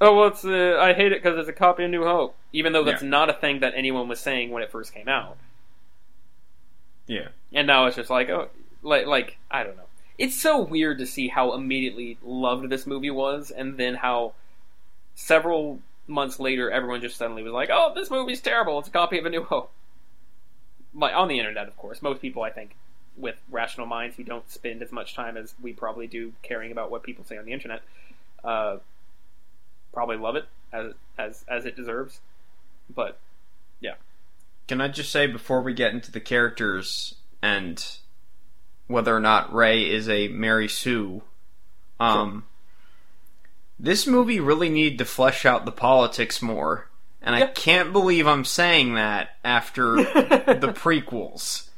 oh 0.00 0.14
well 0.16 0.26
it's 0.28 0.44
uh, 0.44 0.76
I 0.80 0.92
hate 0.92 1.12
it 1.12 1.22
because 1.22 1.38
it's 1.38 1.48
a 1.48 1.52
copy 1.52 1.84
of 1.84 1.90
New 1.90 2.04
Hope 2.04 2.34
even 2.52 2.72
though 2.72 2.82
that's 2.84 3.02
Yeah. 3.02 3.08
not 3.08 3.30
a 3.30 3.32
thing 3.34 3.60
that 3.60 3.72
anyone 3.76 4.08
was 4.08 4.20
saying 4.20 4.50
when 4.50 4.62
it 4.62 4.70
first 4.70 4.92
came 4.92 5.08
out 5.08 5.36
Yeah. 7.06 7.28
and 7.52 7.66
now 7.66 7.86
it's 7.86 7.96
just 7.96 8.10
like 8.10 8.28
oh 8.28 8.48
like 8.82 9.06
like 9.06 9.38
I 9.50 9.62
don't 9.62 9.76
know 9.76 9.84
it's 10.18 10.38
so 10.40 10.60
weird 10.60 10.98
to 10.98 11.06
see 11.06 11.28
how 11.28 11.54
immediately 11.54 12.18
loved 12.22 12.68
this 12.68 12.86
movie 12.86 13.10
was 13.10 13.50
and 13.50 13.78
then 13.78 13.94
how 13.94 14.34
several 15.14 15.78
months 16.06 16.38
later 16.40 16.70
everyone 16.70 17.00
just 17.00 17.16
suddenly 17.16 17.42
was 17.42 17.52
like 17.52 17.70
oh 17.72 17.92
this 17.94 18.10
movie's 18.10 18.40
terrible 18.40 18.78
it's 18.80 18.88
a 18.88 18.90
copy 18.90 19.18
of 19.18 19.24
A 19.24 19.30
New 19.30 19.44
Hope 19.44 19.70
like 20.94 21.14
on 21.14 21.28
the 21.28 21.38
internet 21.38 21.68
of 21.68 21.76
course 21.76 22.02
most 22.02 22.20
people 22.20 22.42
I 22.42 22.50
think 22.50 22.76
with 23.16 23.36
rational 23.50 23.86
minds 23.86 24.16
who 24.16 24.24
don't 24.24 24.48
spend 24.50 24.82
as 24.82 24.90
much 24.90 25.14
time 25.14 25.36
as 25.36 25.54
we 25.62 25.72
probably 25.72 26.06
do 26.06 26.32
caring 26.42 26.72
about 26.72 26.90
what 26.90 27.02
people 27.02 27.24
say 27.24 27.36
on 27.36 27.44
the 27.44 27.52
internet 27.52 27.82
uh, 28.44 28.78
probably 29.92 30.16
love 30.16 30.36
it 30.36 30.44
as 30.72 30.92
as 31.16 31.44
as 31.48 31.64
it 31.64 31.76
deserves. 31.76 32.20
But 32.94 33.18
yeah. 33.80 33.94
Can 34.68 34.80
I 34.80 34.88
just 34.88 35.10
say 35.10 35.26
before 35.26 35.62
we 35.62 35.72
get 35.72 35.92
into 35.92 36.10
the 36.10 36.20
characters 36.20 37.14
and 37.42 37.84
whether 38.86 39.14
or 39.14 39.20
not 39.20 39.52
Rey 39.54 39.90
is 39.90 40.08
a 40.08 40.28
Mary 40.28 40.68
Sue, 40.68 41.22
um, 42.00 42.44
this 43.78 44.06
movie 44.06 44.40
really 44.40 44.68
needed 44.68 44.98
to 44.98 45.04
flesh 45.04 45.44
out 45.44 45.64
the 45.64 45.72
politics 45.72 46.40
more, 46.40 46.88
and 47.24 47.34
I 47.34 47.46
can't 47.48 47.92
believe 47.92 48.26
I'm 48.28 48.44
saying 48.44 48.94
that 48.94 49.30
after 49.44 49.96
the 49.96 50.72
prequels. 50.76 51.68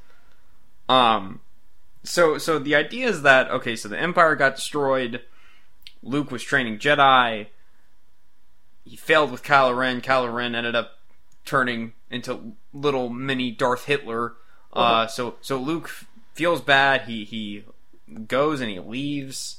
Um, 0.89 1.41
so 2.05 2.37
so 2.39 2.59
the 2.59 2.75
idea 2.75 3.09
is 3.09 3.23
that 3.23 3.51
okay, 3.51 3.77
so 3.77 3.89
the 3.89 3.99
Empire 3.99 4.35
got 4.37 4.57
destroyed. 4.57 5.23
Luke 6.03 6.31
was 6.31 6.43
training 6.43 6.79
Jedi. 6.79 7.47
He 8.85 8.97
failed 8.97 9.33
with 9.33 9.43
Kylo 9.43 9.77
Ren. 9.77 10.01
Kylo 10.01 10.33
Ren 10.33 10.55
ended 10.55 10.77
up 10.77 10.99
turning 11.45 11.93
into 12.11 12.53
little 12.73 13.09
mini 13.09 13.51
Darth 13.51 13.87
Hitler. 13.87 14.35
Uh, 14.73 14.79
Uh-huh. 14.79 15.07
so 15.09 15.37
so 15.41 15.57
Luke 15.59 15.89
feels 16.35 16.61
bad. 16.61 17.03
He 17.03 17.25
he 17.25 17.65
goes 18.27 18.61
and 18.61 18.71
he 18.71 18.79
leaves. 18.79 19.59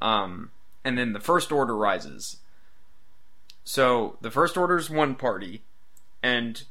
Um, 0.00 0.50
and 0.84 0.96
then 0.98 1.12
the 1.12 1.20
First 1.20 1.52
Order 1.52 1.76
rises. 1.76 2.38
So 3.64 4.16
the 4.20 4.30
First 4.30 4.56
Order 4.56 4.76
is 4.76 4.90
one 4.90 5.14
party, 5.14 5.62
and 6.22 6.62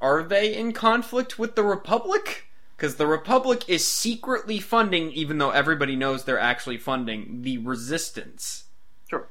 are 0.00 0.22
they 0.22 0.54
in 0.54 0.72
conflict 0.72 1.38
with 1.38 1.54
the 1.54 1.64
Republic? 1.64 2.44
Because 2.76 2.96
the 2.96 3.06
Republic 3.06 3.64
is 3.68 3.86
secretly 3.86 4.58
funding, 4.60 5.10
even 5.12 5.38
though 5.38 5.50
everybody 5.50 5.96
knows 5.96 6.24
they're 6.24 6.38
actually 6.38 6.78
funding 6.78 7.42
the 7.42 7.58
Resistance. 7.58 8.64
sure. 9.08 9.28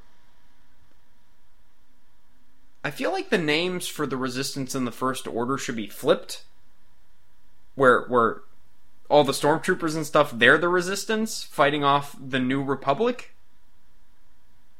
I 2.84 2.90
feel 2.90 3.12
like 3.12 3.30
the 3.30 3.38
names 3.38 3.86
for 3.86 4.06
the 4.06 4.16
Resistance 4.16 4.74
and 4.74 4.86
the 4.86 4.92
First 4.92 5.28
Order 5.28 5.58
should 5.58 5.76
be 5.76 5.86
flipped. 5.86 6.44
Where 7.76 8.02
where 8.06 8.42
all 9.08 9.22
the 9.22 9.32
stormtroopers 9.32 9.94
and 9.94 10.04
stuff, 10.04 10.32
they're 10.34 10.58
the 10.58 10.68
Resistance 10.68 11.44
fighting 11.44 11.84
off 11.84 12.16
the 12.20 12.40
New 12.40 12.62
Republic, 12.62 13.35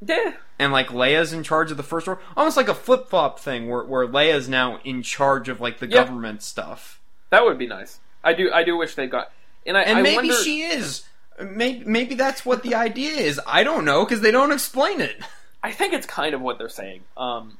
Yeah. 0.05 0.33
and 0.59 0.71
like 0.71 0.89
Leia's 0.89 1.33
in 1.33 1.43
charge 1.43 1.71
of 1.71 1.77
the 1.77 1.83
First 1.83 2.07
Order, 2.07 2.21
almost 2.35 2.55
like 2.57 2.67
a 2.67 2.75
flip 2.75 3.09
flop 3.09 3.39
thing 3.39 3.67
where 3.67 3.83
where 3.83 4.07
Leia's 4.07 4.47
now 4.47 4.79
in 4.83 5.01
charge 5.01 5.49
of 5.49 5.59
like 5.59 5.79
the 5.79 5.87
Yeah. 5.87 6.03
government 6.03 6.43
stuff. 6.43 6.99
That 7.31 7.43
would 7.43 7.57
be 7.57 7.67
nice. 7.67 7.99
I 8.23 8.33
do. 8.33 8.51
I 8.51 8.63
do 8.63 8.77
wish 8.77 8.95
they 8.95 9.07
got. 9.07 9.31
And 9.65 9.75
I, 9.77 9.81
And 9.83 9.99
I 9.99 10.01
maybe 10.01 10.15
wonder, 10.29 10.33
she 10.35 10.61
is. 10.61 11.03
Maybe 11.41 11.83
maybe 11.85 12.15
that's 12.15 12.45
what 12.45 12.63
the 12.63 12.75
idea 12.75 13.11
is. 13.11 13.39
I 13.45 13.63
don't 13.63 13.85
know 13.85 14.03
because 14.05 14.21
they 14.21 14.31
don't 14.31 14.51
explain 14.51 15.01
it. 15.01 15.17
I 15.63 15.71
think 15.71 15.93
it's 15.93 16.05
kind 16.07 16.33
of 16.35 16.41
what 16.41 16.57
they're 16.57 16.69
saying. 16.69 17.01
Um, 17.17 17.57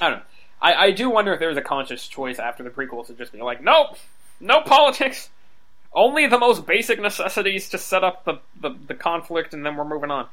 I 0.00 0.08
don't 0.10 0.18
know. 0.18 0.24
I, 0.60 0.74
I 0.86 0.90
do 0.92 1.10
wonder 1.10 1.32
if 1.32 1.38
there 1.40 1.48
was 1.48 1.58
a 1.58 1.62
conscious 1.62 2.06
choice 2.06 2.38
after 2.38 2.62
the 2.62 2.70
prequels 2.70 3.06
to 3.08 3.14
just 3.14 3.32
be 3.32 3.40
like, 3.42 3.62
nope, 3.62 3.96
no 4.40 4.60
politics, 4.62 5.28
only 5.94 6.26
the 6.26 6.38
most 6.38 6.66
basic 6.66 7.00
necessities 7.00 7.68
to 7.70 7.78
set 7.78 8.04
up 8.04 8.24
the, 8.24 8.40
the, 8.60 8.76
the 8.88 8.94
conflict, 8.94 9.54
and 9.54 9.64
then 9.64 9.76
we're 9.76 9.84
moving 9.84 10.10
on. 10.10 10.28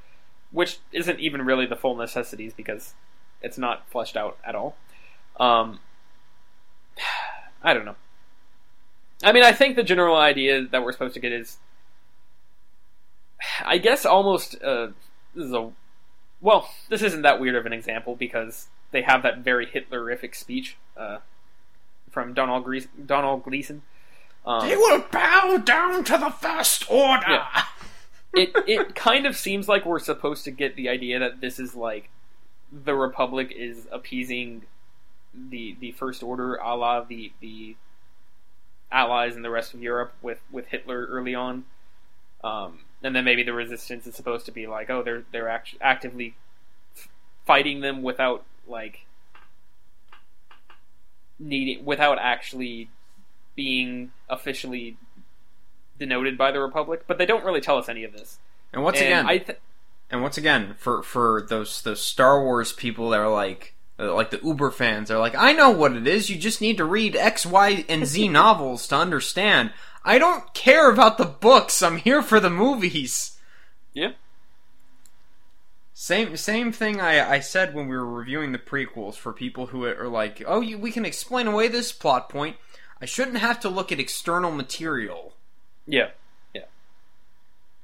Which 0.51 0.79
isn't 0.91 1.19
even 1.19 1.43
really 1.43 1.65
the 1.65 1.77
full 1.77 1.95
necessities 1.95 2.53
because 2.53 2.93
it's 3.41 3.57
not 3.57 3.89
fleshed 3.89 4.17
out 4.17 4.37
at 4.45 4.53
all. 4.53 4.75
Um, 5.39 5.79
I 7.63 7.73
don't 7.73 7.85
know. 7.85 7.95
I 9.23 9.31
mean, 9.31 9.43
I 9.43 9.51
think 9.51 9.75
the 9.75 9.83
general 9.83 10.17
idea 10.17 10.65
that 10.65 10.83
we're 10.83 10.91
supposed 10.91 11.13
to 11.13 11.19
get 11.19 11.31
is, 11.31 11.57
I 13.63 13.77
guess, 13.77 14.05
almost. 14.05 14.61
Uh, 14.61 14.87
this 15.35 15.45
is 15.45 15.53
a 15.53 15.71
well, 16.41 16.69
this 16.89 17.03
isn't 17.03 17.21
that 17.21 17.39
weird 17.39 17.55
of 17.55 17.65
an 17.67 17.73
example 17.73 18.15
because 18.15 18.67
they 18.89 19.03
have 19.03 19.21
that 19.23 19.39
very 19.39 19.67
Hitlerific 19.67 20.35
speech 20.35 20.75
uh, 20.97 21.19
from 22.09 22.33
Domhnall, 22.33 22.61
Gre- 22.61 22.89
Domhnall 23.05 23.37
Gleeson. 23.37 23.83
Um, 24.45 24.67
will 24.67 25.05
bow 25.11 25.57
down 25.63 26.03
to 26.05 26.17
the 26.17 26.29
First 26.31 26.89
Order. 26.89 27.25
Yeah. 27.29 27.63
it 28.33 28.51
it 28.67 28.95
kind 28.95 29.25
of 29.25 29.35
seems 29.35 29.67
like 29.67 29.85
we're 29.85 29.99
supposed 29.99 30.45
to 30.45 30.51
get 30.51 30.75
the 30.75 30.89
idea 30.89 31.19
that 31.19 31.41
this 31.41 31.59
is 31.59 31.75
like 31.75 32.09
the 32.71 32.95
Republic 32.95 33.51
is 33.55 33.87
appeasing 33.91 34.63
the 35.33 35.75
the 35.79 35.91
First 35.91 36.23
Order, 36.23 36.55
a 36.55 36.75
la 36.75 37.01
the 37.01 37.31
the 37.39 37.75
Allies 38.91 39.35
and 39.35 39.45
the 39.45 39.49
rest 39.49 39.73
of 39.73 39.81
Europe 39.81 40.13
with 40.21 40.41
with 40.51 40.67
Hitler 40.67 41.05
early 41.05 41.35
on, 41.35 41.65
um, 42.43 42.79
and 43.03 43.15
then 43.15 43.23
maybe 43.23 43.43
the 43.43 43.53
Resistance 43.53 44.07
is 44.07 44.15
supposed 44.15 44.45
to 44.47 44.51
be 44.51 44.65
like, 44.67 44.89
oh, 44.89 45.03
they're 45.03 45.23
they're 45.31 45.49
act- 45.49 45.75
actively 45.79 46.35
f- 46.97 47.09
fighting 47.45 47.81
them 47.81 48.01
without 48.01 48.43
like 48.67 49.05
needing 51.39 51.85
without 51.85 52.17
actually 52.19 52.89
being 53.55 54.11
officially 54.29 54.97
denoted 55.99 56.37
by 56.37 56.51
the 56.51 56.59
Republic, 56.59 57.03
but 57.07 57.17
they 57.17 57.25
don't 57.25 57.45
really 57.45 57.61
tell 57.61 57.77
us 57.77 57.89
any 57.89 58.03
of 58.03 58.13
this. 58.13 58.39
And 58.73 58.83
once 58.83 58.97
And 58.99 59.07
again, 59.07 59.27
I 59.27 59.37
th- 59.37 59.59
and 60.09 60.21
once 60.21 60.37
again, 60.37 60.75
for 60.77 61.03
for 61.03 61.45
those 61.49 61.81
those 61.83 62.01
Star 62.01 62.43
Wars 62.43 62.73
people 62.73 63.09
that 63.09 63.19
are 63.19 63.29
like 63.29 63.75
uh, 63.99 64.13
like 64.13 64.31
the 64.31 64.39
Uber 64.43 64.71
fans, 64.71 65.09
they're 65.09 65.19
like, 65.19 65.35
I 65.35 65.53
know 65.53 65.69
what 65.69 65.93
it 65.93 66.07
is. 66.07 66.29
You 66.29 66.37
just 66.37 66.61
need 66.61 66.77
to 66.77 66.85
read 66.85 67.15
X, 67.15 67.45
Y, 67.45 67.85
and 67.87 68.05
Z 68.05 68.27
novels 68.29 68.87
to 68.87 68.95
understand. 68.95 69.71
I 70.03 70.17
don't 70.17 70.51
care 70.53 70.89
about 70.89 71.17
the 71.17 71.25
books. 71.25 71.81
I'm 71.83 71.97
here 71.97 72.23
for 72.23 72.39
the 72.39 72.49
movies. 72.49 73.37
yeah, 73.93 74.13
Same 75.93 76.35
same 76.37 76.71
thing 76.71 76.99
I, 76.99 77.33
I 77.35 77.39
said 77.39 77.75
when 77.75 77.87
we 77.87 77.95
were 77.95 78.05
reviewing 78.05 78.51
the 78.51 78.57
prequels 78.57 79.15
for 79.15 79.31
people 79.33 79.67
who 79.67 79.85
are 79.85 80.07
like, 80.07 80.41
oh, 80.47 80.61
you, 80.61 80.77
we 80.79 80.91
can 80.91 81.05
explain 81.05 81.45
away 81.47 81.67
this 81.67 81.91
plot 81.91 82.29
point. 82.29 82.55
I 83.01 83.05
shouldn't 83.05 83.37
have 83.37 83.59
to 83.61 83.69
look 83.69 83.91
at 83.91 83.99
external 83.99 84.51
material. 84.51 85.33
yeah, 85.87 86.09
Yeah. 86.53 86.65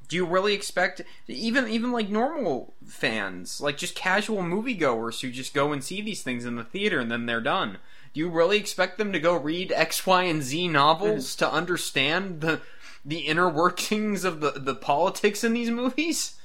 Do 0.07 0.15
you 0.15 0.25
really 0.25 0.53
expect 0.53 1.01
even 1.27 1.67
even 1.67 1.91
like 1.91 2.09
normal 2.09 2.73
fans, 2.85 3.59
like 3.59 3.77
just 3.77 3.95
casual 3.95 4.43
moviegoers 4.43 5.21
who 5.21 5.31
just 5.31 5.53
go 5.53 5.73
and 5.73 5.83
see 5.83 6.01
these 6.01 6.21
things 6.21 6.45
in 6.45 6.55
the 6.55 6.63
theater 6.63 6.99
and 6.99 7.11
then 7.11 7.25
they're 7.25 7.41
done? 7.41 7.77
Do 8.13 8.19
you 8.19 8.29
really 8.29 8.57
expect 8.57 8.97
them 8.97 9.11
to 9.11 9.19
go 9.19 9.35
read 9.35 9.71
X, 9.71 10.05
Y, 10.05 10.23
and 10.23 10.41
Z 10.43 10.67
novels 10.69 11.35
mm. 11.35 11.39
to 11.39 11.51
understand 11.51 12.41
the 12.41 12.61
the 13.03 13.19
inner 13.19 13.49
workings 13.49 14.23
of 14.23 14.39
the 14.39 14.51
the 14.51 14.75
politics 14.75 15.43
in 15.43 15.53
these 15.53 15.71
movies? 15.71 16.36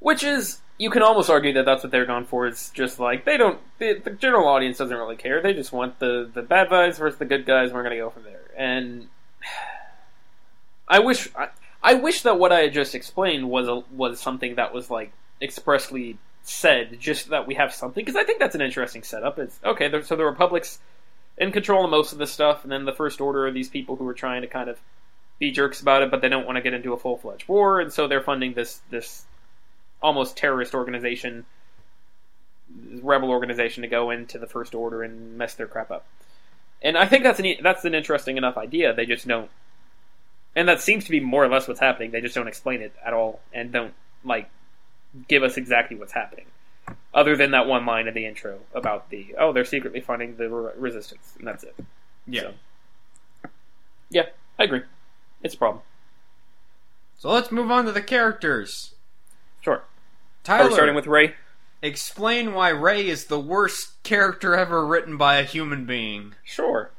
Which 0.00 0.24
is 0.24 0.58
you 0.78 0.90
can 0.90 1.02
almost 1.02 1.30
argue 1.30 1.52
that 1.52 1.66
that's 1.66 1.84
what 1.84 1.92
they're 1.92 2.06
going 2.06 2.24
for. 2.24 2.46
Is 2.48 2.70
just 2.74 2.98
like 2.98 3.24
they 3.24 3.36
don't. 3.36 3.60
The, 3.78 4.00
the 4.02 4.10
general 4.10 4.48
audience 4.48 4.78
doesn't 4.78 4.96
really 4.96 5.16
care. 5.16 5.40
They 5.40 5.52
just 5.52 5.72
want 5.72 5.98
the 5.98 6.28
the 6.32 6.42
bad 6.42 6.70
guys 6.70 6.98
versus 6.98 7.18
the 7.18 7.26
good 7.26 7.46
guys. 7.46 7.68
and 7.68 7.74
We're 7.74 7.84
going 7.84 7.96
to 7.96 8.02
go 8.02 8.10
from 8.10 8.24
there. 8.24 8.40
And 8.56 9.08
I 10.88 10.98
wish 10.98 11.28
I, 11.36 11.48
I 11.82 11.94
wish 11.94 12.22
that 12.22 12.38
what 12.38 12.50
I 12.50 12.60
had 12.60 12.72
just 12.72 12.94
explained 12.94 13.48
was 13.48 13.68
a, 13.68 13.84
was 13.94 14.20
something 14.20 14.56
that 14.56 14.74
was 14.74 14.90
like 14.90 15.12
expressly 15.40 16.18
said, 16.42 16.98
just 16.98 17.28
that 17.28 17.46
we 17.46 17.54
have 17.54 17.72
something 17.72 18.04
because 18.04 18.16
I 18.16 18.24
think 18.24 18.38
that's 18.38 18.54
an 18.54 18.62
interesting 18.62 19.02
setup. 19.02 19.38
It's 19.38 19.60
okay. 19.64 19.90
So 20.02 20.16
the 20.16 20.24
Republic's 20.24 20.78
in 21.38 21.52
control 21.52 21.84
of 21.84 21.90
most 21.90 22.12
of 22.12 22.18
this 22.18 22.30
stuff, 22.30 22.62
and 22.62 22.72
then 22.72 22.84
the 22.84 22.92
First 22.92 23.20
Order 23.20 23.46
are 23.46 23.50
these 23.50 23.68
people 23.68 23.96
who 23.96 24.06
are 24.08 24.14
trying 24.14 24.42
to 24.42 24.48
kind 24.48 24.68
of 24.68 24.78
be 25.38 25.50
jerks 25.50 25.80
about 25.80 26.02
it, 26.02 26.10
but 26.10 26.20
they 26.20 26.28
don't 26.28 26.46
want 26.46 26.56
to 26.56 26.62
get 26.62 26.74
into 26.74 26.92
a 26.92 26.98
full 26.98 27.16
fledged 27.16 27.48
war, 27.48 27.80
and 27.80 27.92
so 27.92 28.06
they're 28.06 28.20
funding 28.22 28.54
this 28.54 28.80
this 28.90 29.24
almost 30.02 30.36
terrorist 30.36 30.74
organization, 30.74 31.46
rebel 33.02 33.30
organization, 33.30 33.82
to 33.82 33.88
go 33.88 34.10
into 34.10 34.38
the 34.38 34.46
First 34.46 34.74
Order 34.74 35.02
and 35.02 35.36
mess 35.36 35.54
their 35.54 35.66
crap 35.66 35.90
up. 35.90 36.06
And 36.82 36.96
I 36.96 37.06
think 37.06 37.24
that's 37.24 37.38
an 37.40 37.54
that's 37.62 37.84
an 37.84 37.94
interesting 37.94 38.36
enough 38.36 38.56
idea. 38.56 38.94
They 38.94 39.06
just 39.06 39.26
don't, 39.26 39.50
and 40.56 40.68
that 40.68 40.80
seems 40.80 41.04
to 41.04 41.10
be 41.10 41.20
more 41.20 41.44
or 41.44 41.48
less 41.48 41.68
what's 41.68 41.80
happening. 41.80 42.10
They 42.10 42.22
just 42.22 42.34
don't 42.34 42.48
explain 42.48 42.80
it 42.80 42.94
at 43.04 43.12
all, 43.12 43.40
and 43.52 43.70
don't 43.70 43.94
like 44.24 44.48
give 45.28 45.42
us 45.42 45.56
exactly 45.56 45.96
what's 45.96 46.12
happening, 46.12 46.46
other 47.12 47.36
than 47.36 47.50
that 47.50 47.66
one 47.66 47.84
line 47.84 48.08
in 48.08 48.14
the 48.14 48.24
intro 48.24 48.60
about 48.74 49.10
the 49.10 49.34
oh 49.38 49.52
they're 49.52 49.64
secretly 49.64 50.00
funding 50.00 50.36
the 50.36 50.48
re- 50.48 50.72
resistance, 50.76 51.34
and 51.38 51.46
that's 51.46 51.64
it. 51.64 51.74
So, 52.42 52.52
yeah, 54.08 54.26
I 54.58 54.64
agree. 54.64 54.82
It's 55.42 55.54
a 55.54 55.58
problem. 55.58 55.82
So 57.18 57.30
let's 57.30 57.52
move 57.52 57.70
on 57.70 57.84
to 57.84 57.92
the 57.92 58.00
characters. 58.00 58.94
Sure. 60.46 60.54
Are 60.54 60.58
Tyler, 60.58 60.68
we 60.68 60.74
starting 60.74 60.94
with 60.94 61.06
Rey? 61.06 61.34
explain 61.82 62.52
why 62.52 62.68
Rey 62.70 63.08
is 63.08 63.26
the 63.26 63.40
worst 63.40 64.02
character 64.02 64.54
ever 64.54 64.84
written 64.86 65.16
by 65.16 65.36
a 65.36 65.44
human 65.44 65.86
being. 65.86 66.34
Sure. 66.44 66.90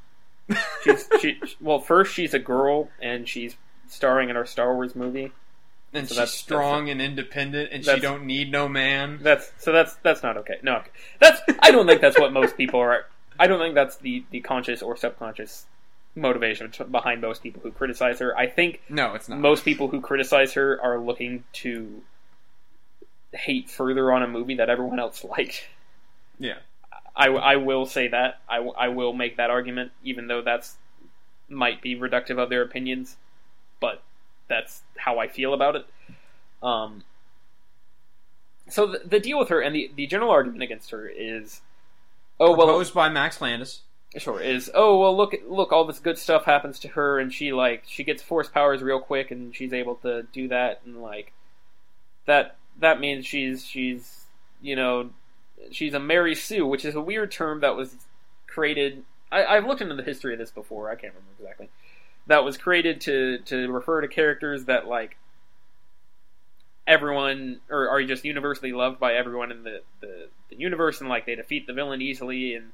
She's 0.84 1.08
she 1.22 1.40
well, 1.62 1.80
first 1.80 2.14
she's 2.14 2.34
a 2.34 2.40
girl 2.40 2.90
and 3.02 3.28
she's 3.30 3.56
starring 3.88 4.30
in 4.30 4.36
our 4.38 4.46
Star 4.46 4.74
Wars 4.74 4.96
movie. 4.96 5.32
And 5.94 6.08
So 6.08 6.14
she's 6.14 6.18
that's- 6.18 6.34
strong 6.34 6.90
and 6.90 7.02
independent, 7.02 7.70
and 7.72 7.84
she 7.86 8.00
don't 8.00 8.26
need 8.26 8.52
no 8.52 8.68
man. 8.68 9.20
That's 9.22 9.52
so 9.58 9.72
that's 9.72 9.96
that's 9.98 10.24
not 10.24 10.38
okay. 10.38 10.58
No, 10.64 10.78
okay. 10.78 10.90
that's 11.20 11.42
I 11.60 11.72
don't 11.72 11.86
think 11.88 12.02
that's 12.02 12.18
what 12.20 12.34
most 12.34 12.58
people 12.58 12.80
are. 12.80 13.06
I 13.40 13.48
don't 13.48 13.60
think 13.60 13.76
that's 13.76 13.98
the 13.98 14.24
the 14.32 14.40
conscious 14.42 14.82
or 14.82 14.96
subconscious 14.98 15.66
motivation 16.16 16.72
behind 16.90 17.22
most 17.22 17.42
people 17.44 17.62
who 17.62 17.72
criticize 17.72 18.20
her. 18.20 18.38
I 18.38 18.48
think 18.48 18.82
No, 18.90 19.14
it's 19.14 19.30
not. 19.30 19.40
most 19.40 19.64
people 19.64 19.88
who 19.90 20.02
criticize 20.02 20.54
her 20.54 20.80
are 20.82 21.00
looking 21.00 21.44
to 21.54 22.02
hate 23.34 23.70
further 23.70 24.12
on 24.12 24.24
a 24.24 24.28
movie 24.28 24.56
that 24.56 24.70
everyone 24.70 25.00
else 25.00 25.24
liked. 25.38 25.68
Yeah. 26.40 26.58
I, 27.16 27.28
I 27.28 27.56
will 27.58 27.86
say 27.86 28.08
that 28.08 28.40
I, 28.48 28.58
I 28.58 28.88
will 28.88 29.14
make 29.14 29.38
that 29.38 29.50
argument, 29.50 29.92
even 30.04 30.28
though 30.28 30.42
that's 30.42 30.78
might 31.50 31.82
be 31.82 31.96
reductive 31.96 32.40
of 32.40 32.50
their 32.50 32.62
opinions, 32.62 33.18
but 33.82 34.02
that's 34.48 34.82
how 34.98 35.20
I 35.20 35.28
feel 35.28 35.54
about 35.54 35.76
it. 35.76 35.86
Um, 36.64 37.04
so 38.70 38.88
the, 38.88 39.02
the 39.06 39.20
deal 39.20 39.38
with 39.38 39.50
her 39.50 39.60
and 39.60 39.76
the, 39.76 39.92
the 39.96 40.08
general 40.08 40.32
argument 40.32 40.64
against 40.64 40.92
her 40.92 41.08
is, 41.08 41.62
oh 42.40 42.56
well, 42.56 42.68
Proposed 42.68 42.94
by 42.94 43.10
Max 43.10 43.42
Landis. 43.42 43.82
Sure 44.18 44.42
is. 44.42 44.70
Oh 44.74 45.00
well, 45.00 45.16
look 45.16 45.34
look, 45.48 45.72
all 45.72 45.86
this 45.86 46.00
good 46.00 46.18
stuff 46.18 46.44
happens 46.44 46.80
to 46.80 46.90
her, 46.90 47.18
and 47.18 47.34
she 47.34 47.54
like 47.54 47.84
she 47.88 48.04
gets 48.04 48.22
force 48.22 48.50
powers 48.50 48.82
real 48.82 49.00
quick, 49.00 49.32
and 49.32 49.56
she's 49.56 49.72
able 49.72 49.96
to 49.96 50.24
do 50.34 50.50
that, 50.50 50.82
and 50.86 51.02
like 51.02 51.32
that 52.26 52.58
that 52.82 53.00
means 53.00 53.26
she's 53.26 53.66
she's 53.66 54.26
you 54.62 54.76
know 54.76 55.10
she's 55.72 55.94
a 55.94 56.00
Mary 56.00 56.36
Sue, 56.36 56.66
which 56.66 56.86
is 56.86 56.96
a 56.96 57.02
weird 57.02 57.32
term 57.32 57.62
that 57.62 57.76
was 57.76 57.96
created. 58.48 59.04
I, 59.32 59.46
I've 59.46 59.66
looked 59.66 59.82
into 59.82 59.96
the 59.96 60.04
history 60.04 60.34
of 60.34 60.40
this 60.40 60.52
before. 60.52 60.90
I 60.90 60.96
can't 60.96 61.14
remember 61.14 61.32
exactly. 61.40 61.70
That 62.28 62.44
was 62.44 62.58
created 62.58 63.02
to 63.02 63.40
to 63.46 63.72
refer 63.72 64.02
to 64.02 64.08
characters 64.08 64.66
that 64.66 64.88
like 64.88 65.18
everyone 66.88 67.62
or 67.70 67.90
are 67.90 68.04
just 68.04 68.26
universally 68.26 68.74
loved 68.74 69.00
by 69.00 69.14
everyone 69.14 69.52
in 69.52 69.64
the, 69.64 69.82
the, 70.02 70.28
the 70.50 70.58
universe, 70.58 71.00
and 71.00 71.10
like 71.10 71.26
they 71.26 71.36
defeat 71.36 71.68
the 71.68 71.74
villain 71.74 72.02
easily 72.02 72.56
and 72.56 72.72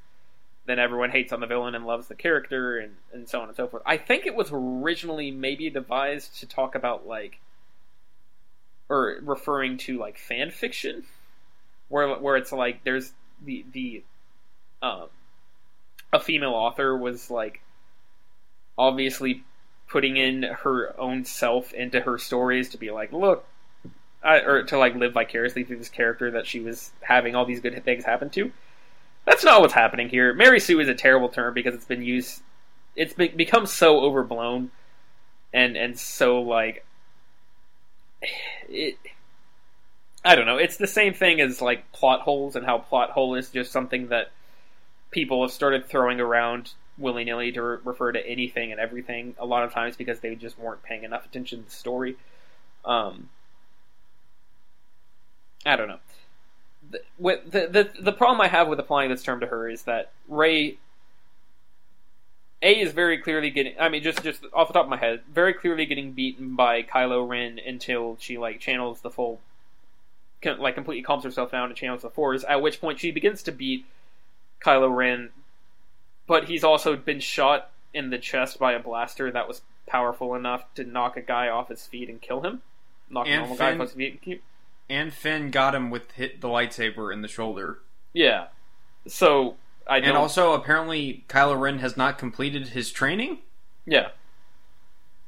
then 0.66 0.78
everyone 0.78 1.10
hates 1.10 1.32
on 1.32 1.40
the 1.40 1.46
villain 1.46 1.74
and 1.74 1.86
loves 1.86 2.08
the 2.08 2.14
character 2.14 2.76
and, 2.76 2.96
and 3.12 3.26
so 3.26 3.40
on 3.40 3.48
and 3.48 3.56
so 3.56 3.66
forth. 3.66 3.82
I 3.86 3.96
think 3.96 4.26
it 4.26 4.34
was 4.34 4.50
originally 4.52 5.30
maybe 5.30 5.70
devised 5.70 6.38
to 6.40 6.46
talk 6.46 6.74
about 6.74 7.06
like 7.06 7.40
or 8.88 9.18
referring 9.22 9.76
to 9.76 9.98
like 9.98 10.18
fan 10.18 10.50
fiction 10.50 11.04
where 11.88 12.14
where 12.16 12.36
it's 12.36 12.52
like 12.52 12.82
there's 12.84 13.12
the 13.44 13.64
the 13.72 14.02
um 14.82 15.06
a 16.12 16.20
female 16.20 16.54
author 16.54 16.96
was 16.96 17.30
like 17.30 17.60
obviously 18.76 19.44
putting 19.88 20.16
in 20.16 20.42
her 20.42 20.98
own 20.98 21.24
self 21.24 21.72
into 21.72 22.00
her 22.00 22.18
stories 22.18 22.70
to 22.70 22.78
be 22.78 22.90
like 22.90 23.12
look 23.12 23.44
I, 24.22 24.40
or 24.40 24.62
to 24.64 24.78
like 24.78 24.94
live 24.96 25.12
vicariously 25.12 25.64
through 25.64 25.78
this 25.78 25.88
character 25.88 26.30
that 26.32 26.46
she 26.46 26.60
was 26.60 26.90
having 27.00 27.36
all 27.36 27.44
these 27.44 27.60
good 27.60 27.82
things 27.84 28.04
happen 28.04 28.30
to 28.30 28.52
that's 29.28 29.44
not 29.44 29.60
what's 29.60 29.74
happening 29.74 30.08
here. 30.08 30.32
Mary 30.32 30.58
Sue 30.58 30.80
is 30.80 30.88
a 30.88 30.94
terrible 30.94 31.28
term 31.28 31.52
because 31.52 31.74
it's 31.74 31.84
been 31.84 32.02
used. 32.02 32.40
It's 32.96 33.12
be- 33.12 33.28
become 33.28 33.66
so 33.66 34.00
overblown, 34.00 34.70
and 35.52 35.76
and 35.76 35.98
so 35.98 36.40
like 36.40 36.84
it. 38.68 38.98
I 40.24 40.34
don't 40.34 40.46
know. 40.46 40.58
It's 40.58 40.76
the 40.76 40.86
same 40.86 41.14
thing 41.14 41.40
as 41.40 41.62
like 41.62 41.90
plot 41.92 42.20
holes 42.20 42.56
and 42.56 42.66
how 42.66 42.78
plot 42.78 43.10
hole 43.10 43.34
is 43.34 43.50
just 43.50 43.72
something 43.72 44.08
that 44.08 44.30
people 45.10 45.42
have 45.42 45.52
started 45.52 45.86
throwing 45.86 46.20
around 46.20 46.72
willy 46.98 47.24
nilly 47.24 47.52
to 47.52 47.62
re- 47.62 47.78
refer 47.84 48.12
to 48.12 48.26
anything 48.26 48.72
and 48.72 48.80
everything. 48.80 49.34
A 49.38 49.46
lot 49.46 49.64
of 49.64 49.72
times 49.72 49.96
because 49.96 50.20
they 50.20 50.34
just 50.34 50.58
weren't 50.58 50.82
paying 50.82 51.04
enough 51.04 51.24
attention 51.24 51.60
to 51.60 51.64
the 51.64 51.74
story. 51.74 52.16
Um, 52.84 53.28
I 55.64 55.76
don't 55.76 55.88
know 55.88 56.00
the, 56.90 57.02
with 57.18 57.50
the, 57.50 57.66
the 57.66 58.02
the 58.02 58.12
problem 58.12 58.40
I 58.40 58.48
have 58.48 58.68
with 58.68 58.78
applying 58.78 59.10
this 59.10 59.22
term 59.22 59.40
to 59.40 59.46
her 59.46 59.68
is 59.68 59.82
that 59.82 60.12
Rey 60.28 60.78
A 62.60 62.80
is 62.80 62.92
very 62.92 63.18
clearly 63.18 63.50
getting 63.50 63.74
I 63.78 63.88
mean 63.88 64.02
just 64.02 64.22
just 64.22 64.44
off 64.52 64.68
the 64.68 64.74
top 64.74 64.84
of 64.84 64.90
my 64.90 64.96
head, 64.96 65.22
very 65.30 65.54
clearly 65.54 65.86
getting 65.86 66.12
beaten 66.12 66.56
by 66.56 66.82
Kylo 66.82 67.26
Ren 67.28 67.58
until 67.64 68.16
she 68.20 68.38
like 68.38 68.60
channels 68.60 69.00
the 69.00 69.10
full 69.10 69.40
like 70.44 70.74
completely 70.74 71.02
calms 71.02 71.24
herself 71.24 71.50
down 71.50 71.68
and 71.68 71.76
channels 71.76 72.02
the 72.02 72.10
force, 72.10 72.44
at 72.48 72.62
which 72.62 72.80
point 72.80 73.00
she 73.00 73.10
begins 73.10 73.42
to 73.44 73.52
beat 73.52 73.84
Kylo 74.60 74.94
Ren 74.94 75.30
but 76.28 76.44
he's 76.44 76.62
also 76.62 76.94
been 76.94 77.18
shot 77.18 77.70
in 77.92 78.10
the 78.10 78.18
chest 78.18 78.58
by 78.60 78.74
a 78.74 78.78
blaster 78.78 79.32
that 79.32 79.48
was 79.48 79.62
powerful 79.86 80.34
enough 80.34 80.62
to 80.74 80.84
knock 80.84 81.16
a 81.16 81.22
guy 81.22 81.48
off 81.48 81.68
his 81.68 81.86
feet 81.86 82.08
and 82.08 82.20
kill 82.20 82.42
him. 82.42 82.60
Knock 83.10 83.26
a 83.26 83.30
And 83.30 83.40
normal 83.40 83.56
guy 83.56 83.70
Finn- 83.72 83.80
off 83.80 83.86
his 83.88 83.96
feet. 83.96 84.42
And 84.90 85.12
Finn 85.12 85.50
got 85.50 85.74
him 85.74 85.90
with 85.90 86.12
hit 86.12 86.40
the 86.40 86.48
lightsaber 86.48 87.12
in 87.12 87.22
the 87.22 87.28
shoulder. 87.28 87.78
Yeah. 88.12 88.48
So 89.06 89.56
I 89.88 90.00
don't 90.00 90.10
And 90.10 90.18
also, 90.18 90.52
apparently, 90.52 91.24
Kylo 91.28 91.58
Ren 91.58 91.78
has 91.78 91.96
not 91.96 92.18
completed 92.18 92.68
his 92.68 92.90
training. 92.90 93.38
Yeah. 93.86 94.08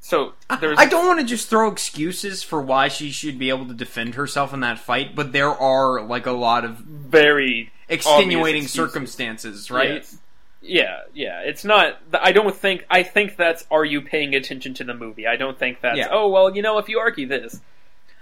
So 0.01 0.33
there's 0.61 0.79
I 0.79 0.87
don't 0.87 1.07
want 1.07 1.21
to 1.21 1.27
just 1.27 1.49
throw 1.49 1.71
excuses 1.71 2.43
for 2.43 2.61
why 2.61 2.89
she 2.89 3.11
should 3.11 3.39
be 3.39 3.51
able 3.51 3.67
to 3.67 3.75
defend 3.75 4.15
herself 4.15 4.55
in 4.55 4.61
that 4.61 4.79
fight, 4.79 5.15
but 5.15 5.33
there 5.33 5.51
are 5.51 6.01
like 6.01 6.27
a 6.27 6.33
lot 6.33 6.65
of 6.65 6.79
very 6.79 7.71
extenuating 7.89 8.67
circumstances, 8.67 9.71
right? 9.71 9.95
Yes. 9.95 10.19
Yeah, 10.63 11.01
yeah. 11.15 11.41
It's 11.41 11.65
not. 11.65 11.99
I 12.13 12.33
don't 12.33 12.55
think. 12.55 12.87
I 12.91 13.03
think 13.03 13.37
that's. 13.37 13.67
Are 13.71 13.85
you 13.85 14.03
paying 14.03 14.35
attention 14.35 14.75
to 14.75 14.85
the 14.85 14.95
movie? 14.95 15.27
I 15.27 15.37
don't 15.37 15.59
think 15.59 15.81
that's. 15.81 15.99
Yeah. 15.99 16.09
Oh 16.11 16.29
well, 16.29 16.55
you 16.55 16.63
know, 16.63 16.79
if 16.79 16.89
you 16.89 16.99
argue 16.99 17.27
this, 17.27 17.61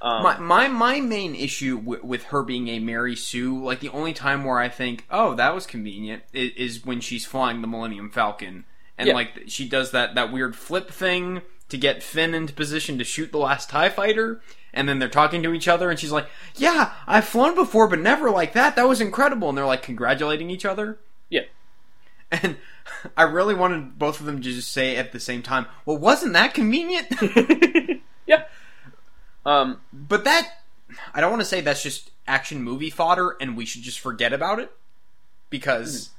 um, 0.01 0.22
My, 0.22 0.38
my 0.38 0.68
my 0.68 1.01
main 1.01 1.34
issue 1.34 1.78
w- 1.78 2.05
with 2.05 2.24
her 2.24 2.42
being 2.42 2.68
a 2.68 2.78
Mary 2.78 3.16
Sue, 3.16 3.62
like 3.62 3.80
the 3.80 3.88
only 3.90 4.12
time 4.12 4.44
where 4.44 4.59
I 4.59 4.68
think, 4.68 5.05
oh, 5.11 5.34
that 5.34 5.55
was 5.55 5.66
convenient, 5.66 6.22
is, 6.32 6.51
is 6.76 6.86
when 6.86 7.01
she's 7.01 7.26
flying 7.26 7.61
the 7.61 7.66
Millennium 7.66 8.11
Falcon, 8.11 8.64
and 8.96 9.09
Yeah. 9.09 9.14
like 9.14 9.42
she 9.46 9.68
does 9.68 9.90
that 9.92 10.14
that 10.14 10.32
weird 10.32 10.55
flip 10.57 10.90
thing 10.90 11.42
to 11.68 11.76
get 11.76 12.03
Finn 12.03 12.34
into 12.34 12.53
position 12.53 12.96
to 12.99 13.05
shoot 13.05 13.30
the 13.32 13.38
last 13.38 13.68
Tie 13.70 13.90
Fighter, 13.90 14.40
and 14.72 14.88
then 14.88 14.99
they're 14.99 15.09
talking 15.09 15.42
to 15.42 15.53
each 15.53 15.68
other, 15.68 15.90
and 15.90 15.99
she's 16.01 16.12
like, 16.12 16.26
"Yeah, 16.57 16.92
I've 17.07 17.26
flown 17.26 17.55
before, 17.55 17.88
but 17.88 17.99
never 17.99 18.30
like 18.30 18.53
that. 18.55 18.76
That 18.76 18.88
was 18.88 19.01
incredible," 19.01 19.49
and 19.49 19.59
they're 19.59 19.66
like 19.66 19.82
congratulating 19.82 20.49
each 20.51 20.64
other. 20.64 20.99
yeah, 21.28 21.42
And 22.30 22.57
I 23.16 23.24
really 23.24 23.55
wanted 23.55 23.99
both 23.99 24.18
of 24.20 24.26
them 24.26 24.40
to 24.40 24.53
just 24.53 24.72
say 24.72 24.96
at 24.96 25.12
the 25.12 25.20
same 25.20 25.42
time, 25.42 25.66
"Well, 25.84 25.99
wasn't 25.99 26.32
that 26.34 26.55
convenient?" 26.55 27.09
Um, 29.47 29.80
But 29.93 30.24
that 30.24 30.62
I 31.14 31.20
don't 31.20 31.30
want 31.30 31.41
to 31.43 31.47
say 31.47 31.61
that's 31.61 31.82
just 31.82 32.11
action 32.26 32.62
movie 32.62 32.91
fodder 32.91 33.36
and 33.41 33.57
we 33.57 33.64
should 33.64 33.82
just 33.82 34.01
forget 34.01 34.32
about 34.32 34.59
it 34.59 34.70
because 35.51 36.11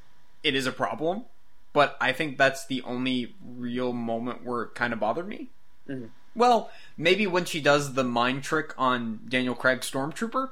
it 0.43 0.55
is 0.55 0.65
a 0.67 0.71
problem. 0.71 1.25
But 1.73 1.97
I 2.01 2.11
think 2.13 2.37
that's 2.37 2.65
the 2.65 2.81
only 2.83 3.35
real 3.45 3.93
moment 3.93 4.43
where 4.43 4.63
it 4.63 4.75
kind 4.75 4.91
of 4.93 4.99
bothered 4.99 5.27
me. 5.27 5.49
Mhm. 5.87 6.09
Well, 6.35 6.71
maybe 6.97 7.27
when 7.27 7.45
she 7.45 7.61
does 7.61 7.93
the 7.93 8.03
mind 8.03 8.43
trick 8.43 8.73
on 8.77 9.21
Daniel 9.27 9.55
Craig 9.55 9.79
Stormtrooper, 9.81 10.49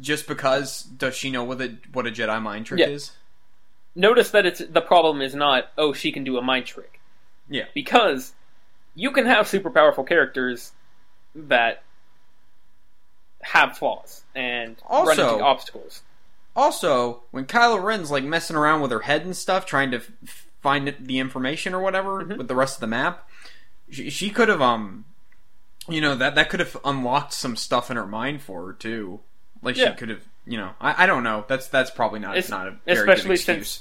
just 0.00 0.26
because 0.28 0.82
does 0.82 1.16
she 1.16 1.30
know 1.30 1.42
what 1.44 1.60
a 1.60 1.76
what 1.92 2.06
a 2.06 2.10
Jedi 2.10 2.40
mind 2.42 2.66
trick 2.66 2.80
Yeah. 2.80 2.86
is? 2.88 3.12
notice 3.94 4.30
that 4.30 4.46
it's 4.46 4.60
the 4.60 4.80
problem 4.80 5.20
is 5.20 5.34
not. 5.34 5.72
Oh, 5.76 5.92
she 5.92 6.12
can 6.12 6.22
do 6.22 6.36
a 6.38 6.42
mind 6.42 6.66
trick. 6.66 7.00
Yeah. 7.50 7.64
because 7.74 8.32
you 8.94 9.10
can 9.10 9.24
have 9.26 9.48
super 9.48 9.70
powerful 9.70 10.04
characters 10.04 10.72
that 11.34 11.82
have 13.42 13.76
flaws 13.78 14.24
and 14.34 14.76
run 14.90 15.10
into 15.10 15.24
obstacles. 15.44 16.02
Also, 16.56 17.22
when 17.30 17.46
Kylo 17.46 17.82
Ren's 17.82 18.10
like 18.10 18.24
messing 18.24 18.56
around 18.56 18.80
with 18.80 18.90
her 18.90 19.00
head 19.00 19.22
and 19.22 19.36
stuff, 19.36 19.64
trying 19.64 19.90
to 19.92 19.98
f- 19.98 20.46
find 20.60 20.94
the 20.98 21.18
information 21.20 21.72
or 21.72 21.80
whatever 21.80 22.24
Mhm. 22.24 22.36
with 22.36 22.48
the 22.48 22.56
rest 22.56 22.76
of 22.76 22.80
the 22.80 22.86
map, 22.88 23.28
she, 23.90 24.10
she 24.10 24.30
could 24.30 24.48
have 24.48 24.60
um, 24.60 25.04
you 25.88 26.00
know 26.00 26.14
that 26.16 26.34
that 26.34 26.50
could 26.50 26.60
have 26.60 26.76
unlocked 26.84 27.32
some 27.32 27.54
stuff 27.56 27.90
in 27.90 27.96
her 27.96 28.06
mind 28.06 28.42
for 28.42 28.66
her 28.66 28.72
too. 28.72 29.20
Like 29.62 29.76
Yeah. 29.76 29.90
she 29.90 29.96
could 29.96 30.08
have, 30.08 30.22
you 30.46 30.58
know, 30.58 30.70
I, 30.80 31.04
I 31.04 31.06
don't 31.06 31.22
know. 31.22 31.44
That's 31.48 31.68
that's 31.68 31.90
probably 31.92 32.18
not 32.18 32.36
Es- 32.36 32.48
not 32.48 32.66
a 32.66 32.72
very 32.84 32.98
especially 32.98 33.28
good 33.28 33.34
excuse. 33.34 33.44
since- 33.70 33.80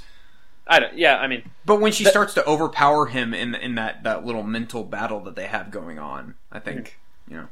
I 0.70 0.80
don't. 0.82 0.98
Yeah, 0.98 1.18
I 1.18 1.28
mean, 1.28 1.50
but 1.66 1.80
when 1.80 1.94
she 1.94 2.04
that- 2.04 2.10
starts 2.12 2.34
to 2.36 2.46
overpower 2.46 3.08
him 3.08 3.34
in 3.34 3.56
in 3.56 3.76
that 3.76 4.04
that 4.04 4.24
little 4.26 4.44
mental 4.44 4.84
battle 4.84 5.22
that 5.22 5.36
they 5.36 5.48
have 5.48 5.72
going 5.72 5.98
on, 5.98 6.36
I 6.52 6.60
think 6.60 7.00
you 7.30 7.38
know. 7.38 7.48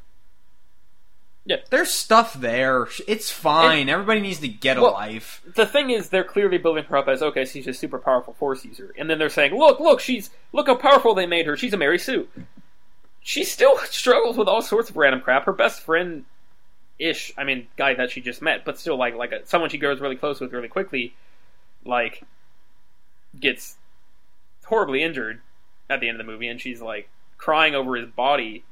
Yeah. 1.47 1.57
there's 1.69 1.91
stuff 1.91 2.33
there. 2.33 2.87
It's 3.07 3.29
fine. 3.29 3.87
Everybody 3.87 4.19
needs 4.19 4.39
to 4.39 4.47
get 4.47 4.77
a 4.77 4.81
life. 4.81 5.43
the 5.55 5.67
thing 5.67 5.91
is, 5.91 6.09
they're 6.09 6.23
clearly 6.23 6.57
building 6.57 6.85
her 6.85 6.97
up 6.97 7.07
as 7.07 7.21
okay, 7.21 7.45
she's 7.45 7.67
a 7.67 7.73
super 7.73 7.99
powerful 7.99 8.33
force 8.33 8.65
user, 8.65 8.93
and 8.97 9.09
then 9.09 9.19
they're 9.19 9.29
saying, 9.29 9.55
look, 9.55 9.79
look, 9.79 9.99
she's 9.99 10.31
look 10.53 10.67
how 10.67 10.75
powerful 10.75 11.13
they 11.13 11.27
made 11.27 11.45
her. 11.45 11.55
She's 11.55 11.73
a 11.73 11.77
Mary 11.77 11.99
Sue. 11.99 12.27
She 13.21 13.43
still 13.43 13.77
struggles 13.85 14.37
with 14.37 14.47
all 14.47 14.61
sorts 14.63 14.89
of 14.89 14.97
random 14.97 15.21
crap. 15.21 15.45
Her 15.45 15.53
best 15.53 15.81
friend, 15.81 16.25
ish, 16.97 17.31
I 17.37 17.43
mean, 17.43 17.67
guy 17.77 17.93
that 17.93 18.09
she 18.09 18.21
just 18.21 18.41
met, 18.41 18.65
but 18.65 18.79
still 18.79 18.97
like 18.97 19.13
like 19.13 19.31
a, 19.31 19.45
someone 19.45 19.69
she 19.69 19.77
grows 19.77 20.01
really 20.01 20.15
close 20.15 20.39
with 20.39 20.51
really 20.51 20.67
quickly, 20.67 21.13
like 21.85 22.23
gets 23.39 23.75
horribly 24.65 25.03
injured 25.03 25.41
at 25.89 25.99
the 25.99 26.09
end 26.09 26.19
of 26.19 26.25
the 26.25 26.31
movie, 26.31 26.47
and 26.47 26.59
she's 26.59 26.81
like 26.81 27.07
crying 27.37 27.75
over 27.75 27.95
his 27.95 28.07
body, 28.07 28.63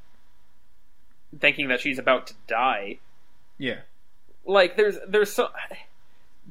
thinking 1.39 1.67
that 1.69 1.79
she's 1.81 1.99
about 1.99 2.27
to 2.27 2.33
die 2.47 2.97
Yeah. 3.57 3.79
like 4.45 4.75
there's 4.77 4.97
there's 5.07 5.31
so 5.31 5.49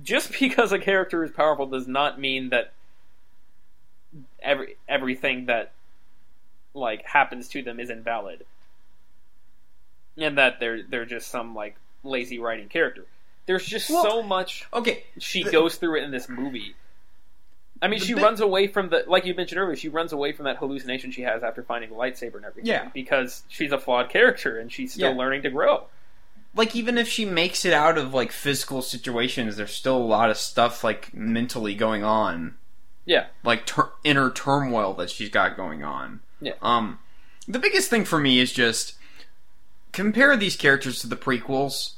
just 0.02 0.32
because 0.38 0.72
a 0.72 0.78
character 0.78 1.22
is 1.24 1.30
powerful 1.30 1.66
does 1.66 1.86
not 1.86 2.18
mean 2.20 2.48
that 2.50 2.72
every 4.42 4.76
everything 4.88 5.46
that 5.46 5.72
like 6.74 7.04
happens 7.04 7.48
to 7.48 7.62
them 7.62 7.78
is 7.78 7.90
invalid 7.90 8.44
and 10.18 10.36
that 10.38 10.58
they're 10.60 10.82
they're 10.82 11.04
just 11.06 11.28
some 11.28 11.54
like 11.54 11.76
lazy 12.04 12.38
writing 12.38 12.68
character. 12.68 13.04
There's 13.46 13.64
just 13.66 13.88
Well- 13.90 14.02
so 14.04 14.22
much 14.22 14.66
Okay, 14.72 15.04
she 15.18 15.42
The- 15.42 15.50
goes 15.50 15.76
through 15.76 16.00
it 16.00 16.04
in 16.04 16.10
this 16.10 16.28
movie. 16.28 16.74
I 17.82 17.88
mean, 17.88 17.98
she 18.00 18.14
bit- 18.14 18.22
runs 18.22 18.40
away 18.40 18.68
from 18.68 18.88
the 18.90 19.04
like 19.08 19.26
you 19.26 19.34
mentioned 19.34 19.60
earlier. 19.60 19.76
She 19.76 19.88
runs 19.88 20.12
away 20.12 20.32
from 20.32 20.44
that 20.44 20.56
hallucination 20.58 21.10
she 21.10 21.22
has 21.22 21.42
after 21.42 21.62
finding 21.62 21.90
the 21.90 21.96
lightsaber 21.96 22.36
and 22.36 22.44
everything. 22.44 22.66
Yeah. 22.66 22.88
because 22.94 23.42
she's 23.48 23.72
a 23.72 23.78
flawed 23.78 24.08
character 24.08 24.58
and 24.58 24.70
she's 24.72 24.92
still 24.94 25.10
Yeah. 25.12 25.16
learning 25.18 25.42
to 25.42 25.50
grow. 25.50 25.86
like 26.54 26.76
even 26.76 26.98
if 26.98 27.08
she 27.08 27.24
makes 27.24 27.64
it 27.64 27.72
out 27.72 27.96
of 27.98 28.12
like 28.14 28.30
physical 28.30 28.82
situations, 28.82 29.56
there's 29.56 29.72
still 29.74 29.96
a 29.96 29.98
lot 29.98 30.28
of 30.30 30.36
stuff 30.36 30.84
like 30.84 31.12
mentally 31.14 31.74
going 31.74 32.04
on. 32.04 32.54
Yeah. 33.04 33.26
like 33.42 33.66
tur- 33.66 33.90
inner 34.04 34.30
turmoil 34.30 34.92
that 34.94 35.10
she's 35.10 35.28
got 35.30 35.56
going 35.56 35.82
on. 35.82 36.20
Yeah. 36.40 36.52
Um, 36.62 36.98
the 37.48 37.58
biggest 37.58 37.90
thing 37.90 38.04
for 38.04 38.18
me 38.20 38.38
is 38.38 38.52
just 38.52 38.94
compare 39.92 40.36
these 40.36 40.54
characters 40.56 41.00
to 41.00 41.06
the 41.08 41.16
prequels. 41.16 41.94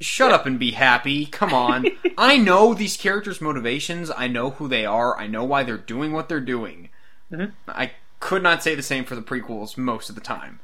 Shut 0.00 0.32
up 0.32 0.46
and 0.46 0.58
be 0.58 0.72
happy. 0.72 1.26
Come 1.26 1.52
on. 1.52 1.86
I 2.18 2.36
know 2.36 2.72
these 2.74 2.96
characters' 2.96 3.40
motivations. 3.40 4.10
I 4.16 4.28
know 4.28 4.50
who 4.50 4.68
they 4.68 4.86
are. 4.86 5.18
I 5.18 5.26
know 5.26 5.44
why 5.44 5.62
they're 5.64 5.76
doing 5.76 6.12
what 6.12 6.28
they're 6.28 6.40
doing. 6.40 6.88
Mhm. 7.32 7.52
I 7.66 7.92
could 8.20 8.42
not 8.42 8.62
say 8.62 8.74
the 8.74 8.82
same 8.82 9.04
for 9.04 9.14
the 9.14 9.22
prequels 9.22 9.76
most 9.76 10.08
of 10.08 10.14
the 10.14 10.20
time. 10.20 10.60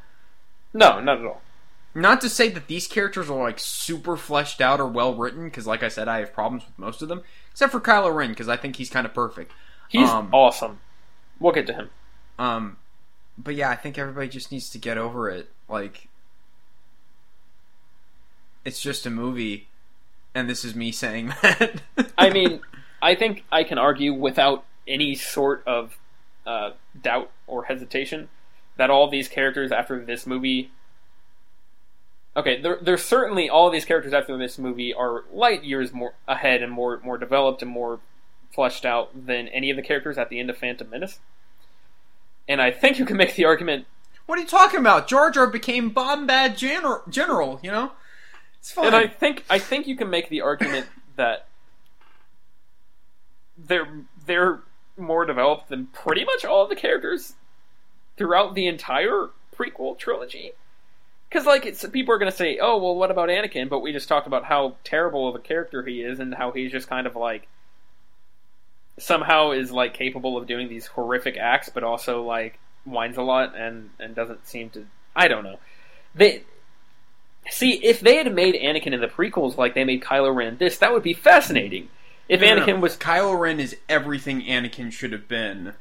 No, 0.72 1.00
not 1.00 1.18
at 1.18 1.24
all. 1.26 1.42
Not 1.96 2.20
to 2.22 2.28
say 2.28 2.48
that 2.48 2.66
these 2.66 2.86
characters 2.88 3.30
are 3.30 3.40
like 3.40 3.58
super 3.60 4.16
fleshed 4.16 4.60
out 4.60 4.80
or 4.80 4.86
well 4.86 5.14
written, 5.14 5.44
because 5.44 5.66
like 5.66 5.82
I 5.82 5.88
said, 5.88 6.08
I 6.08 6.18
have 6.18 6.32
problems 6.32 6.64
with 6.66 6.78
most 6.78 7.02
of 7.02 7.08
them, 7.08 7.22
except 7.52 7.70
for 7.72 7.80
Kylo 7.80 8.12
Ren, 8.14 8.30
because 8.30 8.48
I 8.48 8.56
think 8.56 8.76
he's 8.76 8.90
kind 8.90 9.06
of 9.06 9.14
perfect. 9.14 9.52
He's 9.88 10.08
Um, 10.08 10.28
awesome. 10.32 10.80
We'll 11.38 11.52
get 11.52 11.66
to 11.68 11.72
him. 11.72 11.90
Um, 12.38 12.76
but 13.38 13.54
yeah, 13.54 13.70
I 13.70 13.76
think 13.76 13.96
everybody 13.98 14.28
just 14.28 14.50
needs 14.50 14.70
to 14.70 14.78
get 14.78 14.98
over 14.98 15.28
it. 15.30 15.50
Like, 15.68 16.08
it's 18.64 18.80
just 18.80 19.06
a 19.06 19.10
movie, 19.10 19.68
and 20.34 20.48
this 20.48 20.64
is 20.64 20.74
me 20.74 20.92
saying 20.92 21.28
that. 21.42 21.82
I 22.16 22.30
mean, 22.30 22.60
I 23.02 23.14
think 23.14 23.44
I 23.52 23.64
can 23.64 23.78
argue 23.78 24.12
without 24.12 24.64
any 24.86 25.14
sort 25.14 25.62
of 25.66 25.96
uh, 26.46 26.70
doubt 27.00 27.30
or 27.46 27.64
hesitation 27.64 28.28
that 28.76 28.90
all 28.90 29.08
these 29.08 29.28
characters 29.28 29.72
after 29.72 30.04
this 30.04 30.26
movie. 30.26 30.70
Okay, 32.36 32.60
there, 32.60 32.78
there's 32.82 33.04
certainly 33.04 33.48
all 33.48 33.70
these 33.70 33.84
characters 33.84 34.12
after 34.12 34.36
this 34.36 34.58
movie 34.58 34.92
are 34.92 35.22
light 35.32 35.62
years 35.62 35.92
more 35.92 36.14
ahead 36.26 36.62
and 36.62 36.72
more 36.72 37.00
more 37.04 37.16
developed 37.16 37.62
and 37.62 37.70
more 37.70 38.00
fleshed 38.52 38.84
out 38.84 39.26
than 39.26 39.48
any 39.48 39.70
of 39.70 39.76
the 39.76 39.82
characters 39.82 40.18
at 40.18 40.30
the 40.30 40.40
end 40.40 40.50
of 40.50 40.56
Phantom 40.56 40.88
Menace. 40.88 41.20
And 42.48 42.60
I 42.60 42.70
think 42.70 42.98
you 42.98 43.04
can 43.04 43.16
make 43.16 43.34
the 43.34 43.44
argument, 43.44 43.86
what 44.26 44.38
are 44.38 44.42
you 44.42 44.48
talking 44.48 44.80
about? 44.80 45.08
Jar 45.08 45.30
Jar 45.30 45.46
became 45.46 45.92
Bombad 45.92 46.56
General. 46.56 47.02
General, 47.08 47.60
you 47.62 47.70
know, 47.70 47.92
it's 48.64 48.72
fine. 48.72 48.86
and 48.86 48.96
I 48.96 49.06
think 49.06 49.44
I 49.50 49.58
think 49.58 49.86
you 49.86 49.94
can 49.94 50.08
make 50.08 50.30
the 50.30 50.40
argument 50.40 50.86
that 51.16 51.48
they're 53.58 54.04
they're 54.24 54.60
more 54.96 55.26
developed 55.26 55.68
than 55.68 55.88
pretty 55.88 56.24
much 56.24 56.46
all 56.46 56.62
of 56.62 56.70
the 56.70 56.74
characters 56.74 57.34
throughout 58.16 58.54
the 58.54 58.66
entire 58.66 59.28
prequel 59.54 59.98
trilogy. 59.98 60.52
Because 61.28 61.44
like 61.44 61.66
it's 61.66 61.84
people 61.88 62.14
are 62.14 62.18
going 62.18 62.30
to 62.30 62.36
say, 62.36 62.58
"Oh, 62.58 62.78
well, 62.78 62.94
what 62.94 63.10
about 63.10 63.28
Anakin?" 63.28 63.68
But 63.68 63.80
we 63.80 63.92
just 63.92 64.08
talked 64.08 64.26
about 64.26 64.44
how 64.44 64.76
terrible 64.82 65.28
of 65.28 65.34
a 65.34 65.40
character 65.40 65.82
he 65.82 66.00
is, 66.00 66.18
and 66.18 66.34
how 66.34 66.50
he's 66.50 66.72
just 66.72 66.88
kind 66.88 67.06
of 67.06 67.16
like 67.16 67.46
somehow 68.98 69.50
is 69.50 69.72
like 69.72 69.92
capable 69.92 70.38
of 70.38 70.46
doing 70.46 70.70
these 70.70 70.86
horrific 70.86 71.36
acts, 71.36 71.68
but 71.68 71.84
also 71.84 72.22
like 72.22 72.58
whines 72.86 73.18
a 73.18 73.22
lot 73.22 73.54
and 73.54 73.90
and 74.00 74.14
doesn't 74.14 74.46
seem 74.46 74.70
to. 74.70 74.86
I 75.14 75.28
don't 75.28 75.44
know. 75.44 75.58
They 76.14 76.44
see 77.50 77.72
if 77.84 78.00
they 78.00 78.16
had 78.16 78.32
made 78.34 78.54
Anakin 78.54 78.92
in 78.92 79.00
the 79.00 79.06
prequels 79.08 79.56
like 79.56 79.74
they 79.74 79.84
made 79.84 80.02
Kylo 80.02 80.34
Ren 80.34 80.48
in 80.48 80.56
this, 80.58 80.78
that 80.78 80.92
would 80.92 81.02
be 81.02 81.12
fascinating. 81.14 81.88
If 82.28 82.40
No, 82.40 82.54
no, 82.54 82.62
Anakin 82.62 82.74
no. 82.76 82.80
was 82.80 82.96
Kylo 82.96 83.38
Ren 83.38 83.60
is 83.60 83.76
everything 83.88 84.42
Anakin 84.42 84.90
should 84.92 85.12
have 85.12 85.28
been. 85.28 85.74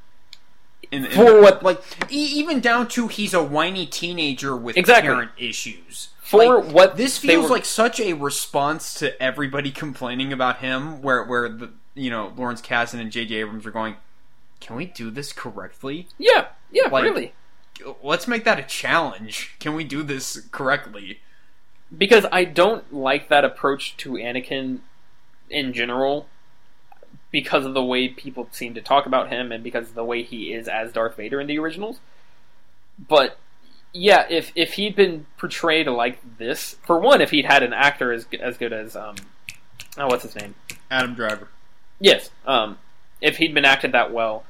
In, 0.91 1.05
in 1.05 1.11
For 1.11 1.41
what- 1.41 1.63
like 1.63 1.81
e- 2.11 2.15
even 2.35 2.59
down 2.59 2.87
to 2.89 3.07
he's 3.07 3.33
a 3.33 3.41
whiny 3.43 3.85
teenager 3.85 4.55
with 4.55 4.77
Exactly. 4.77 5.09
parent 5.09 5.31
issues. 5.37 6.09
for 6.21 6.61
Like, 6.61 6.73
what 6.73 6.97
this 6.97 7.17
feels 7.17 7.45
were- 7.49 7.55
like 7.55 7.65
such 7.65 7.99
a 7.99 8.13
response 8.13 8.93
to 8.95 9.19
everybody 9.21 9.71
complaining 9.71 10.31
about 10.33 10.57
him 10.59 11.01
where 11.01 11.23
where 11.23 11.47
the 11.49 11.71
you 11.95 12.09
know 12.09 12.33
Lawrence 12.35 12.61
Kasdan 12.61 12.99
and 12.99 13.11
JJ 13.11 13.31
Abrams 13.39 13.65
are 13.65 13.71
going 13.71 13.95
can 14.59 14.75
we 14.75 14.85
do 14.85 15.09
this 15.11 15.31
correctly 15.33 16.07
yeah, 16.17 16.47
yeah, 16.71 16.87
like- 16.89 17.03
really. 17.05 17.33
let's 18.03 18.27
make 18.27 18.43
that 18.43 18.59
a 18.59 18.63
challenge 18.63 19.55
can 19.59 19.73
we 19.75 19.83
do 19.83 20.03
this 20.03 20.41
correctly 20.51 21.21
because 21.95 22.25
I 22.31 22.45
don't 22.45 22.93
like 22.93 23.29
that 23.29 23.45
approach 23.45 23.95
to 23.97 24.13
Anakin 24.13 24.79
in 25.49 25.73
general 25.73 26.27
because 27.31 27.65
of 27.65 27.73
the 27.73 27.83
way 27.83 28.07
people 28.07 28.47
seem 28.51 28.73
to 28.75 28.81
talk 28.81 29.05
about 29.05 29.29
him 29.29 29.51
and 29.51 29.63
because 29.63 29.89
of 29.89 29.95
the 29.95 30.03
way 30.03 30.23
he 30.23 30.53
is 30.53 30.67
as 30.67 30.91
Darth 30.91 31.17
Vader 31.17 31.41
in 31.41 31.47
the 31.47 31.59
originals. 31.59 31.99
But 32.97 33.37
yeah, 33.91 34.25
if 34.29 34.51
if 34.55 34.73
he'd 34.73 34.95
been 34.95 35.25
portrayed 35.37 35.87
like 35.87 36.19
this, 36.37 36.75
for 36.83 36.99
one, 36.99 37.21
if 37.21 37.31
he'd 37.31 37.45
had 37.45 37.63
an 37.63 37.73
actor 37.73 38.11
as 38.11 38.25
as 38.39 38.57
good 38.57 38.73
as 38.73 38.95
um, 38.95 39.15
oh, 39.97 40.07
what's 40.07 40.23
his 40.23 40.35
name? 40.35 40.55
Adam 40.89 41.13
Driver 41.13 41.47
Yes, 41.99 42.31
um, 42.45 42.77
if 43.21 43.37
he'd 43.37 43.53
been 43.53 43.65
acted 43.65 43.93
that 43.93 44.11
well, 44.11 44.43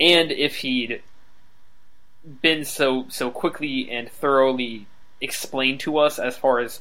and 0.00 0.32
if 0.32 0.56
he'd 0.56 1.02
been 2.42 2.64
so 2.64 3.06
so 3.08 3.30
quickly 3.30 3.90
and 3.90 4.08
thoroughly 4.08 4.86
explained 5.20 5.80
to 5.80 5.98
us 5.98 6.18
as 6.18 6.36
far 6.36 6.60
as 6.60 6.80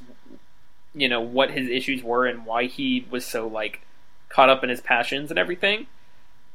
you 0.93 1.07
know 1.07 1.21
what 1.21 1.51
his 1.51 1.69
issues 1.69 2.03
were 2.03 2.25
and 2.25 2.45
why 2.45 2.65
he 2.65 3.05
was 3.09 3.25
so 3.25 3.47
like 3.47 3.81
caught 4.29 4.49
up 4.49 4.63
in 4.63 4.69
his 4.69 4.81
passions 4.81 5.29
and 5.29 5.39
everything, 5.39 5.87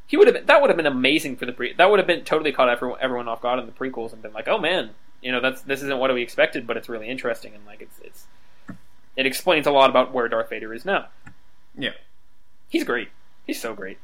he 0.06 0.16
would 0.16 0.26
have 0.26 0.34
been, 0.34 0.46
that 0.46 0.60
would 0.60 0.70
have 0.70 0.76
been 0.76 0.86
amazing 0.86 1.36
for 1.36 1.46
the 1.46 1.52
pre 1.52 1.72
that 1.74 1.90
would 1.90 1.98
have 1.98 2.06
been 2.06 2.24
totally 2.24 2.52
caught 2.52 2.68
everyone, 2.68 2.98
everyone 3.00 3.28
off 3.28 3.40
guard 3.40 3.58
in 3.58 3.66
the 3.66 3.72
prequels 3.72 4.12
and 4.12 4.22
been 4.22 4.32
like, 4.32 4.48
oh 4.48 4.58
man, 4.58 4.90
you 5.20 5.32
know 5.32 5.40
that's 5.40 5.62
this 5.62 5.82
isn't 5.82 5.98
what 5.98 6.12
we 6.12 6.22
expected, 6.22 6.66
but 6.66 6.76
it's 6.76 6.88
really 6.88 7.08
interesting 7.08 7.54
and 7.54 7.64
like 7.66 7.82
it's 7.82 7.98
it's 8.02 8.26
it 9.16 9.26
explains 9.26 9.66
a 9.66 9.70
lot 9.70 9.90
about 9.90 10.12
where 10.12 10.28
Darth 10.28 10.50
Vader 10.50 10.74
is 10.74 10.84
now. 10.84 11.06
yeah 11.78 11.90
He's 12.68 12.82
great. 12.82 13.08
He's 13.46 13.60
so 13.60 13.72
great. 13.72 13.98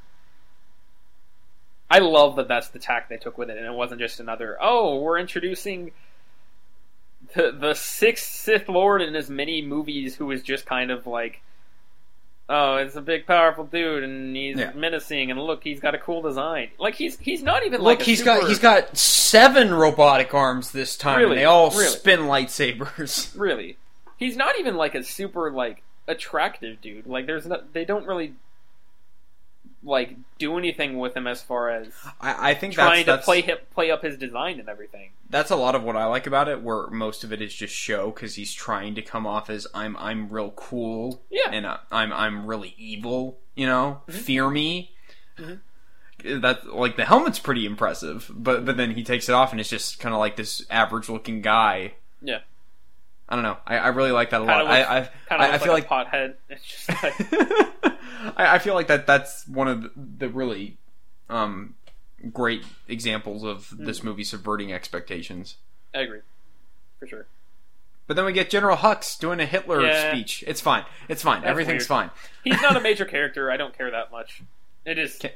I 1.90 1.98
love 1.98 2.36
that 2.36 2.46
that's 2.46 2.68
the 2.68 2.78
tack 2.78 3.08
they 3.08 3.16
took 3.16 3.36
with 3.36 3.50
it, 3.50 3.56
and 3.58 3.66
it 3.66 3.72
wasn't 3.72 4.00
just 4.00 4.20
another. 4.20 4.56
Oh, 4.60 5.00
we're 5.00 5.18
introducing 5.18 5.90
the 7.34 7.52
the 7.52 7.74
sixth 7.74 8.30
Sith 8.30 8.68
Lord 8.68 9.02
in 9.02 9.14
as 9.16 9.30
many 9.30 9.62
movies, 9.62 10.16
who 10.16 10.30
is 10.30 10.42
just 10.42 10.66
kind 10.66 10.90
of 10.90 11.06
like, 11.06 11.40
oh, 12.48 12.76
it's 12.76 12.96
a 12.96 13.00
big, 13.00 13.26
powerful 13.26 13.64
dude, 13.64 14.02
and 14.04 14.34
he's 14.34 14.58
Yeah. 14.58 14.72
menacing, 14.74 15.30
and 15.30 15.40
look, 15.40 15.62
he's 15.62 15.80
got 15.80 15.94
a 15.94 15.98
cool 15.98 16.22
design. 16.22 16.70
Like 16.78 16.94
he's 16.94 17.18
he's 17.18 17.42
not 17.42 17.64
even 17.64 17.80
look 17.80 17.98
like 17.98 18.00
a 18.00 18.04
he's 18.04 18.18
super- 18.18 18.40
got 18.40 18.48
he's 18.48 18.58
got 18.58 18.96
seven 18.96 19.72
robotic 19.72 20.34
arms 20.34 20.72
this 20.72 20.96
time 20.96 21.18
Really? 21.18 21.30
and 21.32 21.40
they 21.40 21.44
all 21.44 21.70
Really? 21.70 21.86
spin 21.86 22.20
lightsabers 22.20 23.32
really. 23.38 23.76
He's 24.16 24.36
not 24.36 24.58
even 24.58 24.76
like 24.76 24.94
a 24.94 25.02
super 25.04 25.50
like 25.50 25.82
attractive 26.08 26.80
dude. 26.80 27.06
Like 27.06 27.26
there's 27.26 27.46
not 27.46 27.72
they 27.72 27.84
don't 27.84 28.06
really 28.06 28.34
like 29.82 30.14
do 30.38 30.58
anything 30.58 30.98
with 30.98 31.16
him 31.16 31.26
as 31.26 31.40
far 31.42 31.70
as 31.70 31.88
I, 32.20 32.50
I 32.50 32.54
think 32.54 32.74
trying 32.74 32.88
that's, 32.90 33.00
to 33.00 33.10
that's, 33.12 33.24
play 33.24 33.40
hip, 33.40 33.70
play 33.72 33.90
up 33.90 34.02
his 34.02 34.16
design 34.18 34.60
and 34.60 34.68
everything. 34.68 35.10
that's 35.30 35.50
a 35.50 35.56
lot 35.56 35.74
of 35.74 35.82
what 35.82 35.96
I 35.96 36.04
like 36.06 36.26
about 36.26 36.48
it. 36.48 36.62
Where 36.62 36.88
most 36.88 37.24
of 37.24 37.32
it 37.32 37.40
is 37.40 37.54
just 37.54 37.74
show 37.74 38.10
because 38.10 38.34
he's 38.34 38.52
trying 38.52 38.94
to 38.96 39.02
come 39.02 39.26
off 39.26 39.48
as 39.48 39.66
I'm 39.74 39.96
I'm 39.96 40.28
real 40.28 40.50
cool, 40.50 41.22
Yeah. 41.30 41.50
and 41.50 41.64
uh, 41.66 41.78
I'm 41.90 42.12
I'm 42.12 42.46
really 42.46 42.74
evil. 42.76 43.38
You 43.54 43.66
know, 43.66 44.02
fear 44.08 44.48
me. 44.50 44.92
Mhm. 45.38 45.60
That 46.42 46.74
like 46.74 46.96
the 46.96 47.06
helmet's 47.06 47.38
pretty 47.38 47.64
impressive, 47.64 48.30
but 48.34 48.66
but 48.66 48.76
then 48.76 48.90
he 48.90 49.02
takes 49.02 49.28
it 49.30 49.32
off 49.32 49.52
and 49.52 49.60
it's 49.60 49.70
just 49.70 49.98
kind 50.00 50.14
of 50.14 50.18
like 50.18 50.36
this 50.36 50.64
average 50.68 51.08
looking 51.08 51.40
guy. 51.40 51.94
Yeah. 52.20 52.40
I 53.26 53.36
don't 53.36 53.44
know. 53.44 53.56
I, 53.66 53.78
I 53.78 53.88
really 53.88 54.10
like 54.10 54.30
that 54.30 54.42
a 54.42 54.44
Kinda 54.44 54.64
lot. 54.64 54.66
I, 54.66 54.82
I, 54.82 54.98
I, 55.30 55.54
I 55.54 55.58
feel 55.58 55.72
like, 55.72 55.88
like 55.90 56.08
pothead. 56.10 56.34
It's 56.48 56.64
just 56.66 56.88
like, 57.02 57.94
I, 58.36 58.56
I 58.56 58.58
feel 58.58 58.74
like 58.74 58.86
that 58.88 59.06
that's 59.06 59.46
one 59.48 59.68
of 59.68 59.82
the, 59.82 59.90
the 59.96 60.28
really 60.28 60.76
um, 61.28 61.74
great 62.32 62.64
examples 62.88 63.42
of 63.44 63.68
Hmm. 63.68 63.84
this 63.84 64.02
movie 64.02 64.24
subverting 64.24 64.72
expectations. 64.72 65.56
I 65.94 66.00
agree, 66.00 66.20
for 66.98 67.06
sure. 67.06 67.26
But 68.06 68.16
then 68.16 68.24
we 68.24 68.32
get 68.32 68.50
General 68.50 68.76
Hux 68.76 69.18
doing 69.18 69.38
a 69.40 69.46
Hitler 69.46 69.82
Yeah. 69.82 70.10
speech. 70.12 70.42
It's 70.46 70.60
fine. 70.60 70.84
It's 71.08 71.22
fine. 71.22 71.42
That's 71.42 71.50
Everything's 71.50 71.88
weird. 71.88 72.10
fine. 72.10 72.10
He's 72.42 72.60
not 72.60 72.76
a 72.76 72.80
major 72.88 73.04
character. 73.04 73.50
I 73.52 73.56
don't 73.56 73.76
care 73.76 73.90
that 73.90 74.10
much. 74.10 74.42
It 74.84 74.98
is 74.98 75.16
Ca- 75.20 75.34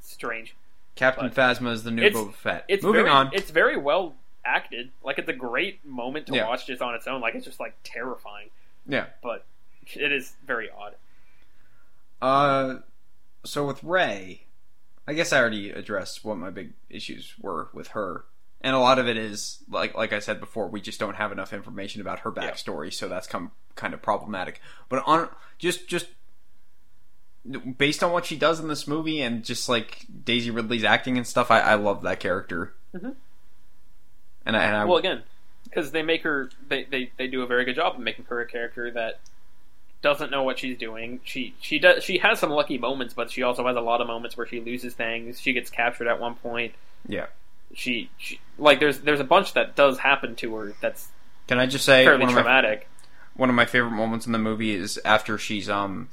strange. 0.00 0.54
Captain 0.96 1.28
But- 1.28 1.34
Phasma 1.34 1.72
is 1.72 1.82
the 1.82 1.90
new 1.90 2.02
Boba 2.10 2.34
Fett. 2.34 2.64
It's 2.68 2.82
Moving 2.84 3.04
very, 3.04 3.08
on. 3.14 3.30
It's 3.32 3.50
very 3.50 3.76
well 3.78 4.14
acted. 4.44 4.90
Like 5.02 5.18
it's 5.18 5.28
a 5.28 5.32
great 5.34 5.84
moment 5.84 6.26
to 6.26 6.34
Yeah. 6.34 6.46
watch 6.46 6.66
just 6.66 6.82
on 6.82 6.94
its 6.94 7.06
own. 7.06 7.20
Like 7.22 7.34
it's 7.34 7.46
just 7.46 7.58
like 7.58 7.74
terrifying, 7.84 8.50
Yeah. 8.86 9.06
but 9.22 9.46
it 9.94 10.12
is 10.12 10.34
very 10.46 10.68
odd. 10.70 10.94
Uh, 12.24 12.78
so 13.44 13.66
with 13.66 13.82
Rey, 13.84 14.46
I 15.06 15.12
guess 15.12 15.32
I 15.32 15.38
already 15.38 15.70
addressed 15.70 16.24
what 16.24 16.38
my 16.38 16.50
big 16.50 16.72
issues 16.88 17.34
were 17.40 17.68
with 17.72 17.88
her 17.88 18.24
and 18.64 18.74
a 18.74 18.78
lot 18.78 18.98
of 18.98 19.06
it 19.06 19.18
is 19.18 19.62
like 19.68 19.94
like 19.94 20.14
I 20.14 20.20
said 20.20 20.40
before, 20.40 20.68
we 20.68 20.80
just 20.80 20.98
don't 20.98 21.16
have 21.16 21.30
enough 21.30 21.52
information 21.52 22.00
about 22.00 22.20
her 22.20 22.32
backstory, 22.32 22.90
so 22.90 23.08
that's 23.08 23.26
come 23.26 23.52
kind 23.76 23.92
of 23.92 24.00
problematic. 24.00 24.58
But 24.88 25.02
on 25.06 25.28
just 25.58 25.86
just 25.86 26.06
based 27.76 28.02
on 28.02 28.10
what 28.10 28.24
she 28.24 28.36
does 28.36 28.60
in 28.60 28.68
this 28.68 28.88
movie 28.88 29.20
and 29.20 29.44
just 29.44 29.68
like 29.68 30.06
Daisy 30.24 30.50
Ridley's 30.50 30.82
acting 30.82 31.18
and 31.18 31.26
stuff, 31.26 31.50
I, 31.50 31.60
I 31.60 31.74
love 31.74 32.00
that 32.02 32.20
character. 32.20 32.72
Mhm. 32.94 33.16
And 34.46 34.56
I, 34.56 34.64
and 34.64 34.76
I 34.76 34.84
Well, 34.86 34.96
again, 34.96 35.24
because 35.64 35.90
they 35.90 36.02
make 36.02 36.22
her, 36.22 36.48
they, 36.66 36.84
they 36.84 37.12
they 37.18 37.26
do 37.26 37.42
a 37.42 37.46
very 37.46 37.66
good 37.66 37.76
job 37.76 37.96
of 37.96 38.00
making 38.00 38.24
her 38.30 38.40
a 38.40 38.46
character 38.46 38.90
that 38.92 39.20
doesn't 40.04 40.30
know 40.30 40.44
what 40.44 40.58
she's 40.60 40.78
doing. 40.78 41.18
She 41.24 41.54
she 41.60 41.80
does 41.80 42.04
she 42.04 42.18
has 42.18 42.38
some 42.38 42.50
lucky 42.50 42.78
moments, 42.78 43.14
but 43.14 43.30
she 43.30 43.42
also 43.42 43.66
has 43.66 43.74
a 43.76 43.80
lot 43.80 44.00
of 44.00 44.06
moments 44.06 44.36
where 44.36 44.46
she 44.46 44.60
loses 44.60 44.94
things. 44.94 45.40
She 45.40 45.52
gets 45.52 45.70
captured 45.70 46.06
at 46.06 46.20
one 46.20 46.36
point. 46.36 46.74
yeah. 47.08 47.26
She, 47.76 48.08
she 48.18 48.38
like 48.56 48.78
there's 48.78 49.00
there's 49.00 49.18
a 49.18 49.24
bunch 49.24 49.54
that 49.54 49.74
does 49.74 49.98
happen 49.98 50.36
to 50.36 50.54
her 50.54 50.74
that's 50.80 51.08
Can 51.48 51.58
I 51.58 51.66
just 51.66 51.84
say 51.84 52.04
fairly 52.04 52.20
one 52.20 52.28
of, 52.28 52.34
my, 52.36 52.42
traumatic. 52.42 52.86
one 53.34 53.48
of 53.48 53.56
my 53.56 53.64
favorite 53.64 53.90
moments 53.90 54.26
in 54.26 54.32
the 54.32 54.38
movie 54.38 54.72
is 54.74 55.00
after 55.04 55.38
she's 55.38 55.68
um 55.68 56.08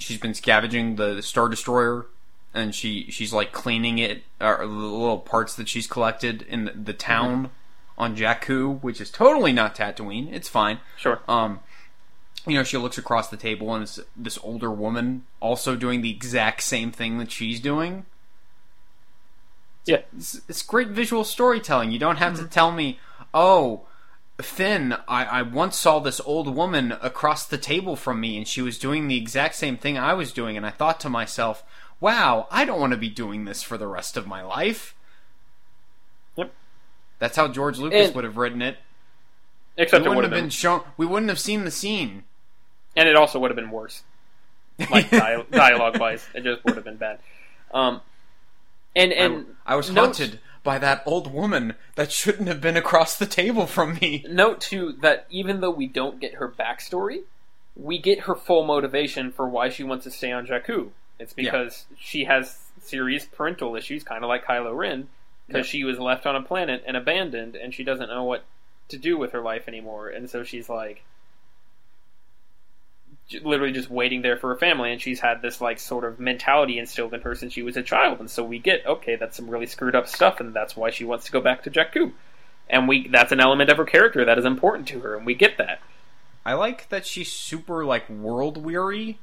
she's 0.00 0.18
been 0.18 0.34
scavenging 0.34 0.96
the 0.96 1.22
Star 1.22 1.48
Destroyer 1.48 2.06
and 2.52 2.74
she 2.74 3.08
she's 3.12 3.32
like 3.32 3.52
cleaning 3.52 3.98
it 3.98 4.24
or 4.40 4.58
the 4.60 4.66
little 4.66 5.18
parts 5.18 5.54
that 5.54 5.68
she's 5.68 5.86
collected 5.86 6.42
in 6.42 6.64
the, 6.64 6.72
the 6.72 6.92
town 6.94 7.50
on 7.96 8.16
Jakku, 8.16 8.80
which 8.82 9.00
is 9.00 9.08
totally 9.10 9.52
not 9.52 9.76
Tatooine. 9.76 10.32
It's 10.32 10.48
fine. 10.48 10.80
Sure. 10.96 11.20
Um, 11.28 11.60
you 12.46 12.54
know, 12.54 12.62
she 12.62 12.76
looks 12.76 12.98
across 12.98 13.28
the 13.28 13.36
table 13.36 13.74
and 13.74 13.82
it's 13.82 14.00
this 14.16 14.38
older 14.42 14.70
woman 14.70 15.24
also 15.40 15.76
doing 15.76 16.02
the 16.02 16.10
exact 16.10 16.62
same 16.62 16.92
thing 16.92 17.18
that 17.18 17.30
she's 17.30 17.60
doing. 17.60 18.04
Yeah. 19.86 20.02
It's, 20.16 20.40
it's 20.48 20.62
great 20.62 20.88
visual 20.88 21.24
storytelling. 21.24 21.90
You 21.90 21.98
don't 21.98 22.16
have 22.16 22.34
to 22.34 22.42
mm-hmm. 22.42 22.50
tell 22.50 22.72
me, 22.72 22.98
oh, 23.32 23.86
Finn, 24.40 24.94
I, 25.06 25.24
I 25.24 25.42
once 25.42 25.76
saw 25.76 26.00
this 26.00 26.20
old 26.24 26.54
woman 26.54 26.92
across 27.00 27.46
the 27.46 27.58
table 27.58 27.96
from 27.96 28.20
me 28.20 28.36
and 28.36 28.48
she 28.48 28.62
was 28.62 28.78
doing 28.78 29.08
the 29.08 29.16
exact 29.16 29.54
same 29.54 29.76
thing 29.76 29.96
I 29.96 30.12
was 30.14 30.32
doing, 30.32 30.56
and 30.56 30.66
I 30.66 30.70
thought 30.70 30.98
to 31.00 31.08
myself, 31.08 31.62
wow, 32.00 32.48
I 32.50 32.64
don't 32.64 32.80
want 32.80 32.92
to 32.92 32.98
be 32.98 33.08
doing 33.08 33.44
this 33.44 33.62
for 33.62 33.78
the 33.78 33.86
rest 33.86 34.16
of 34.16 34.26
my 34.26 34.42
life. 34.42 34.94
Yep. 36.36 36.52
That's 37.20 37.36
how 37.36 37.48
George 37.48 37.78
Lucas 37.78 38.06
And- 38.06 38.14
would 38.16 38.24
have 38.24 38.36
written 38.36 38.60
it. 38.60 38.78
Except 39.76 40.04
we 40.04 40.08
wouldn't 40.08 40.32
have 40.32 40.42
been 40.42 40.50
shown. 40.50 40.82
We 40.96 41.04
wouldn't 41.04 41.30
have 41.30 41.40
seen 41.40 41.64
the 41.64 41.70
scene. 41.70 42.22
And 42.96 43.08
it 43.08 43.16
also 43.16 43.38
would 43.38 43.50
have 43.50 43.56
been 43.56 43.70
worse. 43.70 44.02
like 44.90 45.10
dia- 45.10 45.46
dialogue 45.50 45.98
wise. 46.00 46.26
It 46.34 46.42
just 46.44 46.64
would 46.64 46.74
have 46.76 46.84
been 46.84 46.96
bad. 46.96 47.18
Um, 47.72 48.00
and 48.96 49.12
and 49.12 49.46
I, 49.66 49.72
I 49.72 49.76
was 49.76 49.90
note- 49.90 50.16
haunted 50.16 50.40
by 50.62 50.78
that 50.78 51.02
old 51.04 51.32
woman 51.32 51.74
that 51.96 52.10
shouldn't 52.10 52.48
have 52.48 52.60
been 52.60 52.76
across 52.76 53.16
the 53.18 53.26
table 53.26 53.66
from 53.66 53.98
me. 54.00 54.24
Note 54.28 54.60
too 54.60 54.92
that 55.02 55.26
even 55.30 55.60
though 55.60 55.70
we 55.70 55.86
don't 55.86 56.20
get 56.20 56.34
her 56.34 56.48
backstory, 56.48 57.22
we 57.76 57.98
get 57.98 58.20
her 58.20 58.34
full 58.34 58.64
motivation 58.64 59.30
for 59.30 59.46
why 59.48 59.68
she 59.68 59.84
wants 59.84 60.04
to 60.04 60.10
stay 60.10 60.32
on 60.32 60.46
Jakku. 60.46 60.88
It's 61.18 61.32
because 61.34 61.84
she 61.98 62.24
has 62.24 62.58
serious 62.82 63.24
parental 63.26 63.76
issues, 63.76 64.02
kind 64.04 64.24
of 64.24 64.28
like 64.28 64.44
Kylo 64.46 64.76
Ren, 64.76 65.08
because 65.46 65.66
Yep. 65.66 65.70
she 65.72 65.84
was 65.84 65.98
left 65.98 66.26
on 66.26 66.34
a 66.34 66.42
planet 66.42 66.82
and 66.86 66.96
abandoned, 66.96 67.54
and 67.56 67.72
she 67.74 67.84
doesn't 67.84 68.08
know 68.08 68.24
what 68.24 68.44
to 68.88 68.96
do 68.96 69.16
with 69.18 69.32
her 69.32 69.40
life 69.42 69.68
anymore, 69.68 70.08
and 70.08 70.28
so 70.30 70.42
she's 70.42 70.68
like 70.68 71.04
literally 73.42 73.72
just 73.72 73.90
waiting 73.90 74.22
there 74.22 74.36
for 74.36 74.50
her 74.50 74.56
family 74.58 74.92
and 74.92 75.00
she's 75.00 75.20
had 75.20 75.40
this 75.40 75.60
like 75.60 75.78
sort 75.78 76.04
of 76.04 76.20
mentality 76.20 76.78
instilled 76.78 77.14
in 77.14 77.20
her 77.22 77.34
since 77.34 77.52
she 77.54 77.62
was 77.62 77.76
a 77.76 77.82
child 77.82 78.20
and 78.20 78.30
so 78.30 78.44
we 78.44 78.58
get 78.58 78.84
okay 78.86 79.16
that's 79.16 79.36
some 79.36 79.48
really 79.48 79.66
screwed 79.66 79.94
up 79.94 80.06
stuff 80.06 80.40
and 80.40 80.54
that's 80.54 80.76
why 80.76 80.90
she 80.90 81.04
wants 81.04 81.24
to 81.24 81.32
go 81.32 81.40
back 81.40 81.62
to 81.62 81.70
Jakku 81.70 82.12
and 82.68 82.86
we 82.86 83.08
that's 83.08 83.32
an 83.32 83.40
element 83.40 83.70
of 83.70 83.78
her 83.78 83.84
character 83.84 84.24
that 84.26 84.38
is 84.38 84.44
important 84.44 84.86
to 84.88 85.00
her 85.00 85.16
and 85.16 85.24
we 85.24 85.34
get 85.34 85.56
that 85.58 85.80
I 86.44 86.52
like 86.52 86.88
that 86.90 87.06
she's 87.06 87.32
super 87.32 87.84
like 87.86 88.08
world 88.10 88.58
weary. 88.62 89.18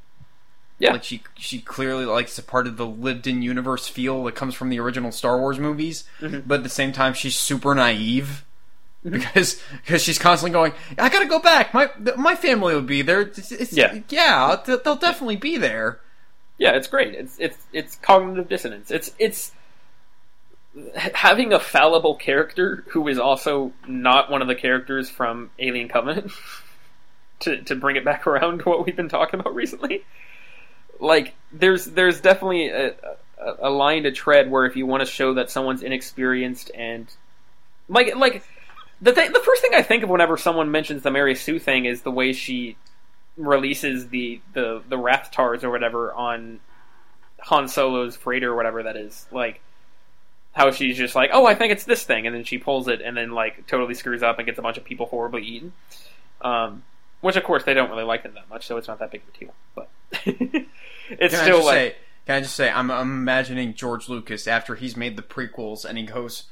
Yeah. 0.79 0.93
like 0.93 1.03
she 1.03 1.21
she 1.37 1.59
clearly 1.61 2.05
likes 2.05 2.39
a 2.39 2.43
part 2.43 2.65
of 2.65 2.77
the 2.77 2.87
lived 2.87 3.27
in 3.27 3.43
universe 3.43 3.87
feel 3.87 4.23
that 4.23 4.33
comes 4.33 4.55
from 4.55 4.69
the 4.69 4.79
original 4.79 5.11
Star 5.11 5.37
Wars 5.37 5.59
movies, 5.59 6.05
Mhm. 6.19 6.47
but 6.47 6.55
at 6.55 6.63
the 6.63 6.69
same 6.69 6.91
time 6.91 7.13
she's 7.13 7.37
super 7.37 7.75
naive. 7.75 8.43
Because 9.09 9.59
because 9.81 10.03
she's 10.03 10.19
constantly 10.19 10.53
going, 10.53 10.73
I 10.99 11.09
gotta 11.09 11.25
go 11.25 11.39
back. 11.39 11.73
My 11.73 11.89
my 12.17 12.35
family 12.35 12.75
will 12.75 12.81
be 12.83 13.01
there. 13.01 13.21
It's, 13.21 13.51
it's, 13.51 13.73
Yeah. 13.73 13.99
yeah, 14.09 14.57
they'll 14.63 14.95
definitely 14.95 15.37
be 15.37 15.57
there. 15.57 15.99
yeah 16.59 16.75
it's 16.75 16.87
great 16.87 17.15
it's 17.15 17.35
it's 17.39 17.57
it's 17.73 17.95
cognitive 17.95 18.47
dissonance 18.47 18.91
it's 18.91 19.11
it's 19.17 19.51
having 21.13 21.51
a 21.51 21.59
fallible 21.59 22.15
character 22.15 22.85
who 22.89 23.07
is 23.07 23.17
also 23.17 23.73
not 23.87 24.29
one 24.31 24.41
of 24.41 24.47
the 24.47 24.55
characters 24.55 25.09
from 25.09 25.49
Alien 25.59 25.89
Covenant 25.89 26.31
to 27.39 27.61
to 27.63 27.75
bring 27.75 27.95
it 27.95 28.05
back 28.05 28.25
around 28.27 28.59
to 28.59 28.69
what 28.69 28.85
we've 28.85 28.95
been 28.95 29.09
talking 29.09 29.39
about 29.39 29.55
recently. 29.55 30.03
Like 30.99 31.33
there's 31.51 31.85
there's 31.85 32.21
definitely 32.21 32.69
a, 32.69 32.89
a, 32.91 33.55
a 33.63 33.69
line 33.69 34.03
to 34.03 34.11
tread 34.11 34.49
where 34.51 34.65
if 34.65 34.75
you 34.75 34.85
want 34.85 35.01
to 35.01 35.11
show 35.11 35.33
that 35.33 35.49
someone's 35.49 35.81
inexperienced 35.81 36.71
and 36.75 37.07
like 37.89 38.15
like 38.15 38.43
the 39.01 39.13
thing 39.13 39.31
the 39.31 39.39
first 39.39 39.61
thing 39.61 39.73
I 39.73 39.81
think 39.81 40.03
of 40.03 40.09
whenever 40.09 40.37
someone 40.37 40.71
mentions 40.71 41.03
the 41.03 41.11
Mary 41.11 41.35
Sue 41.35 41.59
thing 41.59 41.85
is 41.85 42.01
the 42.01 42.11
way 42.11 42.33
she 42.33 42.77
releases 43.37 44.09
the 44.09 44.41
the 44.53 44.81
the 44.87 44.97
Rathtars 44.97 45.63
or 45.63 45.69
whatever 45.69 46.13
on 46.13 46.59
Han 47.39 47.67
Solo's 47.67 48.15
freighter 48.15 48.51
or 48.51 48.55
whatever 48.55 48.83
that 48.83 48.95
is 48.95 49.25
like 49.31 49.61
how 50.53 50.71
she's 50.71 50.97
just 50.97 51.15
like, 51.15 51.29
oh, 51.33 51.45
I 51.45 51.55
think 51.55 51.71
it's 51.71 51.85
this 51.85 52.03
thing, 52.03 52.27
and 52.27 52.35
then 52.35 52.43
she 52.43 52.57
pulls 52.57 52.87
it, 52.87 53.01
and 53.01 53.15
then 53.15 53.31
like 53.31 53.67
totally 53.67 53.93
screws 53.93 54.21
up 54.21 54.37
and 54.37 54.45
gets 54.45 54.59
a 54.59 54.61
bunch 54.61 54.77
of 54.77 54.83
people 54.83 55.05
horribly 55.05 55.43
eaten. 55.43 55.73
Um, 56.41 56.83
which 57.21 57.35
of 57.35 57.43
course 57.43 57.63
they 57.63 57.73
don't 57.73 57.89
really 57.89 58.03
like 58.03 58.23
them 58.23 58.33
that 58.33 58.49
much, 58.49 58.65
so 58.65 58.77
it's 58.77 58.87
not 58.87 58.99
that 58.99 59.11
big 59.11 59.21
of 59.21 59.33
a 59.33 59.37
deal. 59.37 59.53
But 59.75 59.89
it's 61.09 61.35
Can 61.35 61.43
still 61.43 61.63
like, 61.63 61.73
say? 61.73 61.95
Can 62.25 62.35
I 62.35 62.41
just 62.41 62.55
say? 62.55 62.69
I'm, 62.69 62.91
I'm 62.91 63.11
imagining 63.11 63.73
George 63.73 64.09
Lucas 64.09 64.47
after 64.47 64.75
he's 64.75 64.97
made 64.97 65.15
the 65.15 65.23
prequels, 65.23 65.85
and 65.85 65.97
he 65.97 66.03
goes, 66.03 66.45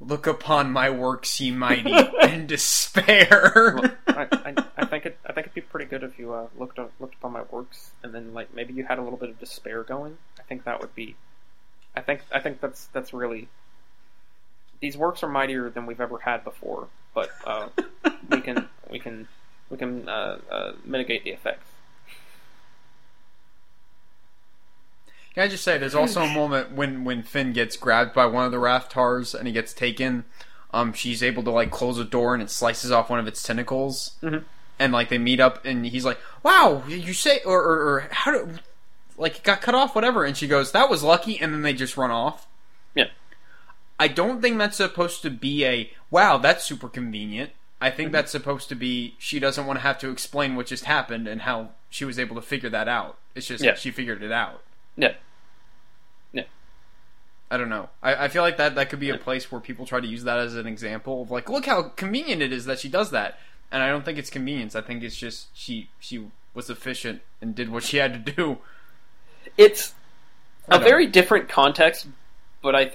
"Look 0.00 0.26
upon 0.26 0.72
my 0.72 0.90
works, 0.90 1.40
ye 1.40 1.50
mighty, 1.50 1.94
in 2.22 2.46
despair." 2.46 3.98
I, 4.08 4.26
I, 4.32 4.54
I 4.76 4.86
think 4.86 5.06
it. 5.06 5.18
I 5.26 5.32
think 5.32 5.46
it'd 5.46 5.54
be 5.54 5.60
pretty 5.60 5.86
good 5.86 6.02
if 6.02 6.18
you 6.18 6.32
uh, 6.32 6.46
looked 6.58 6.78
up, 6.78 6.92
looked 7.00 7.14
upon 7.14 7.32
my 7.32 7.42
works, 7.50 7.92
and 8.02 8.14
then 8.14 8.34
like 8.34 8.54
maybe 8.54 8.72
you 8.72 8.84
had 8.84 8.98
a 8.98 9.02
little 9.02 9.18
bit 9.18 9.30
of 9.30 9.38
despair 9.38 9.82
going. 9.82 10.18
I 10.38 10.42
think 10.42 10.64
that 10.64 10.80
would 10.80 10.94
be. 10.94 11.16
I 11.94 12.00
think 12.00 12.22
I 12.32 12.40
think 12.40 12.60
that's 12.60 12.86
that's 12.86 13.12
really. 13.12 13.48
These 14.80 14.96
works 14.96 15.22
are 15.22 15.28
mightier 15.28 15.68
than 15.68 15.84
we've 15.84 16.00
ever 16.00 16.18
had 16.18 16.42
before, 16.42 16.88
but 17.14 17.30
uh, 17.46 17.68
we 18.30 18.40
can 18.40 18.68
we 18.90 18.98
can 18.98 19.28
we 19.68 19.76
can 19.76 20.08
uh, 20.08 20.38
uh, 20.50 20.72
mitigate 20.84 21.24
the 21.24 21.30
effects. 21.30 21.69
Can 25.40 25.46
I 25.46 25.50
just 25.50 25.64
say, 25.64 25.78
there's 25.78 25.94
also 25.94 26.20
a 26.20 26.28
moment 26.34 26.72
when 26.72 27.02
when 27.04 27.22
Finn 27.22 27.54
gets 27.54 27.74
grabbed 27.78 28.12
by 28.12 28.26
one 28.26 28.44
of 28.44 28.52
the 28.52 28.58
Rathtars 28.58 29.34
and 29.34 29.46
he 29.46 29.54
gets 29.54 29.72
taken. 29.72 30.24
Um, 30.74 30.92
she's 30.92 31.22
able 31.22 31.42
to 31.44 31.50
like 31.50 31.70
close 31.70 31.98
a 31.98 32.04
door 32.04 32.34
and 32.34 32.42
it 32.42 32.50
slices 32.50 32.90
off 32.90 33.08
one 33.08 33.18
of 33.18 33.26
its 33.26 33.42
tentacles. 33.42 34.18
Mhm. 34.22 34.44
And 34.78 34.92
like 34.92 35.08
they 35.08 35.16
meet 35.16 35.40
up 35.40 35.64
and 35.64 35.86
he's 35.86 36.04
like, 36.04 36.18
"Wow, 36.42 36.82
you 36.86 37.14
say 37.14 37.40
or 37.46 37.58
or, 37.62 37.78
or 37.88 38.08
how 38.10 38.32
do 38.32 38.50
like 39.16 39.36
it 39.38 39.42
got 39.42 39.62
cut 39.62 39.74
off, 39.74 39.94
whatever?" 39.94 40.26
And 40.26 40.36
she 40.36 40.46
goes, 40.46 40.72
"That 40.72 40.90
was 40.90 41.02
lucky." 41.02 41.40
And 41.40 41.54
then 41.54 41.62
they 41.62 41.72
just 41.72 41.96
run 41.96 42.10
off. 42.10 42.46
Yeah. 42.94 43.06
I 43.98 44.08
don't 44.08 44.42
think 44.42 44.58
that's 44.58 44.76
supposed 44.76 45.22
to 45.22 45.30
be 45.30 45.64
a 45.64 45.90
wow. 46.10 46.36
That's 46.36 46.64
super 46.66 46.90
convenient. 46.90 47.52
I 47.80 47.88
think 47.90 48.12
that's 48.12 48.30
supposed 48.30 48.68
to 48.68 48.74
be 48.74 49.14
she 49.18 49.38
doesn't 49.38 49.64
want 49.64 49.78
to 49.78 49.82
have 49.84 49.98
to 50.00 50.10
explain 50.10 50.54
what 50.54 50.66
just 50.66 50.84
happened 50.84 51.26
and 51.26 51.40
how 51.40 51.70
she 51.88 52.04
was 52.04 52.18
able 52.18 52.36
to 52.36 52.42
figure 52.42 52.68
that 52.68 52.88
out. 52.88 53.16
It's 53.34 53.46
just 53.46 53.64
Yeah. 53.64 53.74
she 53.74 53.90
figured 53.90 54.22
it 54.22 54.30
out. 54.32 54.62
Yeah. 54.96 55.14
I 57.50 57.56
don't 57.56 57.68
know. 57.68 57.88
I, 58.02 58.24
I 58.26 58.28
feel 58.28 58.42
like 58.42 58.58
that 58.58 58.76
that 58.76 58.90
could 58.90 59.00
be 59.00 59.10
a 59.10 59.18
place 59.18 59.50
where 59.50 59.60
people 59.60 59.84
try 59.84 60.00
to 60.00 60.06
use 60.06 60.24
that 60.24 60.38
as 60.38 60.54
an 60.54 60.66
example 60.66 61.22
of 61.22 61.30
like, 61.30 61.48
look 61.48 61.66
how 61.66 61.82
convenient 61.82 62.42
it 62.42 62.52
is 62.52 62.64
that 62.66 62.78
she 62.78 62.88
does 62.88 63.10
that. 63.10 63.38
And 63.72 63.82
I 63.82 63.88
don't 63.88 64.04
think 64.04 64.18
it's 64.18 64.30
convenience. 64.30 64.74
I 64.74 64.80
think 64.80 65.02
it's 65.02 65.16
just 65.16 65.48
she 65.52 65.88
she 65.98 66.26
was 66.54 66.70
efficient 66.70 67.22
and 67.40 67.54
did 67.54 67.70
what 67.70 67.82
she 67.82 67.98
had 67.98 68.24
to 68.24 68.32
do. 68.32 68.58
It's 69.56 69.94
a 70.68 70.78
very 70.78 71.06
different 71.06 71.48
context, 71.48 72.06
but 72.62 72.74
I. 72.74 72.92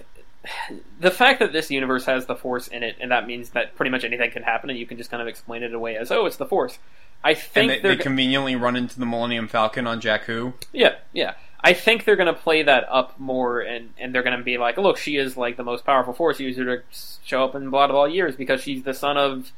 The 1.00 1.10
fact 1.10 1.40
that 1.40 1.54
this 1.54 1.72
universe 1.72 2.06
has 2.06 2.28
the 2.28 2.36
Force 2.36 2.68
in 2.68 2.84
it, 2.84 2.98
and 3.00 3.10
that 3.10 3.26
means 3.26 3.50
that 3.52 3.76
pretty 3.76 3.90
much 3.90 4.04
anything 4.04 4.30
can 4.30 4.44
happen, 4.44 4.70
and 4.70 4.78
you 4.78 4.86
can 4.86 4.96
just 4.96 5.10
kind 5.10 5.22
of 5.22 5.28
explain 5.28 5.64
it 5.64 5.74
away 5.74 5.98
as, 5.98 6.12
"Oh, 6.12 6.28
it's 6.28 6.38
the 6.38 6.46
Force." 6.46 6.78
I 7.24 7.34
think 7.34 7.72
they, 7.72 7.80
they're 7.80 7.96
they 7.96 8.04
conveniently 8.04 8.56
run 8.56 8.76
into 8.76 9.00
the 9.00 9.08
Millennium 9.08 9.48
Falcon 9.48 9.88
on 9.88 10.00
Jakku. 10.00 10.54
Yeah, 10.72 10.98
yeah. 11.14 11.34
I 11.66 11.74
think 11.74 12.06
they're 12.06 12.16
going 12.16 12.34
to 12.34 12.40
play 12.40 12.62
that 12.62 12.86
up 12.92 13.20
more, 13.20 13.60
and, 13.60 13.90
and 13.98 14.14
they're 14.14 14.22
going 14.22 14.38
to 14.38 14.44
be 14.44 14.60
like, 14.60 14.78
look, 14.78 14.98
she 14.98 15.18
is 15.18 15.36
like 15.36 15.58
the 15.58 15.64
most 15.64 15.84
powerful 15.84 16.14
Force 16.14 16.40
user 16.40 16.64
to 16.64 16.84
show 17.26 17.44
up 17.44 17.56
in 17.56 17.72
blah 17.72 17.88
blah 17.88 17.96
blah 17.96 18.06
years 18.06 18.36
because 18.36 18.62
she's 18.62 18.84
the 18.84 18.94
son 18.94 19.18
of, 19.18 19.52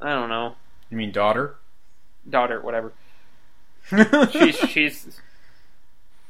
I 0.00 0.10
don't 0.10 0.28
know, 0.28 0.56
You 0.90 0.96
mean 0.96 1.12
daughter? 1.12 1.54
daughter, 2.28 2.60
whatever. 2.60 2.92
She's 4.32 4.56
she's 4.56 5.20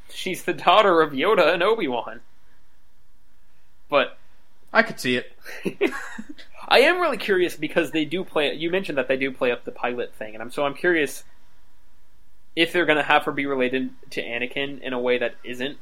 she's 0.09 0.43
the 0.43 0.53
daughter 0.53 1.01
of 1.01 1.11
Yoda 1.11 1.53
and 1.53 1.61
Obi 1.61 1.87
Wan. 1.89 2.21
But 3.89 4.17
I 4.71 4.81
could 4.83 4.99
see 4.99 5.17
it. 5.17 5.35
I 6.69 6.79
am 6.81 7.01
really 7.01 7.17
curious 7.17 7.57
because 7.57 7.91
they 7.91 8.05
do 8.05 8.23
play. 8.23 8.53
You 8.53 8.69
mentioned 8.69 8.97
that 8.97 9.07
they 9.09 9.17
do 9.17 9.31
play 9.31 9.51
up 9.51 9.65
the 9.65 9.71
pilot 9.71 10.13
thing, 10.13 10.35
and 10.35 10.41
I'm 10.41 10.51
so 10.51 10.63
I'm 10.63 10.75
curious 10.75 11.23
if 12.55 12.73
they're 12.73 12.85
going 12.85 12.97
to 12.97 13.03
have 13.03 13.23
her 13.25 13.31
be 13.31 13.45
related 13.45 13.91
to 14.11 14.23
Anakin 14.23 14.81
in 14.81 14.93
a 14.93 14.99
way 14.99 15.17
that 15.17 15.35
isn't. 15.43 15.77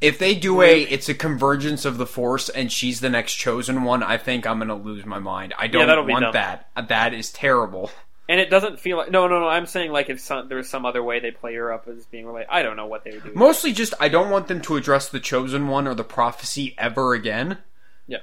If 0.00 0.18
they 0.18 0.34
do 0.36 0.62
a, 0.62 0.82
it's 0.82 1.08
a 1.08 1.14
convergence 1.14 1.84
of 1.84 1.98
the 1.98 2.06
Force, 2.06 2.48
and 2.48 2.70
she's 2.70 3.00
the 3.00 3.10
next 3.10 3.34
chosen 3.34 3.82
one. 3.82 4.04
I 4.04 4.16
think 4.16 4.46
I'm 4.46 4.58
gonna 4.60 4.76
lose 4.76 5.04
my 5.04 5.18
mind. 5.18 5.54
I 5.58 5.66
don't 5.66 5.88
that'll 5.88 6.06
want 6.06 6.34
that. 6.34 6.68
That 6.88 7.14
is 7.14 7.32
terrible. 7.32 7.90
And 8.28 8.38
it 8.38 8.50
doesn't 8.50 8.78
feel 8.78 8.98
like 8.98 9.10
no, 9.10 9.26
no, 9.26 9.40
no. 9.40 9.48
I'm 9.48 9.66
saying 9.66 9.90
like 9.90 10.08
if 10.08 10.20
some, 10.20 10.48
there's 10.48 10.68
some 10.68 10.86
other 10.86 11.02
way 11.02 11.18
they 11.18 11.32
play 11.32 11.54
her 11.54 11.72
up 11.72 11.88
as 11.88 12.06
being 12.06 12.26
related. 12.26 12.48
I 12.50 12.62
don't 12.62 12.76
know 12.76 12.86
what 12.86 13.02
they 13.02 13.10
would 13.10 13.24
do. 13.24 13.32
Mostly 13.34 13.72
just 13.72 13.94
I 13.98 14.08
don't 14.08 14.30
want 14.30 14.46
them 14.46 14.60
to 14.62 14.76
address 14.76 15.08
the 15.08 15.18
chosen 15.18 15.66
one 15.66 15.88
or 15.88 15.94
the 15.94 16.04
prophecy 16.04 16.76
ever 16.78 17.14
again. 17.14 17.58
Yeah. 18.06 18.18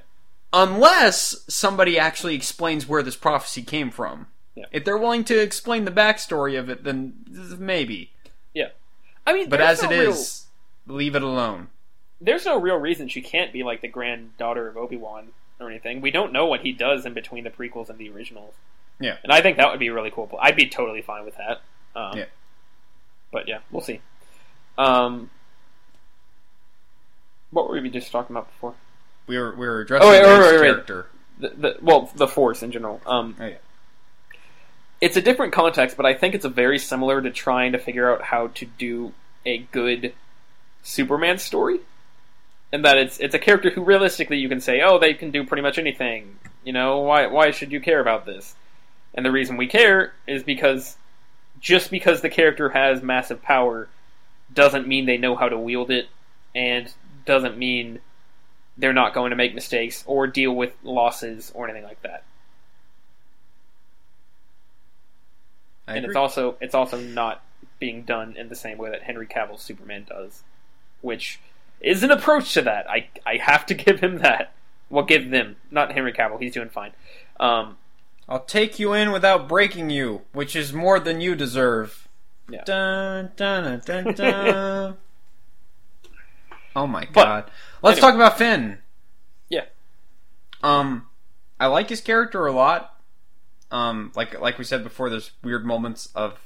Unless 0.54 1.44
somebody 1.50 2.00
actually 2.00 2.36
explains 2.36 2.88
where 2.88 3.04
this 3.04 3.18
prophecy 3.18 3.64
came 3.64 3.92
from. 3.92 4.28
Yeah. 4.56 4.66
If 4.72 4.86
they're 4.86 4.98
willing 4.98 5.24
to 5.26 5.38
explain 5.40 5.84
the 5.86 5.92
backstory 5.92 6.58
of 6.58 6.70
it, 6.70 6.84
then 6.84 7.14
maybe. 7.60 8.12
yeah, 8.54 8.70
I 9.28 9.34
mean, 9.34 9.50
But 9.50 9.60
as 9.62 9.84
no 9.84 9.90
it 9.90 10.00
real- 10.00 10.12
is, 10.12 10.46
leave 10.88 11.16
it 11.16 11.22
alone. 11.24 11.68
there's 12.22 12.46
no 12.46 12.58
real 12.60 12.78
reason 12.78 13.08
she 13.10 13.22
can't 13.22 13.52
be 13.52 13.64
like 13.64 13.82
the 13.82 13.88
granddaughter 13.90 14.68
of 14.70 14.78
Obi 14.78 14.96
Wan 14.96 15.30
or 15.60 15.70
anything. 15.70 16.00
We 16.02 16.12
don't 16.12 16.32
know 16.32 16.46
what 16.46 16.62
he 16.62 16.72
does 16.72 17.06
in 17.06 17.14
between 17.14 17.44
the 17.44 17.50
prequels 17.50 17.90
and 17.90 17.98
the 18.00 18.10
originals. 18.10 18.54
Yeah. 19.00 19.18
and 19.24 19.32
I 19.34 19.42
think 19.42 19.58
that 19.58 19.70
would 19.72 19.80
be 19.80 19.90
really 19.90 20.10
cool. 20.12 20.30
I'd 20.42 20.56
be 20.56 20.70
totally 20.70 21.02
fine 21.02 21.26
with 21.26 21.36
that. 21.36 21.62
Um, 22.00 22.18
Yeah. 22.18 22.26
but 23.32 23.46
yeah, 23.50 23.60
we'll 23.72 23.82
see. 23.82 24.00
Um, 24.78 25.30
what 27.52 27.68
were 27.70 27.82
we 27.82 27.90
just 27.90 28.12
talking 28.12 28.36
about 28.36 28.48
before? 28.52 28.76
We 29.28 29.38
were 29.38 29.52
we 29.56 29.66
were 29.68 29.82
addressing 29.82 30.08
Oh, 30.08 30.12
wait, 30.12 30.22
wait, 30.24 30.40
wait. 30.62 30.62
character. 30.62 31.08
The, 31.40 31.50
the 31.50 31.78
well, 31.82 32.10
the 32.16 32.28
Force 32.28 32.64
in 32.64 32.72
general. 32.72 33.02
Um, 33.06 33.36
Oh, 33.40 33.46
yeah. 33.46 33.56
It's 35.06 35.18
a 35.18 35.22
different 35.22 35.54
context, 35.54 35.96
but 35.98 36.08
I 36.08 36.16
think 36.16 36.34
it's 36.34 36.48
very 36.48 36.80
similar 36.80 37.22
to 37.22 37.30
trying 37.30 37.74
to 37.74 37.78
figure 37.78 38.12
out 38.12 38.24
how 38.24 38.48
to 38.48 38.66
do 38.66 39.14
a 39.46 39.60
good 39.60 40.16
Superman 40.82 41.38
story. 41.38 41.82
And 42.72 42.84
that 42.84 42.98
it's 42.98 43.20
it's 43.20 43.36
a 43.36 43.40
character 43.40 43.70
who 43.70 43.84
realistically 43.84 44.38
you 44.38 44.50
can 44.50 44.60
say, 44.60 44.82
oh, 44.82 44.98
they 44.98 45.14
can 45.14 45.30
do 45.30 45.46
pretty 45.46 45.62
much 45.62 45.78
anything. 45.78 46.40
You 46.64 46.74
know, 46.74 47.02
why 47.02 47.28
why 47.28 47.52
should 47.52 47.72
you 47.72 47.80
care 47.80 48.00
about 48.00 48.26
this? 48.26 48.56
And 49.14 49.24
the 49.24 49.32
reason 49.32 49.58
we 49.58 49.68
care 49.68 50.14
is 50.26 50.42
because 50.42 50.98
just 51.62 51.92
because 51.92 52.22
the 52.22 52.30
character 52.30 52.70
has 52.70 53.04
massive 53.04 53.44
power 53.44 53.88
doesn't 54.52 54.88
mean 54.88 55.06
they 55.06 55.18
know 55.18 55.36
how 55.36 55.48
to 55.48 55.58
wield 55.58 55.92
it 55.92 56.08
and 56.56 56.92
doesn't 57.26 57.60
mean 57.60 58.00
they're 58.76 58.92
not 58.92 59.14
going 59.14 59.30
to 59.30 59.36
make 59.36 59.54
mistakes 59.54 60.04
or 60.08 60.26
deal 60.26 60.52
with 60.52 60.74
losses 60.84 61.52
or 61.54 61.70
anything 61.70 61.88
like 61.88 62.02
that. 62.02 62.24
I 65.88 65.96
and 65.96 66.06
agree. 66.06 66.10
it's 66.10 66.16
also 66.18 66.56
it's 66.62 66.76
also 66.76 67.00
not 67.00 67.44
being 67.80 68.04
done 68.04 68.36
in 68.38 68.50
the 68.50 68.56
same 68.56 68.78
way 68.78 68.90
that 68.90 69.04
Henry 69.04 69.28
Cavill's 69.28 69.62
Superman 69.62 70.06
does, 70.10 70.44
which 71.02 71.40
is 71.82 72.04
an 72.04 72.12
approach 72.12 72.54
to 72.54 72.62
that. 72.64 72.90
I 72.90 73.10
I 73.26 73.38
have 73.38 73.66
to 73.68 73.74
give 73.86 74.00
him 74.00 74.20
that. 74.20 74.54
Well, 74.90 75.04
give 75.06 75.30
them 75.32 75.56
not 75.72 75.92
Henry 75.92 76.14
Cavill. 76.14 76.40
He's 76.42 76.54
doing 76.54 76.70
fine. 76.70 76.92
Um, 77.40 77.78
I'll 78.30 78.44
take 78.46 78.80
you 78.80 78.94
in 78.94 79.12
without 79.12 79.48
breaking 79.48 79.90
you, 79.90 80.22
which 80.32 80.56
is 80.56 80.74
more 80.74 81.00
than 81.00 81.22
you 81.22 81.36
deserve. 81.36 82.08
Yeah. 82.50 82.64
Dun, 82.66 83.32
dun, 83.36 83.82
dun, 83.86 84.04
dun, 84.04 84.14
dun. 84.14 84.98
oh 86.76 86.88
my 86.88 87.08
But, 87.14 87.26
god. 87.26 87.52
Let's 87.82 87.98
anyway. 87.98 88.02
talk 88.12 88.16
about 88.16 88.38
Finn. 88.38 88.80
Yeah. 89.50 89.66
Um, 90.64 91.08
I 91.60 91.68
like 91.68 91.90
his 91.90 92.02
character 92.02 92.46
a 92.46 92.52
lot. 92.52 92.95
Um, 93.76 94.12
like 94.16 94.40
like 94.40 94.58
we 94.58 94.64
said 94.64 94.84
before, 94.84 95.10
there's 95.10 95.32
weird 95.44 95.66
moments 95.66 96.08
of 96.16 96.40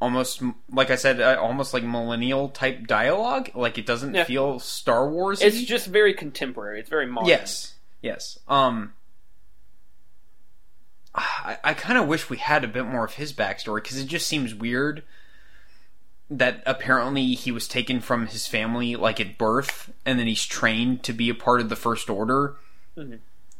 almost 0.00 0.42
like 0.70 0.90
I 0.90 0.96
said, 0.96 1.20
uh, 1.20 1.36
almost 1.40 1.74
like 1.74 1.82
millennial 1.82 2.48
type 2.50 2.86
dialogue. 2.86 3.50
Like 3.54 3.76
it 3.78 3.86
doesn't 3.86 4.14
Yeah. 4.14 4.24
feel 4.24 4.58
Star 4.60 5.08
Wars. 5.08 5.40
it's 5.40 5.62
just 5.62 5.86
very 5.86 6.14
contemporary. 6.14 6.78
It's 6.80 6.90
very 6.90 7.06
modern. 7.06 7.28
Yes, 7.28 7.74
yes. 8.02 8.38
Um, 8.46 8.92
I, 11.14 11.58
I 11.62 11.74
kind 11.74 11.98
of 11.98 12.06
wish 12.08 12.28
we 12.28 12.36
had 12.38 12.64
a 12.64 12.68
bit 12.68 12.86
more 12.86 13.04
of 13.04 13.14
his 13.14 13.32
backstory 13.32 13.82
because 13.82 13.98
it 13.98 14.06
just 14.06 14.26
seems 14.26 14.54
weird 14.54 15.02
that 16.30 16.62
apparently 16.66 17.34
he 17.34 17.52
was 17.52 17.68
taken 17.68 18.00
from 18.00 18.26
his 18.26 18.46
family 18.46 18.96
like 18.96 19.20
at 19.20 19.38
birth, 19.38 19.92
and 20.04 20.18
then 20.18 20.26
he's 20.26 20.44
trained 20.44 21.02
to 21.04 21.12
be 21.12 21.28
a 21.28 21.34
part 21.34 21.60
of 21.60 21.68
the 21.68 21.76
First 21.76 22.08
Order, 22.10 22.56
Mhm. 22.96 23.18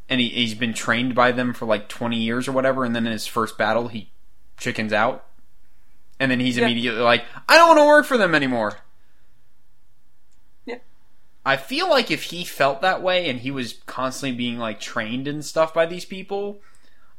And 0.09 0.21
he, 0.21 0.29
he's 0.29 0.55
been 0.55 0.75
trained 0.75 1.15
by 1.15 1.33
them 1.33 1.53
for 1.55 1.67
like 1.67 1.89
twenty 1.89 2.19
years 2.19 2.47
or 2.49 2.53
whatever, 2.53 2.85
and 2.85 2.95
then 2.95 3.07
in 3.07 3.13
his 3.13 3.27
first 3.27 3.57
battle 3.59 3.89
he 3.89 4.11
chickens 4.59 4.93
out, 4.93 5.25
and 6.21 6.31
then 6.31 6.41
he's 6.41 6.57
Yeah. 6.57 6.65
immediately 6.65 7.01
like, 7.01 7.25
I 7.49 7.57
don't 7.57 7.69
want 7.69 7.81
to 7.81 7.87
work 7.87 8.07
for 8.07 8.17
them 8.19 8.35
anymore. 8.35 8.79
Yeah. 10.65 10.79
I 11.45 11.57
feel 11.57 11.89
like 11.91 12.11
if 12.11 12.25
he 12.25 12.45
felt 12.45 12.81
that 12.83 13.03
way 13.03 13.29
and 13.29 13.41
he 13.41 13.51
was 13.51 13.81
constantly 13.87 14.37
being 14.37 14.59
like 14.59 14.81
trained 14.81 15.27
and 15.27 15.45
stuff 15.45 15.75
by 15.75 15.87
these 15.87 16.05
people, 16.05 16.61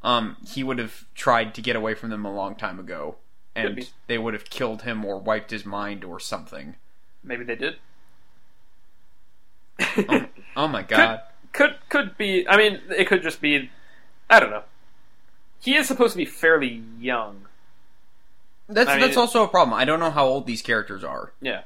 um, 0.03 0.37
he 0.47 0.63
would 0.63 0.79
have 0.79 1.05
tried 1.15 1.53
to 1.55 1.61
get 1.61 1.75
away 1.75 1.93
from 1.95 2.09
them 2.09 2.25
a 2.25 2.33
long 2.33 2.55
time 2.55 2.79
ago, 2.79 3.15
and 3.55 3.89
they 4.07 4.17
would 4.17 4.33
have 4.33 4.49
killed 4.49 4.83
him 4.83 5.03
or 5.03 5.17
wiped 5.17 5.51
his 5.51 5.65
mind 5.65 6.03
or 6.03 6.19
something. 6.19 6.75
Maybe 7.23 7.43
they 7.43 7.55
did. 7.55 7.77
Oh, 10.07 10.25
oh 10.55 10.67
my 10.67 10.83
god! 10.83 11.21
Could 11.55 11.75
could 11.89 12.17
be. 12.17 12.47
I 12.47 12.57
mean, 12.57 12.81
it 12.97 13.07
could 13.07 13.23
just 13.23 13.39
be. 13.41 13.69
I 14.29 14.39
don't 14.39 14.49
know. 14.51 14.63
He 15.61 15.75
is 15.75 15.87
supposed 15.87 16.11
to 16.13 16.17
be 16.17 16.25
fairly 16.25 16.83
young. 16.99 17.45
That's 18.67 18.89
I 18.89 18.93
mean, 18.97 19.01
that's 19.01 19.17
also 19.17 19.43
a 19.43 19.47
problem. 19.47 19.73
I 19.73 19.85
don't 19.85 19.99
know 19.99 20.11
how 20.11 20.25
old 20.25 20.47
these 20.47 20.61
characters 20.61 21.03
are. 21.03 21.31
Yeah. 21.41 21.61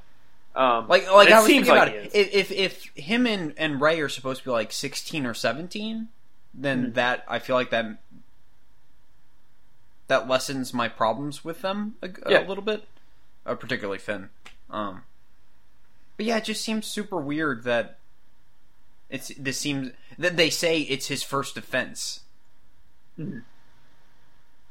Um, 0.55 0.87
Like 0.87 1.09
like 1.11 1.29
I 1.31 1.37
was 1.39 1.47
thinking 1.47 1.71
like 1.73 1.81
about 1.89 1.95
it. 1.95 2.11
If, 2.13 2.51
if 2.51 2.51
if 2.51 2.83
him 3.03 3.25
and 3.25 3.53
and 3.57 3.79
Rey 3.81 3.99
are 4.01 4.09
supposed 4.09 4.39
to 4.41 4.45
be 4.45 4.51
like 4.51 4.71
sixteen 4.71 5.25
or 5.25 5.33
seventeen, 5.33 6.09
then 6.53 6.87
Mhm. 6.87 6.93
that 6.95 7.23
I 7.27 7.39
feel 7.39 7.55
like 7.55 7.69
that 7.69 7.85
that 10.07 10.27
lessens 10.27 10.73
my 10.73 10.87
problems 10.87 11.45
with 11.45 11.61
them 11.61 11.95
a, 12.01 12.09
a 12.25 12.31
Yeah. 12.31 12.39
little 12.47 12.63
bit, 12.63 12.87
uh, 13.45 13.55
particularly 13.55 13.99
Finn. 13.99 14.29
Um, 14.69 15.03
but 16.17 16.25
yeah, 16.25 16.37
it 16.37 16.45
just 16.45 16.63
seems 16.63 16.87
super 16.87 17.17
weird 17.17 17.63
that 17.63 17.98
it's 19.09 19.29
this 19.37 19.57
seems 19.57 19.91
that 20.17 20.37
they 20.37 20.49
say 20.49 20.81
it's 20.81 21.07
his 21.07 21.23
first 21.23 21.57
offense, 21.57 22.21
I 23.17 23.23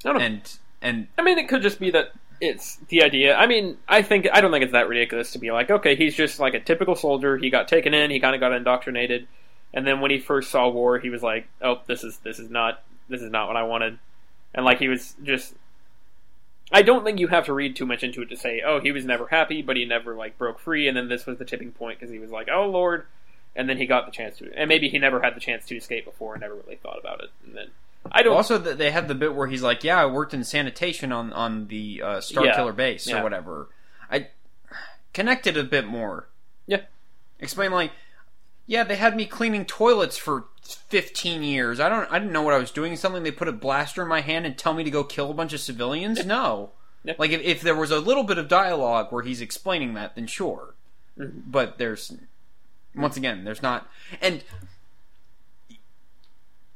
don't 0.04 0.18
know. 0.18 0.20
and 0.20 0.58
and 0.80 1.08
I 1.18 1.22
mean, 1.22 1.38
it 1.38 1.48
could 1.48 1.62
just 1.62 1.80
be 1.80 1.90
that 1.90 2.12
it's 2.40 2.76
the 2.88 3.02
idea. 3.02 3.36
I 3.36 3.46
mean, 3.46 3.78
I 3.88 4.02
think 4.02 4.28
I 4.32 4.40
don't 4.40 4.52
think 4.52 4.62
it's 4.62 4.72
that 4.72 4.88
ridiculous 4.88 5.32
to 5.32 5.38
be 5.38 5.50
like, 5.50 5.70
okay, 5.70 5.96
he's 5.96 6.14
just 6.14 6.38
like 6.38 6.54
a 6.54 6.60
typical 6.60 6.94
soldier. 6.94 7.36
He 7.36 7.50
got 7.50 7.68
taken 7.68 7.94
in. 7.94 8.10
He 8.10 8.20
kind 8.20 8.34
of 8.34 8.40
got 8.40 8.52
indoctrinated, 8.52 9.26
and 9.74 9.86
then 9.86 10.00
when 10.00 10.10
he 10.10 10.18
first 10.18 10.50
saw 10.50 10.68
war, 10.68 10.98
he 10.98 11.10
was 11.10 11.22
like, 11.22 11.48
oh, 11.60 11.80
this 11.86 12.04
is 12.04 12.18
this 12.18 12.38
is 12.38 12.50
not 12.50 12.82
this 13.08 13.22
is 13.22 13.30
not 13.30 13.48
what 13.48 13.56
I 13.56 13.64
wanted, 13.64 13.98
and 14.54 14.64
like 14.64 14.78
he 14.78 14.88
was 14.88 15.14
just. 15.22 15.54
I 16.70 16.82
don't 16.82 17.02
think 17.02 17.18
you 17.18 17.28
have 17.28 17.46
to 17.46 17.54
read 17.54 17.76
too 17.76 17.86
much 17.86 18.02
into 18.02 18.20
it 18.20 18.28
to 18.28 18.36
say, 18.36 18.60
oh, 18.60 18.78
he 18.78 18.92
was 18.92 19.06
never 19.06 19.28
happy, 19.28 19.62
but 19.62 19.78
he 19.78 19.86
never 19.86 20.14
like 20.14 20.36
broke 20.36 20.58
free, 20.58 20.86
and 20.86 20.94
then 20.94 21.08
this 21.08 21.24
was 21.24 21.38
the 21.38 21.46
tipping 21.46 21.72
point 21.72 21.98
because 21.98 22.12
he 22.12 22.18
was 22.18 22.30
like, 22.30 22.48
oh 22.52 22.68
Lord, 22.68 23.06
and 23.58 23.68
then 23.68 23.76
he 23.76 23.84
got 23.84 24.06
the 24.06 24.12
chance 24.12 24.38
to, 24.38 24.50
and 24.56 24.68
maybe 24.68 24.88
he 24.88 24.98
never 24.98 25.20
had 25.20 25.34
the 25.36 25.40
chance 25.40 25.66
to 25.66 25.76
escape 25.76 26.06
before 26.06 26.32
and 26.34 26.40
never 26.40 26.54
really 26.54 26.76
thought 26.76 26.98
about 26.98 27.20
it, 27.22 27.30
and 27.44 27.54
then 27.54 27.66
I 28.10 28.22
don't. 28.22 28.34
also 28.36 28.56
they 28.56 28.90
have 28.90 29.08
the 29.08 29.14
bit 29.14 29.34
where 29.34 29.48
he's 29.48 29.62
like, 29.62 29.84
"Yeah, 29.84 30.00
I 30.00 30.06
worked 30.06 30.32
in 30.32 30.44
sanitation 30.44 31.12
on 31.12 31.32
on 31.32 31.66
the 31.68 32.00
uh, 32.02 32.20
Star 32.22 32.46
Yeah. 32.46 32.56
Killer 32.56 32.72
base 32.72 33.06
Yeah. 33.06 33.20
or 33.20 33.22
whatever." 33.24 33.68
I 34.10 34.28
connected 35.12 35.56
a 35.56 35.64
bit 35.64 35.86
more. 35.86 36.28
Yeah. 36.66 36.82
Explain 37.40 37.72
like, 37.72 37.92
yeah, 38.66 38.84
they 38.84 38.96
had 38.96 39.16
me 39.16 39.26
cleaning 39.26 39.64
toilets 39.64 40.16
for 40.16 40.44
fifteen 40.62 41.42
years. 41.42 41.80
I 41.80 41.88
don't, 41.88 42.10
I 42.12 42.18
didn't 42.18 42.32
know 42.32 42.42
what 42.42 42.54
I 42.54 42.58
was 42.58 42.70
doing. 42.70 42.94
Something 42.96 43.22
they 43.22 43.30
put 43.30 43.48
a 43.48 43.52
blaster 43.52 44.02
in 44.02 44.08
my 44.08 44.20
hand 44.20 44.46
and 44.46 44.56
tell 44.56 44.74
me 44.74 44.84
to 44.84 44.90
go 44.90 45.04
kill 45.04 45.30
a 45.30 45.34
bunch 45.34 45.52
of 45.52 45.60
civilians. 45.60 46.24
No. 46.24 46.70
Yeah. 47.04 47.14
Like 47.18 47.30
if, 47.30 47.40
if 47.42 47.60
there 47.62 47.76
was 47.76 47.90
a 47.90 48.00
little 48.00 48.24
bit 48.24 48.38
of 48.38 48.48
dialogue 48.48 49.10
where 49.12 49.22
he's 49.22 49.40
explaining 49.40 49.94
that, 49.94 50.14
then 50.14 50.26
sure. 50.26 50.74
Mhm. 51.18 51.42
But 51.46 51.78
there's 51.78 52.12
once 52.94 53.16
again, 53.16 53.44
there's 53.44 53.62
not, 53.62 53.88
and 54.20 54.42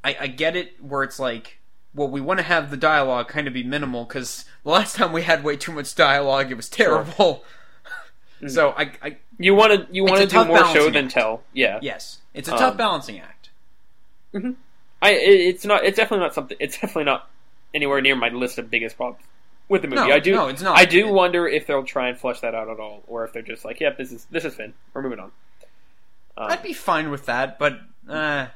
I, 0.04 0.16
I 0.20 0.26
get 0.26 0.56
it 0.56 0.82
where 0.82 1.02
it's 1.02 1.18
like, 1.18 1.58
well, 1.94 2.08
we 2.08 2.20
want 2.20 2.38
to 2.40 2.44
have 2.44 2.70
the 2.70 2.76
dialogue 2.76 3.28
kind 3.28 3.46
of 3.46 3.52
be 3.54 3.62
minimal 3.62 4.04
because 4.04 4.44
the 4.64 4.70
last 4.70 4.96
time 4.96 5.12
we 5.12 5.22
had 5.22 5.44
way 5.44 5.56
too 5.56 5.72
much 5.72 5.94
dialogue, 5.94 6.50
it 6.50 6.54
was 6.56 6.68
terrible. 6.68 7.44
so 8.48 8.70
I, 8.70 8.92
I, 9.02 9.16
You 9.38 9.54
want 9.54 9.72
to 9.88 9.94
you 9.94 10.04
want 10.04 10.20
to 10.22 10.26
do 10.26 10.44
more 10.44 10.58
show 10.58 10.62
balancing 10.64 10.92
than 10.92 11.04
act. 11.06 11.14
tell. 11.14 11.42
Yeah. 11.52 11.78
yes, 11.82 12.18
it's 12.34 12.48
a 12.48 12.52
Um, 12.52 12.58
tough 12.58 12.76
balancing 12.76 13.20
act. 13.20 13.50
I 15.02 15.10
it's 15.10 15.64
not 15.66 15.84
it's 15.84 15.96
definitely 15.98 16.24
not 16.24 16.32
something 16.34 16.56
it's 16.58 16.76
definitely 16.76 17.04
not 17.04 17.28
anywhere 17.74 18.00
near 18.00 18.16
my 18.16 18.30
list 18.30 18.56
of 18.58 18.70
biggest 18.70 18.96
problems 18.96 19.22
with 19.68 19.82
the 19.82 19.88
movie. 19.88 20.00
No, 20.08 20.14
I 20.14 20.20
do 20.20 20.32
no, 20.34 20.48
it's 20.48 20.62
not. 20.62 20.78
I 20.78 20.84
do 20.86 21.06
It- 21.08 21.12
wonder 21.12 21.46
if 21.46 21.66
they'll 21.66 21.84
try 21.84 22.08
and 22.08 22.18
flesh 22.18 22.40
that 22.40 22.54
out 22.54 22.68
at 22.70 22.80
all 22.80 23.02
or 23.06 23.24
if 23.24 23.32
they're 23.34 23.42
just 23.42 23.64
like, 23.64 23.78
"Yep, 23.80 23.98
this 23.98 24.10
is 24.10 24.26
this 24.30 24.44
is 24.46 24.54
Finn. 24.54 24.72
We're 24.94 25.02
moving 25.02 25.18
on." 25.20 25.30
Um, 26.36 26.50
I'd 26.50 26.62
be 26.62 26.72
fine 26.72 27.10
with 27.10 27.26
that, 27.26 27.58
but 27.58 27.80
uh, 28.08 28.46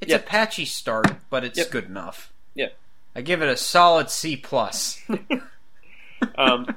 it's 0.00 0.10
Yeah. 0.10 0.16
a 0.16 0.20
patchy 0.20 0.64
start, 0.64 1.06
but 1.30 1.44
it's 1.44 1.58
Yep. 1.58 1.70
good 1.70 1.84
enough. 1.86 2.32
Yeah. 2.54 2.68
I 3.14 3.20
give 3.20 3.42
it 3.42 3.48
a 3.48 3.56
solid 3.56 4.10
C 4.10 4.36
plus. 4.36 5.00
um, 6.36 6.74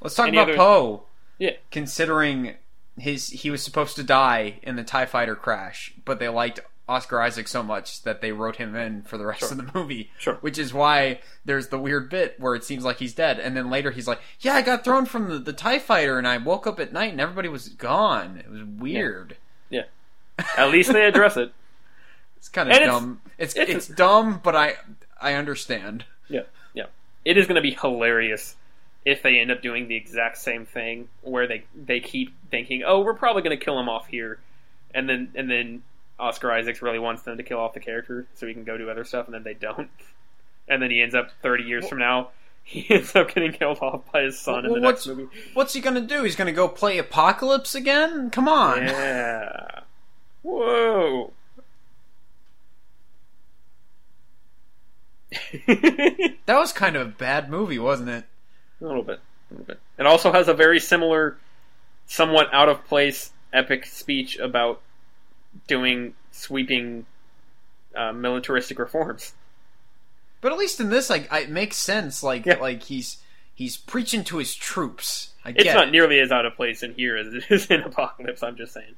Let's 0.00 0.14
talk 0.14 0.28
about 0.28 0.48
other- 0.48 0.56
Poe. 0.56 1.04
Yeah. 1.38 1.52
Considering 1.70 2.56
his 2.98 3.28
he 3.28 3.50
was 3.50 3.62
supposed 3.62 3.94
to 3.96 4.02
die 4.02 4.58
in 4.62 4.74
the 4.76 4.82
Tie 4.84 5.06
Fighter 5.06 5.36
crash, 5.36 5.92
but 6.04 6.18
they 6.18 6.28
liked 6.28 6.60
Oscar 6.88 7.20
Isaac 7.20 7.46
so 7.48 7.62
much 7.62 8.02
that 8.04 8.20
they 8.22 8.32
wrote 8.32 8.56
him 8.56 8.74
in 8.74 9.02
for 9.02 9.18
the 9.18 9.26
rest 9.26 9.40
Sure. 9.40 9.50
of 9.52 9.58
the 9.58 9.70
movie. 9.78 10.10
Sure. 10.18 10.34
Which 10.36 10.56
is 10.58 10.72
why 10.72 11.20
there's 11.44 11.68
the 11.68 11.78
weird 11.78 12.08
bit 12.08 12.40
where 12.40 12.54
it 12.54 12.64
seems 12.64 12.84
like 12.84 12.98
he's 12.98 13.14
dead, 13.14 13.38
and 13.38 13.56
then 13.56 13.68
later 13.70 13.90
he's 13.90 14.08
like, 14.08 14.20
"Yeah, 14.40 14.54
I 14.54 14.62
got 14.62 14.84
thrown 14.84 15.04
from 15.06 15.28
the, 15.28 15.38
the 15.38 15.52
Tie 15.52 15.78
Fighter, 15.80 16.16
and 16.18 16.26
I 16.26 16.38
woke 16.38 16.66
up 16.66 16.80
at 16.80 16.92
night, 16.92 17.12
and 17.12 17.20
everybody 17.20 17.48
was 17.48 17.68
gone. 17.68 18.38
It 18.38 18.50
was 18.50 18.62
weird." 18.64 19.36
Yeah. 19.70 19.82
At 20.56 20.70
least 20.70 20.92
they 20.92 21.04
address 21.04 21.36
it. 21.36 21.52
It's 22.38 22.48
kind 22.48 22.68
of 22.70 22.76
And 22.76 22.84
it's- 22.84 23.00
dumb. 23.00 23.20
It's 23.36 23.56
it's- 23.56 23.76
it's, 23.76 23.88
dumb, 23.88 24.40
but 24.42 24.54
I 24.54 24.76
I 25.20 25.34
understand. 25.34 26.04
Yeah, 26.28 26.42
yeah. 26.72 26.86
It 27.24 27.36
is 27.36 27.46
going 27.48 27.56
to 27.56 27.60
be 27.62 27.72
hilarious 27.72 28.54
if 29.04 29.22
they 29.22 29.40
end 29.40 29.50
up 29.50 29.60
doing 29.60 29.88
the 29.88 29.96
exact 29.96 30.38
same 30.38 30.64
thing, 30.64 31.08
where 31.22 31.46
they 31.48 31.64
they 31.74 31.98
keep 31.98 32.32
thinking, 32.50 32.84
"Oh, 32.86 33.00
we're 33.00 33.14
probably 33.14 33.42
going 33.42 33.58
to 33.58 33.64
kill 33.64 33.78
him 33.78 33.88
off 33.88 34.06
here," 34.06 34.38
and 34.94 35.08
then 35.08 35.32
and 35.34 35.50
then 35.50 35.82
Oscar 36.18 36.50
Isaacs 36.52 36.82
really 36.82 36.98
wants 36.98 37.22
them 37.22 37.36
to 37.36 37.42
kill 37.42 37.58
off 37.58 37.74
the 37.74 37.80
character 37.80 38.26
so 38.34 38.46
he 38.46 38.54
can 38.54 38.64
go 38.64 38.76
do 38.76 38.90
other 38.90 39.04
stuff, 39.04 39.26
and 39.26 39.34
then 39.34 39.44
they 39.44 39.54
don't, 39.54 39.88
and 40.68 40.82
then 40.82 40.90
he 40.90 41.00
ends 41.00 41.14
up 41.14 41.30
thirty 41.42 41.64
years 41.64 41.88
from 41.88 41.98
now. 41.98 42.30
He 42.68 42.84
ends 42.90 43.16
up 43.16 43.32
getting 43.32 43.52
killed 43.52 43.78
off 43.80 44.02
by 44.12 44.24
his 44.24 44.38
son 44.38 44.66
in 44.66 44.70
Well, 44.70 44.74
the 44.82 44.86
next 44.86 45.06
movie. 45.06 45.26
What's 45.54 45.72
he 45.72 45.80
gonna 45.80 46.02
do? 46.02 46.22
He's 46.24 46.36
gonna 46.36 46.52
go 46.52 46.68
play 46.68 46.98
Apocalypse 46.98 47.74
again? 47.74 48.28
Come 48.28 48.46
on. 48.46 48.82
Yeah. 48.82 49.80
Whoa. 50.42 51.32
That 55.66 56.36
was 56.46 56.72
kind 56.72 56.96
of 56.96 57.02
a 57.06 57.10
bad 57.10 57.50
movie, 57.50 57.78
wasn't 57.78 58.10
it? 58.10 58.24
A 58.80 58.84
little 58.84 59.02
bit. 59.02 59.20
A 59.50 59.54
little 59.54 59.66
bit. 59.66 59.80
It 59.98 60.06
also 60.06 60.32
has 60.32 60.48
a 60.48 60.54
very 60.54 60.80
similar, 60.80 61.38
somewhat 62.06 62.48
out 62.52 62.68
of 62.68 62.84
place 62.86 63.30
epic 63.52 63.86
speech 63.86 64.38
about 64.38 64.80
doing 65.66 66.14
sweeping 66.30 67.06
uh, 67.96 68.12
militaristic 68.12 68.78
reforms. 68.78 69.32
But 70.40 70.52
at 70.52 70.58
least 70.58 70.78
in 70.78 70.90
this, 70.90 71.10
like, 71.10 71.28
it 71.32 71.50
makes 71.50 71.76
sense. 71.76 72.22
Like, 72.22 72.46
Yeah. 72.46 72.58
like 72.60 72.84
he's 72.84 73.18
he's 73.54 73.76
preaching 73.76 74.22
to 74.24 74.38
his 74.38 74.54
troops. 74.54 75.30
I 75.44 75.50
It's 75.56 75.64
not 75.74 75.88
it. 75.88 75.90
nearly 75.90 76.20
as 76.20 76.30
out 76.30 76.46
of 76.46 76.54
place 76.54 76.82
in 76.84 76.94
here 76.94 77.16
as 77.16 77.32
it 77.34 77.44
is 77.50 77.66
in 77.66 77.80
Apocalypse, 77.82 78.42
I'm 78.42 78.56
just 78.56 78.72
saying. 78.72 78.94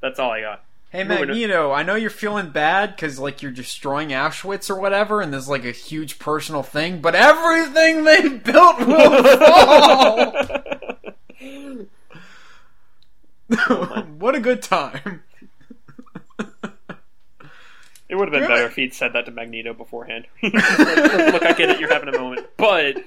That's 0.00 0.18
all 0.20 0.30
I 0.30 0.42
got. 0.42 0.62
Hey 0.90 1.02
Magneto, 1.02 1.72
I 1.72 1.82
know 1.82 1.96
you're 1.96 2.10
feeling 2.10 2.50
bad 2.50 2.94
because 2.94 3.18
like 3.18 3.42
you're 3.42 3.50
destroying 3.50 4.10
Auschwitz 4.10 4.70
or 4.70 4.78
whatever, 4.80 5.20
and 5.20 5.32
there's 5.32 5.48
like 5.48 5.64
a 5.64 5.72
huge 5.72 6.20
personal 6.20 6.62
thing. 6.62 7.00
But 7.00 7.16
everything 7.16 8.04
they 8.04 8.28
built 8.44 8.78
will 8.86 9.36
fall. 9.36 10.32
what 14.18 14.34
a 14.34 14.40
good 14.40 14.62
time! 14.62 15.22
It 18.08 18.14
would 18.14 18.28
have 18.28 18.32
been 18.32 18.42
Really? 18.42 18.54
better 18.54 18.66
if 18.66 18.76
he'd 18.76 18.94
said 18.94 19.12
that 19.14 19.24
to 19.26 19.32
Magneto 19.32 19.72
beforehand. 19.74 20.26
Look, 20.42 20.54
I 20.54 21.54
get 21.56 21.70
it, 21.70 21.80
you're 21.80 21.92
having 21.92 22.08
a 22.14 22.18
moment. 22.18 22.46
But, 22.56 22.98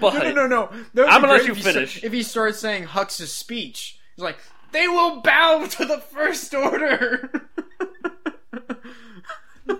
but, 0.00 0.14
No, 0.14 0.30
no, 0.30 0.46
no, 0.46 0.46
no. 0.46 0.70
That 0.94 1.12
I'm 1.12 1.20
gonna 1.20 1.34
let 1.34 1.44
you 1.44 1.52
if 1.52 1.58
he 1.58 1.62
finish. 1.62 2.02
if 2.02 2.12
he 2.12 2.22
starts 2.22 2.58
saying 2.58 2.84
Hux's 2.84 3.32
speech, 3.32 3.98
he's 4.16 4.22
like, 4.24 4.38
"They 4.72 4.88
will 4.88 5.20
bow 5.20 5.66
to 5.70 5.84
the 5.84 5.98
First 5.98 6.54
Order." 6.54 7.30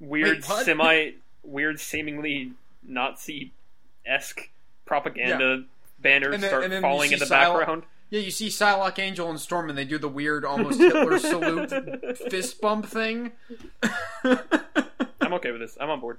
weird, 0.00 0.38
Wait, 0.38 0.44
semi, 0.64 1.10
weird, 1.42 1.80
seemingly 1.80 2.52
Nazi 2.86 3.52
esque 4.06 4.48
propaganda 4.86 5.64
banners 6.00 6.40
then- 6.40 6.48
start 6.48 6.64
and 6.64 6.72
then 6.72 6.78
you 6.82 6.88
falling 6.88 7.12
in 7.12 7.18
the 7.18 7.24
Psylocke- 7.26 7.28
background. 7.58 7.82
Yeah, 8.10 8.20
you 8.20 8.30
see 8.30 8.48
Psylocke, 8.48 8.98
Angel, 8.98 9.28
and 9.30 9.38
Storm, 9.40 9.68
and 9.68 9.76
they 9.78 9.84
do 9.84 9.98
the 9.98 10.08
weird, 10.08 10.44
almost 10.44 10.78
Hitler 10.80 11.18
salute 11.18 11.70
fist 12.30 12.60
bump 12.60 12.86
thing. 12.86 13.32
I'm 14.22 15.32
okay 15.34 15.50
with 15.50 15.60
this. 15.60 15.76
I'm 15.80 15.90
on 15.90 16.00
board. 16.00 16.18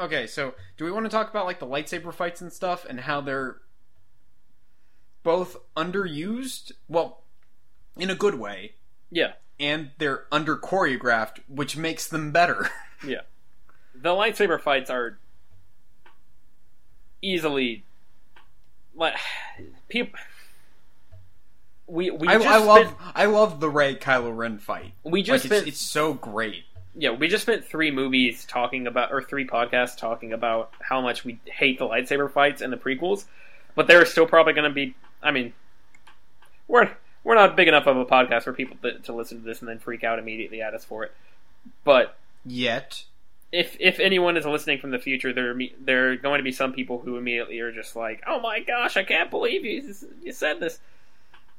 Okay, 0.00 0.26
so 0.26 0.54
do 0.76 0.84
we 0.84 0.90
want 0.90 1.06
to 1.06 1.10
talk 1.10 1.30
about 1.30 1.46
like 1.46 1.60
the 1.60 1.66
lightsaber 1.66 2.12
fights 2.12 2.40
and 2.40 2.52
stuff 2.52 2.84
and 2.88 3.00
how 3.00 3.20
they're 3.20 3.58
both 5.22 5.56
underused? 5.76 6.72
Well, 6.88 7.22
in 7.96 8.10
a 8.10 8.14
good 8.16 8.34
way, 8.34 8.74
Yeah, 9.10 9.34
and 9.60 9.90
they're 9.98 10.24
under 10.32 10.56
choreographed, 10.56 11.38
which 11.48 11.76
makes 11.76 12.08
them 12.08 12.32
better. 12.32 12.70
yeah. 13.06 13.20
The 13.94 14.10
lightsaber 14.10 14.60
fights 14.60 14.90
are 14.90 15.18
easily 17.22 17.84
like 18.96 19.14
people. 19.88 20.18
We 21.86 22.10
we 22.10 22.28
I, 22.28 22.34
just 22.34 22.46
I 22.46 22.58
love 22.58 22.86
spent, 22.86 22.96
I 23.14 23.24
love 23.26 23.60
the 23.60 23.68
Rey 23.68 23.94
Kylo 23.96 24.34
Ren 24.36 24.58
fight. 24.58 24.92
we 25.02 25.22
just 25.22 25.44
Like 25.44 25.52
it's, 25.52 25.54
spent 25.54 25.68
it's 25.68 25.80
so 25.80 26.14
great. 26.14 26.64
yeah, 26.96 27.10
we 27.10 27.28
just 27.28 27.42
spent 27.42 27.64
three 27.64 27.90
movies 27.90 28.44
talking 28.46 28.86
about, 28.86 29.12
or 29.12 29.20
three 29.22 29.46
podcasts 29.46 29.96
talking 29.96 30.32
about 30.32 30.72
how 30.80 31.00
much 31.00 31.24
we 31.24 31.38
hate 31.44 31.78
the 31.78 31.84
lightsaber 31.84 32.30
fights 32.30 32.62
in 32.62 32.70
the 32.70 32.76
prequels, 32.76 33.26
but 33.74 33.86
there 33.86 34.00
are 34.00 34.06
still 34.06 34.26
probably 34.26 34.52
going 34.54 34.68
to 34.68 34.74
be. 34.74 34.94
I 35.22 35.30
mean, 35.30 35.52
we're 36.68 36.90
we're 37.22 37.34
not 37.34 37.56
big 37.56 37.68
enough 37.68 37.86
of 37.86 37.96
a 37.96 38.04
podcast 38.06 38.44
for 38.44 38.52
people 38.52 38.76
to, 38.82 38.98
to 39.00 39.12
listen 39.12 39.40
to 39.40 39.44
this 39.44 39.60
and 39.60 39.68
then 39.68 39.78
freak 39.78 40.04
out 40.04 40.18
immediately 40.18 40.62
at 40.62 40.74
us 40.74 40.84
for 40.84 41.04
it. 41.04 41.12
But 41.84 42.16
Yet, 42.46 43.04
if 43.52 43.76
if 43.80 43.98
anyone 44.00 44.36
is 44.36 44.46
listening 44.46 44.78
from 44.78 44.90
the 44.90 44.98
future, 44.98 45.32
there 45.32 45.54
there 45.80 46.12
are 46.12 46.16
going 46.16 46.38
to 46.38 46.44
be 46.44 46.52
some 46.52 46.72
people 46.72 47.00
who 47.00 47.16
immediately 47.16 47.58
are 47.60 47.72
just 47.72 47.96
like, 47.96 48.22
"Oh 48.26 48.40
my 48.40 48.60
gosh, 48.60 48.96
I 48.96 49.04
can't 49.04 49.30
believe 49.30 49.64
you 49.64 49.94
you 50.22 50.32
said 50.32 50.60
this." 50.60 50.78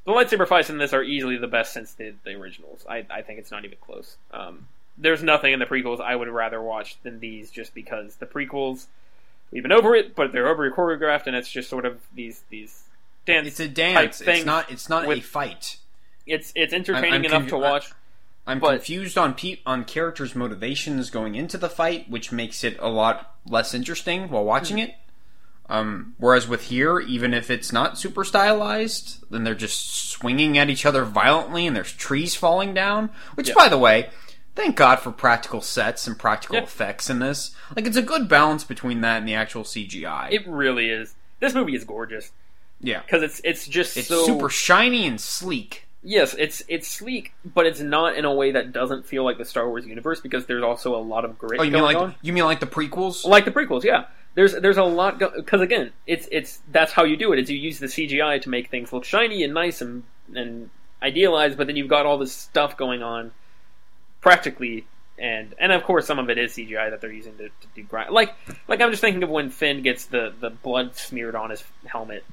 The 0.06 0.12
lightsaber 0.12 0.47
fights 0.47 0.70
in 0.70 0.78
this 0.78 0.93
are 0.93 1.03
easily 1.03 1.38
the 1.38 1.47
best 1.47 1.74
since 1.74 1.93
the, 1.93 2.14
the 2.24 2.32
originals. 2.34 2.86
I, 2.89 3.06
I 3.10 3.22
think 3.24 3.39
it's 3.39 3.49
not 3.51 3.66
even 3.66 3.78
close. 3.82 4.18
Um, 4.32 4.68
there's 4.97 5.24
nothing 5.24 5.51
in 5.51 5.60
the 5.60 5.66
prequels 5.66 5.99
I 5.99 6.16
would 6.16 6.28
rather 6.30 6.62
watch 6.62 6.97
than 7.03 7.20
these, 7.20 7.49
just 7.51 7.74
because 7.74 8.16
the 8.18 8.26
prequels 8.26 8.86
we've 9.51 9.64
been 9.64 9.72
over 9.72 9.95
it, 9.95 10.16
but 10.16 10.32
they're 10.32 10.47
over 10.47 10.70
choreographed, 10.72 11.26
and 11.28 11.36
it's 11.36 11.49
just 11.49 11.70
sort 11.70 11.86
of 11.86 11.99
these 12.14 12.43
these 12.49 12.84
dance. 13.26 13.47
it's 13.47 13.60
a 13.60 13.68
dance. 13.68 14.20
thing 14.20 14.38
It's 14.38 14.45
not. 14.45 14.72
It's 14.72 14.89
not 14.89 15.10
a 15.12 15.20
fight. 15.22 15.78
it's 16.28 16.53
it's 16.56 16.72
entertaining 16.74 17.14
I'm 17.14 17.26
enough 17.26 17.41
confu- 17.41 17.49
to 17.49 17.58
watch. 17.58 17.91
I'm 18.47 18.60
But- 18.60 18.76
confused 18.78 19.18
on 19.18 19.34
pe- 19.34 19.60
on 19.66 19.86
characters' 19.86 20.36
motivations 20.36 21.10
going 21.10 21.34
into 21.34 21.58
the 21.58 21.68
fight, 21.70 22.08
which 22.10 22.32
makes 22.32 22.64
it 22.64 22.78
a 22.80 22.88
lot 22.89 23.36
less 23.47 23.74
interesting 23.74 24.30
while 24.30 24.43
watching 24.45 24.78
Mm-hmm. 24.78 24.89
it. 24.91 24.95
Um, 25.68 26.13
whereas 26.20 26.47
with 26.47 26.63
here, 26.66 26.99
even 26.99 27.34
if 27.34 27.49
it's 27.49 27.74
not 27.74 27.97
super 27.97 28.24
stylized, 28.24 29.24
then 29.32 29.43
they're 29.43 29.55
just 29.55 30.09
swinging 30.09 30.57
at 30.57 30.70
each 30.70 30.86
other 30.86 31.03
violently, 31.05 31.66
and 31.66 31.76
there's 31.76 31.91
trees 31.91 32.36
falling 32.36 32.74
down. 32.74 33.09
Which, 33.34 33.49
Yeah. 33.49 33.55
by 33.55 33.70
the 33.70 33.78
way, 33.78 34.09
thank 34.55 34.76
God 34.76 34.97
for 34.99 35.11
practical 35.11 35.61
sets 35.61 36.05
and 36.05 36.20
practical 36.20 36.57
Yeah. 36.57 36.63
effects 36.63 37.09
in 37.09 37.18
this. 37.20 37.51
Like, 37.76 37.88
it's 37.88 37.97
a 37.97 38.03
good 38.03 38.28
balance 38.30 38.63
between 38.63 39.01
that 39.01 39.18
and 39.18 39.28
the 39.28 39.34
actual 39.34 39.63
CGI. 39.63 40.30
It 40.32 40.47
really 40.47 40.89
is. 40.89 41.16
This 41.39 41.53
movie 41.55 41.76
is 41.76 41.84
gorgeous 41.84 42.32
yeah, 42.80 43.01
because 43.01 43.24
it's 43.24 43.41
it's 43.43 43.68
just 43.68 43.97
it's 43.97 44.07
so 44.07 44.26
super 44.26 44.49
shiny 44.49 45.05
and 45.07 45.20
sleek. 45.20 45.88
Yes, 46.03 46.36
it's 46.38 46.61
it's 46.68 46.88
sleek, 46.88 47.34
but 47.43 47.66
it's 47.66 47.80
not 47.80 48.16
in 48.16 48.26
a 48.26 48.34
way 48.34 48.51
that 48.51 48.72
doesn't 48.72 49.05
feel 49.07 49.24
like 49.24 49.38
the 49.39 49.45
Star 49.45 49.68
Wars 49.68 49.86
universe 49.88 50.22
because 50.22 50.45
there's 50.45 50.63
also 50.63 50.95
a 50.95 51.01
lot 51.01 51.26
of 51.26 51.38
grit 51.39 51.59
Oh, 51.59 51.63
you 51.63 51.72
mean 51.72 51.82
going 51.82 51.95
like 51.95 51.97
on. 52.03 52.16
you 52.22 52.32
mean 52.32 52.43
like 52.45 52.59
the 52.59 52.68
prequels? 52.68 53.26
Like 53.26 53.45
the 53.45 53.51
prequels, 53.51 53.84
yeah. 53.84 54.05
There's 54.36 54.53
there's 54.53 54.77
a 54.77 54.83
lot 54.83 55.17
because 55.19 55.61
again, 55.61 55.91
it's 56.05 56.27
it's 56.31 56.59
that's 56.71 56.91
how 56.91 57.03
you 57.05 57.17
do 57.17 57.33
it. 57.33 57.39
Is 57.39 57.49
you 57.49 57.57
use 57.57 57.79
the 57.79 57.88
CGI 57.88 58.41
to 58.41 58.49
make 58.49 58.69
things 58.69 58.91
look 58.93 59.03
shiny 59.05 59.43
and 59.43 59.53
nice 59.53 59.81
and 59.81 60.03
and 60.36 60.69
idealized, 61.01 61.57
but 61.57 61.67
then 61.67 61.75
you've 61.75 61.88
got 61.88 62.05
all 62.05 62.17
this 62.17 62.33
stuff 62.33 62.75
going 62.77 63.01
on 63.01 63.31
practically, 64.21 64.86
and 65.17 65.53
and 65.59 65.71
of 65.71 65.83
course 65.83 66.05
some 66.05 66.19
of 66.19 66.29
it 66.29 66.38
is 66.38 66.53
CGI 66.53 66.89
that 66.89 67.01
they're 67.01 67.11
using 67.11 67.38
to, 67.38 67.47
to 67.49 67.67
do 67.75 67.83
grind. 67.83 68.11
Like 68.11 68.36
like 68.67 68.81
I'm 68.81 68.91
just 68.91 69.01
thinking 69.01 69.23
of 69.23 69.29
when 69.29 69.49
Finn 69.49 69.81
gets 69.81 70.05
the 70.05 70.33
the 70.39 70.49
blood 70.49 70.95
smeared 70.95 71.36
on 71.36 71.49
his 71.51 71.63
helmet 71.86 72.25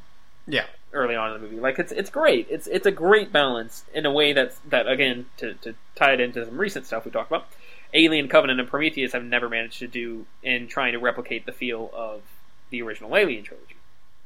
Yeah. 0.46 0.64
early 0.92 1.14
on 1.14 1.32
in 1.34 1.40
the 1.40 1.46
movie. 1.46 1.60
Like 1.60 1.78
it's 1.78 1.92
it's 1.92 2.10
great. 2.10 2.46
It's 2.50 2.66
it's 2.66 2.86
a 2.86 2.90
great 2.92 3.32
balance 3.32 3.84
in 3.94 4.06
a 4.06 4.12
way 4.12 4.32
that's 4.32 4.58
that 4.70 4.88
again 4.88 5.26
to, 5.38 5.54
to 5.54 5.74
tie 5.94 6.14
it 6.14 6.20
into 6.20 6.44
some 6.44 6.58
recent 6.58 6.86
stuff 6.86 7.04
we 7.04 7.10
talked 7.10 7.30
about. 7.30 7.46
Alien 7.94 8.28
Covenant 8.28 8.60
and 8.60 8.68
Prometheus 8.68 9.12
have 9.12 9.24
never 9.24 9.48
managed 9.48 9.78
to 9.80 9.86
do 9.86 10.26
in 10.42 10.66
trying 10.68 10.92
to 10.92 10.98
replicate 10.98 11.44
the 11.46 11.52
feel 11.52 11.90
of 11.94 12.22
the 12.70 12.80
original 12.82 13.14
Alien 13.16 13.44
trilogy. 13.44 13.76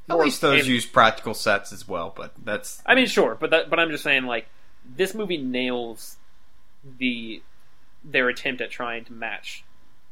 At 0.09 0.17
Or 0.17 0.25
least 0.25 0.41
those 0.41 0.61
Alien- 0.61 0.75
use 0.75 0.87
practical 0.87 1.35
sets 1.35 1.73
as 1.73 1.89
well, 1.89 2.13
but 2.17 2.33
that's 2.45 2.81
I 2.87 2.95
mean, 2.95 3.07
sure, 3.07 3.35
but 3.39 3.51
that, 3.51 3.69
but 3.71 3.81
I'm 3.81 3.91
just 3.91 4.05
saying, 4.05 4.25
like 4.25 4.47
this 4.85 5.15
movie 5.15 5.39
nails 5.39 6.17
the 6.99 7.43
their 8.05 8.29
attempt 8.29 8.61
at 8.61 8.71
trying 8.71 9.05
to 9.07 9.13
match 9.13 9.65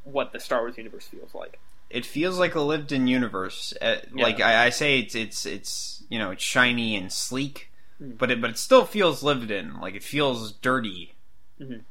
what 0.03 0.33
the 0.33 0.41
Star 0.41 0.61
Wars 0.63 0.77
universe 0.77 1.07
feels 1.07 1.33
like. 1.35 1.61
it 1.91 2.05
feels 2.05 2.39
like 2.41 2.57
a 2.57 2.61
lived-in 2.61 3.07
universe. 3.07 3.73
Uh, 3.81 3.97
Like 4.13 4.39
Yeah. 4.39 4.49
I, 4.49 4.67
I 4.67 4.71
say, 4.71 4.99
it's 4.99 5.15
it's 5.15 5.47
it's 5.47 6.03
you 6.09 6.19
know 6.19 6.33
it's 6.33 6.43
shiny 6.43 6.97
and 6.97 7.13
sleek, 7.13 7.71
Mm. 8.03 8.19
but 8.19 8.33
it 8.33 8.41
but 8.41 8.51
it 8.51 8.59
still 8.59 8.85
feels 8.85 9.23
lived 9.23 9.53
in. 9.53 9.79
Like 9.81 9.95
it 9.95 10.03
feels 10.03 10.51
dirty. 10.51 11.15
Mhm. 11.61 11.83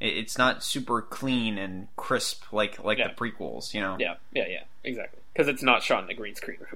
It, 0.00 0.16
it's 0.18 0.36
not 0.38 0.62
super 0.64 1.00
clean 1.02 1.58
and 1.58 1.88
crisp 1.96 2.44
like 2.52 2.82
like 2.82 2.98
Yeah. 2.98 3.08
the 3.08 3.14
prequels. 3.14 3.72
You 3.74 3.80
know. 3.80 3.96
Yeah, 3.98 4.14
yeah, 4.32 4.46
yeah, 4.48 4.62
exactly. 4.82 5.20
Because 5.32 5.48
it's 5.48 5.62
not 5.62 5.82
shot 5.82 6.04
in 6.04 6.10
a 6.10 6.14
green 6.14 6.34
screen 6.34 6.58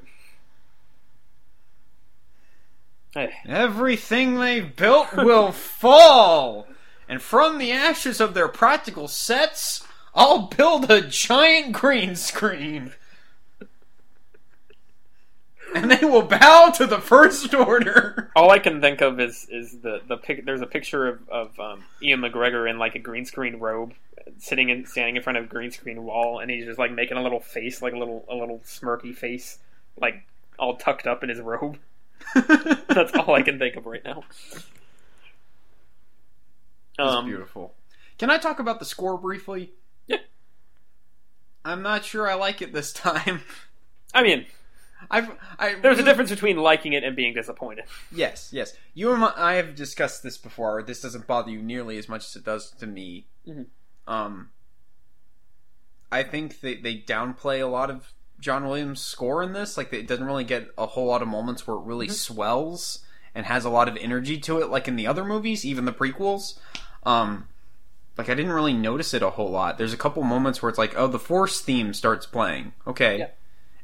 room. 3.16 3.26
Everything 3.46 4.38
they've 4.38 4.74
built 4.76 5.14
will 5.16 5.50
fall, 5.80 6.66
and 7.08 7.20
from 7.22 7.58
the 7.58 7.72
ashes 7.72 8.20
of 8.20 8.34
their 8.34 8.48
practical 8.48 9.08
sets, 9.08 9.84
I'll 10.14 10.42
build 10.46 10.90
a 10.90 11.00
giant 11.00 11.72
green 11.72 12.14
screen. 12.16 12.92
And 15.90 15.98
they 16.00 16.04
will 16.06 16.22
bow 16.22 16.70
to 16.76 16.86
the 16.86 16.98
First 17.00 17.54
Order. 17.54 18.30
All 18.36 18.50
I 18.50 18.58
can 18.58 18.80
think 18.80 19.00
of 19.00 19.18
is 19.20 19.46
is 19.50 19.78
the 19.80 20.00
the 20.06 20.16
pic. 20.16 20.44
There's 20.44 20.60
a 20.60 20.66
picture 20.66 21.06
of 21.08 21.28
of 21.28 21.60
um, 21.60 21.84
Ewan 22.00 22.30
McGregor 22.30 22.68
in 22.68 22.78
like 22.78 22.94
a 22.94 22.98
green 22.98 23.24
screen 23.24 23.56
robe, 23.56 23.94
sitting 24.38 24.70
and 24.70 24.86
standing 24.86 25.16
in 25.16 25.22
front 25.22 25.38
of 25.38 25.44
a 25.44 25.46
green 25.48 25.70
screen 25.70 26.02
wall, 26.04 26.40
and 26.40 26.50
he's 26.50 26.66
just 26.66 26.78
like 26.78 26.92
making 26.92 27.16
a 27.16 27.22
little 27.22 27.40
face, 27.40 27.80
like 27.82 27.94
a 27.94 27.98
little 27.98 28.24
a 28.28 28.34
little 28.34 28.58
smirky 28.60 29.14
face, 29.14 29.58
like 30.00 30.24
all 30.58 30.76
tucked 30.76 31.06
up 31.06 31.22
in 31.22 31.28
his 31.28 31.40
robe. 31.40 31.78
That's 32.34 33.14
all 33.14 33.34
I 33.34 33.42
can 33.42 33.58
think 33.58 33.76
of 33.76 33.86
right 33.86 34.04
now. 34.04 34.24
It's 34.32 34.64
Um, 36.98 37.26
beautiful. 37.26 37.74
Can 38.18 38.30
I 38.30 38.38
talk 38.38 38.58
about 38.58 38.80
the 38.80 38.84
score 38.84 39.16
briefly? 39.16 39.72
Yeah. 40.06 40.16
I'm 41.64 41.82
not 41.82 42.04
sure 42.04 42.28
I 42.28 42.34
like 42.34 42.60
it 42.60 42.72
this 42.72 42.92
time. 42.92 43.42
I 44.12 44.22
mean, 44.22 44.46
I've 45.10 45.30
I, 45.58 45.74
there's 45.80 45.98
a 45.98 46.02
difference 46.02 46.30
between 46.30 46.56
liking 46.56 46.92
it 46.92 47.04
and 47.04 47.14
being 47.16 47.34
disappointed. 47.34 47.84
Yes, 48.12 48.50
yes. 48.52 48.74
You 48.94 49.10
and 49.12 49.20
my, 49.20 49.32
I 49.36 49.54
have 49.54 49.74
discussed 49.74 50.22
this 50.22 50.36
before. 50.36 50.82
This 50.82 51.00
doesn't 51.00 51.26
bother 51.26 51.50
you 51.50 51.62
nearly 51.62 51.98
as 51.98 52.08
much 52.08 52.26
as 52.26 52.36
it 52.36 52.44
does 52.44 52.70
to 52.72 52.86
me. 52.86 53.26
Mhm. 53.46 53.66
Um, 54.06 54.50
I 56.10 56.22
think 56.22 56.60
they 56.60 56.74
they 56.76 56.96
downplay 56.98 57.62
a 57.62 57.66
lot 57.66 57.90
of 57.90 58.12
John 58.40 58.66
Williams' 58.66 59.00
score 59.00 59.42
in 59.42 59.52
this. 59.52 59.76
Like, 59.76 59.92
it 59.92 60.06
doesn't 60.06 60.24
really 60.24 60.44
get 60.44 60.68
a 60.78 60.86
whole 60.86 61.06
lot 61.06 61.22
of 61.22 61.28
moments 61.28 61.66
where 61.66 61.76
it 61.76 61.82
really 61.82 62.08
swells 62.08 63.00
and 63.34 63.46
has 63.46 63.64
a 63.64 63.70
lot 63.70 63.88
of 63.88 63.96
energy 63.96 64.38
to 64.38 64.58
it, 64.60 64.68
like 64.68 64.88
in 64.88 64.96
the 64.96 65.06
other 65.06 65.24
movies, 65.24 65.64
even 65.64 65.84
the 65.84 65.92
prequels. 65.92 66.58
Um, 67.04 67.48
like 68.16 68.28
I 68.28 68.34
didn't 68.34 68.52
really 68.52 68.72
notice 68.72 69.14
it 69.14 69.22
a 69.22 69.30
whole 69.30 69.50
lot. 69.50 69.78
There's 69.78 69.92
a 69.92 69.96
couple 69.98 70.22
moments 70.22 70.60
where 70.62 70.68
it's 70.70 70.78
like, 70.78 70.94
oh, 70.96 71.06
the 71.06 71.18
Force 71.18 71.60
theme 71.60 71.92
starts 71.94 72.26
playing. 72.26 72.72
Okay. 72.86 73.18
Yeah. 73.18 73.28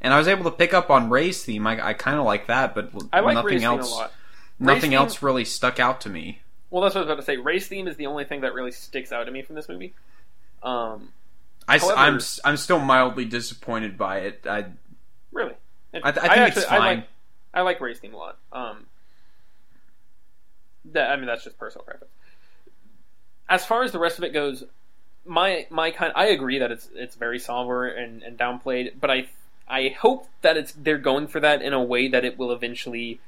And 0.05 0.13
I 0.13 0.19
was 0.19 0.29
able 0.29 0.45
to 0.45 0.51
pick 0.51 0.75
up 0.75 0.91
on 0.91 1.09
Rey's 1.09 1.43
theme. 1.43 1.67
I, 1.67 1.89
I 1.89 1.93
kind 1.95 2.19
of 2.19 2.27
like 2.27 2.49
that, 2.49 2.75
but 2.75 2.91
I 3.11 3.21
like 3.21 3.37
nothing 3.37 3.53
Rey's 3.53 3.63
else. 3.63 3.91
a 3.91 3.95
lot. 3.95 4.13
Nothing 4.59 4.91
theme- 4.91 4.99
else 4.99 5.23
really 5.23 5.47
stuck 5.47 5.81
out 5.81 6.03
to 6.03 6.11
me. 6.11 6.41
Well, 6.69 6.83
that's 6.83 6.95
what 6.95 7.01
I 7.01 7.05
was 7.05 7.13
about 7.13 7.21
to 7.21 7.27
say. 7.27 7.39
Rey's 7.39 7.67
theme 7.67 7.89
is 7.89 7.97
the 7.97 8.07
only 8.07 8.25
thing 8.25 8.43
that 8.43 8.53
really 8.53 8.71
sticks 8.71 9.13
out 9.13 9.25
to 9.25 9.31
me 9.31 9.41
from 9.41 9.55
this 9.55 9.67
movie. 9.67 9.95
Um, 10.63 11.09
I, 11.67 11.77
am 11.77 12.21
I'm 12.45 12.57
still 12.59 12.81
mildly 12.81 13.25
disappointed 13.25 13.97
by 13.97 14.19
it. 14.19 14.47
I 14.47 14.67
really, 15.33 15.55
I, 15.95 16.01
I 16.09 16.13
think 16.13 16.57
it's 16.57 16.67
I 16.67 16.79
fine. 16.79 16.97
like, 16.97 17.09
I 17.55 17.61
like 17.63 17.81
Rey's 17.81 17.99
theme 17.99 18.13
a 18.13 18.19
lot. 18.19 18.39
Um, 18.53 18.87
that 20.93 21.13
I 21.13 21.17
mean, 21.17 21.27
that's 21.27 21.45
just 21.45 21.59
personal 21.59 21.85
preference. 21.85 22.13
As 23.49 23.65
far 23.65 23.85
as 23.85 23.93
the 23.93 23.99
rest 23.99 24.19
of 24.19 24.25
it 24.25 24.35
goes, 24.35 24.65
my 25.25 25.67
my 25.71 25.93
kind, 25.93 26.13
I 26.15 26.27
agree 26.27 26.59
that 26.59 26.71
it's 26.71 26.91
it's 26.95 27.15
very 27.15 27.39
somber 27.39 27.87
and, 27.87 28.23
and 28.23 28.39
downplayed, 28.39 29.01
but 29.01 29.11
I 29.11 29.29
I 29.69 29.89
hope 29.99 30.29
that 30.43 30.57
it's 30.57 30.73
they're 30.73 30.99
going 30.99 31.27
for 31.27 31.41
that 31.41 31.63
in 31.63 31.73
a 31.73 31.83
way 31.83 32.09
that 32.09 32.25
it 32.25 32.39
will 32.39 32.53
eventually 32.53 33.21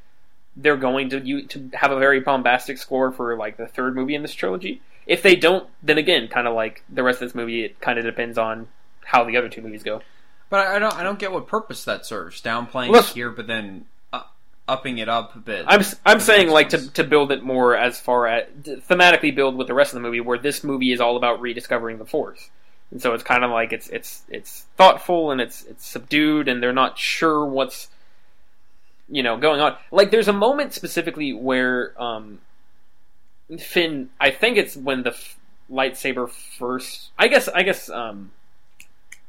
they're 0.56 0.76
going 0.76 1.10
to 1.10 1.20
you 1.20 1.46
to 1.48 1.70
have 1.74 1.90
a 1.90 1.98
very 1.98 2.20
bombastic 2.20 2.78
score 2.78 3.12
for 3.12 3.36
like 3.36 3.56
the 3.56 3.66
third 3.66 3.94
movie 3.94 4.14
in 4.14 4.22
this 4.22 4.34
trilogy. 4.34 4.80
If 5.06 5.22
they 5.22 5.36
don't, 5.36 5.68
then 5.82 5.98
again, 5.98 6.28
kind 6.28 6.48
of 6.48 6.54
like 6.54 6.82
the 6.88 7.02
rest 7.02 7.22
of 7.22 7.28
this 7.28 7.34
movie, 7.34 7.64
it 7.64 7.80
kind 7.80 7.98
of 7.98 8.04
depends 8.04 8.38
on 8.38 8.68
how 9.04 9.24
the 9.24 9.36
other 9.36 9.48
two 9.48 9.62
movies 9.62 9.82
go. 9.82 10.02
but 10.50 10.66
I, 10.66 10.78
don't 10.78 10.94
I 10.94 11.02
don't 11.02 11.18
get 11.18 11.30
what 11.32 11.46
purpose 11.46 11.84
that 11.84 12.04
serves. 12.06 12.42
Downplaying 12.42 12.94
it 12.96 13.04
here, 13.14 13.30
but 13.30 13.46
then 13.46 13.86
uh, 14.12 14.22
upping 14.66 14.98
it 14.98 15.08
up 15.08 15.36
a 15.36 15.38
bit. 15.38 15.64
I'm 15.68 15.82
I'm 16.04 16.20
saying 16.20 16.48
like 16.48 16.70
to 16.70 16.90
to 16.92 17.04
build 17.04 17.30
it 17.32 17.42
more 17.42 17.76
as 17.76 18.00
far 18.00 18.26
as 18.26 18.48
thematically 18.64 19.34
build 19.34 19.56
with 19.56 19.68
the 19.68 19.74
rest 19.74 19.92
of 19.92 20.02
the 20.02 20.02
movie, 20.08 20.20
where 20.20 20.38
this 20.38 20.64
movie 20.64 20.92
is 20.92 21.00
all 21.00 21.16
about 21.16 21.40
rediscovering 21.40 21.98
the 21.98 22.06
Force, 22.06 22.50
and 22.90 23.00
so 23.02 23.12
it's 23.14 23.22
kind 23.22 23.44
of 23.44 23.50
like 23.50 23.72
it's 23.72 23.88
it's 23.88 24.22
it's 24.28 24.66
thoughtful 24.76 25.30
and 25.30 25.40
it's 25.40 25.64
it's 25.64 25.86
subdued, 25.86 26.48
and 26.48 26.62
they're 26.62 26.72
not 26.72 26.98
sure 26.98 27.44
what's 27.44 27.88
you 29.08 29.22
know 29.22 29.36
going 29.36 29.60
on. 29.60 29.76
Like 29.90 30.10
there's 30.10 30.28
a 30.28 30.32
moment 30.32 30.72
specifically 30.72 31.32
where 31.32 32.00
um, 32.00 32.40
Finn, 33.58 34.10
I 34.20 34.30
think 34.30 34.56
it's 34.56 34.76
when 34.76 35.02
the 35.02 35.10
f- 35.10 35.38
lightsaber 35.70 36.28
first. 36.30 37.10
I 37.18 37.28
guess 37.28 37.48
I 37.48 37.62
guess 37.62 37.88
um, 37.90 38.32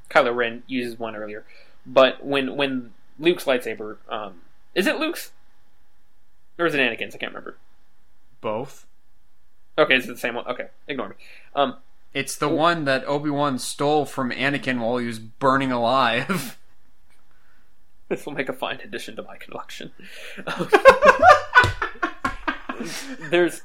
Kylo 0.09 0.35
Ren 0.35 0.63
uses 0.67 0.97
one 0.99 1.15
earlier, 1.15 1.45
but 1.85 2.25
when 2.25 2.55
when 2.55 2.93
Luke's 3.19 3.45
lightsaber, 3.45 3.97
um, 4.09 4.41
is 4.75 4.87
it 4.87 4.97
Luke's? 4.97 5.31
Or 6.59 6.65
is 6.65 6.73
it 6.73 6.79
Anakin's? 6.79 7.13
I 7.13 7.19
can't 7.19 7.31
remember. 7.31 7.57
both. 8.41 8.85
Okay, 9.77 9.95
is 9.95 10.05
it 10.05 10.13
the 10.13 10.17
same 10.17 10.33
one? 10.33 10.47
Okay, 10.47 10.69
ignore 10.87 11.09
me. 11.09 11.15
Um, 11.55 11.75
It's 12.17 12.35
the 12.35 12.49
one 12.49 12.85
that 12.85 13.05
Obi 13.05 13.29
Wan 13.29 13.59
stole 13.59 14.03
from 14.03 14.31
Anakin 14.31 14.79
while 14.79 14.97
he 14.97 15.05
was 15.05 15.19
burning 15.19 15.71
alive. 15.71 16.57
this 18.09 18.25
will 18.25 18.33
make 18.33 18.49
a 18.49 18.53
fine 18.53 18.79
addition 18.83 19.15
to 19.17 19.21
my 19.21 19.37
collection. 19.37 19.91
There's, 23.29 23.61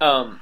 um, 0.00 0.40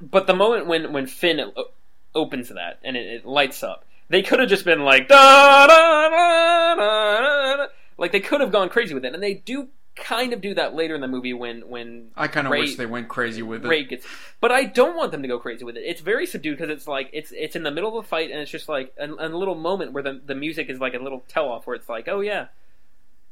but 0.00 0.26
the 0.26 0.34
moment 0.34 0.66
when 0.66 0.92
when 0.92 1.06
Finn 1.06 1.38
o- 1.38 1.70
opens 2.16 2.48
that 2.48 2.80
and 2.82 2.96
it, 2.96 3.06
it 3.06 3.24
lights 3.24 3.62
up, 3.62 3.84
they 4.08 4.22
could 4.22 4.40
have 4.40 4.48
just 4.48 4.64
been 4.64 4.82
like 4.82 5.06
da 5.06 5.68
da 5.68 6.08
da 6.08 6.74
da 6.74 7.56
da, 7.58 7.66
like 7.96 8.10
they 8.10 8.18
could 8.18 8.40
have 8.40 8.50
gone 8.50 8.68
crazy 8.68 8.92
with 8.92 9.04
it, 9.04 9.14
and 9.14 9.22
they 9.22 9.34
do 9.34 9.68
kind 9.94 10.32
of 10.32 10.40
do 10.40 10.54
that 10.54 10.74
later 10.74 10.94
in 10.94 11.00
the 11.00 11.08
movie 11.08 11.34
when 11.34 11.68
when 11.68 12.10
I 12.16 12.26
kind 12.28 12.46
of 12.46 12.50
wish 12.50 12.76
they 12.76 12.86
went 12.86 13.08
crazy 13.08 13.42
with 13.42 13.64
it. 13.64 13.68
Rey 13.68 13.84
gets, 13.84 14.06
but 14.40 14.50
I 14.50 14.64
don't 14.64 14.96
want 14.96 15.12
them 15.12 15.22
to 15.22 15.28
go 15.28 15.38
crazy 15.38 15.64
with 15.64 15.76
it. 15.76 15.80
It's 15.80 16.00
very 16.00 16.26
subdued 16.26 16.56
because 16.58 16.70
it's 16.70 16.86
like 16.88 17.10
it's 17.12 17.32
it's 17.32 17.56
in 17.56 17.62
the 17.62 17.70
middle 17.70 17.96
of 17.98 18.04
the 18.04 18.08
fight 18.08 18.30
and 18.30 18.40
it's 18.40 18.50
just 18.50 18.68
like 18.68 18.92
a, 18.98 19.06
a 19.06 19.28
little 19.28 19.54
moment 19.54 19.92
where 19.92 20.02
the 20.02 20.20
the 20.24 20.34
music 20.34 20.68
is 20.70 20.80
like 20.80 20.94
a 20.94 20.98
little 20.98 21.22
tell 21.28 21.48
off 21.48 21.66
where 21.66 21.76
it's 21.76 21.88
like, 21.88 22.08
oh 22.08 22.20
yeah, 22.20 22.46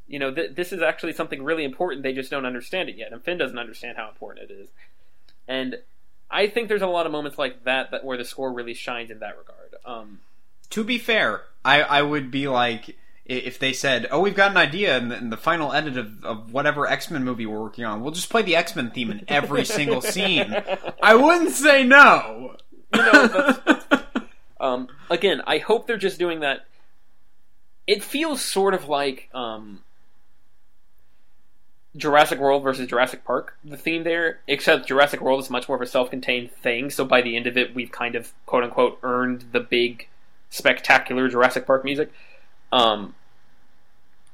you 0.07 0.19
know, 0.19 0.33
th- 0.35 0.55
this 0.55 0.73
is 0.73 0.83
actually 0.83 1.13
something 1.15 1.43
really 1.43 1.65
important. 1.65 2.03
They 2.03 2.13
just 2.13 2.31
don't 2.31 2.45
understand 2.47 2.89
it 2.89 2.97
yet, 2.97 3.13
and 3.13 3.23
Finn 3.23 3.39
doesn't 3.39 3.59
understand 3.59 3.97
how 3.97 4.09
important 4.09 4.51
it 4.51 4.53
is. 4.55 4.69
And 5.49 5.79
I 6.31 6.47
think 6.47 6.69
there's 6.69 6.83
a 6.83 6.87
lot 6.87 7.07
of 7.07 7.13
moments 7.13 7.39
like 7.39 7.65
that 7.65 7.91
that 7.93 8.05
where 8.05 8.17
the 8.19 8.25
score 8.25 8.53
really 8.53 8.75
shines 8.75 9.11
in 9.11 9.19
that 9.21 9.37
regard. 9.39 9.75
Um, 9.85 10.21
To 10.71 10.85
be 10.85 10.99
fair, 10.99 11.43
I, 11.65 11.83
I 11.83 12.03
would 12.03 12.31
be 12.31 12.47
like, 12.49 12.91
i- 12.91 12.95
if 13.31 13.59
they 13.59 13.73
said, 13.73 14.07
"Oh, 14.11 14.21
we've 14.21 14.35
got 14.35 14.51
an 14.51 14.57
idea 14.57 14.97
and 14.97 15.11
the, 15.11 15.17
in 15.17 15.31
the 15.31 15.37
final 15.37 15.73
edit 15.73 15.97
of, 15.97 16.25
of 16.25 16.53
whatever 16.53 16.87
X 16.87 17.11
Men 17.11 17.25
movie 17.25 17.47
we're 17.47 17.61
working 17.61 17.85
on, 17.85 18.03
we'll 18.03 18.13
just 18.13 18.31
play 18.31 18.43
the 18.43 18.57
X 18.57 18.75
Men 18.77 18.91
theme 18.91 19.11
in 19.11 19.25
every 19.29 19.65
single 19.65 20.01
scene," 20.01 20.55
I 21.03 21.15
wouldn't 21.15 21.53
say 21.53 21.85
no. 21.85 22.57
you 22.95 23.03
know, 23.03 23.57
Um, 24.61 24.89
again, 25.09 25.41
I 25.47 25.59
hope 25.59 25.87
they're 25.87 25.97
just 25.97 26.19
doing 26.19 26.41
that. 26.41 26.67
It 27.87 28.05
feels 28.05 28.43
sort 28.43 28.75
of 28.75 28.89
like 28.89 29.31
um, 29.33 29.81
Jurassic 31.97 32.39
World 32.39 32.63
versus 32.63 32.87
Jurassic 32.87 33.25
Park, 33.25 33.57
the 33.65 33.79
theme 33.79 34.05
there, 34.05 34.41
except 34.47 34.87
Jurassic 34.87 35.23
World 35.23 35.41
is 35.41 35.51
much 35.51 35.67
more 35.67 35.77
of 35.77 35.83
a 35.83 35.87
self-contained 35.87 36.53
thing. 36.53 36.91
So 36.91 37.05
by 37.07 37.23
the 37.23 37.37
end 37.37 37.47
of 37.47 37.57
it, 37.57 37.75
we've 37.75 37.91
kind 37.91 38.15
of 38.15 38.33
quote 38.45 38.63
unquote 38.63 38.99
earned 39.03 39.47
the 39.53 39.61
big, 39.61 40.09
spectacular 40.51 41.29
Jurassic 41.29 41.67
Park 41.67 41.83
music. 41.83 42.13
Um, 42.71 43.15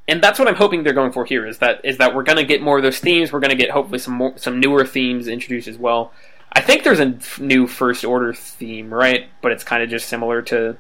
and 0.09 0.23
that's 0.23 0.39
what 0.39 0.49
I'm 0.49 0.55
hoping 0.55 0.83
they're 0.83 0.93
going 0.93 1.13
for 1.13 1.25
here 1.25 1.47
is 1.47 1.59
that 1.59 1.81
is 1.85 1.99
that 1.99 2.15
we're 2.15 2.23
going 2.23 2.39
to 2.39 2.45
get 2.45 2.63
more 2.63 2.77
of 2.77 2.83
those 2.83 2.99
themes. 2.99 3.33
We're 3.33 3.41
going 3.41 3.51
to 3.51 3.57
get 3.57 3.71
hopefully 3.71 3.99
some 3.99 4.15
more 4.15 4.33
some 4.37 4.61
newer 4.61 4.85
themes 4.87 5.29
introduced 5.29 5.69
as 5.69 5.79
well. 5.79 6.13
I 6.53 6.61
think 6.61 6.85
there's 6.85 7.01
a 7.01 7.15
f- 7.19 7.39
new 7.41 7.67
First 7.67 8.05
Order 8.05 8.33
theme, 8.33 8.93
right? 8.93 9.29
But 9.43 9.53
it's 9.53 9.65
kind 9.65 9.83
of 9.83 9.91
just 9.91 10.09
similar 10.09 10.43
to 10.43 10.77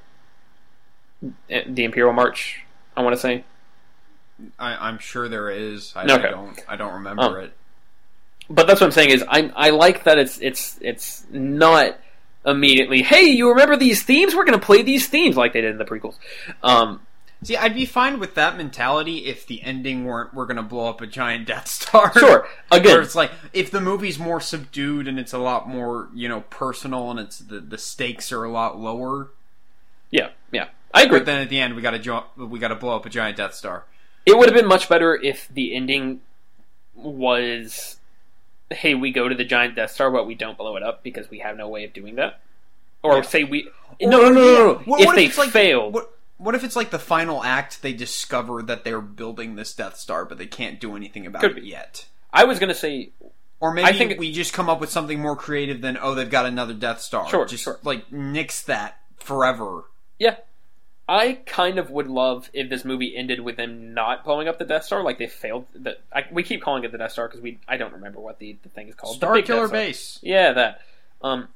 uh, 1.25 1.61
the 1.67 1.85
Imperial 1.85 2.13
March. 2.13 2.63
I 2.97 3.03
want 3.03 3.15
to 3.15 3.21
say. 3.21 3.45
I, 4.59 4.89
I'm 4.89 4.99
sure 4.99 5.29
there 5.29 5.51
is. 5.51 5.93
I, 5.97 6.05
Okay. 6.05 6.29
I 6.29 6.31
don't. 6.31 6.65
I 6.69 6.77
don't 6.77 6.95
remember 6.95 7.23
Um, 7.23 7.37
it. 7.37 7.53
But 8.49 8.67
that's 8.67 8.81
what 8.81 8.87
I'm 8.87 8.93
saying 8.93 9.11
is 9.11 9.25
I 9.29 9.51
I 9.57 9.71
like 9.71 10.05
that 10.05 10.19
it's 10.19 10.39
it's 10.41 10.79
it's 10.81 11.27
not 11.31 11.99
immediately. 12.45 13.03
Hey, 13.03 13.25
you 13.25 13.49
remember 13.49 13.77
these 13.77 14.03
themes? 14.05 14.35
We're 14.37 14.45
going 14.45 14.59
to 14.59 14.65
play 14.65 14.83
these 14.83 15.09
themes 15.09 15.37
like 15.37 15.53
they 15.53 15.63
did 15.63 15.73
in 15.73 15.79
the 15.79 15.85
prequels. 15.85 16.15
Um, 16.63 17.01
See, 17.43 17.57
I'd 17.57 17.75
be 17.75 17.85
fine 17.87 18.19
with 18.19 18.35
that 18.35 18.57
mentality 18.57 19.27
if 19.27 19.47
the 19.47 19.63
ending 19.63 20.05
weren't 20.05 20.33
we're 20.35 20.47
gonna 20.47 20.63
blow 20.63 20.89
up 20.89 21.01
a 21.01 21.07
giant 21.07 21.47
Death 21.47 21.69
Star. 21.69 22.13
sure. 22.13 22.49
Where 22.69 22.81
Again, 22.81 23.01
it's 23.03 23.15
like 23.15 23.31
if 23.53 23.71
the 23.71 23.81
movie's 23.81 24.19
more 24.19 24.41
subdued 24.41 25.07
and 25.07 25.19
it's 25.19 25.33
a 25.33 25.39
lot 25.39 25.69
more 25.69 26.09
you 26.15 26.29
know 26.29 26.41
personal 26.51 27.11
and 27.11 27.21
it's 27.21 27.39
the 27.39 27.61
the 27.61 27.79
stakes 27.79 28.33
are 28.33 28.43
a 28.45 28.51
lot 28.51 28.79
lower. 28.81 29.31
yeah, 30.11 30.31
yeah, 30.51 30.69
I 30.95 31.03
agree. 31.03 31.19
But 31.21 31.27
then 31.27 31.43
at 31.43 31.51
the 31.51 31.61
end 31.61 31.77
we 31.77 31.83
got 31.83 31.91
to 31.93 31.99
jo- 31.99 32.25
we 32.37 32.59
got 32.59 32.69
to 32.69 32.75
blow 32.75 32.97
up 32.97 33.05
a 33.07 33.11
giant 33.11 33.37
Death 33.37 33.55
Star. 33.55 33.85
It 34.25 34.37
would 34.37 34.49
have 34.49 34.57
been 34.57 34.67
much 34.69 34.89
better 34.89 35.15
if 35.15 35.47
the 35.49 35.75
ending 35.75 36.21
was, 36.95 37.99
"Hey, 38.71 38.95
we 38.95 39.13
go 39.13 39.29
to 39.29 39.35
the 39.35 39.45
giant 39.45 39.77
Death 39.77 39.93
Star, 39.93 40.11
but 40.11 40.27
we 40.27 40.35
don't 40.35 40.57
blow 40.59 40.77
it 40.77 40.83
up 40.83 41.03
because 41.03 41.31
we 41.31 41.39
have 41.41 41.57
no 41.57 41.69
way 41.69 41.85
of 41.85 41.93
doing 41.93 42.17
that." 42.17 42.41
Or 43.03 43.17
Yeah. 43.17 43.23
say 43.23 43.45
we 43.45 43.69
Or- 44.01 44.09
no 44.11 44.21
no 44.23 44.29
no 44.31 44.41
no, 44.41 44.55
no. 44.55 44.75
What- 44.87 45.01
if 45.01 45.07
what 45.07 45.17
they 45.17 45.27
it's 45.27 45.39
like- 45.39 45.51
failed. 45.51 45.95
What, 45.95 46.11
what 46.39 46.55
if 46.55 46.65
it's 46.65 46.77
like 46.77 46.91
the 46.91 46.99
final 46.99 47.43
act? 47.43 47.83
They 47.83 47.93
discover 47.93 48.63
that 48.63 48.85
they're 48.85 49.01
building 49.01 49.57
this 49.57 49.75
Death 49.75 49.97
Star, 49.97 50.25
but 50.25 50.39
they 50.39 50.47
can't 50.47 50.81
do 50.81 50.97
anything 50.97 51.27
about 51.27 51.43
Could 51.43 51.59
it 51.59 51.63
be. 51.63 51.69
yet. 51.69 52.07
I 52.33 52.45
was 52.45 52.59
gonna 52.59 52.75
say 52.75 53.11
Or 53.61 53.73
maybe 53.73 53.87
I 53.89 53.93
think- 53.93 54.19
we 54.19 54.33
just 54.33 54.53
come 54.53 54.69
up 54.69 54.81
with 54.81 54.91
something 54.91 55.21
more 55.21 55.37
creative 55.37 55.81
than 55.81 55.97
oh 56.01 56.15
they've 56.15 56.31
got 56.31 56.47
another 56.47 56.75
Death 56.75 57.01
Star. 57.01 57.29
Sure, 57.29 57.47
just 57.47 57.65
sure. 57.65 57.79
like 57.83 58.13
nix 58.13 58.63
that 58.63 58.99
forever. 59.19 59.85
Yeah. 60.19 60.37
I 61.09 61.35
kind 61.47 61.79
of 61.79 61.89
would 61.91 62.09
love 62.09 62.51
if 62.53 62.69
this 62.69 62.85
movie 62.85 63.17
ended 63.17 63.39
with 63.41 63.57
them 63.57 63.95
not 63.95 64.25
blowing 64.25 64.49
up 64.49 64.59
the 64.59 64.65
Death 64.65 64.85
Star, 64.87 65.05
like 65.05 65.19
they 65.19 65.29
failed. 65.29 65.67
The, 65.73 65.99
I, 66.13 66.25
we 66.33 66.43
keep 66.43 66.63
calling 66.63 66.83
it 66.83 66.91
the 66.91 66.99
Death 66.99 67.13
Star 67.13 67.29
because 67.29 67.41
we 67.41 67.61
I 67.69 67.77
don't 67.77 67.93
remember 67.93 68.19
what 68.19 68.41
the, 68.41 68.57
the 68.65 68.69
thing 68.71 68.89
is 68.89 68.97
called. 68.97 69.15
The 69.15 69.19
Star 69.19 69.35
big 69.35 69.45
Killer 69.47 69.61
Death 69.63 69.69
Star. 69.69 69.79
Base. 69.81 70.19
Yeah, 70.23 70.53
that. 70.55 70.81
Um, 71.23 71.47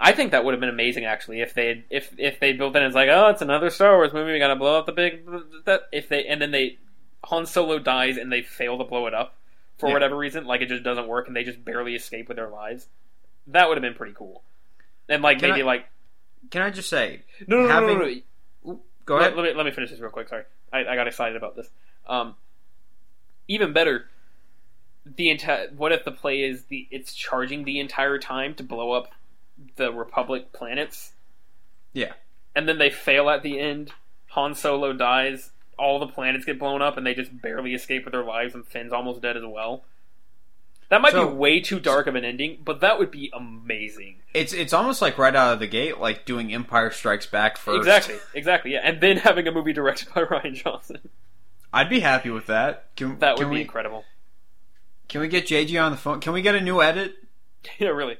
I 0.00 0.12
think 0.12 0.30
that 0.30 0.44
would 0.44 0.52
have 0.54 0.60
been 0.60 0.68
amazing 0.68 1.04
actually 1.04 1.40
if 1.40 1.54
they 1.54 1.84
if 1.90 2.14
if 2.18 2.38
they 2.40 2.52
built 2.52 2.76
and 2.76 2.84
it's 2.84 2.94
like 2.94 3.08
oh 3.08 3.28
it's 3.28 3.42
another 3.42 3.68
Star 3.70 3.96
Wars 3.96 4.12
movie 4.12 4.32
we 4.32 4.38
gotta 4.38 4.56
blow 4.56 4.78
up 4.78 4.86
the 4.86 4.92
big 4.92 5.24
that 5.64 5.82
if 5.92 6.08
they 6.08 6.24
and 6.26 6.40
then 6.40 6.50
they 6.52 6.78
Han 7.24 7.46
Solo 7.46 7.78
dies 7.78 8.16
and 8.16 8.30
they 8.32 8.42
fail 8.42 8.78
to 8.78 8.84
blow 8.84 9.06
it 9.06 9.14
up 9.14 9.34
for 9.76 9.88
Yeah. 9.88 9.94
whatever 9.94 10.16
reason 10.16 10.44
like 10.46 10.60
it 10.60 10.68
just 10.68 10.84
doesn't 10.84 11.08
work 11.08 11.26
and 11.26 11.34
they 11.34 11.42
just 11.44 11.64
barely 11.64 11.94
escape 11.96 12.28
with 12.28 12.36
their 12.36 12.48
lives 12.48 12.86
that 13.48 13.68
would 13.68 13.76
have 13.76 13.82
been 13.82 13.94
pretty 13.94 14.14
cool 14.14 14.42
and 15.08 15.22
like 15.22 15.40
Can 15.40 15.50
maybe 15.50 15.62
I- 15.62 15.66
like 15.66 15.86
Can 16.50 16.62
I 16.62 16.70
just 16.70 16.88
say? 16.88 17.22
no 17.46 17.56
no 17.56 17.62
no, 17.62 17.68
no, 17.68 17.74
having- 17.74 17.98
no, 17.98 18.04
no. 18.04 18.80
Go 19.04 19.14
let, 19.16 19.32
ahead. 19.32 19.36
let 19.36 19.42
me 19.44 19.54
let 19.54 19.64
me 19.66 19.72
finish 19.72 19.90
this 19.90 20.00
real 20.00 20.10
quick. 20.10 20.28
Sorry, 20.28 20.44
I, 20.70 20.80
I 20.80 20.94
got 20.94 21.06
excited 21.08 21.34
about 21.34 21.56
this. 21.56 21.66
Um, 22.06 22.34
even 23.48 23.72
better, 23.72 24.04
the 25.06 25.30
entire. 25.30 25.68
What 25.74 25.92
if 25.92 26.04
the 26.04 26.12
play 26.12 26.42
is 26.42 26.64
the 26.64 26.86
it's 26.90 27.14
charging 27.14 27.64
the 27.64 27.80
entire 27.80 28.18
time 28.18 28.54
to 28.56 28.62
blow 28.62 28.92
up 28.92 29.08
the 29.76 29.92
Republic 29.92 30.52
planets? 30.52 31.12
Yeah. 31.92 32.12
and 32.54 32.68
then 32.68 32.78
they 32.78 32.90
fail 32.90 33.28
at 33.30 33.42
the 33.42 33.58
end. 33.58 33.92
Han 34.30 34.54
Solo 34.54 34.92
dies. 34.92 35.50
All 35.78 35.98
the 35.98 36.06
planets 36.08 36.44
get 36.44 36.58
blown 36.58 36.82
up, 36.82 36.96
and 36.96 37.06
they 37.06 37.14
just 37.14 37.40
barely 37.40 37.72
escape 37.74 38.04
with 38.04 38.12
their 38.12 38.24
lives, 38.24 38.54
and 38.54 38.66
Finn's 38.66 38.92
almost 38.92 39.22
dead 39.22 39.36
as 39.36 39.44
well. 39.46 39.84
That 40.90 41.00
might 41.02 41.12
So- 41.12 41.28
be 41.28 41.34
way 41.34 41.60
too 41.60 41.78
dark 41.80 42.06
of 42.06 42.14
an 42.14 42.24
ending, 42.24 42.58
but 42.64 42.80
that 42.80 42.98
would 42.98 43.10
be 43.10 43.30
amazing. 43.34 44.16
It's 44.34 44.52
it's 44.52 44.72
almost 44.72 45.00
like 45.02 45.18
right 45.18 45.34
out 45.36 45.52
of 45.54 45.58
the 45.60 45.66
gate, 45.66 45.98
like 45.98 46.24
doing 46.24 46.52
Empire 46.52 46.90
Strikes 46.90 47.26
Back 47.26 47.56
first. 47.58 47.78
Exactly, 47.78 48.16
exactly, 48.34 48.72
yeah. 48.72 48.80
And 48.82 49.00
then 49.00 49.18
having 49.18 49.46
a 49.46 49.52
movie 49.52 49.72
directed 49.72 50.08
by 50.14 50.22
Rian 50.24 50.54
Johnson. 50.54 50.98
I'd 51.72 51.90
be 51.90 52.00
happy 52.00 52.30
with 52.30 52.46
that. 52.46 52.94
Can, 52.96 53.18
That 53.18 53.36
would 53.38 53.44
be 53.50 53.56
we 53.56 53.60
incredible. 53.60 54.04
can 55.08 55.20
we 55.20 55.28
get 55.28 55.46
JG 55.46 55.78
on 55.82 55.92
the 55.92 55.98
phone? 55.98 56.20
Can 56.20 56.32
we 56.32 56.42
get 56.42 56.54
a 56.54 56.60
new 56.60 56.80
edit? 56.82 57.14
Yeah, 57.78 57.88
really. 57.88 58.16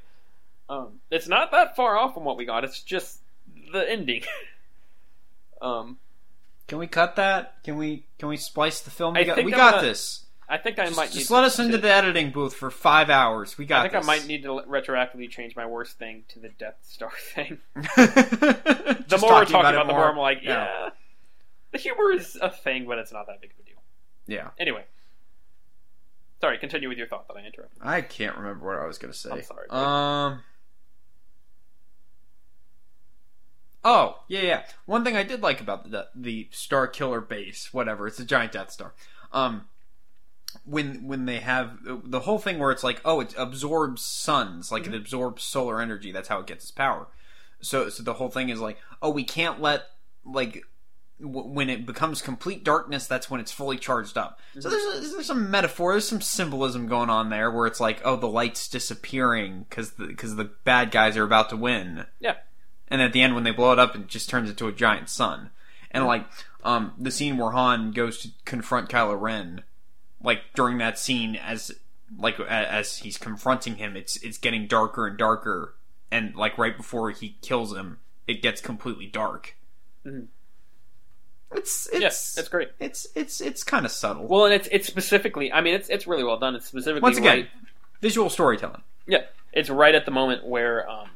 Um, 0.69 1.01
it's 1.11 1.29
not 1.29 1.51
that 1.53 1.77
far 1.77 1.97
off 1.97 2.15
from 2.15 2.25
what 2.25 2.37
we 2.37 2.45
got. 2.45 2.65
It's 2.65 2.83
just 2.83 3.21
the 3.73 3.89
ending. 3.91 4.23
um, 5.63 5.99
Can 6.67 6.79
we 6.79 6.87
cut 6.87 7.17
that? 7.17 7.63
Can 7.65 7.77
we 7.77 8.05
can 8.19 8.29
we 8.29 8.37
splice 8.37 8.81
the 8.81 8.91
film? 8.91 9.17
I 9.17 9.21
We 9.21 9.25
got, 9.25 9.45
we 9.45 9.51
got 9.51 9.75
gonna- 9.77 9.87
this. 9.87 10.25
I 10.51 10.57
think 10.57 10.79
I 10.79 10.87
Just, 10.87 10.97
might 10.97 11.11
just 11.11 11.31
need 11.31 11.35
let 11.35 11.41
to- 11.43 11.47
us 11.49 11.59
into 11.59 11.73
to- 11.73 11.83
the 11.83 11.93
editing 11.93 12.31
booth 12.31 12.55
for 12.55 12.71
five 12.71 13.11
hours. 13.11 13.59
We 13.59 13.67
got. 13.67 13.81
I 13.81 13.83
think 13.91 13.93
this. 14.03 14.05
I 14.05 14.07
might 14.19 14.27
need 14.27 14.45
to 14.45 14.49
retroactively 14.67 15.29
change 15.29 15.55
my 15.55 15.67
worst 15.67 15.99
thing 15.99 16.25
to 16.29 16.39
the 16.39 16.49
Death 16.49 16.77
Star 16.83 17.11
thing. 17.35 17.59
the 17.75 19.19
more 19.21 19.31
we're 19.33 19.45
talking 19.45 19.57
about, 19.57 19.75
it, 19.75 19.87
the 19.87 19.93
more 19.93 20.11
I'm 20.11 20.17
like, 20.17 20.39
yeah. 20.43 20.65
Yeah. 20.65 20.89
The 21.73 21.79
humor 21.79 22.13
is 22.13 22.39
a 22.41 22.49
thing, 22.51 22.87
but 22.87 22.97
it's 22.97 23.13
not 23.13 23.27
that 23.27 23.43
big 23.43 23.51
of 23.51 23.59
a 23.59 23.63
deal. 23.69 23.77
Yeah, 24.27 24.49
Anyway, 24.59 24.85
sorry. 26.41 26.57
Continue 26.57 26.89
with 26.89 26.97
your 26.97 27.07
thought 27.09 27.29
that 27.29 27.37
I 27.37 27.41
interrupted. 27.45 27.81
I 27.83 28.01
can't 28.01 28.37
remember 28.39 28.67
what 28.67 28.79
I 28.83 28.87
was 28.87 28.97
gonna 28.97 29.13
say. 29.13 29.31
I'm 29.31 29.43
sorry. 29.43 29.69
Um. 29.69 30.43
Oh 33.91 34.19
yeah, 34.29 34.43
yeah. 34.43 34.63
One 34.85 35.03
thing 35.03 35.17
I 35.17 35.23
did 35.23 35.41
like 35.41 35.63
about 35.63 35.91
the 35.91 36.09
the 36.15 36.49
Starkiller 36.53 37.27
base, 37.27 37.73
whatever, 37.73 38.07
it's 38.07 38.21
a 38.21 38.25
giant 38.25 38.53
Death 38.53 38.71
Star. 38.71 38.93
Um, 39.33 39.65
when 40.67 41.07
when 41.09 41.25
they 41.25 41.39
have 41.39 41.79
the 41.83 42.21
whole 42.21 42.39
thing 42.39 42.59
where 42.59 42.71
it's 42.71 42.85
like, 42.85 43.01
oh, 43.07 43.21
it 43.21 43.35
absorbs 43.39 44.03
suns, 44.03 44.71
like 44.71 44.87
it 44.87 44.95
absorbs 44.95 45.43
solar 45.43 45.81
energy. 45.81 46.13
That's 46.13 46.29
how 46.29 46.39
it 46.41 46.47
gets 46.47 46.65
its 46.65 46.71
power. 46.71 47.07
So 47.63 47.89
so 47.89 48.03
the 48.03 48.13
whole 48.13 48.29
thing 48.29 48.51
is 48.51 48.61
like, 48.61 48.77
oh, 49.01 49.09
we 49.09 49.25
can't 49.25 49.59
let 49.59 49.85
like 50.23 50.65
w- 51.19 51.49
when 51.49 51.71
it 51.71 51.87
becomes 51.87 52.21
complete 52.21 52.65
darkness, 52.65 53.07
that's 53.07 53.31
when 53.31 53.41
it's 53.41 53.53
fully 53.53 53.79
charged 53.79 54.19
up. 54.19 54.39
So 54.61 54.69
there's, 54.69 54.85
a, 54.85 55.13
there's 55.13 55.27
some 55.27 55.51
metaphor, 55.51 55.95
there's 55.95 56.07
some 56.07 56.21
symbolism 56.21 56.89
going 56.89 57.09
on 57.09 57.31
there, 57.31 57.51
where 57.51 57.67
it's 57.67 57.81
like, 57.81 58.03
oh, 58.05 58.17
the 58.17 58.29
light's 58.29 58.69
disappearing 58.69 59.65
because 59.67 59.93
the 59.93 60.09
because 60.09 60.37
the 60.37 60.51
bad 60.65 60.91
guys 60.91 61.17
are 61.17 61.25
about 61.25 61.49
to 61.49 61.57
win, 61.57 62.05
Yeah. 62.21 62.35
And 62.91 63.01
at 63.03 63.13
the 63.13 63.21
end 63.23 63.35
when 63.35 63.45
they 63.45 63.51
blow 63.53 63.73
it 63.73 63.79
up, 63.79 63.95
it 63.95 64.07
just 64.09 64.29
turns 64.29 64.49
into 64.51 64.67
a 64.69 64.73
giant 64.73 65.09
sun. 65.09 65.51
And 65.91 66.05
like 66.07 66.27
um, 66.65 66.93
the 66.99 67.11
scene 67.11 67.37
where 67.39 67.51
Han 67.53 67.93
goes 67.93 68.19
to 68.23 68.29
confront 68.45 68.89
Kylo 68.91 69.19
Ren, 69.21 69.63
like 70.23 70.41
during 70.55 70.79
that 70.79 70.99
scene 70.99 71.37
as 71.37 71.73
like 72.19 72.39
as 72.41 72.99
he's 72.99 73.17
confronting 73.19 73.77
him, 73.77 73.97
it's 73.97 74.17
it's 74.23 74.39
getting 74.39 74.67
darker 74.67 75.07
and 75.07 75.17
darker, 75.19 75.75
and 76.11 76.35
like 76.35 76.59
right 76.59 76.77
before 76.77 77.11
he 77.11 77.37
kills 77.43 77.75
him, 77.75 77.99
it 78.27 78.43
gets 78.43 78.61
completely 78.61 79.07
dark. 79.07 79.55
Mhm. 80.07 80.27
It's 81.53 81.87
it's 81.91 82.01
Yes, 82.01 82.37
it's 82.39 82.49
great. 82.49 82.69
it's 82.79 83.07
it's 83.15 83.41
it's 83.41 83.65
kind 83.65 83.87
of 83.87 83.93
subtle. 83.93 84.27
Well, 84.27 84.45
and 84.45 84.53
it's 84.55 84.69
it's 84.71 84.87
specifically. 84.87 85.51
I 85.51 85.63
mean, 85.63 85.75
it's 85.75 85.89
it's 85.89 86.07
really 86.07 86.25
well 86.25 86.39
done. 86.39 86.55
It's 86.55 86.67
specifically 86.67 87.01
Once 87.01 87.17
again, 87.17 87.37
right- 87.39 87.51
visual 88.03 88.29
storytelling. 88.29 88.83
Yeah, 89.07 89.23
it's 89.55 89.71
right 89.71 89.95
at 89.95 90.05
the 90.05 90.11
moment 90.11 90.47
where 90.47 90.89
um, 90.91 91.09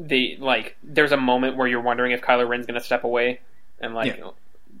the 0.00 0.36
like 0.38 0.76
there's 0.82 1.10
a 1.12 1.16
moment 1.16 1.56
where 1.56 1.66
you're 1.66 1.80
wondering 1.80 2.12
if 2.12 2.20
Kylo 2.20 2.48
Ren's 2.48 2.66
going 2.66 2.78
to 2.78 2.84
step 2.84 3.02
away 3.04 3.40
and 3.80 3.94
like 3.94 4.16
Yeah. 4.16 4.30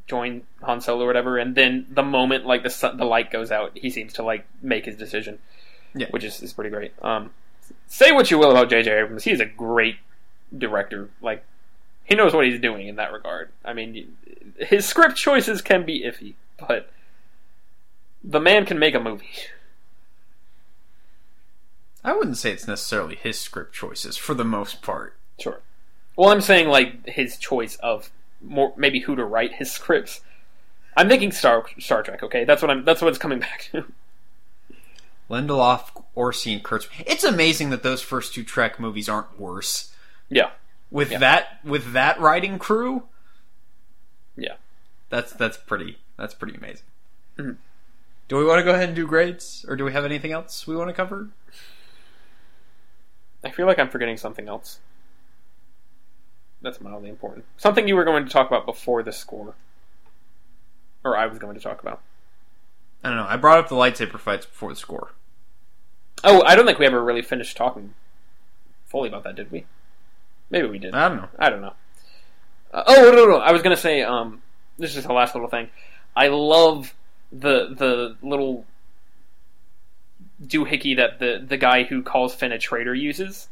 join 0.06 0.42
Han 0.62 0.80
Solo 0.80 1.04
or 1.04 1.06
whatever, 1.08 1.38
and 1.38 1.54
then 1.54 1.86
the 1.90 2.02
moment 2.04 2.46
like 2.46 2.62
the 2.62 2.70
sun, 2.70 2.96
the 2.96 3.04
light 3.04 3.30
goes 3.30 3.50
out, 3.50 3.72
he 3.76 3.90
seems 3.90 4.12
to 4.14 4.22
like 4.22 4.46
make 4.62 4.84
his 4.84 4.96
decision, 4.96 5.38
Yeah. 5.94 6.06
which 6.10 6.22
is, 6.24 6.40
is 6.42 6.52
pretty 6.52 6.70
great. 6.70 6.92
Um, 7.02 7.30
say 7.88 8.12
what 8.12 8.30
you 8.30 8.38
will 8.38 8.50
about 8.52 8.70
J.J. 8.70 8.90
Abrams, 8.90 9.24
he's 9.24 9.40
a 9.40 9.46
great 9.46 9.96
director. 10.56 11.10
Like 11.20 11.44
he 12.04 12.14
knows 12.14 12.32
what 12.32 12.46
he's 12.46 12.60
doing 12.60 12.86
in 12.88 12.96
that 12.96 13.12
regard. 13.12 13.50
I 13.64 13.72
mean, 13.74 14.16
his 14.58 14.86
script 14.86 15.16
choices 15.16 15.60
can 15.62 15.84
be 15.84 16.02
iffy, 16.04 16.34
but 16.68 16.90
the 18.24 18.40
man 18.40 18.66
can 18.66 18.78
make 18.78 18.94
a 18.94 19.00
movie. 19.00 19.30
I 22.04 22.12
wouldn't 22.16 22.38
say 22.38 22.52
it's 22.52 22.68
necessarily 22.68 23.16
his 23.16 23.38
script 23.38 23.74
choices 23.74 24.16
for 24.16 24.34
the 24.34 24.44
most 24.44 24.82
part. 24.82 25.16
Sure. 25.38 25.60
Well, 26.16 26.30
I'm 26.30 26.40
saying 26.40 26.68
like 26.68 27.06
his 27.06 27.36
choice 27.36 27.76
of 27.76 28.10
more 28.40 28.72
maybe 28.76 29.00
who 29.00 29.16
to 29.16 29.24
write 29.24 29.54
his 29.54 29.70
scripts. 29.78 30.20
I'm 30.96 31.08
thinking 31.08 31.32
Star 31.32 31.64
Star 31.78 32.02
Trek. 32.02 32.22
Okay, 32.22 32.44
that's 32.44 32.62
what 32.62 32.70
I'm. 32.70 32.84
That's 32.84 33.00
what 33.02 33.08
it's 33.08 33.18
coming 33.18 33.38
back 33.40 33.68
to. 33.72 33.84
Lindelof, 35.30 36.02
Orsi, 36.14 36.58
Kurtzman. 36.60 37.04
It's 37.06 37.24
amazing 37.24 37.70
that 37.70 37.82
those 37.82 38.00
first 38.00 38.34
two 38.34 38.42
Trek 38.42 38.80
movies 38.80 39.08
aren't 39.08 39.38
worse. 39.38 39.92
yeah. 40.28 40.50
With 40.90 41.10
Yeah. 41.10 41.18
that 41.18 41.60
with 41.64 41.92
that 41.92 42.18
writing 42.18 42.58
crew, 42.58 43.02
Yeah. 44.36 44.54
that's 45.10 45.32
that's 45.32 45.58
pretty 45.58 45.98
that's 46.16 46.32
pretty 46.32 46.54
amazing. 46.56 46.86
Mhm. 47.36 47.56
Do 48.28 48.36
we 48.38 48.44
want 48.44 48.58
to 48.60 48.64
go 48.64 48.72
ahead 48.72 48.88
and 48.88 48.96
do 48.96 49.06
grades, 49.06 49.66
or 49.68 49.76
do 49.76 49.84
we 49.84 49.92
have 49.92 50.06
anything 50.06 50.32
else 50.32 50.66
we 50.66 50.74
want 50.76 50.88
to 50.88 50.94
cover? 50.94 51.28
I 53.44 53.50
feel 53.50 53.66
like 53.66 53.78
I'm 53.78 53.88
forgetting 53.88 54.16
something 54.16 54.48
else. 54.48 54.80
That's 56.60 56.80
mildly 56.80 57.08
important. 57.08 57.44
Something 57.56 57.86
you 57.86 57.94
were 57.94 58.04
going 58.04 58.24
to 58.24 58.30
talk 58.30 58.48
about 58.48 58.66
before 58.66 59.02
the 59.02 59.12
score, 59.12 59.54
or 61.04 61.16
I 61.16 61.26
was 61.26 61.38
going 61.38 61.54
to 61.54 61.62
talk 61.62 61.80
about. 61.80 62.00
I 63.04 63.08
don't 63.08 63.18
know. 63.18 63.26
I 63.28 63.36
brought 63.36 63.58
up 63.58 63.68
the 63.68 63.76
lightsaber 63.76 64.18
fights 64.18 64.46
before 64.46 64.70
the 64.70 64.76
score. 64.76 65.12
Oh, 66.24 66.42
I 66.42 66.56
don't 66.56 66.66
think 66.66 66.80
we 66.80 66.86
ever 66.86 67.02
really 67.02 67.22
finished 67.22 67.56
talking 67.56 67.94
fully 68.86 69.08
about 69.08 69.22
that, 69.22 69.36
did 69.36 69.52
we? 69.52 69.66
Maybe 70.50 70.66
we 70.66 70.78
did. 70.78 70.94
I 70.94 71.08
don't 71.08 71.18
know. 71.18 71.28
I 71.38 71.50
don't 71.50 71.60
know. 71.60 71.74
Uh, 72.72 72.82
oh 72.86 73.12
no, 73.14 73.26
no, 73.26 73.36
I 73.36 73.52
was 73.52 73.62
gonna 73.62 73.76
say. 73.76 74.02
Um, 74.02 74.42
this 74.78 74.90
is 74.90 74.96
just 74.96 75.06
the 75.06 75.14
last 75.14 75.34
little 75.34 75.48
thing. 75.48 75.68
I 76.16 76.28
love 76.28 76.94
the 77.30 77.74
the 77.74 78.16
little 78.26 78.64
doohickey 80.44 80.96
that 80.96 81.18
the 81.18 81.44
the 81.46 81.56
guy 81.56 81.84
who 81.84 82.02
calls 82.02 82.34
Finn 82.34 82.52
a 82.52 82.58
traitor 82.58 82.94
uses. 82.94 83.48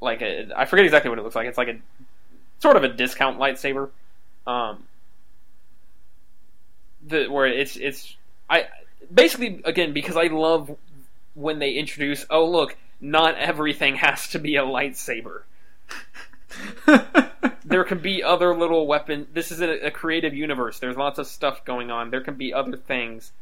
Like 0.00 0.22
a, 0.22 0.48
I 0.54 0.66
forget 0.66 0.84
exactly 0.84 1.08
what 1.08 1.18
it 1.18 1.22
looks 1.22 1.36
like. 1.36 1.46
It's 1.46 1.58
like 1.58 1.68
a 1.68 1.78
sort 2.60 2.76
of 2.76 2.84
a 2.84 2.88
discount 2.88 3.38
lightsaber. 3.38 3.90
Um, 4.46 4.84
the 7.06 7.26
where 7.26 7.46
it's 7.46 7.76
it's 7.76 8.16
I 8.48 8.66
basically 9.12 9.62
again 9.64 9.92
because 9.92 10.16
I 10.16 10.24
love 10.26 10.76
when 11.34 11.58
they 11.58 11.72
introduce. 11.72 12.26
Oh 12.28 12.46
look, 12.46 12.76
not 13.00 13.36
everything 13.36 13.96
has 13.96 14.28
to 14.28 14.38
be 14.38 14.56
a 14.56 14.62
lightsaber. 14.62 15.42
there 17.64 17.84
can 17.84 17.98
be 17.98 18.22
other 18.22 18.56
little 18.56 18.86
weapon. 18.86 19.26
This 19.32 19.50
is 19.50 19.60
a, 19.60 19.86
a 19.86 19.90
creative 19.90 20.34
universe. 20.34 20.78
There's 20.78 20.96
lots 20.96 21.18
of 21.18 21.26
stuff 21.26 21.64
going 21.64 21.90
on. 21.90 22.10
There 22.10 22.20
can 22.20 22.34
be 22.34 22.52
other 22.52 22.76
things. 22.76 23.32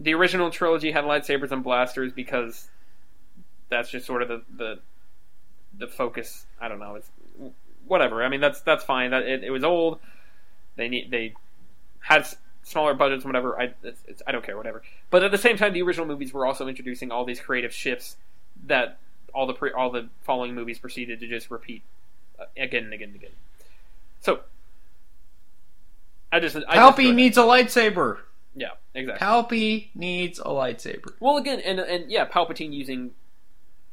The 0.00 0.14
original 0.14 0.50
trilogy 0.50 0.92
had 0.92 1.04
lightsabers 1.04 1.50
and 1.52 1.62
blasters 1.64 2.12
because 2.12 2.68
that's 3.68 3.90
just 3.90 4.06
sort 4.06 4.22
of 4.22 4.28
the 4.28 4.42
the, 4.56 4.78
the 5.78 5.86
focus. 5.86 6.46
I 6.60 6.68
don't 6.68 6.78
know. 6.78 6.96
It's 6.96 7.10
whatever. 7.86 8.22
I 8.22 8.28
mean, 8.28 8.40
that's 8.40 8.60
that's 8.60 8.84
fine. 8.84 9.10
That 9.10 9.22
it, 9.22 9.44
it 9.44 9.50
was 9.50 9.64
old. 9.64 10.00
They 10.76 10.88
need 10.88 11.10
they 11.10 11.34
had 12.00 12.26
smaller 12.62 12.94
budgets, 12.94 13.24
and 13.24 13.32
whatever. 13.32 13.58
I 13.58 13.74
it's, 13.82 14.02
it's, 14.06 14.22
I 14.26 14.32
don't 14.32 14.44
care, 14.44 14.56
whatever. 14.56 14.82
But 15.10 15.22
at 15.22 15.30
the 15.30 15.38
same 15.38 15.56
time, 15.56 15.72
the 15.72 15.82
original 15.82 16.06
movies 16.06 16.32
were 16.32 16.44
also 16.44 16.68
introducing 16.68 17.10
all 17.10 17.24
these 17.24 17.40
creative 17.40 17.72
shifts 17.72 18.16
that 18.66 18.98
all 19.32 19.46
the 19.46 19.54
pre, 19.54 19.70
all 19.72 19.90
the 19.90 20.08
following 20.22 20.54
movies 20.54 20.78
proceeded 20.78 21.20
to 21.20 21.28
just 21.28 21.50
repeat 21.50 21.82
uh, 22.38 22.44
again 22.56 22.84
and 22.84 22.92
again 22.92 23.08
and 23.08 23.16
again. 23.16 23.30
So 24.20 24.40
I 26.32 26.40
just 26.40 26.56
I 26.68 26.76
Palpy 26.76 27.14
needs 27.14 27.38
a 27.38 27.42
lightsaber. 27.42 28.18
Yeah 28.56 28.70
exactly. 28.94 29.24
Palpy 29.24 29.90
needs 29.94 30.40
a 30.40 30.44
lightsaber. 30.44 31.12
Well, 31.20 31.36
again, 31.36 31.60
and 31.60 31.78
and 31.78 32.10
yeah, 32.10 32.26
Palpatine 32.26 32.72
using 32.72 33.12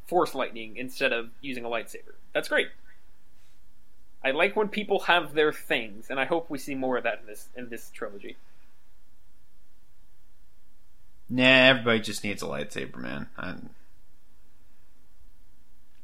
Force 0.07 0.33
lightning 0.33 0.77
instead 0.77 1.13
of 1.13 1.29
using 1.41 1.65
a 1.65 1.69
lightsaber. 1.69 2.13
That's 2.33 2.49
great. 2.49 2.69
I 4.23 4.31
like 4.31 4.55
when 4.55 4.69
people 4.69 5.01
have 5.01 5.33
their 5.33 5.51
things, 5.51 6.09
and 6.09 6.19
I 6.19 6.25
hope 6.25 6.49
we 6.49 6.57
see 6.57 6.75
more 6.75 6.97
of 6.97 7.03
that 7.03 7.19
in 7.21 7.27
this 7.27 7.49
in 7.55 7.69
this 7.69 7.89
trilogy. 7.91 8.37
Nah, 11.29 11.43
everybody 11.43 11.99
just 11.99 12.23
needs 12.23 12.43
a 12.43 12.45
lightsaber, 12.45 12.97
man. 12.97 13.27
I... 13.37 13.55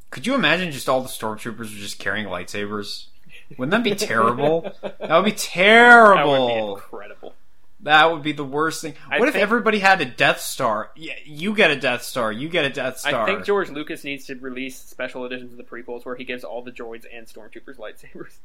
Could 0.09 0.25
you 0.25 0.33
imagine 0.33 0.71
just 0.71 0.89
all 0.89 1.01
the 1.01 1.09
stormtroopers 1.09 1.57
were 1.57 1.65
just 1.65 1.99
carrying 1.99 2.25
lightsabers? 2.25 3.05
Wouldn't 3.57 3.71
that 3.71 3.83
be 3.83 3.95
terrible? 3.95 4.61
that 4.61 4.73
would 4.81 4.91
be 4.99 5.05
That 5.07 5.15
would 5.17 5.25
be 5.25 5.31
terrible. 5.33 6.75
incredible. 6.77 7.35
That 7.81 8.11
would 8.11 8.23
be 8.23 8.33
the 8.33 8.43
worst 8.43 8.81
thing. 8.81 8.95
I 9.09 9.19
What 9.19 9.29
if 9.29 9.35
think- 9.35 9.41
everybody 9.43 9.79
had 9.79 10.01
a 10.01 10.05
Death 10.05 10.41
Star? 10.41 10.91
Yeah, 10.97 11.13
you 11.23 11.53
get 11.55 11.71
a 11.71 11.77
Death 11.79 12.03
Star. 12.03 12.29
You 12.31 12.49
get 12.49 12.65
a 12.65 12.69
Death 12.69 12.97
Star. 12.99 13.23
I 13.23 13.25
think 13.25 13.45
George 13.45 13.69
Lucas 13.69 14.03
needs 14.03 14.25
to 14.25 14.35
release 14.35 14.77
special 14.77 15.25
editions 15.25 15.51
of 15.53 15.57
the 15.57 15.63
prequels 15.63 16.05
where 16.05 16.15
he 16.15 16.25
gives 16.25 16.43
all 16.43 16.61
the 16.61 16.71
droids 16.71 17.05
and 17.13 17.25
stormtroopers 17.25 17.77
lightsabers. 17.77 18.39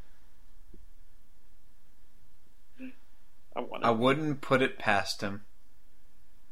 I 3.57 3.61
want 3.61 3.85
I 3.85 3.91
wouldn't 3.91 4.41
put 4.41 4.63
it 4.63 4.79
past 4.79 5.21
him. 5.21 5.43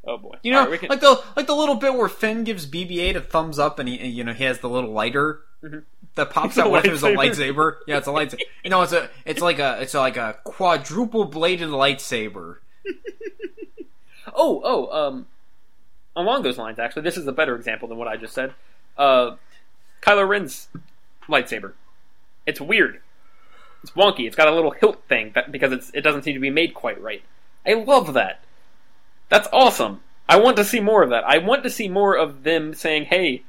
Oh 0.05 0.19
boy! 0.19 0.35
You 0.43 0.53
know, 0.53 0.69
right, 0.69 0.81
can- 0.81 0.89
like 0.89 1.01
the 1.01 1.23
like 1.37 1.47
the 1.47 1.55
little 1.55 1.77
bit 1.77 1.95
where 1.95 2.09
Finn 2.09 2.45
gives 2.45 2.67
BB-8 2.67 3.17
a 3.17 3.21
thumbs 3.21 3.59
up, 3.59 3.79
and 3.79 3.89
he 3.89 4.05
you 4.09 4.25
know 4.25 4.33
he 4.33 4.45
has 4.45 4.59
the 4.61 4.69
little 4.69 4.91
lighter 4.91 5.41
Mhm. 5.63 5.85
that 6.17 6.31
pops 6.33 6.59
out. 6.59 6.71
What 6.71 6.81
if 6.81 6.87
it 6.87 6.93
was 6.93 7.03
a 7.05 7.11
lightsaber. 7.15 7.77
Yeah, 7.87 7.99
it's 7.99 8.07
a 8.09 8.11
lightsaber. 8.11 8.41
Know, 8.67 8.83
it's 8.83 8.93
a 8.93 9.09
it's 9.25 9.41
like 9.41 9.59
a 9.61 9.81
it's 9.81 9.95
like 9.95 10.17
a 10.17 10.39
quadruple 10.45 11.25
bladed 11.27 11.69
lightsaber. 11.69 12.59
Oh, 14.35 14.61
oh, 14.65 15.07
um, 15.07 15.27
along 16.15 16.43
those 16.43 16.59
lines, 16.59 16.79
actually, 16.79 17.03
this 17.03 17.17
is 17.17 17.27
a 17.27 17.33
better 17.33 17.57
example 17.57 17.89
than 17.89 17.99
what 17.99 18.09
I 18.09 18.17
just 18.17 18.35
said. 18.35 18.55
Uh, 18.97 19.37
Kylo 20.01 20.29
Ren's 20.29 20.69
lightsaber. 21.29 21.73
It's 22.47 22.61
weird. 22.61 23.01
It's 23.83 23.93
wonky. 23.93 24.27
It's 24.27 24.37
got 24.37 24.49
a 24.49 24.55
little 24.55 24.71
hilt 24.71 25.03
thing 25.09 25.33
that, 25.35 25.51
because 25.51 25.73
it's, 25.73 25.91
it 25.93 26.03
doesn't 26.03 26.23
seem 26.23 26.35
to 26.35 26.41
be 26.41 26.51
made 26.51 26.75
quite 26.75 27.01
right. 27.01 27.23
I 27.67 27.75
love 27.75 28.15
that. 28.15 28.41
That's 29.29 29.49
awesome. 29.53 30.01
I 30.29 30.37
want 30.37 30.57
to 30.57 30.65
see 30.65 30.81
more 30.81 31.03
of 31.03 31.11
that. 31.11 31.25
I 31.25 31.39
want 31.39 31.63
to 31.65 31.71
see 31.71 31.89
more 31.89 32.17
of 32.17 32.43
them 32.43 32.75
saying, 32.75 33.07
"Hey, 33.07 33.43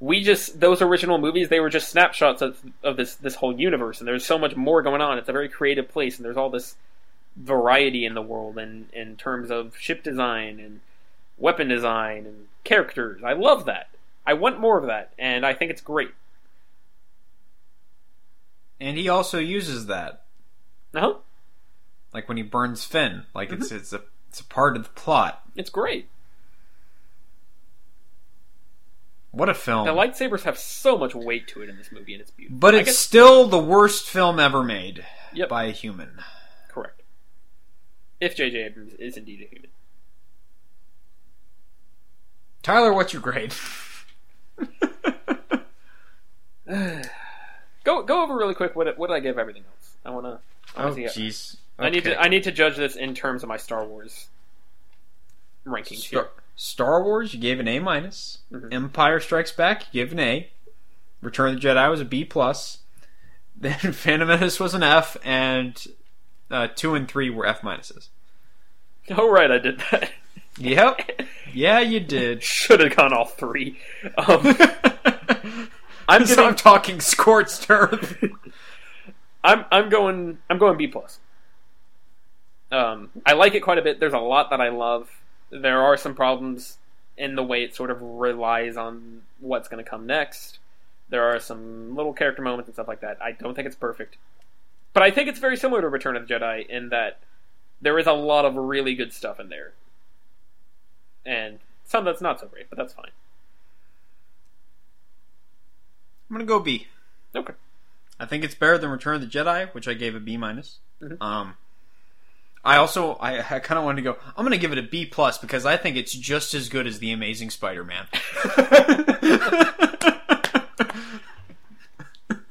we 0.00 0.22
just 0.22 0.58
those 0.58 0.82
original 0.82 1.18
movies. 1.18 1.48
They 1.48 1.60
were 1.60 1.70
just 1.70 1.88
snapshots 1.88 2.42
of, 2.42 2.58
of 2.82 2.96
this 2.96 3.14
this 3.16 3.36
whole 3.36 3.58
universe, 3.58 4.00
and 4.00 4.08
there's 4.08 4.26
so 4.26 4.38
much 4.38 4.56
more 4.56 4.82
going 4.82 5.00
on. 5.00 5.18
It's 5.18 5.28
a 5.28 5.32
very 5.32 5.48
creative 5.48 5.88
place, 5.88 6.16
and 6.16 6.24
there's 6.24 6.36
all 6.36 6.50
this 6.50 6.76
variety 7.36 8.04
in 8.04 8.14
the 8.14 8.22
world 8.22 8.58
and 8.58 8.88
in 8.92 9.16
terms 9.16 9.50
of 9.50 9.76
ship 9.78 10.02
design 10.02 10.60
and 10.60 10.80
weapon 11.38 11.68
design 11.68 12.26
and 12.26 12.46
characters. 12.64 13.22
I 13.24 13.32
love 13.32 13.64
that. 13.64 13.88
I 14.26 14.34
want 14.34 14.60
more 14.60 14.78
of 14.78 14.86
that, 14.86 15.12
and 15.18 15.44
I 15.44 15.52
think 15.54 15.70
it's 15.70 15.80
great. 15.80 16.12
And 18.80 18.96
he 18.98 19.08
also 19.08 19.38
uses 19.38 19.86
that, 19.86 20.22
Uh-huh. 20.94 21.14
like 22.12 22.28
when 22.28 22.36
he 22.36 22.42
burns 22.42 22.84
Finn. 22.84 23.24
Like 23.34 23.50
it's 23.52 23.70
it's 23.72 23.92
a 23.92 24.02
it's 24.28 24.40
a 24.40 24.44
part 24.44 24.76
of 24.76 24.84
the 24.84 24.90
plot. 24.90 25.42
It's 25.56 25.70
great. 25.70 26.08
What 29.30 29.48
a 29.48 29.54
film! 29.54 29.86
The 29.86 29.92
lightsabers 29.94 30.42
have 30.42 30.58
so 30.58 30.98
much 30.98 31.14
weight 31.14 31.48
to 31.48 31.62
it 31.62 31.68
in 31.70 31.76
this 31.78 31.90
movie, 31.90 32.12
and 32.12 32.20
it's 32.20 32.30
beautiful. 32.30 32.58
but 32.58 32.74
it's 32.74 32.86
guess- 32.90 32.98
still 32.98 33.46
the 33.48 33.58
worst 33.58 34.06
film 34.08 34.38
ever 34.38 34.62
made 34.62 35.06
Yep. 35.32 35.48
by 35.48 35.64
a 35.64 35.70
human. 35.70 36.20
If 38.22 38.36
J.J. 38.36 38.56
Abrams 38.56 38.94
is 38.94 39.16
indeed 39.16 39.40
a 39.42 39.52
human. 39.52 39.70
Tyler, 42.62 42.92
what's 42.92 43.12
your 43.12 43.20
grade? 43.20 43.52
Go 47.84 48.02
go 48.04 48.22
over 48.22 48.36
really 48.36 48.54
quick. 48.54 48.76
What 48.76 48.96
what 48.96 49.08
did 49.08 49.14
I 49.14 49.18
give 49.20 49.36
everything 49.40 49.64
else? 49.66 49.94
I 50.04 50.10
wanna. 50.10 50.38
I, 50.76 50.82
oh, 50.84 50.88
wanna 50.90 51.08
see- 51.08 51.26
jeez. 51.28 51.56
I 51.80 51.90
need 51.90 52.04
to 52.04 52.16
I 52.20 52.28
need 52.28 52.44
to 52.44 52.52
judge 52.52 52.76
this 52.76 52.94
in 52.94 53.12
terms 53.14 53.42
of 53.42 53.48
my 53.48 53.56
Star 53.56 53.84
Wars 53.84 54.28
rankings 55.66 55.96
Star, 56.02 56.22
here. 56.22 56.30
Star 56.54 57.02
Wars, 57.02 57.34
you 57.34 57.40
gave 57.40 57.58
an 57.58 57.66
A 57.66 57.80
minus. 57.80 58.38
Mhm. 58.52 58.72
Empire 58.72 59.18
Strikes 59.18 59.50
Back, 59.50 59.92
you 59.92 60.04
gave 60.04 60.12
an 60.12 60.20
A. 60.20 60.48
Return 61.22 61.56
of 61.56 61.60
the 61.60 61.66
Jedi 61.68 61.90
was 61.90 62.00
a 62.00 62.04
B 62.04 62.24
plus. 62.24 62.78
Then 63.56 63.78
Phantom 63.92 64.28
Menace 64.28 64.60
was 64.60 64.74
an 64.74 64.82
F, 64.84 65.16
and 65.24 65.84
uh, 66.52 66.68
two 66.68 66.94
and 66.94 67.08
three 67.08 67.30
were 67.30 67.46
F 67.46 67.62
minuses. 67.62 68.08
Oh 69.10 69.28
right, 69.28 69.50
I 69.50 69.58
did 69.58 69.82
that. 69.90 70.12
Yep. 70.58 71.22
Yeah, 71.54 71.80
you 71.80 72.00
did. 72.00 72.42
Should 72.42 72.80
have 72.80 72.96
gone 72.96 73.12
all 73.12 73.26
three. 73.26 73.78
Um, 74.16 74.56
I'm 76.08 76.24
giving, 76.24 76.44
I'm 76.44 76.54
talking 76.54 76.98
scorched 77.00 77.66
earth. 77.68 78.24
I'm 79.44 79.66
I'm 79.70 79.90
going 79.90 80.38
I'm 80.48 80.56
going 80.56 80.78
B 80.78 80.86
plus. 80.86 81.18
Um, 82.70 83.10
I 83.26 83.34
like 83.34 83.54
it 83.54 83.60
quite 83.60 83.76
a 83.76 83.82
bit. 83.82 84.00
There's 84.00 84.14
a 84.14 84.18
lot 84.18 84.48
that 84.48 84.62
I 84.62 84.70
love. 84.70 85.10
There 85.50 85.82
are 85.82 85.98
some 85.98 86.14
problems 86.14 86.78
in 87.18 87.34
the 87.34 87.42
way 87.42 87.62
it 87.62 87.74
sort 87.74 87.90
of 87.90 88.00
relies 88.00 88.78
on 88.78 89.22
what's 89.40 89.68
going 89.68 89.84
to 89.84 89.88
come 89.88 90.06
next. 90.06 90.58
There 91.10 91.24
are 91.24 91.38
some 91.38 91.94
little 91.94 92.14
character 92.14 92.40
moments 92.40 92.68
and 92.68 92.74
stuff 92.74 92.88
like 92.88 93.00
that. 93.00 93.18
I 93.20 93.32
don't 93.32 93.54
think 93.54 93.66
it's 93.66 93.76
perfect, 93.76 94.16
but 94.92 95.02
I 95.02 95.10
think 95.10 95.28
it's 95.28 95.38
very 95.38 95.56
similar 95.56 95.80
to 95.80 95.88
Return 95.88 96.16
of 96.16 96.26
the 96.26 96.34
Jedi 96.34 96.68
in 96.68 96.88
that 96.90 97.18
there 97.80 97.98
is 97.98 98.06
a 98.06 98.12
lot 98.12 98.44
of 98.44 98.56
really 98.56 98.94
good 98.94 99.12
stuff 99.12 99.40
in 99.40 99.48
there, 99.48 99.72
and 101.24 101.58
some 101.84 102.04
that's 102.04 102.20
not 102.20 102.40
so 102.40 102.46
great, 102.46 102.68
but 102.70 102.78
that's 102.78 102.92
fine. 102.92 103.10
I'm 106.30 106.36
gonna 106.36 106.46
go 106.46 106.60
B. 106.60 106.86
Okay. 107.34 107.52
I 108.18 108.26
think 108.26 108.44
it's 108.44 108.54
better 108.54 108.78
than 108.78 108.90
Return 108.90 109.16
of 109.16 109.20
the 109.20 109.26
Jedi, 109.26 109.72
which 109.74 109.88
I 109.88 109.94
gave 109.94 110.14
a 110.14 110.20
B 110.20 110.36
minus. 110.36 110.78
Mhm. 111.02 111.20
Um, 111.20 111.56
I 112.64 112.76
also 112.76 113.14
I, 113.14 113.38
I 113.38 113.58
kind 113.58 113.78
of 113.78 113.84
wanted 113.84 113.96
to 113.96 114.02
go. 114.12 114.16
I'm 114.36 114.44
gonna 114.44 114.56
give 114.56 114.72
it 114.72 114.78
a 114.78 114.82
B 114.82 115.04
plus 115.04 115.38
because 115.38 115.66
I 115.66 115.76
think 115.76 115.96
it's 115.96 116.14
just 116.14 116.54
as 116.54 116.68
good 116.68 116.86
as 116.86 117.00
the 117.00 117.12
Amazing 117.12 117.50
Spider-Man. 117.50 118.06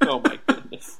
oh 0.02 0.20
my 0.20 0.38
goodness. 0.46 0.98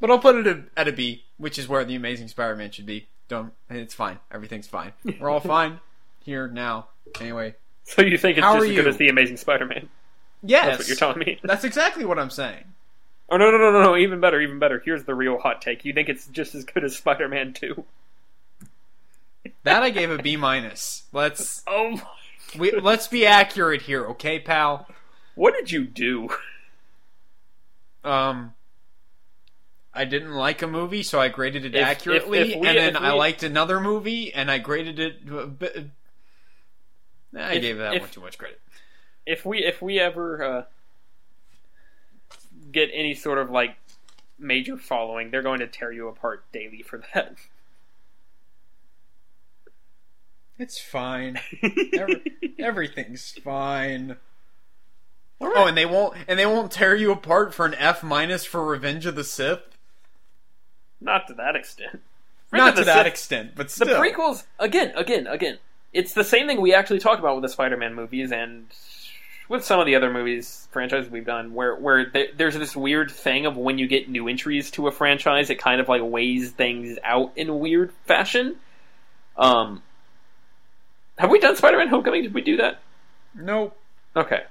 But 0.00 0.10
I'll 0.10 0.18
put 0.18 0.36
it 0.36 0.64
at- 0.76 0.88
a 0.88 0.92
B, 0.92 1.24
which 1.38 1.58
is 1.58 1.68
where 1.68 1.84
the 1.84 1.94
Amazing 1.94 2.28
Spider-Man 2.28 2.70
should 2.70 2.86
be. 2.86 3.08
Don't. 3.28 3.52
It's 3.68 3.94
fine. 3.94 4.18
Everything's 4.30 4.66
fine. 4.66 4.92
We're 5.20 5.28
all 5.28 5.40
fine 5.56 5.80
here 6.24 6.48
now. 6.48 6.88
Anyway. 7.20 7.54
So 7.84 8.02
you 8.02 8.16
think 8.18 8.38
it's 8.38 8.44
How 8.44 8.54
just 8.54 8.66
as 8.68 8.76
good 8.76 8.84
you? 8.84 8.88
as 8.88 8.96
the 8.96 9.08
Amazing 9.08 9.38
Spider-Man? 9.38 9.88
Yes. 10.42 10.64
That's 10.66 10.78
what 10.78 10.88
you're 10.88 10.96
telling 10.96 11.18
me. 11.18 11.40
That's 11.42 11.64
exactly 11.64 12.04
what 12.04 12.18
I'm 12.18 12.30
saying. 12.30 12.64
Oh 13.30 13.36
no 13.36 13.50
no 13.50 13.58
no 13.58 13.70
no 13.72 13.82
no! 13.82 13.96
Even 13.96 14.20
better, 14.20 14.40
even 14.40 14.58
better. 14.58 14.78
Here's 14.82 15.04
the 15.04 15.14
real 15.14 15.38
hot 15.38 15.60
take. 15.60 15.84
You 15.84 15.92
think 15.92 16.08
it's 16.08 16.26
just 16.28 16.54
as 16.54 16.64
good 16.64 16.82
as 16.84 16.96
Spider-Man 16.96 17.52
Two? 17.52 17.84
That 19.64 19.82
I 19.82 19.90
gave 19.90 20.10
a 20.10 20.16
B 20.16 20.36
minus. 20.36 21.02
Let's 21.12 21.62
Oh 21.68 21.90
my! 21.90 22.02
we 22.58 22.70
let's 22.72 23.06
be 23.08 23.26
accurate 23.26 23.82
here, 23.82 24.06
okay, 24.06 24.38
pal? 24.38 24.86
What 25.34 25.52
did 25.54 25.70
you 25.70 25.84
do? 25.84 26.28
Um, 28.04 28.54
I 29.98 30.04
didn't 30.04 30.32
like 30.34 30.62
a 30.62 30.66
movie, 30.66 31.02
so 31.02 31.20
I 31.20 31.28
graded 31.28 31.64
it 31.64 31.74
If- 31.74 31.80
if- 31.80 31.86
accurately, 31.86 32.38
if 32.54 32.60
we- 32.60 32.68
and 32.68 32.78
then 32.78 32.96
if 32.96 33.02
I 33.02 33.10
liked 33.12 33.42
another 33.42 33.80
movie, 33.80 34.32
and 34.32 34.50
I 34.50 34.58
graded 34.58 34.98
it. 34.98 35.16
A 35.30 35.46
bit, 35.46 35.86
I 37.36 37.54
If- 37.54 37.62
gave 37.62 37.78
that 37.78 37.94
if- 37.94 38.02
one 38.02 38.10
too 38.10 38.20
much 38.20 38.38
credit. 38.38 38.60
If 39.26 39.44
we 39.44 39.58
if 39.64 39.82
we 39.82 39.98
ever 40.00 40.42
uh, 40.42 40.64
get 42.72 42.90
any 42.94 43.14
sort 43.14 43.38
of 43.38 43.50
like 43.50 43.76
major 44.38 44.76
following, 44.78 45.30
they're 45.30 45.42
going 45.42 45.60
to 45.60 45.66
tear 45.66 45.92
you 45.92 46.08
apart 46.08 46.44
daily 46.52 46.82
for 46.82 47.02
that. 47.14 47.34
It's 50.58 50.80
fine. 50.80 51.38
Every, 51.96 52.22
everything's 52.58 53.30
fine. 53.32 54.16
All 55.40 55.52
Oh, 55.54 55.66
and 55.66 55.76
they 55.76 55.86
won't 55.86 56.16
and 56.26 56.36
they 56.38 56.46
won't 56.46 56.72
tear 56.72 56.96
you 56.96 57.12
apart 57.12 57.54
for 57.54 57.64
an 57.64 57.74
F 57.74 58.02
minus 58.02 58.44
for 58.44 58.64
Revenge 58.64 59.06
of 59.06 59.14
the 59.14 59.22
Sith. 59.24 59.77
Not 61.00 61.26
to 61.28 61.34
that 61.34 61.56
extent. 61.56 62.00
Not 62.52 62.76
to 62.76 62.84
that 62.84 62.98
Sith- 62.98 63.06
extent, 63.06 63.50
but 63.54 63.68
The 63.68 63.84
prequels, 63.86 64.44
again, 64.58 64.92
again, 64.96 65.26
again. 65.26 65.58
It's 65.92 66.12
the 66.14 66.24
same 66.24 66.46
thing 66.46 66.60
we 66.60 66.74
actually 66.74 66.98
talked 66.98 67.18
about 67.20 67.34
with 67.36 67.42
the 67.42 67.48
Spider-Man 67.48 67.94
movies 67.94 68.32
and 68.32 68.66
with 69.48 69.64
some 69.64 69.80
of 69.80 69.86
the 69.86 69.94
other 69.94 70.10
movies 70.12 70.66
franchises 70.70 71.10
we've 71.10 71.24
done, 71.26 71.54
where 71.54 71.74
where 71.76 72.06
th- 72.10 72.32
there's 72.36 72.54
this 72.58 72.74
weird 72.76 73.10
thing 73.10 73.46
of 73.46 73.56
when 73.56 73.78
you 73.78 73.86
get 73.86 74.08
new 74.08 74.28
entries 74.28 74.70
to 74.72 74.86
a 74.88 74.92
franchise, 74.92 75.50
it 75.50 75.58
kind 75.58 75.80
of 75.80 75.88
like 75.88 76.02
weighs 76.02 76.50
things 76.50 76.98
out 77.04 77.32
in 77.36 77.48
a 77.48 77.54
weird 77.56 77.92
fashion. 78.06 78.56
Um, 79.36 79.82
have 81.18 81.30
we 81.30 81.38
done 81.40 81.56
Spider-Man: 81.56 81.88
Homecoming? 81.88 82.22
Did 82.22 82.34
we 82.34 82.40
do 82.42 82.56
that? 82.58 82.80
Nope. 83.34 83.76
Okay, 84.16 84.44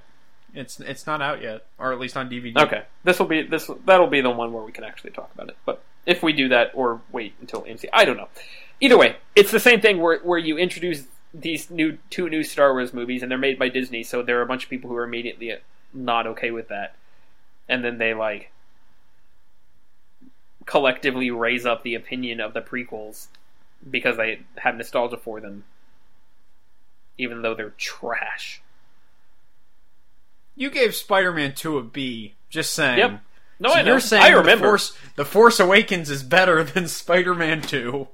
It's 0.54 0.80
it's 0.80 1.06
not 1.06 1.20
out 1.20 1.42
yet, 1.42 1.66
or 1.78 1.92
at 1.92 1.98
least 2.00 2.16
on 2.16 2.28
DVD. 2.30 2.56
okay. 2.64 2.82
This 3.04 3.18
will 3.18 3.26
be 3.26 3.42
this 3.42 3.70
that'll 3.84 4.06
be 4.06 4.20
the 4.20 4.30
one 4.30 4.52
where 4.52 4.62
we 4.64 4.72
can 4.72 4.84
actually 4.84 5.10
talk 5.10 5.30
about 5.34 5.48
it. 5.50 5.56
But 5.66 5.82
if 6.08 6.22
we 6.22 6.32
do 6.32 6.48
that, 6.48 6.72
or 6.74 7.02
wait 7.12 7.34
until 7.40 7.62
AMC, 7.62 7.84
I 7.92 8.04
don't 8.04 8.16
know. 8.16 8.28
Either 8.80 8.96
way, 8.96 9.16
it's 9.36 9.50
the 9.50 9.60
same 9.60 9.80
thing 9.80 10.00
where 10.00 10.18
where 10.20 10.38
you 10.38 10.56
introduce 10.58 11.04
these 11.34 11.70
new 11.70 11.98
two 12.10 12.28
new 12.28 12.42
Star 12.42 12.72
Wars 12.72 12.94
movies, 12.94 13.22
and 13.22 13.30
they're 13.30 13.38
made 13.38 13.58
by 13.58 13.68
Disney, 13.68 14.02
so 14.02 14.22
there 14.22 14.38
are 14.38 14.42
a 14.42 14.46
bunch 14.46 14.64
of 14.64 14.70
people 14.70 14.88
who 14.88 14.96
are 14.96 15.04
immediately 15.04 15.54
not 15.92 16.26
okay 16.26 16.50
with 16.50 16.68
that, 16.68 16.94
and 17.68 17.84
then 17.84 17.98
they 17.98 18.14
like 18.14 18.50
collectively 20.64 21.30
raise 21.30 21.66
up 21.66 21.82
the 21.82 21.94
opinion 21.94 22.40
of 22.40 22.54
the 22.54 22.60
prequels 22.60 23.28
because 23.88 24.16
they 24.16 24.40
have 24.56 24.76
nostalgia 24.76 25.16
for 25.16 25.40
them, 25.40 25.64
even 27.18 27.42
though 27.42 27.54
they're 27.54 27.74
trash. 27.76 28.62
You 30.56 30.70
gave 30.70 30.94
Spider-Man 30.94 31.54
2 31.54 31.78
a 31.78 31.82
B. 31.82 32.34
Just 32.50 32.72
saying. 32.72 32.98
Yep. 32.98 33.20
No, 33.60 33.70
So 33.70 33.74
I 33.76 33.82
know. 33.82 33.90
You're 33.92 34.00
saying 34.00 34.22
I 34.22 34.30
The 34.30 34.36
remember. 34.38 34.66
Force, 34.68 34.96
the 35.16 35.24
Force 35.24 35.58
Awakens 35.60 36.10
is 36.10 36.22
better 36.22 36.62
than 36.64 36.86
Spider-Man 36.88 37.62
2, 37.62 38.08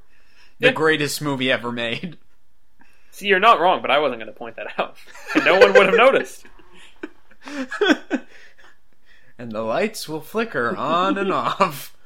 the 0.59 0.67
Yeah. 0.67 0.73
greatest 0.73 1.21
movie 1.23 1.51
ever 1.53 1.71
made. 1.73 2.17
See, 3.11 3.27
you're 3.27 3.39
not 3.41 3.61
wrong, 3.61 3.81
but 3.83 3.91
I 3.91 3.99
wasn't 3.99 4.21
going 4.21 4.33
to 4.33 4.39
point 4.39 4.57
that 4.57 4.69
out. 4.79 4.97
And 5.35 5.45
no 5.45 5.59
one 5.59 5.73
would 5.75 5.87
have 5.87 5.97
noticed. 5.97 6.45
and 9.39 9.53
the 9.53 9.63
lights 9.63 10.09
will 10.09 10.21
flicker 10.21 10.77
on 10.77 11.19
and 11.19 11.33
off, 11.33 11.97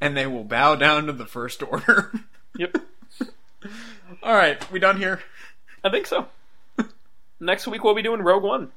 and 0.00 0.16
they 0.16 0.26
will 0.26 0.44
bow 0.44 0.76
down 0.76 1.06
to 1.06 1.12
the 1.12 1.26
First 1.26 1.62
Order. 1.62 2.12
Yep. 2.56 2.76
All 4.22 4.34
right, 4.34 4.70
we 4.70 4.78
done 4.78 4.98
here. 4.98 5.20
I 5.82 5.90
think 5.90 6.06
so. 6.06 6.28
Next 7.40 7.66
week 7.66 7.82
we'll 7.84 7.94
be 7.94 8.02
doing 8.02 8.22
Rogue 8.22 8.42
One. 8.44 8.70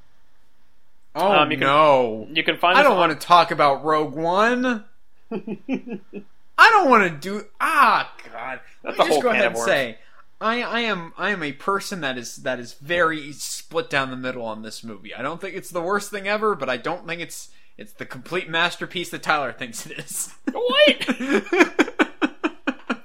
Oh 1.14 1.32
Um, 1.32 1.50
you 1.50 1.56
can- 1.58 1.66
no! 1.66 2.28
You 2.30 2.44
can 2.44 2.58
find 2.58 2.78
I 2.78 2.82
don't 2.82 2.92
on- 2.92 2.98
want 3.08 3.20
to 3.20 3.26
talk 3.26 3.50
about 3.50 3.84
Rogue 3.84 4.14
One. 4.14 4.84
I 5.30 6.70
don't 6.70 6.90
want 6.90 7.04
to 7.04 7.10
do. 7.18 7.44
Ah, 7.60 8.12
God. 8.32 8.60
That's 8.82 8.98
Let 8.98 9.08
me 9.08 9.14
just 9.14 9.22
go 9.22 9.30
ahead 9.30 9.46
and 9.46 9.58
say, 9.58 9.98
I, 10.40 10.62
I 10.62 10.80
am, 10.80 11.12
I 11.16 11.30
am 11.30 11.42
a 11.42 11.52
person 11.52 12.00
that 12.00 12.18
is 12.18 12.36
that 12.38 12.58
is 12.58 12.74
very 12.74 13.32
split 13.32 13.90
down 13.90 14.10
the 14.10 14.16
middle 14.16 14.44
on 14.44 14.62
this 14.62 14.82
movie. 14.84 15.14
I 15.14 15.22
don't 15.22 15.40
think 15.40 15.56
it's 15.56 15.70
the 15.70 15.82
worst 15.82 16.10
thing 16.10 16.28
ever, 16.28 16.54
but 16.54 16.68
I 16.68 16.76
don't 16.76 17.06
think 17.06 17.20
it's 17.20 17.50
it's 17.76 17.92
the 17.92 18.06
complete 18.06 18.48
masterpiece 18.48 19.10
that 19.10 19.22
Tyler 19.22 19.52
thinks 19.52 19.86
it 19.86 19.98
is. 19.98 20.34
What? 20.52 21.08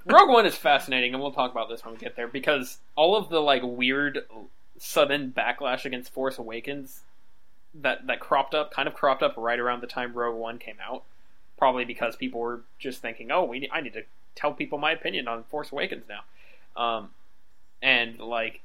Rogue 0.06 0.30
One 0.30 0.46
is 0.46 0.56
fascinating, 0.56 1.14
and 1.14 1.22
we'll 1.22 1.32
talk 1.32 1.52
about 1.52 1.70
this 1.70 1.84
when 1.84 1.94
we 1.94 2.00
get 2.00 2.16
there 2.16 2.28
because 2.28 2.78
all 2.96 3.16
of 3.16 3.30
the 3.30 3.40
like 3.40 3.62
weird 3.64 4.20
sudden 4.78 5.34
backlash 5.36 5.86
against 5.86 6.14
Force 6.14 6.38
Awakens 6.38 7.02
that 7.82 8.08
that 8.08 8.20
cropped 8.20 8.54
up, 8.54 8.72
kind 8.72 8.88
of 8.88 8.94
cropped 8.94 9.24
up 9.24 9.36
right 9.38 9.60
around 9.60 9.82
the 9.82 9.88
time 9.88 10.14
Rogue 10.14 10.38
One 10.38 10.60
came 10.60 10.78
out. 10.86 11.04
Probably 11.58 11.86
because 11.86 12.16
people 12.16 12.40
were 12.40 12.62
just 12.80 13.02
thinking, 13.02 13.32
"Oh, 13.32 13.45
we 13.45 13.70
I 13.72 13.82
need 13.82 13.94
to 13.94 14.04
tell 14.36 14.54
people 14.54 14.78
my 14.78 14.91
opinion 14.91 15.28
on 15.28 15.44
Force 15.45 15.72
Awakens 15.72 16.06
now," 16.10 16.82
um, 16.82 17.12
and 17.82 18.20
like 18.20 18.62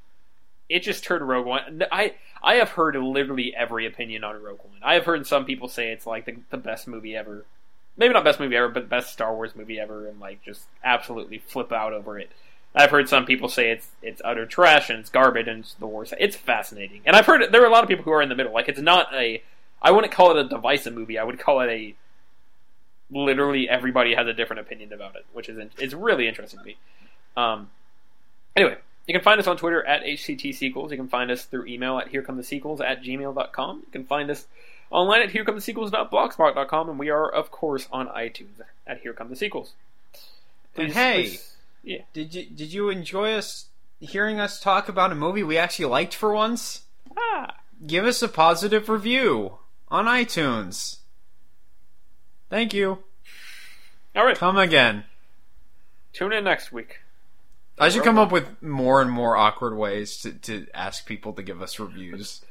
it 0.67 0.79
just 0.79 1.03
turned 1.03 1.27
Rogue 1.27 1.45
One. 1.45 1.83
I 1.91 2.15
I 2.43 2.55
have 2.55 2.69
heard 2.69 2.95
literally 2.95 3.55
every 3.55 3.85
opinion 3.85 4.23
on 4.23 4.41
Rogue 4.41 4.59
One. 4.63 4.79
I 4.81 4.95
have 4.95 5.05
heard 5.05 5.25
some 5.27 5.45
people 5.45 5.67
say 5.67 5.91
it's 5.91 6.05
like 6.05 6.25
the, 6.25 6.37
the 6.49 6.57
best 6.57 6.87
movie 6.87 7.15
ever 7.15 7.45
maybe 7.99 8.13
not 8.13 8.23
best 8.23 8.39
movie 8.39 8.55
ever, 8.55 8.69
but 8.69 8.89
best 8.89 9.11
Star 9.11 9.35
Wars 9.35 9.55
movie 9.55 9.79
ever, 9.79 10.07
and 10.07 10.19
like 10.19 10.41
just 10.41 10.63
absolutely 10.83 11.37
flip 11.37 11.71
out 11.71 11.93
over 11.93 12.17
it. 12.17 12.31
I've 12.75 12.91
heard 12.91 13.09
some 13.09 13.25
people 13.25 13.49
say 13.49 13.71
it's 13.71 13.87
it's 14.01 14.21
utter 14.23 14.45
trash 14.45 14.89
and 14.89 14.99
it's 14.99 15.09
garbage 15.09 15.47
and 15.47 15.61
it's 15.61 15.73
the 15.73 15.87
worst. 15.87 16.13
It's 16.19 16.35
fascinating, 16.35 17.01
and 17.05 17.15
I've 17.15 17.25
heard 17.25 17.51
there 17.51 17.63
are 17.63 17.67
a 17.67 17.71
lot 17.71 17.83
of 17.83 17.89
people 17.89 18.03
who 18.03 18.11
are 18.11 18.21
in 18.21 18.29
the 18.29 18.35
middle. 18.35 18.53
Like 18.53 18.69
it's 18.69 18.79
not 18.79 19.13
a, 19.13 19.41
I 19.81 19.91
wouldn't 19.91 20.13
call 20.13 20.37
it 20.37 20.45
a 20.45 20.47
divisive 20.47 20.93
movie. 20.93 21.17
I 21.17 21.23
would 21.23 21.39
call 21.39 21.61
it 21.61 21.69
a, 21.69 21.95
literally 23.11 23.67
everybody 23.67 24.13
has 24.13 24.27
a 24.27 24.33
different 24.33 24.59
opinion 24.61 24.93
about 24.93 25.15
it, 25.15 25.25
which 25.33 25.49
is 25.49 25.57
in, 25.57 25.71
it's 25.77 25.93
really 25.93 26.27
interesting 26.27 26.59
to 26.59 26.65
me. 26.65 26.77
Um, 27.35 27.69
anyway, 28.55 28.77
you 29.07 29.13
can 29.13 29.23
find 29.23 29.39
us 29.39 29.47
on 29.47 29.57
Twitter 29.57 29.83
at 29.83 30.03
HCT 30.03 30.53
Sequels. 30.53 30.91
You 30.91 30.97
can 30.97 31.07
find 31.07 31.31
us 31.31 31.45
through 31.45 31.65
email 31.65 31.97
at 31.97 32.11
herecomethesequels 32.11 32.81
at 32.81 33.01
gmail.com. 33.03 33.77
You 33.77 33.91
can 33.91 34.05
find 34.05 34.29
us 34.29 34.45
online 34.91 35.23
at 35.23 35.29
herecomethesequels.blogspot.com, 35.29 36.89
and 36.89 36.99
we 36.99 37.09
are, 37.09 37.27
of 37.29 37.49
course, 37.49 37.87
on 37.91 38.07
iTunes 38.09 38.61
at 38.85 39.01
Here 39.01 39.13
Come 39.13 39.29
the 39.29 39.35
Sequels. 39.35 39.73
And 40.75 40.93
hey, 40.93 41.23
please- 41.23 41.55
yeah. 41.83 42.01
did 42.13 42.33
you 42.33 42.45
did 42.45 42.73
you 42.73 42.89
enjoy 42.89 43.33
us 43.33 43.65
hearing 43.99 44.39
us 44.39 44.59
talk 44.59 44.87
about 44.89 45.11
a 45.11 45.15
movie 45.15 45.43
we 45.43 45.57
actually 45.57 45.85
liked 45.85 46.13
for 46.15 46.33
once? 46.33 46.83
Ah, 47.17 47.55
Give 47.85 48.05
us 48.05 48.21
a 48.21 48.27
positive 48.27 48.89
review 48.89 49.57
on 49.89 50.05
iTunes. 50.05 50.97
Thank 52.49 52.73
you. 52.73 52.99
all 54.15 54.25
right. 54.25 54.37
Come 54.37 54.57
again. 54.57 55.05
Tune 56.13 56.33
in 56.33 56.43
next 56.43 56.71
week. 56.71 56.99
I 57.77 57.87
should 57.89 58.03
come 58.03 58.17
up 58.17 58.31
with 58.31 58.61
more 58.61 59.01
and 59.01 59.09
more 59.09 59.37
awkward 59.37 59.77
ways 59.77 60.17
to, 60.17 60.33
to 60.33 60.67
ask 60.73 61.05
people 61.05 61.31
to 61.33 61.41
give 61.43 61.61
us 61.61 61.79
reviews. 61.79 62.41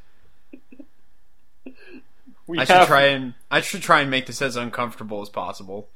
We 2.47 2.59
I 2.59 2.65
should 2.65 2.77
have 2.77 2.87
try 2.89 3.03
and 3.09 3.35
I 3.51 3.61
should 3.61 3.83
try 3.83 4.01
and 4.01 4.11
make 4.11 4.25
this 4.27 4.41
as 4.41 4.57
uncomfortable 4.57 5.21
as 5.21 5.29
possible. 5.29 5.89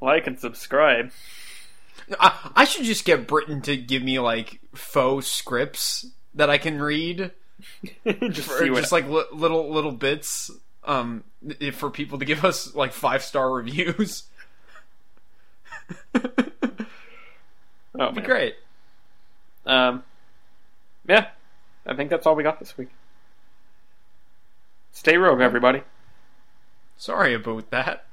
like 0.00 0.26
and 0.26 0.38
subscribe. 0.40 1.12
I, 2.18 2.50
I 2.56 2.64
should 2.64 2.84
just 2.84 3.04
get 3.04 3.26
Britain 3.26 3.60
to 3.62 3.76
give 3.76 4.02
me 4.02 4.18
like 4.18 4.60
faux 4.74 5.26
scripts 5.26 6.06
that 6.34 6.50
I 6.50 6.58
can 6.58 6.80
read, 6.80 7.32
just 8.06 8.50
or 8.50 8.58
see 8.58 8.70
what 8.70 8.80
just 8.80 8.92
like 8.92 9.08
li- 9.08 9.24
little 9.32 9.70
little 9.72 9.92
bits, 9.92 10.50
um, 10.84 11.24
for 11.72 11.90
people 11.90 12.18
to 12.18 12.24
give 12.24 12.44
us 12.44 12.74
like 12.74 12.92
five 12.92 13.22
star 13.22 13.50
reviews. 13.54 14.24
oh, 17.98 18.12
be 18.12 18.20
great. 18.20 18.54
Um, 19.66 20.02
yeah, 21.06 21.28
I 21.86 21.94
think 21.94 22.10
that's 22.10 22.26
all 22.26 22.34
we 22.34 22.42
got 22.42 22.58
this 22.58 22.76
week. 22.76 22.88
Stay 24.92 25.16
rogue, 25.16 25.40
everybody. 25.40 25.82
Sorry 26.96 27.34
about 27.34 27.70
that. 27.70 28.06